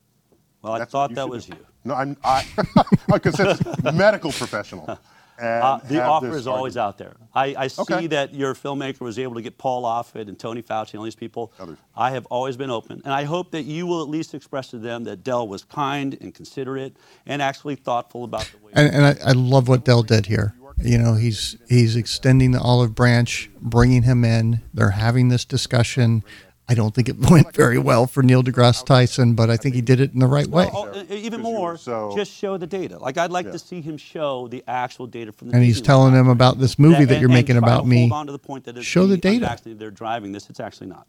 well, 0.64 0.74
I 0.74 0.80
That's 0.80 0.94
what 0.94 1.00
thought 1.02 1.16
that 1.16 1.30
was 1.30 1.46
do. 1.48 1.54
you. 1.54 1.66
No, 1.86 1.96
I'm 1.96 2.18
I, 2.24 2.44
a 3.14 3.20
consensus 3.20 3.66
medical 3.94 4.32
professional. 4.32 5.00
And 5.40 5.64
Uh, 5.64 5.78
the 5.88 5.96
have 5.96 6.10
offer 6.10 6.28
this 6.28 6.38
is 6.38 6.48
always 6.48 6.78
out 6.78 6.98
there. 6.98 7.16
I, 7.36 7.56
I 7.58 7.68
see 7.68 7.84
Okay. 7.84 8.08
that 8.08 8.34
your 8.36 8.56
filmmaker 8.56 9.02
was 9.02 9.20
able 9.20 9.36
to 9.36 9.42
get 9.44 9.58
Paul 9.60 9.84
Offit 9.84 10.28
and 10.30 10.40
Tony 10.40 10.64
Fauci 10.64 10.94
and 10.94 11.00
all 11.00 11.04
these 11.06 11.16
people. 11.16 11.54
Others. 11.60 11.78
I 11.96 12.10
have 12.12 12.26
always 12.28 12.58
been 12.58 12.72
open, 12.72 13.02
and 13.06 13.14
I 13.14 13.24
hope 13.24 13.52
that 13.52 13.64
you 13.64 13.86
will 13.88 14.02
at 14.02 14.10
least 14.10 14.34
express 14.34 14.70
to 14.72 14.80
them 14.80 15.04
that 15.06 15.24
Dell 15.24 15.48
was 15.48 15.64
kind 15.64 16.18
and 16.22 16.34
considerate 16.34 16.98
and 17.28 17.42
actually 17.42 17.76
thoughtful 17.76 18.24
about 18.24 18.52
the 18.52 18.58
way. 18.66 18.72
and, 18.76 18.94
and 18.94 19.06
I, 19.06 19.16
I 19.26 19.34
love 19.34 19.68
what 19.68 19.86
dell 19.86 20.04
did 20.04 20.26
here 20.26 20.56
You 20.80 20.98
know, 20.98 21.16
he's 21.16 21.58
he's 21.68 21.96
extending 21.96 22.52
the 22.52 22.60
olive 22.62 22.94
branch, 22.94 23.50
bringing 23.60 24.04
him 24.04 24.24
in. 24.24 24.62
They're 24.74 24.92
having 24.92 25.30
this 25.30 25.44
discussion. 25.44 26.24
I 26.70 26.74
don't 26.76 26.94
think 26.94 27.08
it 27.10 27.18
went 27.32 27.54
very 27.56 27.78
well 27.80 28.08
for 28.08 28.22
Neil 28.22 28.44
deGrasse 28.44 28.86
Tyson, 28.86 29.34
but 29.34 29.50
I 29.50 29.58
think 29.58 29.74
he 29.74 29.82
did 29.82 30.00
it 30.00 30.14
in 30.14 30.20
the 30.20 30.28
right 30.28 30.48
way. 30.48 30.70
Well, 30.72 31.06
even 31.10 31.42
more, 31.42 31.78
so- 31.78 32.14
just 32.16 32.32
show 32.32 32.58
the 32.58 32.68
data. 32.68 33.00
Like 33.00 33.18
I'd 33.18 33.32
like 33.32 33.52
to 33.52 33.60
see 33.60 33.82
him 33.82 33.98
show 33.98 34.48
the 34.50 34.64
actual 34.68 35.08
data 35.08 35.32
from 35.32 35.50
the. 35.50 35.56
And 35.56 35.64
he's 35.64 35.82
telling 35.82 36.14
them 36.14 36.28
about 36.28 36.60
this 36.60 36.78
movie 36.78 37.06
that 37.06 37.14
and- 37.16 37.22
you're 37.22 37.30
and 37.30 37.34
making 37.36 37.56
try 37.58 37.68
to 37.68 37.74
about 37.74 37.88
me. 37.88 38.02
Hold 38.10 38.12
on 38.14 38.26
to 38.28 38.32
the 38.32 38.40
point 38.40 38.66
that 38.66 38.78
it's 38.78 38.86
Show 38.86 39.08
the 39.08 39.16
the 39.16 39.22
data. 39.22 39.46
unvaccinated 39.46 39.80
They're 39.80 39.92
driving 39.92 40.32
this. 40.32 40.50
It's 40.50 40.60
actually 40.60 40.88
not. 40.88 41.08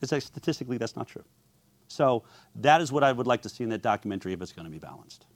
It's 0.00 0.10
like 0.12 0.22
statistically 0.22 0.78
that's 0.78 0.96
not 0.96 1.06
true. 1.08 1.24
So 1.88 2.24
that 2.56 2.80
is 2.80 2.90
what 2.92 3.02
I 3.04 3.12
would 3.12 3.26
like 3.26 3.42
to 3.42 3.48
see 3.48 3.64
in 3.64 3.70
that 3.70 3.82
documentary 3.82 4.32
if 4.32 4.42
it's 4.42 4.52
going 4.52 4.66
to 4.66 4.70
be 4.72 4.78
balanced. 4.78 5.26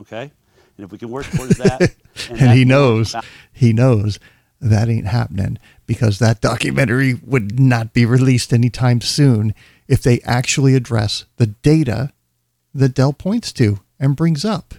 Okay, 0.00 0.32
and 0.78 0.84
if 0.84 0.92
we 0.92 0.98
can 0.98 1.10
work 1.10 1.26
towards 1.26 1.58
that, 1.58 1.94
and 2.30 2.38
that 2.38 2.56
he 2.56 2.64
knows 2.64 3.14
he 3.52 3.72
knows 3.72 4.18
that 4.60 4.88
ain't 4.88 5.06
happening 5.06 5.58
because 5.86 6.18
that 6.18 6.40
documentary 6.40 7.14
would 7.14 7.58
not 7.58 7.92
be 7.92 8.06
released 8.06 8.52
anytime 8.52 9.00
soon 9.00 9.54
if 9.86 10.02
they 10.02 10.20
actually 10.20 10.74
address 10.74 11.24
the 11.36 11.46
data 11.46 12.12
that 12.74 12.94
Dell 12.94 13.12
points 13.12 13.52
to 13.52 13.80
and 13.98 14.16
brings 14.16 14.44
up. 14.44 14.74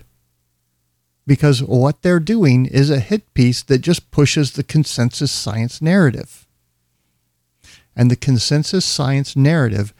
Because 1.26 1.62
what 1.62 2.02
they're 2.02 2.20
doing 2.20 2.66
is 2.66 2.90
a 2.90 3.00
hit 3.00 3.34
piece 3.34 3.62
that 3.64 3.80
just 3.80 4.12
pushes 4.12 4.54
the 4.54 4.64
consensus 4.64 5.32
science 5.32 5.82
narrative. 5.82 6.48
And 7.96 8.10
the 8.10 8.16
consensus 8.16 8.86
science 8.86 9.36
narrative 9.36 9.94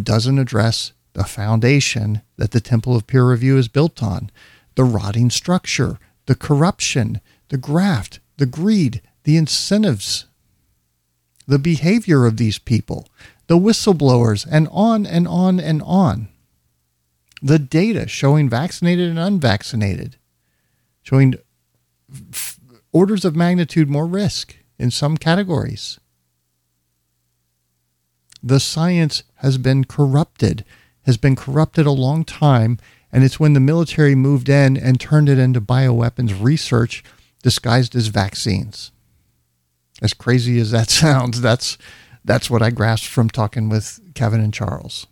doesn't 0.00 0.38
address 0.38 0.92
the 1.12 1.24
foundation 1.24 2.22
that 2.36 2.52
the 2.52 2.60
temple 2.60 2.96
of 2.96 3.06
peer 3.06 3.28
review 3.28 3.58
is 3.58 3.68
built 3.68 4.02
on 4.02 4.30
the 4.74 4.84
rotting 4.84 5.30
structure, 5.30 5.98
the 6.26 6.34
corruption, 6.34 7.20
the 7.48 7.56
graft, 7.56 8.20
the 8.36 8.46
greed, 8.46 9.02
the 9.24 9.36
incentives, 9.36 10.26
the 11.46 11.58
behavior 11.58 12.26
of 12.26 12.36
these 12.36 12.58
people, 12.58 13.08
the 13.46 13.58
whistleblowers, 13.58 14.46
and 14.50 14.68
on 14.70 15.06
and 15.06 15.28
on 15.28 15.60
and 15.60 15.82
on. 15.82 16.28
The 17.42 17.58
data 17.58 18.06
showing 18.06 18.48
vaccinated 18.48 19.10
and 19.10 19.18
unvaccinated, 19.18 20.16
showing 21.02 21.34
f- 22.32 22.60
orders 22.92 23.24
of 23.24 23.34
magnitude 23.34 23.90
more 23.90 24.06
risk 24.06 24.56
in 24.78 24.90
some 24.90 25.16
categories 25.16 25.98
the 28.42 28.60
science 28.60 29.22
has 29.36 29.56
been 29.56 29.84
corrupted, 29.84 30.64
has 31.02 31.16
been 31.16 31.36
corrupted 31.36 31.86
a 31.86 31.92
long 31.92 32.24
time. 32.24 32.78
And 33.12 33.24
it's 33.24 33.38
when 33.38 33.52
the 33.52 33.60
military 33.60 34.14
moved 34.14 34.48
in 34.48 34.76
and 34.76 34.98
turned 34.98 35.28
it 35.28 35.38
into 35.38 35.60
bioweapons 35.60 36.42
research 36.42 37.04
disguised 37.42 37.94
as 37.94 38.06
vaccines. 38.06 38.90
As 40.00 40.14
crazy 40.14 40.58
as 40.58 40.70
that 40.70 40.90
sounds, 41.02 41.40
that's 41.40 41.76
that's 42.24 42.48
what 42.48 42.62
I 42.62 42.70
grasped 42.70 43.08
from 43.08 43.28
talking 43.28 43.68
with 43.68 44.00
Kevin 44.14 44.40
and 44.40 44.54
Charles. 44.54 45.06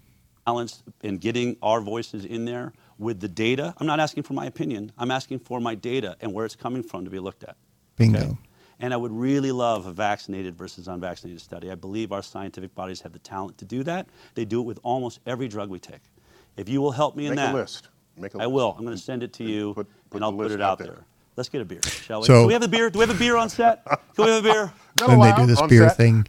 balance 0.47 0.83
in 1.03 1.19
getting 1.19 1.57
our 1.61 1.81
voices 1.81 2.25
in 2.25 2.45
there 2.45 2.73
with 2.99 3.21
the 3.21 3.29
data. 3.29 3.75
I'm 3.79 3.87
not 3.87 3.99
asking 3.99 4.23
for 4.23 4.35
my 4.35 4.47
opinion. 4.47 4.93
I'm 4.97 5.11
asking 5.11 5.41
for 5.41 5.61
my 5.61 5.75
data 5.75 6.17
and 6.21 6.33
where 6.33 6.47
it's 6.47 6.55
coming 6.55 6.83
from 6.83 7.05
to 7.05 7.11
be 7.11 7.19
looked 7.19 7.43
at. 7.43 7.57
Bingo. 7.97 8.39
And 8.79 8.95
I 8.95 8.97
would 8.97 9.13
really 9.13 9.53
love 9.53 9.87
a 9.87 9.93
vaccinated 9.93 10.57
versus 10.57 10.89
unvaccinated 10.89 11.43
study. 11.43 11.71
I 11.71 11.75
believe 11.75 12.13
our 12.13 12.23
scientific 12.23 12.75
bodies 12.75 13.01
have 13.03 13.13
the 13.13 13.19
talent 13.19 13.59
to 13.59 13.65
do 13.65 13.83
that. 13.85 14.09
They 14.35 14.45
do 14.45 14.61
it 14.61 14.65
with 14.65 14.79
almost 14.83 15.21
every 15.27 15.49
drug 15.49 15.69
we 15.69 15.79
take. 15.79 16.01
If 16.57 16.69
you 16.69 16.81
will 16.81 16.93
help 16.93 17.17
me 17.17 17.25
in 17.27 17.31
Make 17.31 17.39
that, 17.39 17.55
a 17.55 17.59
list. 17.59 17.89
Make 18.17 18.35
a 18.35 18.39
I 18.39 18.41
list. 18.43 18.53
will. 18.53 18.75
I'm 18.79 18.85
going 18.85 18.97
to 18.97 19.03
send 19.03 19.23
it 19.23 19.33
to 19.35 19.45
you, 19.45 19.75
Put- 19.75 19.87
put 20.11 20.17
and 20.17 20.25
I'll 20.25 20.33
put 20.33 20.39
list 20.45 20.55
it 20.57 20.61
out 20.61 20.73
out 20.73 20.79
there. 20.79 20.87
there. 20.89 21.05
Let's 21.37 21.49
get 21.49 21.63
a 21.63 21.65
beer, 21.65 21.81
shall 21.83 22.21
we? 22.21 22.27
So- 22.27 22.43
Do 22.43 22.47
we 22.49 22.53
have 22.53 22.63
a 22.63 22.69
beer? 22.69 22.91
Do 22.91 22.99
we 22.99 23.07
have 23.07 23.15
a 23.15 23.19
beer 23.19 23.37
on 23.37 23.49
set? 23.49 23.85
Can 23.87 23.99
we 24.19 24.25
have 24.31 24.45
a 24.45 24.49
beer? 24.53 24.73
No, 25.01 25.07
Then 25.07 25.21
they 25.21 25.29
allowed 25.31 25.37
do 25.37 25.47
this 25.47 25.59
on 25.61 25.69
beer 25.69 25.89
set. 25.89 25.97
thing, 25.97 26.27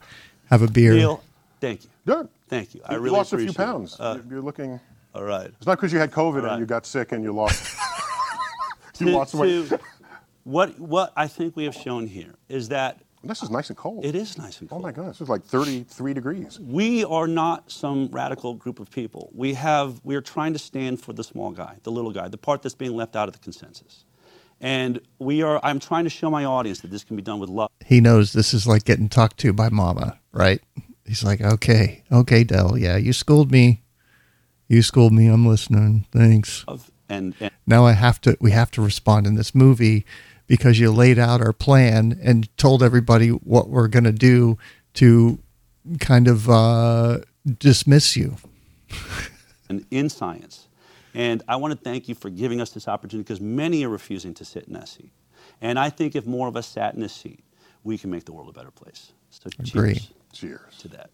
have 0.49 0.61
a 0.61 0.67
beer. 0.67 0.93
Neil, 0.93 1.21
thank 1.59 1.83
you. 1.83 1.89
Good. 2.05 2.29
Thank 2.47 2.73
you. 2.75 2.81
I 2.85 2.93
You 2.93 2.99
really 2.99 3.17
lost 3.17 3.33
a 3.33 3.35
appreciate 3.35 3.55
few 3.55 3.63
it. 3.63 3.67
pounds. 3.67 3.97
Uh, 3.99 4.13
You're- 4.17 4.27
You're 4.29 4.41
looking. 4.41 4.79
all 5.13 5.23
right. 5.23 5.47
It's 5.47 5.65
not 5.65 5.75
because 5.77 5.91
you 5.91 5.99
had 5.99 6.11
COVID 6.11 6.43
Right. 6.43 6.51
and 6.53 6.59
you 6.61 6.65
got 6.65 6.85
sick 6.85 7.11
and 7.11 7.21
you 7.23 7.33
lost. 7.33 7.61
you 8.99 9.07
To- 9.07 9.11
lost 9.17 9.33
weight. 9.33 9.67
to- 9.69 9.79
what 10.43 10.79
what 10.79 11.11
I 11.17 11.27
think 11.27 11.55
we 11.57 11.65
have 11.65 11.75
shown 11.75 12.07
here 12.07 12.33
is 12.49 12.69
that 12.69 12.99
This 13.23 13.43
is 13.43 13.49
nice 13.51 13.69
and 13.69 13.77
cold. 13.77 14.03
it 14.03 14.15
is 14.15 14.37
nice 14.37 14.59
and 14.61 14.67
oh 14.71 14.75
cold. 14.75 14.81
Oh 14.81 14.83
cold. 14.83 14.83
my 14.83 14.91
goodness, 14.91 15.21
it's 15.21 15.29
like 15.29 15.43
33 15.43 16.13
degrees. 16.13 16.59
we 16.59 17.03
are 17.05 17.27
not 17.27 17.71
some 17.71 18.09
radical 18.11 18.55
group 18.55 18.79
of 18.79 18.89
people. 18.89 19.29
We 19.33 19.53
have 19.53 20.01
we 20.03 20.15
are 20.15 20.21
trying 20.21 20.53
to 20.53 20.59
stand 20.59 21.01
for 21.01 21.13
the 21.13 21.23
small 21.23 21.51
guy, 21.51 21.77
the 21.83 21.91
little 21.91 22.11
guy, 22.11 22.27
the 22.27 22.37
part 22.37 22.61
that's 22.61 22.75
being 22.75 22.95
left 22.95 23.15
out 23.15 23.27
of 23.27 23.33
the 23.33 23.39
consensus. 23.39 24.05
And 24.59 25.01
we 25.19 25.41
are 25.43 25.59
I'm 25.63 25.79
trying 25.79 26.03
to 26.05 26.09
show 26.09 26.29
my 26.29 26.45
audience 26.45 26.81
that 26.81 26.91
this 26.91 27.03
can 27.03 27.15
be 27.15 27.21
done 27.21 27.39
with 27.39 27.49
love. 27.49 27.69
He 27.85 28.01
knows 28.01 28.33
this 28.33 28.53
is 28.53 28.65
like 28.67 28.85
getting 28.85 29.09
talked 29.09 29.37
to 29.39 29.53
by 29.53 29.69
mama, 29.69 30.19
right? 30.31 30.61
He's 31.05 31.23
like, 31.23 31.41
okay, 31.41 32.03
okay, 32.11 32.43
Dell, 32.43 32.77
yeah, 32.77 32.95
you 32.97 33.11
schooled 33.13 33.51
me. 33.51 33.83
You 34.67 34.81
schooled 34.81 35.13
me. 35.13 35.27
I'm 35.27 35.45
listening. 35.45 36.05
Thanks. 36.11 36.63
And, 37.09 37.35
and 37.41 37.51
now 37.67 37.85
I 37.85 37.91
have 37.91 38.21
to 38.21 38.37
we 38.39 38.51
have 38.51 38.71
to 38.71 38.81
respond 38.81 39.27
in 39.27 39.35
this 39.35 39.53
movie 39.53 40.05
because 40.51 40.77
you 40.77 40.91
laid 40.91 41.17
out 41.17 41.39
our 41.39 41.53
plan 41.53 42.19
and 42.21 42.45
told 42.57 42.83
everybody 42.83 43.29
what 43.29 43.69
we're 43.69 43.87
going 43.87 44.03
to 44.03 44.11
do 44.11 44.57
to 44.93 45.39
kind 46.01 46.27
of 46.27 46.49
uh, 46.49 47.19
dismiss 47.57 48.17
you. 48.17 48.35
and 49.69 49.85
in 49.91 50.09
science. 50.09 50.67
And 51.15 51.41
I 51.47 51.55
want 51.55 51.71
to 51.71 51.79
thank 51.79 52.09
you 52.09 52.15
for 52.15 52.29
giving 52.29 52.59
us 52.59 52.71
this 52.71 52.89
opportunity 52.89 53.23
because 53.23 53.39
many 53.39 53.85
are 53.85 53.89
refusing 53.89 54.33
to 54.33 54.43
sit 54.43 54.65
in 54.65 54.73
that 54.73 54.89
seat. 54.89 55.13
And 55.61 55.79
I 55.79 55.89
think 55.89 56.17
if 56.17 56.25
more 56.25 56.49
of 56.49 56.57
us 56.57 56.67
sat 56.67 56.95
in 56.95 56.99
this 56.99 57.13
seat, 57.13 57.39
we 57.85 57.97
can 57.97 58.11
make 58.11 58.25
the 58.25 58.33
world 58.33 58.49
a 58.49 58.51
better 58.51 58.71
place. 58.71 59.13
So 59.29 59.49
Agree. 59.57 59.93
cheers 59.93 60.11
Cheers. 60.33 60.77
to 60.79 60.89
that. 60.89 61.11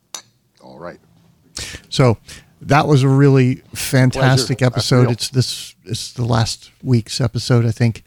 All 0.63 0.79
right. 0.79 0.99
So 1.89 2.17
that 2.59 2.87
was 2.87 3.03
a 3.03 3.07
really 3.07 3.61
fantastic 3.75 4.57
Pleasure. 4.57 4.73
episode. 4.73 5.11
It's 5.11 5.29
this 5.29 5.75
it's 5.85 6.13
the 6.13 6.25
last 6.25 6.71
week's 6.81 7.21
episode. 7.21 7.67
I 7.67 7.71
think 7.71 8.03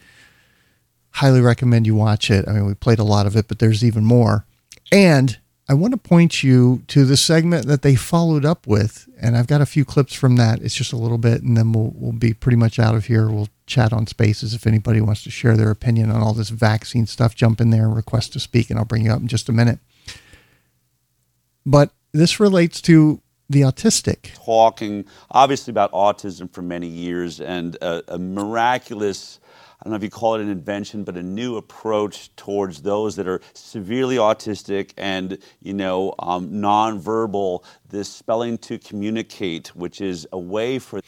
highly 1.11 1.41
recommend 1.41 1.85
you 1.85 1.95
watch 1.95 2.29
it. 2.29 2.47
I 2.47 2.53
mean, 2.53 2.65
we 2.65 2.73
played 2.73 2.99
a 2.99 3.03
lot 3.03 3.25
of 3.25 3.35
it, 3.35 3.47
but 3.47 3.59
there's 3.59 3.83
even 3.83 4.03
more. 4.03 4.45
And 4.91 5.37
I 5.69 5.73
want 5.73 5.93
to 5.93 5.97
point 5.97 6.43
you 6.43 6.83
to 6.87 7.05
the 7.05 7.15
segment 7.15 7.65
that 7.67 7.81
they 7.81 7.95
followed 7.95 8.43
up 8.43 8.67
with, 8.67 9.07
and 9.21 9.37
I've 9.37 9.47
got 9.47 9.61
a 9.61 9.65
few 9.65 9.85
clips 9.85 10.13
from 10.13 10.35
that. 10.35 10.61
It's 10.61 10.75
just 10.75 10.91
a 10.91 10.97
little 10.97 11.17
bit, 11.17 11.43
and 11.43 11.55
then 11.55 11.71
we'll 11.71 11.93
we'll 11.95 12.11
be 12.11 12.33
pretty 12.33 12.57
much 12.57 12.77
out 12.77 12.95
of 12.95 13.05
here. 13.05 13.29
We'll 13.29 13.47
chat 13.67 13.93
on 13.93 14.05
Spaces 14.07 14.53
if 14.53 14.67
anybody 14.67 14.99
wants 14.99 15.23
to 15.23 15.31
share 15.31 15.55
their 15.55 15.69
opinion 15.69 16.11
on 16.11 16.21
all 16.21 16.33
this 16.33 16.49
vaccine 16.49 17.05
stuff. 17.05 17.35
Jump 17.35 17.61
in 17.61 17.69
there 17.69 17.85
and 17.85 17.95
request 17.95 18.33
to 18.33 18.39
speak, 18.39 18.69
and 18.69 18.77
I'll 18.77 18.85
bring 18.85 19.05
you 19.05 19.11
up 19.11 19.21
in 19.21 19.27
just 19.27 19.47
a 19.47 19.53
minute. 19.53 19.79
But 21.65 21.91
this 22.11 22.39
relates 22.39 22.81
to 22.81 23.21
the 23.49 23.61
autistic. 23.61 24.33
Talking 24.45 25.05
obviously 25.29 25.71
about 25.71 25.91
autism 25.91 26.51
for 26.51 26.61
many 26.61 26.87
years 26.87 27.39
and 27.39 27.75
a, 27.81 28.15
a 28.15 28.17
miraculous, 28.17 29.39
I 29.81 29.85
don't 29.85 29.93
know 29.93 29.97
if 29.97 30.03
you 30.03 30.11
call 30.11 30.35
it 30.35 30.41
an 30.41 30.49
invention, 30.49 31.03
but 31.03 31.17
a 31.17 31.23
new 31.23 31.57
approach 31.57 32.35
towards 32.35 32.83
those 32.83 33.15
that 33.15 33.27
are 33.27 33.41
severely 33.55 34.17
autistic 34.17 34.91
and, 34.95 35.39
you 35.59 35.73
know, 35.73 36.13
um, 36.19 36.51
nonverbal, 36.51 37.63
this 37.89 38.07
spelling 38.07 38.59
to 38.59 38.77
communicate, 38.77 39.75
which 39.75 39.99
is 39.99 40.27
a 40.31 40.37
way 40.37 40.77
for 40.77 41.01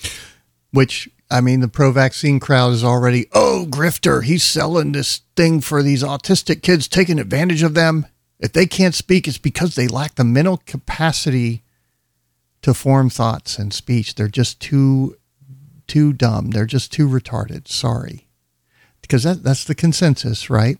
which 0.71 1.07
I 1.29 1.39
mean, 1.39 1.59
the 1.59 1.67
pro 1.67 1.91
vaccine 1.91 2.39
crowd 2.39 2.73
is 2.73 2.83
already, 2.83 3.27
oh, 3.31 3.67
grifter, 3.69 4.23
he's 4.23 4.43
selling 4.43 4.91
this 4.91 5.21
thing 5.35 5.61
for 5.61 5.83
these 5.83 6.03
autistic 6.03 6.63
kids, 6.63 6.87
taking 6.87 7.19
advantage 7.19 7.61
of 7.61 7.75
them. 7.75 8.07
If 8.39 8.53
they 8.53 8.65
can't 8.65 8.95
speak, 8.95 9.27
it's 9.27 9.37
because 9.37 9.75
they 9.75 9.87
lack 9.87 10.15
the 10.15 10.23
mental 10.23 10.57
capacity 10.57 11.63
to 12.63 12.73
form 12.73 13.09
thoughts 13.09 13.59
and 13.59 13.71
speech. 13.71 14.15
They're 14.15 14.27
just 14.27 14.59
too, 14.59 15.15
too 15.87 16.11
dumb. 16.11 16.51
They're 16.51 16.65
just 16.65 16.91
too 16.91 17.07
retarded. 17.07 17.67
Sorry. 17.67 18.27
Because 19.03 19.21
that, 19.23 19.43
that's 19.43 19.65
the 19.65 19.75
consensus, 19.75 20.49
right? 20.49 20.79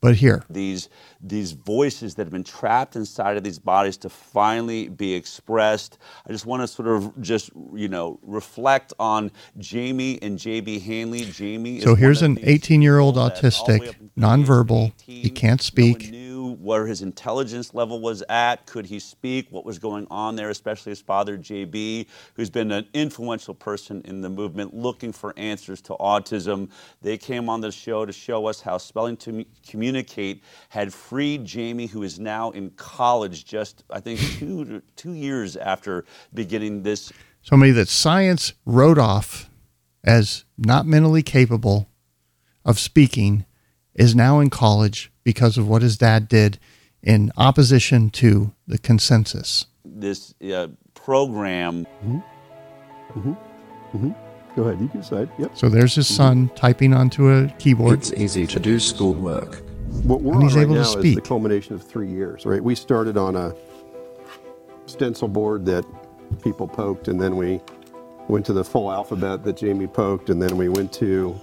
But 0.00 0.16
here, 0.16 0.44
these 0.48 0.88
these 1.22 1.52
voices 1.52 2.14
that 2.16 2.24
have 2.24 2.32
been 2.32 2.44
trapped 2.44 2.96
inside 2.96 3.36
of 3.36 3.44
these 3.44 3.58
bodies 3.58 3.96
to 3.98 4.08
finally 4.08 4.88
be 4.88 5.14
expressed. 5.14 5.98
I 6.26 6.32
just 6.32 6.46
want 6.46 6.62
to 6.62 6.68
sort 6.68 6.88
of 6.88 7.20
just 7.20 7.50
you 7.74 7.88
know 7.88 8.18
reflect 8.22 8.92
on 8.98 9.30
Jamie 9.58 10.18
and 10.22 10.38
JB 10.38 10.82
Handley. 10.82 11.24
Jamie. 11.24 11.78
is 11.78 11.84
So 11.84 11.94
here's 11.94 12.22
an 12.22 12.36
18-year-old 12.36 13.14
people 13.14 13.28
that 13.28 13.44
all 13.44 13.66
the 13.66 13.72
way 13.72 13.88
autistic, 13.88 13.88
up 13.88 13.96
until 13.96 14.00
the 14.00 14.06
age 14.06 14.10
of 14.16 14.22
nonverbal, 14.22 14.92
he 15.02 15.30
can't 15.30 15.62
speak. 15.62 16.02
one 16.02 16.10
knew 16.10 16.54
where 16.56 16.86
his 16.86 17.02
intelligence 17.02 17.74
level 17.74 18.00
was 18.00 18.22
at. 18.28 18.66
Could 18.66 18.86
he 18.86 18.98
speak? 18.98 19.46
What 19.50 19.64
was 19.64 19.78
going 19.78 20.06
on 20.10 20.36
there? 20.36 20.50
Especially 20.50 20.90
his 20.90 21.00
father, 21.00 21.38
JB, 21.38 22.06
who's 22.34 22.50
been 22.50 22.70
an 22.72 22.86
influential 22.94 23.54
person 23.54 24.02
in 24.04 24.20
the 24.20 24.28
movement, 24.28 24.74
looking 24.74 25.12
for 25.12 25.32
answers 25.36 25.80
to 25.82 25.94
autism. 25.94 26.70
They 27.00 27.16
came 27.16 27.48
on 27.48 27.60
the 27.60 27.72
show 27.72 28.04
to 28.04 28.12
show 28.12 28.46
us 28.46 28.60
how 28.60 28.78
spelling 28.78 29.16
to 29.18 29.44
communicate 29.66 30.42
had 30.68 30.92
freed 31.12 31.44
Jamie, 31.44 31.84
who 31.84 32.02
is 32.02 32.18
now 32.18 32.52
in 32.52 32.70
college, 32.70 33.44
just 33.44 33.84
I 33.90 34.00
think 34.00 34.18
two 34.38 34.80
two 34.96 35.12
years 35.12 35.58
after 35.58 36.06
beginning 36.32 36.84
this 36.84 37.12
somebody 37.42 37.70
that 37.72 37.88
science 37.88 38.54
wrote 38.64 38.96
off 38.96 39.50
as 40.02 40.46
not 40.56 40.86
mentally 40.86 41.22
capable 41.22 41.90
of 42.64 42.78
speaking 42.78 43.44
is 43.94 44.14
now 44.14 44.40
in 44.40 44.48
college 44.48 45.12
because 45.22 45.58
of 45.58 45.68
what 45.68 45.82
his 45.82 45.98
dad 45.98 46.28
did 46.28 46.58
in 47.02 47.30
opposition 47.36 48.08
to 48.08 48.54
the 48.66 48.78
consensus. 48.78 49.66
This 49.84 50.34
uh, 50.42 50.68
program. 50.94 51.86
Mm-hmm. 52.02 52.18
Mm-hmm. 53.18 53.32
Mm-hmm. 53.32 54.10
Go 54.56 54.62
ahead, 54.62 54.80
you 54.80 54.88
can 54.88 55.00
decide. 55.00 55.28
Yep. 55.38 55.58
So 55.58 55.68
there's 55.68 55.94
his 55.94 56.08
son 56.08 56.50
typing 56.54 56.94
onto 56.94 57.28
a 57.28 57.48
keyboard. 57.58 57.98
It's 57.98 58.14
easy 58.14 58.46
to 58.46 58.58
do 58.58 58.78
schoolwork. 58.78 59.62
What 60.04 60.22
we're 60.22 60.34
And 60.34 60.42
he's 60.42 60.52
on 60.52 60.58
right 60.58 60.64
able 60.64 60.74
to 60.74 60.80
now 60.80 60.86
speak. 60.86 61.04
is 61.06 61.14
the 61.16 61.20
culmination 61.20 61.74
of 61.74 61.82
three 61.82 62.08
years, 62.08 62.44
right? 62.46 62.62
We 62.62 62.74
started 62.74 63.16
on 63.16 63.36
a 63.36 63.54
stencil 64.86 65.28
board 65.28 65.64
that 65.66 65.84
people 66.42 66.66
poked, 66.66 67.08
and 67.08 67.20
then 67.20 67.36
we 67.36 67.60
went 68.28 68.46
to 68.46 68.52
the 68.52 68.64
full 68.64 68.90
alphabet 68.90 69.44
that 69.44 69.56
Jamie 69.56 69.86
poked, 69.86 70.30
and 70.30 70.40
then 70.42 70.56
we 70.56 70.68
went 70.68 70.92
to 70.94 71.38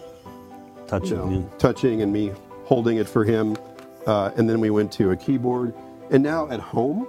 Touching. 0.88 1.32
you 1.32 1.40
know, 1.40 1.52
touching 1.60 2.02
and 2.02 2.12
me 2.12 2.32
holding 2.66 2.98
it 2.98 3.08
for 3.08 3.24
him, 3.24 3.56
uh, 4.08 4.32
and 4.38 4.50
then 4.50 4.60
we 4.60 4.70
went 4.72 4.92
to 4.94 5.12
a 5.12 5.16
keyboard, 5.16 5.74
and 6.12 6.24
now 6.24 6.50
at 6.50 6.60
home, 6.60 7.08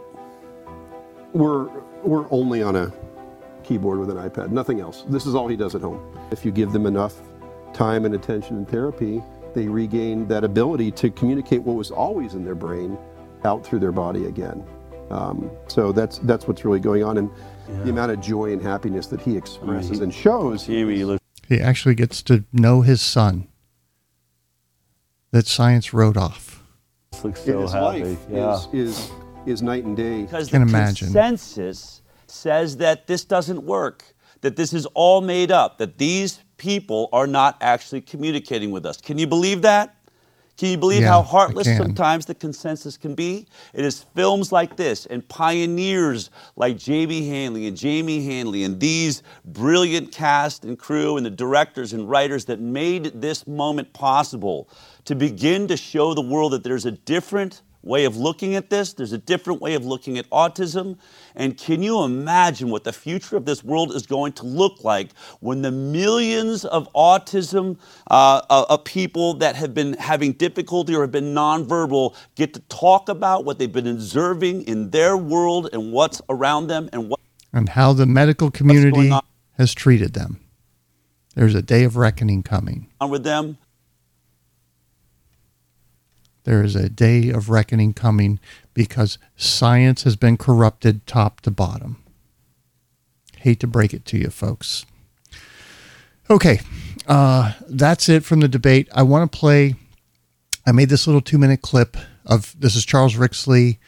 we're 1.33 1.65
we're 2.03 2.27
only 2.31 2.62
on 2.62 2.77
a 2.77 2.93
keyboard 3.65 3.99
with 3.99 4.11
an 4.11 4.17
iPad, 4.17 4.51
nothing 4.51 4.81
else. 4.81 5.05
This 5.09 5.27
is 5.27 5.35
all 5.35 5.49
he 5.49 5.57
does 5.57 5.75
at 5.75 5.81
home. 5.81 6.01
If 6.31 6.45
you 6.45 6.51
give 6.53 6.73
them 6.73 6.87
enough 6.87 7.15
time 7.73 8.05
and 8.05 8.15
attention 8.15 8.57
and 8.57 8.69
therapy, 8.69 9.23
they 9.55 9.66
regain 9.68 10.27
that 10.28 10.44
ability 10.44 10.90
to 10.93 11.10
communicate 11.10 11.62
what 11.62 11.77
was 11.77 11.90
always 11.90 12.35
in 12.35 12.44
their 12.44 12.55
brain 12.55 12.97
out 13.44 13.64
through 13.64 13.78
their 13.81 13.93
body 13.93 14.27
again. 14.27 14.64
Um, 15.10 15.51
so 15.68 15.90
that's 15.93 16.18
that's 16.18 16.47
what's 16.47 16.64
really 16.64 16.78
going 16.81 17.02
on, 17.02 17.18
and 17.18 17.31
the 17.85 17.90
amount 17.90 18.12
of 18.12 18.20
joy 18.20 18.52
and 18.52 18.62
happiness 18.62 19.06
that 19.09 19.20
he 19.20 19.36
expresses 19.36 20.01
and 20.01 20.12
shows. 20.14 20.66
Jamie, 20.66 20.98
you 20.98 21.06
look 21.06 21.20
He 21.48 21.60
actually 21.60 21.94
gets 21.97 22.22
to 22.24 22.44
know 22.52 22.82
his 22.82 23.01
son 23.02 23.48
that 25.32 25.47
science 25.47 25.93
wrote 25.93 26.16
off. 26.16 26.62
looks 27.24 27.44
so 27.44 27.62
his 27.62 27.72
happy. 27.72 28.02
life 28.05 28.18
Yeah. 28.31 28.55
is, 28.56 28.68
is 28.72 29.10
is 29.47 29.62
night 29.62 29.85
and 29.85 29.97
day. 29.97 30.22
Because 30.22 30.48
Can 30.51 30.62
the 30.62 30.68
imagine. 30.68 31.06
consensus 31.09 32.02
says 32.27 32.77
that 32.77 33.06
this 33.06 33.24
doesn't 33.24 33.64
work, 33.64 34.14
that 34.43 34.55
this 34.56 34.72
is 34.72 34.86
all 34.94 35.20
made 35.20 35.51
up, 35.51 35.78
that 35.78 35.98
these 35.98 36.40
people 36.61 37.09
are 37.11 37.27
not 37.27 37.57
actually 37.62 38.03
communicating 38.03 38.70
with 38.70 38.85
us. 38.85 38.99
Can 38.99 39.16
you 39.16 39.27
believe 39.27 39.62
that? 39.62 39.97
Can 40.59 40.69
you 40.69 40.77
believe 40.77 41.01
Yeah, 41.01 41.09
how 41.09 41.23
heartless 41.23 41.66
sometimes 41.74 42.27
the 42.27 42.35
consensus 42.35 42.99
can 42.99 43.15
be? 43.15 43.47
It 43.73 43.82
is 43.82 44.03
films 44.15 44.53
like 44.53 44.77
this 44.77 45.07
and 45.07 45.27
pioneers 45.27 46.28
like 46.57 46.77
Jamie 46.77 47.27
Handley 47.27 47.66
and 47.66 47.74
Jamie 47.74 48.23
Handley 48.27 48.65
and 48.65 48.78
these 48.78 49.23
brilliant 49.47 50.12
cast 50.12 50.66
and 50.66 50.78
crew 50.78 51.16
and 51.16 51.24
the 51.24 51.31
directors 51.31 51.95
and 51.95 52.11
writers 52.11 52.45
that 52.45 52.61
made 52.61 53.05
this 53.23 53.47
moment 53.47 53.95
possible 53.95 54.69
to 55.07 55.15
begin 55.15 55.66
to 55.66 55.78
show 55.78 56.12
the 56.12 56.20
world 56.20 56.53
that 56.53 56.62
there's 56.62 56.85
a 56.85 56.93
different 56.93 57.62
way 57.82 58.05
of 58.05 58.16
looking 58.16 58.55
at 58.55 58.70
this. 58.70 58.93
There's 58.93 59.12
a 59.12 59.19
different 59.19 59.61
way 59.61 59.74
of 59.74 59.85
looking 59.85 60.19
at 60.19 60.28
autism. 60.31 60.98
And 61.35 61.57
can 61.57 61.82
you 61.82 62.02
imagine 62.02 62.70
what 62.70 62.85
the 62.85 62.93
future 62.93 63.36
of 63.36 63.44
this 63.44 63.65
world 63.65 63.94
is 63.94 64.07
going 64.07 64.32
to 64.35 64.47
look 64.47 64.85
like 64.85 65.11
when 65.40 65.62
the 65.62 65.70
millions 65.70 66.65
of 66.65 66.93
autism 66.93 67.78
uh, 68.11 68.43
uh, 68.51 68.66
uh, 68.69 68.77
people 68.78 69.35
that 69.35 69.57
have 69.57 69.74
been 69.74 69.94
having 69.94 70.32
difficulty 70.32 70.94
or 70.94 71.02
have 71.02 71.12
been 71.12 71.35
nonverbal 71.35 72.15
get 72.35 72.55
to 72.55 72.61
talk 72.69 73.09
about 73.09 73.44
what 73.44 73.59
they've 73.59 73.73
been 73.73 73.86
observing 73.86 74.62
in 74.62 74.90
their 74.90 75.16
world 75.16 75.69
and 75.73 75.93
what's 75.93 76.20
around 76.28 76.66
them 76.66 76.89
and 76.93 77.09
what 77.09 77.20
and 77.52 77.70
how 77.70 77.93
the 77.93 78.07
medical 78.07 78.51
community 78.51 79.12
has 79.59 79.74
treated 79.74 80.15
them. 80.15 80.40
There's 81.35 81.55
a 81.55 81.62
day 81.62 81.85
of 81.85 81.97
reckoning 81.97 82.43
coming. 82.43 82.90
on 83.01 83.11
with 83.11 83.24
them? 83.24 83.59
There 86.51 86.64
is 86.64 86.74
a 86.74 86.89
day 86.89 87.31
of 87.31 87.48
reckoning 87.48 87.94
coming 87.94 88.40
because 88.74 89.18
science 89.36 90.02
has 90.02 90.16
been 90.16 90.36
corrupted 90.36 91.06
top 91.06 91.40
to 91.43 91.51
bottom. 91.52 92.02
Hate 93.36 93.60
to 93.60 93.68
break 93.68 93.94
it 93.94 94.05
to 94.06 94.18
you, 94.18 94.31
folks. 94.31 94.85
Okay, 96.28 96.59
uh, 97.06 97.52
that's 97.68 98.09
it 98.09 98.24
from 98.24 98.40
the 98.40 98.48
debate. 98.48 98.89
I 98.93 99.05
want 99.05 99.31
to 99.31 99.39
play. 99.39 99.77
I 100.66 100.72
made 100.72 100.89
this 100.89 101.06
little 101.06 101.20
two 101.20 101.39
minute 101.39 101.62
clip 101.62 101.97
of 102.27 102.56
this 102.59 102.74
is 102.74 102.85
Charles 102.85 103.14
Rixey. 103.14 103.78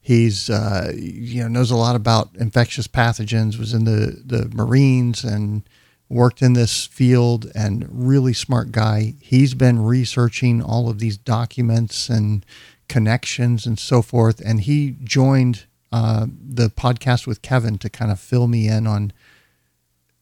He's 0.00 0.48
uh, 0.48 0.92
you 0.94 1.42
know 1.42 1.48
knows 1.48 1.72
a 1.72 1.76
lot 1.76 1.96
about 1.96 2.30
infectious 2.38 2.86
pathogens. 2.86 3.58
Was 3.58 3.74
in 3.74 3.82
the 3.82 4.22
the 4.24 4.48
Marines 4.54 5.24
and 5.24 5.64
worked 6.12 6.42
in 6.42 6.52
this 6.52 6.86
field 6.86 7.50
and 7.54 7.86
really 7.90 8.32
smart 8.32 8.70
guy. 8.70 9.14
He's 9.20 9.54
been 9.54 9.82
researching 9.82 10.62
all 10.62 10.88
of 10.88 10.98
these 10.98 11.16
documents 11.16 12.08
and 12.08 12.44
connections 12.88 13.66
and 13.66 13.78
so 13.78 14.02
forth. 14.02 14.40
And 14.44 14.60
he 14.60 14.96
joined 15.02 15.64
uh, 15.90 16.26
the 16.28 16.68
podcast 16.68 17.26
with 17.26 17.42
Kevin 17.42 17.78
to 17.78 17.90
kind 17.90 18.10
of 18.10 18.20
fill 18.20 18.46
me 18.48 18.68
in 18.68 18.86
on 18.86 19.12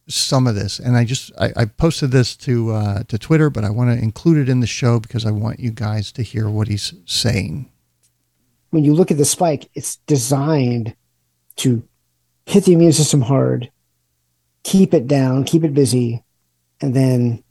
some 0.09 0.47
of 0.47 0.55
this. 0.55 0.79
And 0.79 0.97
I 0.97 1.05
just 1.05 1.33
I, 1.39 1.53
I 1.57 1.65
posted 1.65 2.11
this 2.11 2.37
to 2.37 2.73
uh, 2.73 3.03
to 3.05 3.19
Twitter, 3.19 3.51
but 3.51 3.65
I 3.65 3.71
want 3.71 3.91
to 3.97 4.03
include 4.03 4.39
it 4.39 4.49
in 4.49 4.61
the 4.61 4.67
show 4.67 4.99
because 5.01 5.25
I 5.25 5.31
want 5.31 5.61
you 5.61 5.71
guys 5.71 6.13
to 6.13 6.23
hear 6.23 6.49
what 6.49 6.69
he's 6.69 6.95
saying. 7.07 7.71
when 8.71 8.85
you 8.85 8.95
look 8.95 9.11
at 9.11 9.19
the 9.19 9.25
spike, 9.25 9.69
it's 9.75 9.97
designed 10.07 10.95
to 11.57 11.83
hit 12.47 12.65
the 12.65 12.73
immune 12.73 12.93
system 12.93 13.23
hard, 13.23 13.71
keep 14.63 14.95
it 14.95 15.07
down, 15.07 15.45
keep 15.45 15.65
it 15.65 15.75
busy, 15.75 16.25
and 16.81 16.95
then 16.95 17.43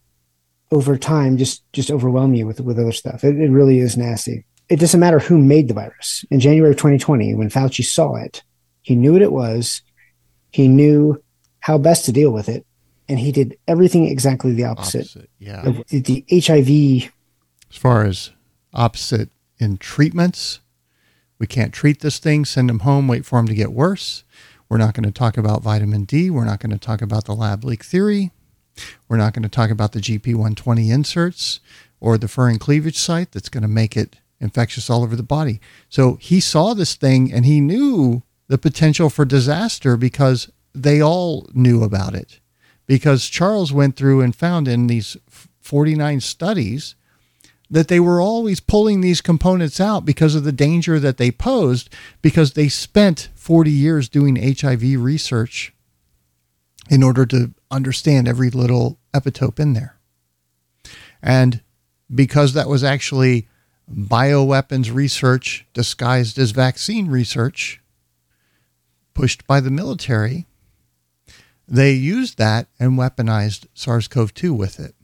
over 0.70 0.96
time 0.96 1.36
just 1.36 1.64
just 1.72 1.90
overwhelm 1.90 2.34
you 2.34 2.46
with 2.46 2.60
with 2.60 2.78
other 2.78 2.92
stuff. 2.92 3.24
It, 3.24 3.36
it 3.36 3.50
really 3.50 3.78
is 3.78 3.96
nasty. 3.96 4.44
It 4.68 4.78
doesn't 4.78 5.00
matter 5.00 5.18
who 5.18 5.38
made 5.38 5.68
the 5.68 5.74
virus. 5.74 6.24
In 6.30 6.38
January 6.38 6.70
of 6.70 6.76
2020, 6.76 7.34
when 7.34 7.50
Fauci 7.50 7.84
saw 7.84 8.14
it, 8.14 8.42
he 8.82 8.94
knew 8.94 9.14
what 9.14 9.22
it 9.22 9.32
was. 9.32 9.82
He 10.52 10.68
knew 10.68 11.22
how 11.60 11.76
best 11.76 12.04
to 12.04 12.12
deal 12.12 12.30
with 12.30 12.48
it, 12.48 12.64
and 13.08 13.18
he 13.18 13.32
did 13.32 13.58
everything 13.66 14.06
exactly 14.06 14.52
the 14.52 14.64
opposite. 14.64 15.00
Opposite, 15.00 15.30
yeah. 15.38 15.62
the, 15.88 16.00
the 16.00 16.24
HIV 16.40 17.12
As 17.70 17.76
far 17.76 18.04
as 18.04 18.30
opposite 18.72 19.30
in 19.58 19.76
treatments, 19.76 20.60
we 21.38 21.46
can't 21.46 21.72
treat 21.72 22.00
this 22.00 22.18
thing, 22.18 22.44
send 22.44 22.68
them 22.68 22.80
home, 22.80 23.08
wait 23.08 23.24
for 23.24 23.38
them 23.38 23.48
to 23.48 23.54
get 23.54 23.72
worse. 23.72 24.24
We're 24.70 24.78
not 24.78 24.94
going 24.94 25.04
to 25.04 25.10
talk 25.10 25.36
about 25.36 25.62
vitamin 25.62 26.04
D. 26.04 26.30
We're 26.30 26.44
not 26.44 26.60
going 26.60 26.70
to 26.70 26.78
talk 26.78 27.02
about 27.02 27.24
the 27.24 27.34
lab 27.34 27.64
leak 27.64 27.84
theory. 27.84 28.30
We're 29.08 29.16
not 29.16 29.34
going 29.34 29.42
to 29.42 29.48
talk 29.48 29.68
about 29.68 29.92
the 29.92 29.98
GP120 29.98 30.90
inserts 30.90 31.58
or 31.98 32.16
the 32.16 32.28
furin 32.28 32.60
cleavage 32.60 32.96
site 32.96 33.32
that's 33.32 33.48
going 33.48 33.62
to 33.62 33.68
make 33.68 33.96
it 33.96 34.16
infectious 34.38 34.88
all 34.88 35.02
over 35.02 35.16
the 35.16 35.24
body. 35.24 35.60
So 35.88 36.14
he 36.14 36.38
saw 36.38 36.72
this 36.72 36.94
thing 36.94 37.32
and 37.32 37.44
he 37.44 37.60
knew 37.60 38.22
the 38.46 38.58
potential 38.58 39.10
for 39.10 39.24
disaster 39.24 39.96
because 39.96 40.50
they 40.72 41.02
all 41.02 41.48
knew 41.52 41.82
about 41.82 42.14
it. 42.14 42.38
Because 42.86 43.28
Charles 43.28 43.72
went 43.72 43.96
through 43.96 44.20
and 44.20 44.34
found 44.34 44.68
in 44.68 44.86
these 44.86 45.16
49 45.60 46.20
studies 46.20 46.94
that 47.70 47.88
they 47.88 48.00
were 48.00 48.20
always 48.20 48.58
pulling 48.58 49.00
these 49.00 49.20
components 49.20 49.80
out 49.80 50.04
because 50.04 50.34
of 50.34 50.44
the 50.44 50.52
danger 50.52 50.98
that 50.98 51.18
they 51.18 51.30
posed 51.30 51.88
because 52.20 52.52
they 52.52 52.68
spent 52.68 53.28
40 53.34 53.70
years 53.70 54.08
doing 54.08 54.36
HIV 54.36 54.82
research 55.00 55.72
in 56.90 57.02
order 57.04 57.24
to 57.26 57.54
understand 57.70 58.26
every 58.26 58.50
little 58.50 58.98
epitope 59.14 59.60
in 59.60 59.74
there. 59.74 59.96
And 61.22 61.62
because 62.12 62.54
that 62.54 62.68
was 62.68 62.82
actually 62.82 63.46
bioweapons 63.88 64.92
research 64.92 65.66
disguised 65.72 66.38
as 66.38 66.50
vaccine 66.50 67.08
research 67.08 67.80
pushed 69.14 69.46
by 69.46 69.60
the 69.60 69.70
military, 69.70 70.46
they 71.68 71.92
used 71.92 72.36
that 72.38 72.66
and 72.80 72.98
weaponized 72.98 73.66
SARS 73.74 74.08
CoV 74.08 74.34
2 74.34 74.52
with 74.52 74.80
it. 74.80 74.96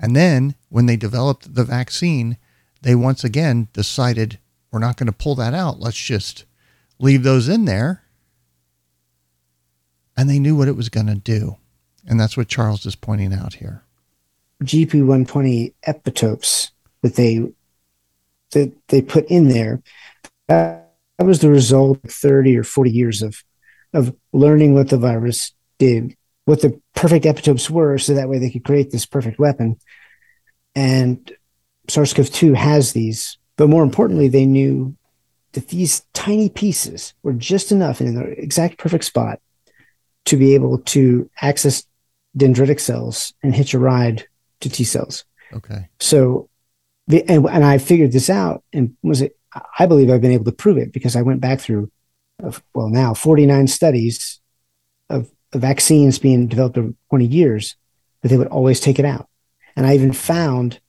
And 0.00 0.16
then 0.16 0.54
when 0.72 0.86
they 0.86 0.96
developed 0.96 1.54
the 1.54 1.64
vaccine, 1.64 2.38
they 2.80 2.94
once 2.94 3.24
again 3.24 3.68
decided 3.74 4.38
we're 4.70 4.78
not 4.78 4.96
going 4.96 5.06
to 5.06 5.12
pull 5.12 5.34
that 5.34 5.52
out. 5.52 5.78
Let's 5.78 5.98
just 5.98 6.46
leave 6.98 7.24
those 7.24 7.46
in 7.46 7.66
there. 7.66 8.04
And 10.16 10.30
they 10.30 10.38
knew 10.38 10.56
what 10.56 10.68
it 10.68 10.76
was 10.76 10.88
going 10.88 11.08
to 11.08 11.14
do. 11.14 11.58
And 12.06 12.18
that's 12.18 12.38
what 12.38 12.48
Charles 12.48 12.86
is 12.86 12.96
pointing 12.96 13.34
out 13.34 13.54
here. 13.54 13.84
GP120 14.64 15.74
epitopes 15.86 16.70
that 17.02 17.16
they 17.16 17.46
that 18.52 18.72
they 18.88 19.02
put 19.02 19.26
in 19.26 19.48
there. 19.48 19.82
That, 20.48 20.88
was 21.18 21.40
the 21.40 21.50
result 21.50 22.02
of 22.02 22.10
30 22.10 22.56
or 22.56 22.64
40 22.64 22.90
years 22.90 23.22
of 23.22 23.44
of 23.92 24.16
learning 24.32 24.72
what 24.72 24.88
the 24.88 24.96
virus 24.96 25.52
did, 25.78 26.16
what 26.46 26.62
the 26.62 26.80
perfect 26.94 27.26
epitopes 27.26 27.68
were, 27.68 27.98
so 27.98 28.14
that 28.14 28.28
way 28.30 28.38
they 28.38 28.50
could 28.50 28.64
create 28.64 28.90
this 28.90 29.04
perfect 29.04 29.38
weapon. 29.38 29.76
And 30.74 31.30
SARS-CoV-2 31.88 32.54
has 32.54 32.92
these, 32.92 33.38
but 33.56 33.68
more 33.68 33.82
importantly, 33.82 34.28
they 34.28 34.46
knew 34.46 34.96
that 35.52 35.68
these 35.68 36.00
tiny 36.14 36.48
pieces 36.48 37.14
were 37.22 37.34
just 37.34 37.72
enough 37.72 38.00
in 38.00 38.14
the 38.14 38.24
exact 38.40 38.78
perfect 38.78 39.04
spot 39.04 39.40
to 40.24 40.36
be 40.36 40.54
able 40.54 40.78
to 40.78 41.28
access 41.40 41.84
dendritic 42.36 42.80
cells 42.80 43.34
and 43.42 43.54
hitch 43.54 43.74
a 43.74 43.78
ride 43.78 44.26
to 44.60 44.70
T 44.70 44.84
cells. 44.84 45.24
Okay. 45.52 45.88
So 46.00 46.48
the, 47.06 47.28
and, 47.28 47.46
and 47.46 47.64
I 47.64 47.78
figured 47.78 48.12
this 48.12 48.30
out 48.30 48.64
and 48.72 48.96
was 49.02 49.20
it, 49.20 49.36
I 49.78 49.86
believe 49.86 50.10
I've 50.10 50.22
been 50.22 50.32
able 50.32 50.46
to 50.46 50.52
prove 50.52 50.78
it 50.78 50.92
because 50.92 51.16
I 51.16 51.22
went 51.22 51.40
back 51.40 51.60
through, 51.60 51.90
well, 52.74 52.88
now 52.88 53.12
49 53.12 53.66
studies 53.66 54.40
of, 55.10 55.30
of 55.52 55.60
vaccines 55.60 56.18
being 56.18 56.46
developed 56.46 56.78
over 56.78 56.94
20 57.10 57.26
years 57.26 57.76
that 58.22 58.28
they 58.28 58.38
would 58.38 58.46
always 58.46 58.80
take 58.80 58.98
it 58.98 59.04
out. 59.04 59.28
And 59.76 59.86
I 59.86 59.94
even 59.94 60.12
found, 60.12 60.80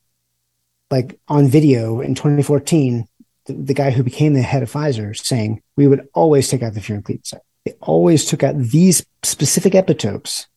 like 0.91 1.19
on 1.27 1.47
video 1.47 2.01
in 2.01 2.15
2014, 2.15 3.07
the, 3.45 3.53
the 3.53 3.73
guy 3.73 3.91
who 3.91 4.03
became 4.03 4.33
the 4.33 4.41
head 4.41 4.63
of 4.63 4.71
Pfizer 4.71 5.15
saying 5.15 5.61
we 5.75 5.87
would 5.87 6.07
always 6.13 6.49
take 6.49 6.63
out 6.63 6.73
the 6.73 6.79
furin 6.79 7.03
cleavage 7.03 7.33
They 7.65 7.73
always 7.81 8.25
took 8.25 8.43
out 8.43 8.57
these 8.57 9.05
specific 9.23 9.73
epitopes, 9.73 10.47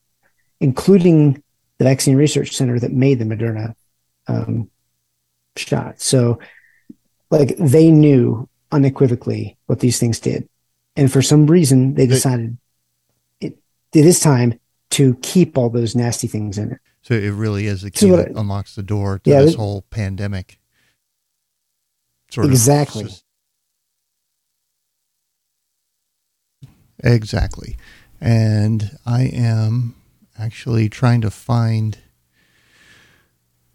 including 0.61 1.43
the 1.79 1.85
Vaccine 1.85 2.17
Research 2.17 2.53
Center 2.53 2.79
that 2.79 2.93
made 2.93 3.19
the 3.19 3.25
Moderna 3.25 3.75
um, 4.29 4.71
shot. 5.57 6.01
So, 6.01 6.39
like, 7.31 7.57
they 7.59 7.91
knew 7.91 8.49
unequivocally 8.73 9.57
what 9.67 9.81
these 9.81 9.99
things 9.99 10.21
did. 10.21 10.49
And 10.97 11.13
for 11.13 11.23
some 11.23 11.47
reason, 11.47 11.95
they 11.95 12.07
decided 12.07 12.57
it, 13.41 13.59
it 13.93 14.07
is 14.07 14.21
time 14.21 14.59
to 14.91 15.15
keep 15.17 15.59
all 15.59 15.69
those 15.69 15.95
nasty 15.95 16.27
things 16.27 16.57
in 16.57 16.73
it. 16.73 16.81
So 17.07 17.15
it 17.15 17.31
really 17.31 17.69
is 17.69 17.83
the 17.83 17.93
key 17.93 18.09
so 18.09 18.17
that 18.17 18.37
I, 18.37 18.41
unlocks 18.41 18.75
the 18.75 18.83
door 18.83 19.21
to 19.21 19.31
yeah, 19.31 19.43
this 19.43 19.55
whole 19.55 19.83
pandemic. 19.91 20.59
Sort 22.33 22.49
exactly. 22.49 23.05
Of, 26.65 26.69
exactly. 27.05 27.77
And 28.21 28.99
I 29.07 29.23
am 29.23 29.95
actually 30.37 30.89
trying 30.89 31.21
to 31.21 31.31
find 31.31 31.99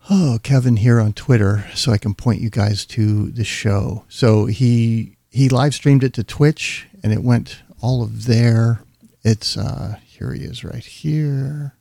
oh 0.10 0.40
Kevin 0.44 0.76
here 0.76 1.00
on 1.00 1.14
Twitter 1.14 1.70
so 1.74 1.94
I 1.94 1.98
can 1.98 2.14
point 2.14 2.42
you 2.42 2.50
guys 2.50 2.86
to 2.88 3.32
the 3.32 3.46
show. 3.46 4.04
So 4.10 4.48
he 4.48 5.16
he 5.30 5.48
live 5.48 5.74
streamed 5.74 6.04
it 6.04 6.12
to 6.16 6.26
Twitch 6.26 6.86
and 7.02 7.14
it 7.14 7.24
went 7.24 7.62
all 7.82 8.04
of 8.04 8.26
there. 8.26 8.84
It's 9.24 9.56
uh 9.56 10.00
here 10.06 10.34
he 10.34 10.44
is 10.44 10.66
right 10.66 10.84
here. 10.84 11.78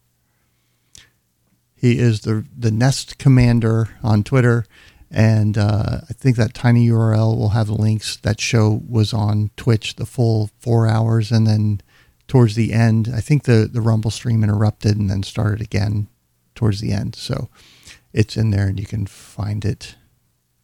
He 1.80 1.98
is 1.98 2.20
the 2.20 2.44
the 2.54 2.70
Nest 2.70 3.16
Commander 3.16 3.88
on 4.02 4.22
Twitter, 4.22 4.66
and 5.10 5.56
uh, 5.56 6.02
I 6.10 6.12
think 6.12 6.36
that 6.36 6.52
tiny 6.52 6.86
URL 6.86 7.34
will 7.38 7.48
have 7.50 7.68
the 7.68 7.74
links. 7.74 8.18
That 8.18 8.38
show 8.38 8.82
was 8.86 9.14
on 9.14 9.50
Twitch 9.56 9.96
the 9.96 10.04
full 10.04 10.50
four 10.58 10.86
hours, 10.86 11.32
and 11.32 11.46
then 11.46 11.80
towards 12.28 12.54
the 12.54 12.74
end, 12.74 13.08
I 13.14 13.22
think 13.22 13.44
the 13.44 13.66
the 13.66 13.80
Rumble 13.80 14.10
stream 14.10 14.44
interrupted 14.44 14.98
and 14.98 15.08
then 15.08 15.22
started 15.22 15.62
again 15.62 16.08
towards 16.54 16.82
the 16.82 16.92
end. 16.92 17.14
So 17.14 17.48
it's 18.12 18.36
in 18.36 18.50
there, 18.50 18.66
and 18.66 18.78
you 18.78 18.84
can 18.84 19.06
find 19.06 19.64
it. 19.64 19.96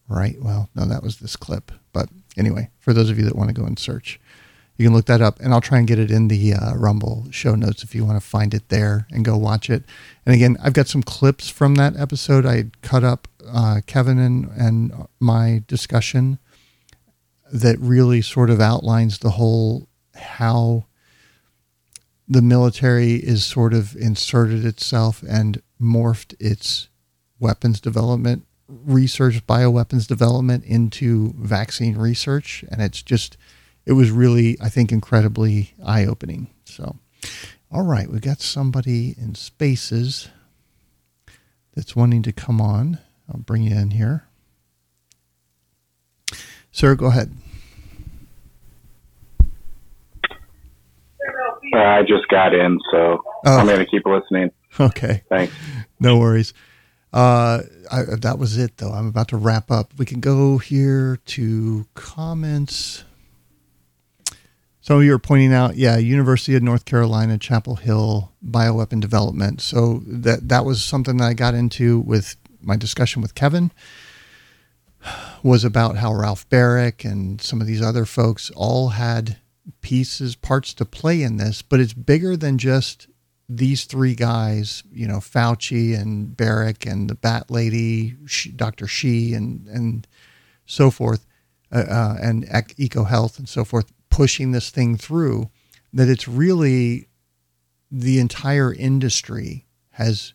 Right. 0.08 0.36
Well, 0.38 0.68
no, 0.74 0.84
that 0.84 1.02
was 1.02 1.16
this 1.16 1.34
clip, 1.34 1.72
but 1.94 2.10
anyway, 2.36 2.68
for 2.78 2.92
those 2.92 3.08
of 3.08 3.18
you 3.18 3.24
that 3.24 3.36
want 3.36 3.48
to 3.48 3.58
go 3.58 3.66
and 3.66 3.78
search 3.78 4.20
you 4.76 4.86
can 4.86 4.94
look 4.94 5.06
that 5.06 5.22
up 5.22 5.40
and 5.40 5.52
I'll 5.52 5.60
try 5.60 5.78
and 5.78 5.86
get 5.86 5.98
it 5.98 6.10
in 6.10 6.28
the 6.28 6.54
uh, 6.54 6.74
Rumble 6.74 7.26
show 7.30 7.54
notes 7.54 7.82
if 7.82 7.94
you 7.94 8.04
want 8.04 8.20
to 8.20 8.26
find 8.26 8.52
it 8.52 8.68
there 8.68 9.06
and 9.10 9.24
go 9.24 9.36
watch 9.36 9.70
it. 9.70 9.84
And 10.24 10.34
again, 10.34 10.56
I've 10.62 10.72
got 10.72 10.88
some 10.88 11.02
clips 11.02 11.48
from 11.48 11.76
that 11.76 11.96
episode. 11.96 12.44
I 12.44 12.66
cut 12.82 13.04
up 13.04 13.28
uh, 13.48 13.80
Kevin 13.86 14.18
and, 14.18 14.50
and 14.56 15.06
my 15.20 15.62
discussion 15.66 16.38
that 17.52 17.78
really 17.78 18.20
sort 18.20 18.50
of 18.50 18.60
outlines 18.60 19.18
the 19.18 19.30
whole 19.30 19.88
how 20.14 20.84
the 22.28 22.42
military 22.42 23.14
is 23.14 23.46
sort 23.46 23.72
of 23.72 23.94
inserted 23.96 24.64
itself 24.64 25.22
and 25.28 25.62
morphed 25.80 26.34
its 26.40 26.88
weapons 27.38 27.80
development 27.80 28.44
research, 28.68 29.46
bioweapons 29.46 30.06
development 30.06 30.64
into 30.64 31.34
vaccine 31.38 31.96
research. 31.96 32.64
And 32.70 32.82
it's 32.82 33.02
just 33.02 33.36
it 33.86 33.92
was 33.92 34.10
really, 34.10 34.58
I 34.60 34.68
think, 34.68 34.92
incredibly 34.92 35.72
eye 35.84 36.04
opening. 36.04 36.48
So, 36.64 36.96
all 37.70 37.84
right, 37.84 38.10
we've 38.10 38.20
got 38.20 38.40
somebody 38.40 39.14
in 39.16 39.34
spaces 39.36 40.28
that's 41.74 41.94
wanting 41.94 42.22
to 42.22 42.32
come 42.32 42.60
on. 42.60 42.98
I'll 43.32 43.40
bring 43.40 43.62
you 43.62 43.76
in 43.76 43.92
here. 43.92 44.24
Sir, 46.72 46.94
go 46.94 47.06
ahead. 47.06 47.32
Uh, 51.74 51.78
I 51.78 52.02
just 52.02 52.28
got 52.28 52.54
in, 52.54 52.78
so 52.90 53.18
oh. 53.46 53.56
I'm 53.58 53.66
going 53.66 53.78
to 53.78 53.86
keep 53.86 54.04
listening. 54.06 54.50
Okay. 54.78 55.22
Thanks. 55.28 55.54
No 55.98 56.18
worries. 56.18 56.52
Uh, 57.12 57.62
I, 57.90 58.02
that 58.20 58.38
was 58.38 58.58
it, 58.58 58.76
though. 58.76 58.92
I'm 58.92 59.08
about 59.08 59.28
to 59.28 59.36
wrap 59.36 59.70
up. 59.70 59.92
We 59.96 60.04
can 60.04 60.20
go 60.20 60.58
here 60.58 61.18
to 61.26 61.86
comments. 61.94 63.04
So 64.86 65.00
you're 65.00 65.18
pointing 65.18 65.52
out, 65.52 65.74
yeah, 65.74 65.96
University 65.96 66.54
of 66.54 66.62
North 66.62 66.84
Carolina, 66.84 67.38
Chapel 67.38 67.74
Hill, 67.74 68.30
bioweapon 68.48 69.00
development. 69.00 69.60
So 69.60 70.00
that 70.06 70.48
that 70.48 70.64
was 70.64 70.84
something 70.84 71.16
that 71.16 71.24
I 71.24 71.34
got 71.34 71.54
into 71.54 71.98
with 71.98 72.36
my 72.60 72.76
discussion 72.76 73.20
with 73.20 73.34
Kevin 73.34 73.72
was 75.42 75.64
about 75.64 75.96
how 75.96 76.14
Ralph 76.14 76.48
Baric 76.50 77.04
and 77.04 77.40
some 77.42 77.60
of 77.60 77.66
these 77.66 77.82
other 77.82 78.04
folks 78.04 78.52
all 78.54 78.90
had 78.90 79.38
pieces, 79.80 80.36
parts 80.36 80.72
to 80.74 80.84
play 80.84 81.20
in 81.20 81.36
this, 81.36 81.62
but 81.62 81.80
it's 81.80 81.92
bigger 81.92 82.36
than 82.36 82.56
just 82.56 83.08
these 83.48 83.86
three 83.86 84.14
guys, 84.14 84.84
you 84.92 85.08
know, 85.08 85.18
Fauci 85.18 86.00
and 86.00 86.36
Baric 86.36 86.88
and 86.88 87.10
the 87.10 87.16
Bat 87.16 87.50
Lady, 87.50 88.14
Dr. 88.54 88.86
Shi 88.86 89.34
and 89.34 89.66
and 89.66 90.06
so 90.64 90.92
forth, 90.92 91.26
uh, 91.72 91.86
uh, 91.88 92.16
and 92.22 92.46
EcoHealth 92.46 93.40
and 93.40 93.48
so 93.48 93.64
forth 93.64 93.92
pushing 94.16 94.52
this 94.52 94.70
thing 94.70 94.96
through 94.96 95.50
that 95.92 96.08
it's 96.08 96.26
really 96.26 97.06
the 97.90 98.18
entire 98.18 98.72
industry 98.72 99.66
has 99.90 100.32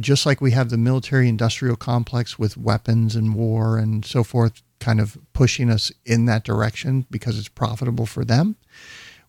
just 0.00 0.26
like 0.26 0.40
we 0.40 0.50
have 0.50 0.70
the 0.70 0.76
military 0.76 1.28
industrial 1.28 1.76
complex 1.76 2.36
with 2.36 2.56
weapons 2.56 3.14
and 3.14 3.36
war 3.36 3.78
and 3.78 4.04
so 4.04 4.24
forth 4.24 4.60
kind 4.80 5.00
of 5.00 5.16
pushing 5.34 5.70
us 5.70 5.92
in 6.04 6.26
that 6.26 6.42
direction 6.42 7.06
because 7.12 7.38
it's 7.38 7.48
profitable 7.48 8.06
for 8.06 8.24
them. 8.24 8.56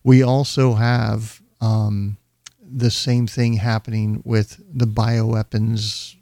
We 0.02 0.24
also 0.24 0.74
have 0.74 1.40
um, 1.60 2.16
the 2.60 2.90
same 2.90 3.28
thing 3.28 3.52
happening 3.54 4.22
with 4.24 4.60
the 4.68 4.86
bioweapons 4.86 6.16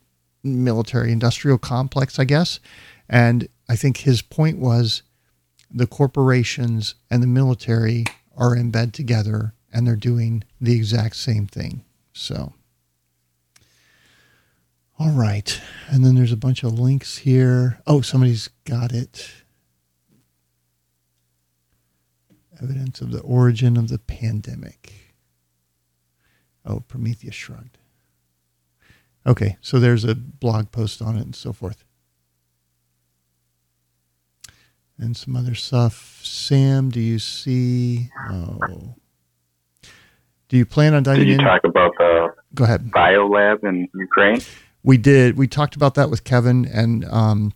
military 0.44 1.10
industrial 1.10 1.56
complex 1.56 2.18
i 2.18 2.24
guess. 2.24 2.60
And 3.08 3.48
i 3.66 3.76
think 3.76 3.98
his 3.98 4.20
point 4.20 4.58
was 4.58 5.02
the 5.72 5.86
corporations 5.86 6.94
and 7.10 7.22
the 7.22 7.26
military 7.26 8.04
are 8.36 8.54
in 8.54 8.70
bed 8.70 8.92
together 8.92 9.54
and 9.72 9.86
they're 9.86 9.96
doing 9.96 10.44
the 10.60 10.74
exact 10.74 11.16
same 11.16 11.46
thing. 11.46 11.84
So, 12.12 12.52
all 14.98 15.10
right. 15.10 15.60
And 15.88 16.04
then 16.04 16.14
there's 16.14 16.32
a 16.32 16.36
bunch 16.36 16.62
of 16.62 16.78
links 16.78 17.18
here. 17.18 17.80
Oh, 17.86 18.02
somebody's 18.02 18.48
got 18.64 18.92
it. 18.92 19.30
Evidence 22.62 23.00
of 23.00 23.10
the 23.10 23.20
origin 23.20 23.76
of 23.76 23.88
the 23.88 23.98
pandemic. 23.98 25.14
Oh, 26.64 26.80
Prometheus 26.80 27.34
shrugged. 27.34 27.78
Okay, 29.26 29.56
so 29.60 29.80
there's 29.80 30.04
a 30.04 30.14
blog 30.14 30.70
post 30.70 31.00
on 31.00 31.16
it 31.16 31.22
and 31.22 31.34
so 31.34 31.52
forth 31.52 31.84
and 34.98 35.16
some 35.16 35.36
other 35.36 35.54
stuff. 35.54 36.20
Sam, 36.22 36.90
do 36.90 37.00
you 37.00 37.18
see? 37.18 38.10
Oh, 38.30 38.94
do 40.48 40.58
you 40.58 40.66
plan 40.66 40.92
on 40.94 41.02
diving 41.02 41.20
did 41.20 41.28
you 41.28 41.34
in? 41.38 41.40
talk 41.40 41.64
about 41.64 41.92
the 41.96 42.34
go 42.54 42.64
ahead 42.64 42.90
biolab 42.90 43.64
in 43.64 43.88
Ukraine? 43.94 44.40
We 44.82 44.98
did. 44.98 45.38
We 45.38 45.46
talked 45.46 45.76
about 45.76 45.94
that 45.94 46.10
with 46.10 46.24
Kevin, 46.24 46.66
and 46.66 47.04
um, 47.06 47.52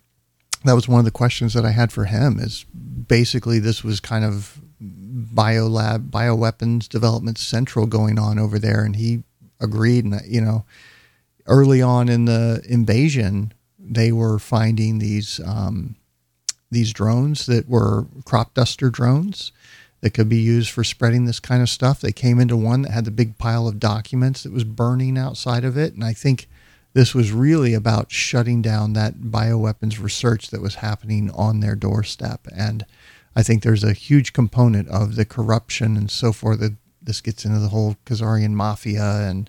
that 0.64 0.74
was 0.74 0.88
one 0.88 0.98
of 0.98 1.04
the 1.04 1.10
questions 1.10 1.54
that 1.54 1.64
I 1.64 1.72
had 1.72 1.92
for 1.92 2.04
him. 2.04 2.38
Is 2.38 2.64
basically 2.64 3.58
this 3.58 3.84
was 3.84 4.00
kind 4.00 4.24
of 4.24 4.60
biolab, 4.80 6.10
bioweapons 6.10 6.88
development 6.88 7.36
central 7.36 7.86
going 7.86 8.18
on 8.18 8.38
over 8.38 8.58
there, 8.58 8.82
and 8.82 8.96
he 8.96 9.24
agreed. 9.60 10.04
And 10.04 10.20
you 10.26 10.40
know, 10.40 10.64
early 11.46 11.82
on 11.82 12.08
in 12.08 12.24
the 12.24 12.64
invasion, 12.68 13.52
they 13.78 14.10
were 14.10 14.38
finding 14.38 14.98
these. 14.98 15.38
Um, 15.44 15.96
these 16.76 16.92
drones 16.92 17.46
that 17.46 17.66
were 17.70 18.04
crop 18.26 18.52
duster 18.52 18.90
drones 18.90 19.50
that 20.02 20.10
could 20.10 20.28
be 20.28 20.36
used 20.36 20.70
for 20.70 20.84
spreading 20.84 21.24
this 21.24 21.40
kind 21.40 21.62
of 21.62 21.70
stuff. 21.70 22.02
They 22.02 22.12
came 22.12 22.38
into 22.38 22.54
one 22.54 22.82
that 22.82 22.92
had 22.92 23.06
the 23.06 23.10
big 23.10 23.38
pile 23.38 23.66
of 23.66 23.80
documents 23.80 24.42
that 24.42 24.52
was 24.52 24.64
burning 24.64 25.16
outside 25.16 25.64
of 25.64 25.78
it. 25.78 25.94
And 25.94 26.04
I 26.04 26.12
think 26.12 26.48
this 26.92 27.14
was 27.14 27.32
really 27.32 27.72
about 27.72 28.12
shutting 28.12 28.60
down 28.60 28.92
that 28.92 29.14
bioweapons 29.14 30.02
research 30.02 30.48
that 30.48 30.60
was 30.60 30.76
happening 30.76 31.30
on 31.30 31.60
their 31.60 31.74
doorstep. 31.74 32.46
And 32.54 32.84
I 33.34 33.42
think 33.42 33.62
there's 33.62 33.84
a 33.84 33.94
huge 33.94 34.34
component 34.34 34.86
of 34.88 35.16
the 35.16 35.24
corruption 35.24 35.96
and 35.96 36.10
so 36.10 36.30
forth 36.30 36.60
that 36.60 36.74
this 37.02 37.22
gets 37.22 37.46
into 37.46 37.58
the 37.58 37.68
whole 37.68 37.96
Khazarian 38.04 38.50
mafia 38.50 39.26
and 39.28 39.48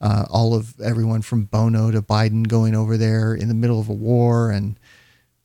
uh, 0.00 0.24
all 0.30 0.54
of 0.54 0.80
everyone 0.80 1.22
from 1.22 1.46
Bono 1.46 1.90
to 1.90 2.00
Biden 2.00 2.46
going 2.46 2.76
over 2.76 2.96
there 2.96 3.34
in 3.34 3.48
the 3.48 3.54
middle 3.54 3.80
of 3.80 3.88
a 3.88 3.92
war 3.92 4.52
and 4.52 4.78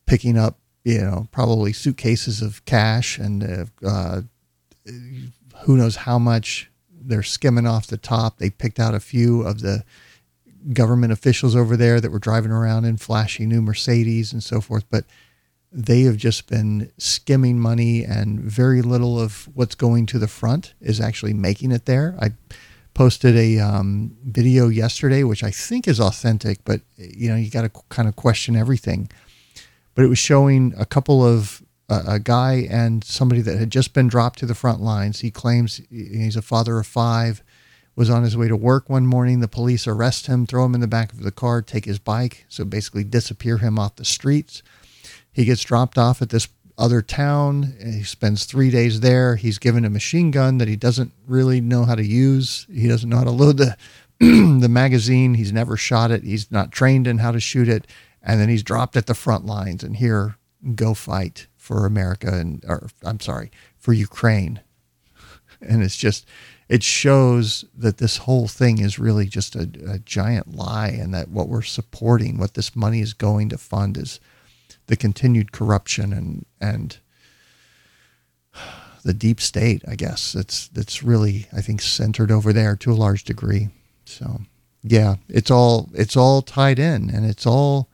picking 0.06 0.38
up, 0.38 0.58
you 0.86 1.00
know, 1.00 1.26
probably 1.32 1.72
suitcases 1.72 2.40
of 2.40 2.64
cash 2.64 3.18
and 3.18 3.42
uh, 3.42 3.64
uh, 3.84 4.20
who 5.62 5.76
knows 5.76 5.96
how 5.96 6.16
much 6.16 6.70
they're 6.88 7.24
skimming 7.24 7.66
off 7.66 7.88
the 7.88 7.96
top. 7.96 8.38
They 8.38 8.50
picked 8.50 8.78
out 8.78 8.94
a 8.94 9.00
few 9.00 9.42
of 9.42 9.62
the 9.62 9.82
government 10.72 11.12
officials 11.12 11.56
over 11.56 11.76
there 11.76 12.00
that 12.00 12.12
were 12.12 12.20
driving 12.20 12.52
around 12.52 12.84
in 12.84 12.98
flashy 12.98 13.46
new 13.46 13.60
Mercedes 13.60 14.32
and 14.32 14.44
so 14.44 14.60
forth, 14.60 14.84
but 14.88 15.04
they 15.72 16.02
have 16.02 16.16
just 16.16 16.46
been 16.46 16.92
skimming 16.98 17.58
money 17.58 18.04
and 18.04 18.38
very 18.38 18.80
little 18.80 19.20
of 19.20 19.48
what's 19.54 19.74
going 19.74 20.06
to 20.06 20.20
the 20.20 20.28
front 20.28 20.74
is 20.80 21.00
actually 21.00 21.34
making 21.34 21.72
it 21.72 21.86
there. 21.86 22.16
I 22.20 22.30
posted 22.94 23.36
a 23.36 23.58
um, 23.58 24.16
video 24.24 24.68
yesterday, 24.68 25.24
which 25.24 25.42
I 25.42 25.50
think 25.50 25.88
is 25.88 25.98
authentic, 25.98 26.60
but 26.64 26.80
you 26.96 27.28
know, 27.28 27.34
you 27.34 27.50
got 27.50 27.62
to 27.62 27.72
kind 27.88 28.08
of 28.08 28.14
question 28.14 28.54
everything. 28.54 29.10
But 29.96 30.04
it 30.04 30.08
was 30.08 30.18
showing 30.18 30.72
a 30.78 30.86
couple 30.86 31.26
of 31.26 31.62
uh, 31.88 32.02
a 32.06 32.18
guy 32.20 32.66
and 32.70 33.02
somebody 33.02 33.40
that 33.40 33.58
had 33.58 33.70
just 33.70 33.92
been 33.92 34.06
dropped 34.06 34.38
to 34.40 34.46
the 34.46 34.54
front 34.54 34.80
lines. 34.80 35.20
He 35.20 35.32
claims 35.32 35.80
he's 35.90 36.36
a 36.36 36.42
father 36.42 36.78
of 36.78 36.86
five, 36.86 37.42
was 37.96 38.10
on 38.10 38.22
his 38.22 38.36
way 38.36 38.46
to 38.46 38.56
work 38.56 38.88
one 38.88 39.06
morning. 39.06 39.40
The 39.40 39.48
police 39.48 39.86
arrest 39.86 40.26
him, 40.26 40.46
throw 40.46 40.64
him 40.64 40.74
in 40.74 40.80
the 40.80 40.86
back 40.86 41.12
of 41.12 41.22
the 41.22 41.32
car, 41.32 41.62
take 41.62 41.86
his 41.86 41.98
bike, 41.98 42.44
so 42.48 42.64
basically 42.64 43.04
disappear 43.04 43.58
him 43.58 43.78
off 43.78 43.96
the 43.96 44.04
streets. 44.04 44.62
He 45.32 45.44
gets 45.44 45.64
dropped 45.64 45.98
off 45.98 46.22
at 46.22 46.30
this 46.30 46.48
other 46.78 47.00
town. 47.00 47.74
He 47.82 48.02
spends 48.02 48.44
three 48.44 48.70
days 48.70 49.00
there. 49.00 49.36
He's 49.36 49.58
given 49.58 49.84
a 49.84 49.90
machine 49.90 50.30
gun 50.30 50.58
that 50.58 50.68
he 50.68 50.76
doesn't 50.76 51.12
really 51.26 51.60
know 51.60 51.84
how 51.84 51.94
to 51.94 52.04
use. 52.04 52.66
He 52.72 52.88
doesn't 52.88 53.08
know 53.08 53.18
how 53.18 53.24
to 53.24 53.30
load 53.30 53.56
the 53.56 53.76
the 54.18 54.68
magazine. 54.68 55.34
He's 55.34 55.52
never 55.52 55.76
shot 55.76 56.10
it. 56.10 56.22
He's 56.22 56.50
not 56.50 56.72
trained 56.72 57.06
in 57.06 57.18
how 57.18 57.32
to 57.32 57.40
shoot 57.40 57.68
it. 57.68 57.86
And 58.26 58.40
then 58.40 58.48
he's 58.48 58.64
dropped 58.64 58.96
at 58.96 59.06
the 59.06 59.14
front 59.14 59.46
lines 59.46 59.84
and 59.84 59.96
here 59.96 60.36
go 60.74 60.92
fight 60.94 61.46
for 61.56 61.86
America 61.86 62.28
and 62.34 62.62
or 62.66 62.88
I'm 63.04 63.20
sorry, 63.20 63.50
for 63.78 63.92
Ukraine. 63.92 64.60
And 65.62 65.82
it's 65.82 65.96
just 65.96 66.26
it 66.68 66.82
shows 66.82 67.64
that 67.74 67.98
this 67.98 68.18
whole 68.18 68.48
thing 68.48 68.78
is 68.78 68.98
really 68.98 69.26
just 69.26 69.54
a, 69.54 69.70
a 69.88 69.98
giant 70.00 70.54
lie 70.54 70.88
and 70.88 71.14
that 71.14 71.28
what 71.28 71.48
we're 71.48 71.62
supporting, 71.62 72.36
what 72.36 72.54
this 72.54 72.74
money 72.74 73.00
is 73.00 73.14
going 73.14 73.48
to 73.50 73.58
fund 73.58 73.96
is 73.96 74.18
the 74.88 74.96
continued 74.96 75.52
corruption 75.52 76.12
and 76.12 76.44
and 76.60 76.98
the 79.04 79.14
deep 79.14 79.40
state, 79.40 79.82
I 79.86 79.94
guess. 79.94 80.34
It's 80.34 80.68
it's 80.74 81.02
really 81.02 81.46
I 81.56 81.60
think 81.60 81.80
centered 81.80 82.32
over 82.32 82.52
there 82.52 82.74
to 82.76 82.92
a 82.92 82.94
large 82.94 83.22
degree. 83.22 83.68
So 84.04 84.40
yeah, 84.82 85.16
it's 85.28 85.50
all 85.50 85.90
it's 85.94 86.16
all 86.16 86.42
tied 86.42 86.80
in 86.80 87.08
and 87.08 87.24
it's 87.24 87.46
all 87.46 87.88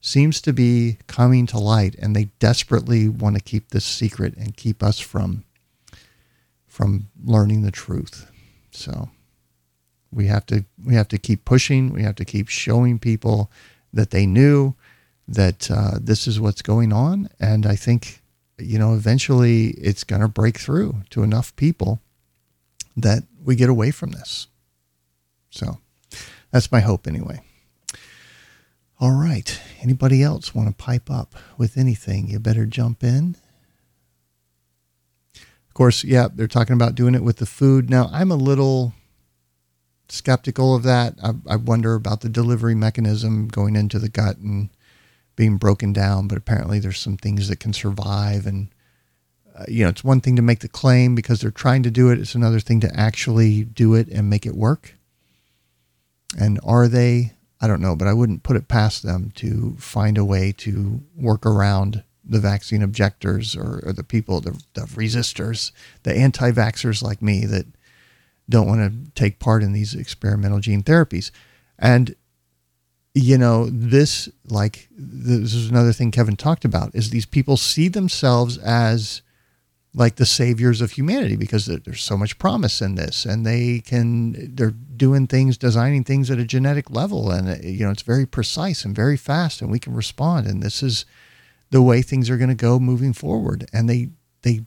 seems 0.00 0.40
to 0.40 0.52
be 0.52 0.98
coming 1.06 1.46
to 1.46 1.58
light 1.58 1.94
and 1.96 2.14
they 2.14 2.24
desperately 2.38 3.08
want 3.08 3.36
to 3.36 3.42
keep 3.42 3.70
this 3.70 3.84
secret 3.84 4.36
and 4.36 4.56
keep 4.56 4.82
us 4.82 4.98
from 4.98 5.44
from 6.66 7.08
learning 7.24 7.62
the 7.62 7.72
truth. 7.72 8.30
So 8.70 9.10
we 10.12 10.26
have 10.26 10.46
to 10.46 10.64
we 10.84 10.94
have 10.94 11.08
to 11.08 11.18
keep 11.18 11.44
pushing, 11.44 11.92
we 11.92 12.02
have 12.02 12.14
to 12.16 12.24
keep 12.24 12.48
showing 12.48 12.98
people 12.98 13.50
that 13.92 14.10
they 14.10 14.26
knew 14.26 14.74
that 15.26 15.70
uh, 15.70 15.98
this 16.00 16.26
is 16.26 16.40
what's 16.40 16.62
going 16.62 16.92
on. 16.92 17.28
And 17.38 17.66
I 17.66 17.76
think, 17.76 18.22
you 18.58 18.78
know, 18.78 18.94
eventually 18.94 19.68
it's 19.70 20.04
going 20.04 20.22
to 20.22 20.28
break 20.28 20.58
through 20.58 21.02
to 21.10 21.22
enough 21.22 21.54
people 21.56 22.00
that 22.96 23.24
we 23.44 23.54
get 23.54 23.68
away 23.68 23.90
from 23.90 24.12
this. 24.12 24.46
So 25.50 25.78
that's 26.50 26.72
my 26.72 26.80
hope 26.80 27.06
anyway. 27.06 27.40
All 29.00 29.12
right. 29.12 29.60
Anybody 29.80 30.22
else 30.24 30.54
want 30.54 30.68
to 30.68 30.74
pipe 30.74 31.08
up 31.08 31.34
with 31.56 31.76
anything? 31.76 32.28
You 32.28 32.40
better 32.40 32.66
jump 32.66 33.04
in. 33.04 33.36
Of 35.34 35.74
course, 35.74 36.02
yeah, 36.02 36.26
they're 36.34 36.48
talking 36.48 36.74
about 36.74 36.96
doing 36.96 37.14
it 37.14 37.22
with 37.22 37.36
the 37.36 37.46
food. 37.46 37.88
Now, 37.88 38.10
I'm 38.12 38.32
a 38.32 38.36
little 38.36 38.94
skeptical 40.08 40.74
of 40.74 40.82
that. 40.82 41.14
I, 41.22 41.32
I 41.48 41.56
wonder 41.56 41.94
about 41.94 42.22
the 42.22 42.28
delivery 42.28 42.74
mechanism 42.74 43.46
going 43.46 43.76
into 43.76 44.00
the 44.00 44.08
gut 44.08 44.38
and 44.38 44.70
being 45.36 45.58
broken 45.58 45.92
down, 45.92 46.26
but 46.26 46.36
apparently 46.36 46.80
there's 46.80 46.98
some 46.98 47.16
things 47.16 47.48
that 47.48 47.60
can 47.60 47.72
survive. 47.72 48.46
And, 48.46 48.68
uh, 49.56 49.66
you 49.68 49.84
know, 49.84 49.90
it's 49.90 50.02
one 50.02 50.20
thing 50.20 50.34
to 50.34 50.42
make 50.42 50.58
the 50.58 50.68
claim 50.68 51.14
because 51.14 51.40
they're 51.40 51.52
trying 51.52 51.84
to 51.84 51.90
do 51.92 52.10
it, 52.10 52.18
it's 52.18 52.34
another 52.34 52.58
thing 52.58 52.80
to 52.80 52.92
actually 52.98 53.62
do 53.62 53.94
it 53.94 54.08
and 54.08 54.28
make 54.28 54.44
it 54.44 54.56
work. 54.56 54.94
And 56.36 56.58
are 56.64 56.88
they? 56.88 57.34
I 57.60 57.66
don't 57.66 57.80
know, 57.80 57.96
but 57.96 58.08
I 58.08 58.12
wouldn't 58.12 58.44
put 58.44 58.56
it 58.56 58.68
past 58.68 59.02
them 59.02 59.32
to 59.36 59.76
find 59.78 60.16
a 60.16 60.24
way 60.24 60.52
to 60.58 61.02
work 61.16 61.44
around 61.44 62.04
the 62.24 62.38
vaccine 62.38 62.82
objectors 62.82 63.56
or, 63.56 63.82
or 63.84 63.92
the 63.92 64.04
people, 64.04 64.40
the, 64.40 64.60
the 64.74 64.82
resistors, 64.82 65.72
the 66.02 66.14
anti 66.14 66.52
vaxxers 66.52 67.02
like 67.02 67.22
me 67.22 67.46
that 67.46 67.66
don't 68.48 68.66
want 68.66 68.80
to 68.80 69.10
take 69.12 69.38
part 69.38 69.62
in 69.62 69.72
these 69.72 69.94
experimental 69.94 70.60
gene 70.60 70.82
therapies. 70.82 71.30
And 71.78 72.14
you 73.14 73.38
know, 73.38 73.68
this, 73.70 74.28
like, 74.48 74.88
this 74.96 75.54
is 75.54 75.70
another 75.70 75.92
thing 75.92 76.10
Kevin 76.10 76.36
talked 76.36 76.64
about, 76.64 76.94
is 76.94 77.10
these 77.10 77.26
people 77.26 77.56
see 77.56 77.88
themselves 77.88 78.58
as 78.58 79.22
like 79.94 80.16
the 80.16 80.26
saviors 80.26 80.80
of 80.80 80.92
humanity 80.92 81.34
because 81.34 81.66
there's 81.66 82.02
so 82.02 82.16
much 82.16 82.38
promise 82.38 82.80
in 82.80 82.94
this 82.94 83.24
and 83.24 83.44
they 83.44 83.80
can, 83.80 84.54
they're 84.54 84.74
doing 84.98 85.26
things, 85.26 85.56
designing 85.56 86.04
things 86.04 86.30
at 86.30 86.38
a 86.38 86.44
genetic 86.44 86.90
level. 86.90 87.30
And, 87.30 87.48
uh, 87.48 87.56
you 87.62 87.84
know, 87.84 87.90
it's 87.90 88.02
very 88.02 88.26
precise 88.26 88.84
and 88.84 88.94
very 88.94 89.16
fast 89.16 89.62
and 89.62 89.70
we 89.70 89.78
can 89.78 89.94
respond. 89.94 90.46
And 90.46 90.62
this 90.62 90.82
is 90.82 91.06
the 91.70 91.82
way 91.82 92.02
things 92.02 92.28
are 92.28 92.36
going 92.36 92.48
to 92.48 92.54
go 92.54 92.78
moving 92.78 93.12
forward. 93.12 93.68
And 93.72 93.88
they, 93.88 94.10
they 94.42 94.66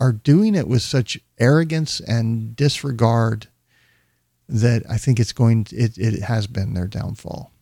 are 0.00 0.12
doing 0.12 0.54
it 0.54 0.68
with 0.68 0.82
such 0.82 1.18
arrogance 1.38 2.00
and 2.00 2.54
disregard 2.54 3.48
that 4.48 4.82
I 4.88 4.96
think 4.96 5.20
it's 5.20 5.32
going, 5.32 5.66
it, 5.70 5.98
it 5.98 6.22
has 6.22 6.46
been 6.46 6.74
their 6.74 6.86
downfall 6.86 7.52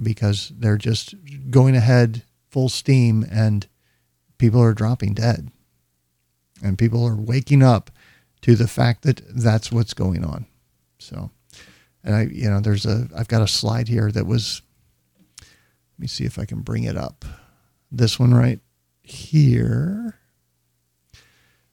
because 0.00 0.52
they're 0.56 0.78
just 0.78 1.14
going 1.50 1.76
ahead 1.76 2.22
full 2.50 2.68
steam 2.68 3.26
and 3.30 3.66
people 4.38 4.62
are 4.62 4.74
dropping 4.74 5.14
dead. 5.14 5.50
And 6.62 6.78
people 6.78 7.04
are 7.04 7.16
waking 7.16 7.62
up 7.62 7.90
to 8.42 8.54
the 8.54 8.68
fact 8.68 9.02
that 9.02 9.20
that's 9.28 9.72
what's 9.72 9.92
going 9.92 10.24
on. 10.24 10.46
So, 11.04 11.30
and 12.02 12.14
I, 12.14 12.22
you 12.24 12.48
know, 12.48 12.60
there's 12.60 12.86
a, 12.86 13.08
I've 13.16 13.28
got 13.28 13.42
a 13.42 13.48
slide 13.48 13.88
here 13.88 14.10
that 14.10 14.26
was, 14.26 14.62
let 15.40 15.48
me 15.98 16.06
see 16.06 16.24
if 16.24 16.38
I 16.38 16.44
can 16.44 16.60
bring 16.60 16.84
it 16.84 16.96
up. 16.96 17.24
This 17.92 18.18
one 18.18 18.34
right 18.34 18.60
here, 19.02 20.18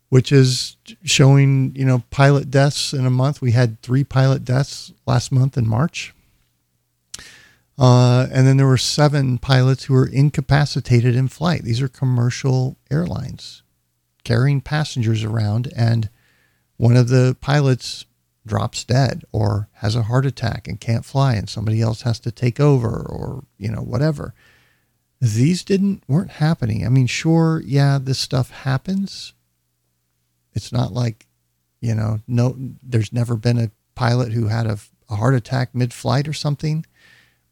which 0.10 0.32
is 0.32 0.76
showing, 1.04 1.74
you 1.76 1.86
know, 1.86 2.04
pilot 2.10 2.52
deaths 2.52 2.94
in 2.94 3.06
a 3.06 3.10
month. 3.10 3.42
We 3.42 3.54
had 3.54 3.82
three 3.82 4.04
pilot 4.04 4.44
deaths 4.44 4.92
last 5.08 5.32
month 5.32 5.58
in 5.58 5.68
March. 5.68 6.14
Uh, 7.80 8.28
and 8.32 8.46
then 8.46 8.58
there 8.58 8.68
were 8.68 8.78
seven 8.78 9.38
pilots 9.38 9.86
who 9.86 9.94
were 9.94 10.08
incapacitated 10.08 11.16
in 11.16 11.28
flight. 11.30 11.64
These 11.64 11.82
are 11.82 11.88
commercial 11.88 12.78
airlines 12.92 13.64
carrying 14.24 14.62
passengers 14.62 15.24
around, 15.24 15.72
and 15.76 16.10
one 16.78 16.96
of 16.96 17.08
the 17.08 17.36
pilots 17.42 18.06
drops 18.46 18.84
dead 18.84 19.24
or 19.32 19.70
has 19.74 19.96
a 19.96 20.04
heart 20.04 20.26
attack 20.26 20.68
and 20.68 20.80
can't 20.80 21.06
fly, 21.06 21.36
and 21.36 21.50
somebody 21.50 21.82
else 21.82 22.02
has 22.02 22.20
to 22.22 22.32
take 22.32 22.60
over, 22.60 22.90
or 22.90 23.44
you 23.58 23.70
know 23.70 23.82
whatever. 23.82 24.34
These 25.20 25.64
didn't 25.64 26.04
weren't 26.08 26.32
happening. 26.32 26.86
I 26.86 26.90
mean, 26.90 27.08
sure, 27.08 27.62
yeah, 27.66 28.00
this 28.02 28.20
stuff 28.20 28.50
happens. 28.50 29.34
It's 30.54 30.72
not 30.72 30.92
like, 30.92 31.28
you 31.80 31.94
know, 31.94 32.20
no, 32.28 32.56
there's 32.82 33.14
never 33.14 33.36
been 33.36 33.60
a 33.60 33.72
pilot 33.96 34.34
who 34.34 34.48
had 34.48 34.66
a, 34.66 34.80
a 35.10 35.16
heart 35.16 35.36
attack 35.36 35.76
mid-flight 35.76 36.28
or 36.28 36.34
something 36.34 36.86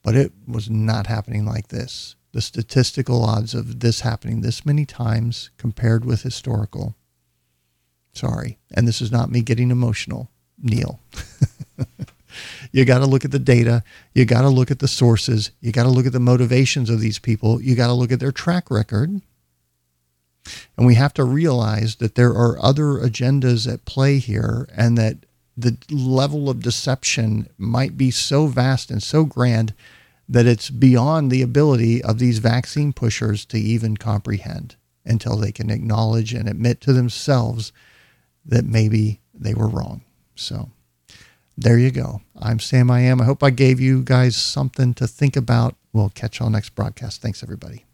but 0.03 0.16
it 0.16 0.32
was 0.48 0.70
not 0.70 1.07
happening 1.07 1.45
like 1.45 1.68
this. 1.68 2.16
The 2.32 2.41
statistical 2.41 3.24
odds 3.24 3.53
of 3.53 3.80
this 3.80 4.02
happening 4.02 4.41
this 4.41 4.66
many 4.66 4.86
times 4.86 5.49
compared 5.57 6.06
with 6.06 6.22
historical. 6.22 6.95
Sorry. 8.14 8.60
And 8.74 8.88
this 8.88 9.02
is 9.02 9.11
not 9.11 9.32
me 9.32 9.41
getting 9.41 9.72
emotional, 9.72 10.30
Neil. 10.61 10.99
you 12.72 12.86
got 12.86 12.99
to 12.99 13.06
look 13.06 13.26
at 13.26 13.31
the 13.31 13.40
data. 13.40 13.84
You 14.14 14.26
got 14.26 14.41
to 14.41 14.49
look 14.49 14.72
at 14.72 14.80
the 14.80 14.88
sources. 14.88 15.52
You 15.61 15.72
got 15.72 15.84
to 15.84 15.90
look 15.90 16.06
at 16.06 16.14
the 16.14 16.19
motivations 16.19 16.90
of 16.90 16.99
these 16.99 17.19
people. 17.19 17.61
You 17.61 17.76
got 17.76 17.88
to 17.88 17.94
look 17.94 18.11
at 18.11 18.19
their 18.19 18.31
track 18.31 18.69
record. 18.69 19.22
And 20.77 20.88
we 20.88 20.95
have 20.95 21.14
to 21.15 21.23
realize 21.23 21.98
that 21.98 22.15
there 22.15 22.31
are 22.31 22.64
other 22.64 22.94
agendas 22.99 23.72
at 23.72 23.86
play 23.86 24.19
here 24.19 24.68
and 24.76 24.98
that 24.98 25.18
the 25.57 25.77
level 25.91 26.49
of 26.49 26.61
deception 26.61 27.49
might 27.57 27.98
be 27.98 28.11
so 28.11 28.48
vast 28.48 28.90
and 28.90 29.03
so 29.03 29.26
grand 29.26 29.73
that 30.27 30.45
it's 30.45 30.69
beyond 30.69 31.30
the 31.31 31.41
ability 31.41 32.02
of 32.03 32.19
these 32.19 32.38
vaccine 32.40 32.94
pushers 32.94 33.45
to 33.45 33.57
even 33.57 33.98
comprehend 33.98 34.76
until 35.03 35.36
they 35.36 35.52
can 35.52 35.69
acknowledge 35.69 36.34
and 36.34 36.48
admit 36.48 36.80
to 36.81 36.94
themselves 36.94 37.73
that 38.45 38.64
maybe 38.64 39.19
they 39.34 39.53
were 39.53 39.68
wrong. 39.68 40.02
So 40.40 40.70
there 41.57 41.78
you 41.78 41.91
go. 41.91 42.22
I'm 42.40 42.60
Sam 42.60 42.90
I 42.90 43.02
am. 43.02 43.22
I 43.22 43.26
hope 43.26 43.44
I 43.44 43.49
gave 43.49 43.80
you 43.80 44.02
guys 44.03 44.36
something 44.36 44.94
to 44.95 45.07
think 45.07 45.36
about. 45.36 45.76
We'll 45.91 46.10
catch 46.10 46.40
y'all 46.40 46.49
next 46.49 46.76
broadcast. 46.76 47.22
Thanks, 47.22 47.44
everybody. 47.44 47.86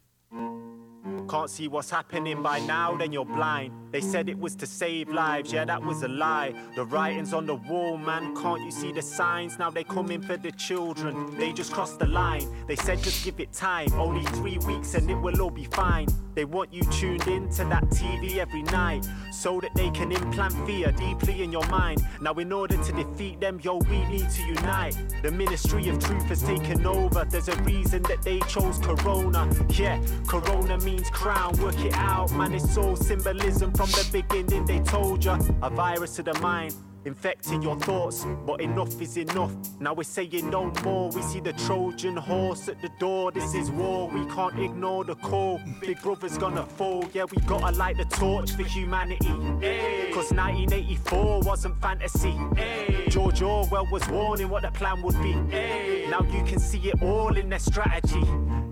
Can't 1.28 1.50
see 1.50 1.68
what's 1.68 1.90
happening 1.90 2.44
by 2.44 2.60
now, 2.60 2.96
then 2.96 3.12
you're 3.12 3.26
blind. 3.26 3.74
They 3.92 4.02
said 4.02 4.30
it 4.30 4.38
was 4.38 4.56
to 4.58 4.68
save 4.68 5.10
lives, 5.10 5.52
yeah, 5.52 5.66
that 5.66 5.82
was 5.82 6.04
a 6.04 6.08
lie. 6.08 6.54
The 6.76 6.86
writing's 6.86 7.34
on 7.34 7.46
the 7.46 7.56
wall, 7.56 7.98
man. 7.98 8.36
Can't 8.36 8.62
you 8.64 8.72
see 8.72 8.92
the 8.92 9.02
signs? 9.02 9.58
Now 9.58 9.70
they 9.70 9.84
coming 9.84 10.22
for 10.22 10.38
the 10.38 10.52
children. 10.52 11.36
They 11.38 11.54
just 11.54 11.72
crossed 11.72 12.00
the 12.00 12.08
line. 12.08 12.46
They 12.68 12.76
said 12.76 13.02
just 13.02 13.24
give 13.26 13.40
it 13.40 13.54
time. 13.54 13.92
Only 13.94 14.24
three 14.38 14.58
weeks 14.68 14.94
and 14.94 15.10
it 15.10 15.16
will 15.16 15.42
all 15.42 15.50
be 15.50 15.66
fine. 15.66 16.08
They 16.36 16.44
want 16.44 16.74
you 16.74 16.84
tuned 16.92 17.28
in 17.28 17.50
to 17.52 17.64
that 17.66 17.86
TV 17.86 18.38
every 18.38 18.64
night 18.64 19.08
so 19.32 19.62
that 19.62 19.74
they 19.74 19.90
can 19.92 20.12
implant 20.12 20.54
fear 20.68 20.92
deeply 20.92 21.44
in 21.44 21.52
your 21.52 21.66
mind. 21.68 22.06
Now, 22.20 22.34
in 22.34 22.52
order 22.52 22.76
to 22.76 22.92
defeat 22.92 23.40
them, 23.40 23.62
yo, 23.64 23.78
we 23.78 24.06
need 24.08 24.30
to 24.30 24.42
unite. 24.44 24.98
The 25.24 25.32
ministry 25.32 25.88
of 25.88 25.98
truth 26.00 26.24
has 26.24 26.44
taken 26.44 26.86
over. 26.86 27.26
There's 27.30 27.48
a 27.48 27.56
reason 27.62 28.04
that 28.04 28.22
they 28.22 28.40
chose 28.42 28.80
Corona. 28.80 29.50
Yeah, 29.70 30.02
Corona 30.28 30.78
means 30.80 31.10
crown. 31.16 31.58
Work 31.62 31.80
it 31.80 31.94
out, 31.96 32.32
man. 32.34 32.54
It's 32.54 32.78
all 32.78 32.96
symbolism 32.96 33.72
from 33.74 33.90
the 33.92 34.06
beginning. 34.12 34.66
They 34.66 34.80
told 34.80 35.24
ya 35.24 35.40
a 35.62 35.70
virus 35.70 36.20
of 36.20 36.26
the 36.26 36.34
mind 36.40 36.74
infecting 37.06 37.62
your 37.62 37.78
thoughts. 37.80 38.26
But 38.46 38.62
enough 38.62 39.00
is 39.02 39.18
enough. 39.18 39.52
Now 39.80 39.94
we're 39.94 40.04
saying 40.04 40.50
no 40.50 40.72
more. 40.84 41.10
We 41.12 41.22
see 41.22 41.40
the 41.40 41.54
Trojan 41.54 42.18
horse 42.18 42.68
at 42.68 42.82
the 42.82 42.90
door. 43.00 43.32
This 43.32 43.54
is 43.54 43.72
war. 43.72 44.10
We 44.10 44.26
can't 44.26 44.60
ignore 44.60 45.04
the 45.04 45.16
call. 45.16 45.60
Big 45.82 46.02
brother's 46.02 46.38
gonna 46.38 46.66
fall. 46.66 47.06
Yeah, 47.14 47.26
we 47.32 47.38
gotta 47.46 47.76
light 47.76 47.98
the 47.98 48.06
torch 48.06 48.52
for 48.52 48.64
humanity. 48.64 49.34
Cause 50.14 50.32
1984 50.32 51.42
wasn't 51.42 51.82
fantasy. 51.82 52.38
George 53.10 53.42
Orwell 53.42 53.88
was 53.92 54.08
warning 54.10 54.50
what 54.50 54.64
the 54.64 54.72
plan 54.72 55.02
would 55.02 55.22
be. 55.22 55.36
Now 56.10 56.22
you 56.22 56.44
can 56.44 56.60
see 56.60 56.90
it 56.90 57.02
all 57.02 57.36
in 57.38 57.50
their 57.50 57.60
strategy. 57.60 58.24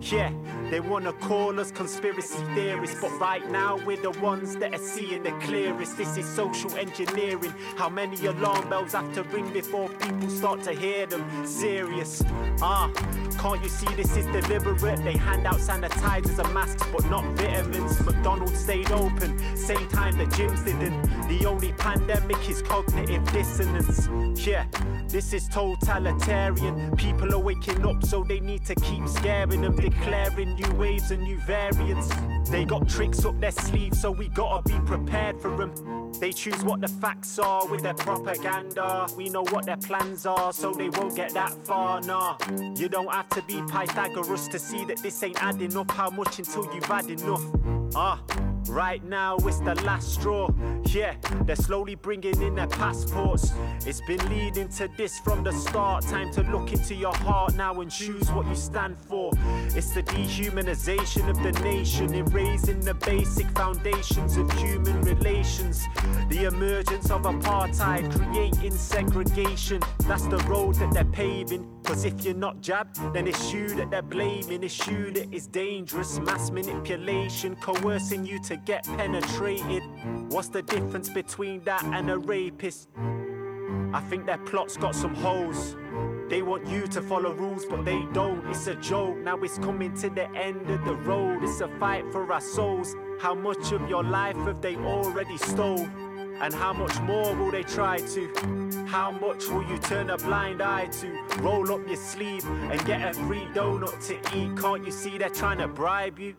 Yeah, 0.01 0.31
they 0.69 0.81
wanna 0.81 1.13
call 1.13 1.57
us 1.59 1.71
conspiracy 1.71 2.37
theorists, 2.55 2.99
but 2.99 3.11
right 3.19 3.49
now 3.49 3.79
we're 3.85 4.01
the 4.01 4.11
ones 4.19 4.57
that 4.57 4.73
are 4.73 4.77
seeing 4.77 5.23
the 5.23 5.31
clearest. 5.43 5.97
This 5.97 6.17
is 6.17 6.27
social 6.27 6.75
engineering. 6.75 7.53
How 7.77 7.87
many 7.87 8.22
alarm 8.27 8.69
bells 8.69 8.93
have 8.93 9.13
to 9.13 9.23
ring 9.23 9.51
before 9.51 9.89
people 9.89 10.29
start 10.29 10.63
to 10.63 10.73
hear 10.73 11.05
them? 11.05 11.45
Serious. 11.45 12.23
Ah, 12.61 12.91
can't 13.39 13.61
you 13.63 13.69
see 13.69 13.93
this 13.95 14.15
is 14.15 14.25
deliberate? 14.27 15.03
They 15.03 15.17
hand 15.17 15.45
out 15.45 15.57
sanitizers 15.57 16.39
and 16.39 16.53
masks, 16.53 16.83
but 16.91 17.05
not 17.09 17.25
vitamins. 17.35 17.99
McDonald's 18.05 18.59
stayed 18.59 18.91
open, 18.91 19.37
same 19.57 19.87
time 19.89 20.17
the 20.17 20.25
gyms 20.25 20.63
didn't. 20.63 21.01
The 21.27 21.45
only 21.45 21.73
pandemic 21.73 22.49
is 22.49 22.61
cognitive 22.61 23.23
dissonance. 23.31 24.07
Yeah, 24.45 24.65
this 25.07 25.33
is 25.33 25.47
totalitarian. 25.47 26.95
People 26.95 27.33
are 27.33 27.39
waking 27.39 27.85
up, 27.85 28.03
so 28.05 28.23
they 28.23 28.39
need 28.39 28.65
to 28.65 28.75
keep 28.75 29.07
scaring 29.07 29.61
them, 29.61 29.75
declaring 29.75 30.53
new 30.55 30.71
waves 30.75 31.11
and 31.11 31.23
new 31.23 31.37
variants. 31.39 32.09
They 32.49 32.65
got 32.65 32.87
tricks 32.87 33.25
up 33.25 33.39
their 33.39 33.51
sleeves, 33.51 34.01
so 34.01 34.11
we 34.11 34.27
gotta 34.29 34.67
be 34.67 34.79
prepared 34.85 35.39
for 35.39 35.55
them. 35.55 36.11
They 36.19 36.31
choose 36.31 36.63
what 36.63 36.79
the 36.79 36.87
facts 36.87 37.39
are 37.39 37.67
with 37.67 37.81
their 37.81 37.93
propaganda. 38.15 39.07
We 39.17 39.29
know 39.29 39.43
what 39.43 39.65
their 39.65 39.77
plans 39.77 40.25
are, 40.25 40.53
so 40.53 40.73
they 40.73 40.89
won't 40.89 41.15
get 41.15 41.33
that 41.33 41.53
far. 41.65 42.01
Nah, 42.01 42.37
you 42.75 42.87
don't 42.89 43.11
have 43.11 43.29
to 43.29 43.41
be 43.43 43.61
Pythagoras 43.63 44.47
to 44.49 44.59
see 44.59 44.85
that 44.85 44.97
this 44.97 45.21
ain't 45.23 45.41
adding 45.43 45.75
up. 45.75 45.91
How 45.91 46.09
much 46.09 46.39
until 46.39 46.65
you've 46.73 46.85
had 46.85 47.09
enough? 47.09 47.43
Ah. 47.95 48.21
Right 48.67 49.03
now, 49.03 49.37
it's 49.37 49.59
the 49.59 49.75
last 49.83 50.13
straw. 50.13 50.49
Yeah, 50.85 51.15
they're 51.41 51.55
slowly 51.55 51.95
bringing 51.95 52.41
in 52.41 52.55
their 52.55 52.67
passports. 52.67 53.51
It's 53.85 54.01
been 54.01 54.27
leading 54.29 54.69
to 54.69 54.89
this 54.97 55.19
from 55.19 55.43
the 55.43 55.51
start. 55.51 56.03
Time 56.03 56.31
to 56.31 56.41
look 56.43 56.71
into 56.71 56.95
your 56.95 57.15
heart 57.15 57.55
now 57.55 57.81
and 57.81 57.91
choose 57.91 58.31
what 58.31 58.47
you 58.47 58.55
stand 58.55 58.97
for. 58.97 59.31
It's 59.75 59.91
the 59.91 60.03
dehumanization 60.03 61.29
of 61.29 61.41
the 61.43 61.51
nation, 61.63 62.13
erasing 62.13 62.79
the 62.79 62.93
basic 62.93 63.47
foundations 63.51 64.37
of 64.37 64.51
human 64.53 65.01
relations. 65.01 65.83
The 66.29 66.45
emergence 66.45 67.11
of 67.11 67.23
apartheid, 67.23 68.11
creating 68.11 68.71
segregation. 68.71 69.81
That's 70.07 70.25
the 70.27 70.37
road 70.49 70.75
that 70.75 70.93
they're 70.93 71.05
paving. 71.05 71.69
Cause 71.83 72.05
if 72.05 72.23
you're 72.23 72.33
not 72.33 72.61
jabbed, 72.61 72.97
then 73.13 73.27
it's 73.27 73.51
you 73.53 73.67
that 73.75 73.91
they're 73.91 74.01
blaming. 74.01 74.63
It's 74.63 74.87
you 74.87 75.11
that 75.11 75.33
is 75.33 75.47
dangerous. 75.47 76.17
Mass 76.19 76.49
manipulation, 76.49 77.57
coercing 77.57 78.25
you 78.25 78.39
to 78.53 78.57
get 78.57 78.83
penetrated. 78.97 79.81
What's 80.29 80.49
the 80.49 80.61
difference 80.61 81.09
between 81.09 81.63
that 81.63 81.83
and 81.85 82.11
a 82.11 82.19
rapist? 82.19 82.87
I 83.91 83.99
think 84.01 84.27
their 84.27 84.37
plot's 84.37 84.77
got 84.77 84.93
some 84.93 85.15
holes. 85.15 85.75
They 86.29 86.43
want 86.43 86.67
you 86.67 86.85
to 86.85 87.01
follow 87.01 87.33
rules, 87.33 87.65
but 87.65 87.83
they 87.83 88.05
don't. 88.13 88.47
It's 88.47 88.67
a 88.67 88.75
joke. 88.75 89.17
Now 89.17 89.37
it's 89.37 89.57
coming 89.57 89.95
to 89.97 90.09
the 90.09 90.29
end 90.35 90.69
of 90.69 90.85
the 90.85 90.93
road. 90.93 91.43
It's 91.43 91.61
a 91.61 91.67
fight 91.79 92.05
for 92.11 92.31
our 92.31 92.41
souls. 92.41 92.95
How 93.19 93.33
much 93.33 93.71
of 93.71 93.89
your 93.89 94.03
life 94.03 94.37
have 94.37 94.61
they 94.61 94.75
already 94.75 95.37
stole? 95.37 95.87
And 96.41 96.53
how 96.53 96.73
much 96.73 96.99
more 97.01 97.35
will 97.35 97.49
they 97.49 97.63
try 97.63 97.97
to? 97.97 98.85
How 98.87 99.09
much 99.09 99.47
will 99.47 99.63
you 99.63 99.79
turn 99.79 100.11
a 100.11 100.17
blind 100.17 100.61
eye 100.61 100.87
to? 101.01 101.07
Roll 101.39 101.71
up 101.71 101.87
your 101.87 101.97
sleeve 101.97 102.45
and 102.45 102.85
get 102.85 103.01
a 103.01 103.13
free 103.25 103.47
donut 103.55 103.99
to 104.07 104.15
eat. 104.37 104.55
Can't 104.61 104.85
you 104.85 104.91
see 104.91 105.17
they're 105.17 105.29
trying 105.29 105.57
to 105.57 105.67
bribe 105.67 106.19
you? 106.19 106.35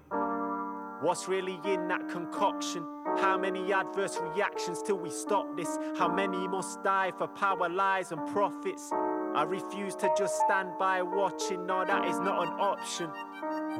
What's 1.05 1.29
really 1.29 1.61
in 1.67 1.87
that 1.89 2.09
concoction? 2.09 2.83
How 3.19 3.37
many 3.37 3.75
adverse 3.75 4.19
reactions 4.23 4.81
till 4.81 4.97
we 4.97 5.11
stop 5.11 5.55
this? 5.55 5.79
How 5.99 6.09
many 6.09 6.49
must 6.49 6.83
die 6.83 7.13
for 7.19 7.27
power, 7.27 7.69
lies, 7.69 8.11
and 8.11 8.27
profits? 8.33 8.91
I 9.35 9.43
refuse 9.43 9.95
to 9.97 10.09
just 10.17 10.41
stand 10.47 10.71
by 10.79 11.03
watching, 11.03 11.67
no, 11.67 11.85
that 11.85 12.09
is 12.09 12.19
not 12.21 12.47
an 12.47 12.55
option. 12.55 13.11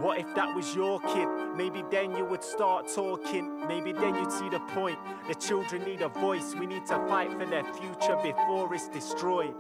What 0.03 0.19
if 0.19 0.35
that 0.35 0.55
was 0.55 0.75
your 0.75 1.01
kid? 1.01 1.27
Maybe 1.57 1.83
then 1.91 2.15
you 2.15 2.27
would 2.27 2.45
start 2.45 2.93
talking. 2.95 3.67
Maybe 3.67 3.95
then 3.95 4.17
you'd 4.17 4.31
see 4.31 4.51
the 4.51 4.61
point. 4.75 4.99
The 5.27 5.35
children 5.35 5.83
need 5.85 6.03
a 6.03 6.11
voice. 6.11 6.55
We 6.55 6.67
need 6.67 6.85
to 6.89 6.99
fight 7.09 7.33
for 7.33 7.47
their 7.47 7.65
future 7.73 8.19
before 8.23 8.75
it's 8.75 8.89
destroyed. 8.89 9.55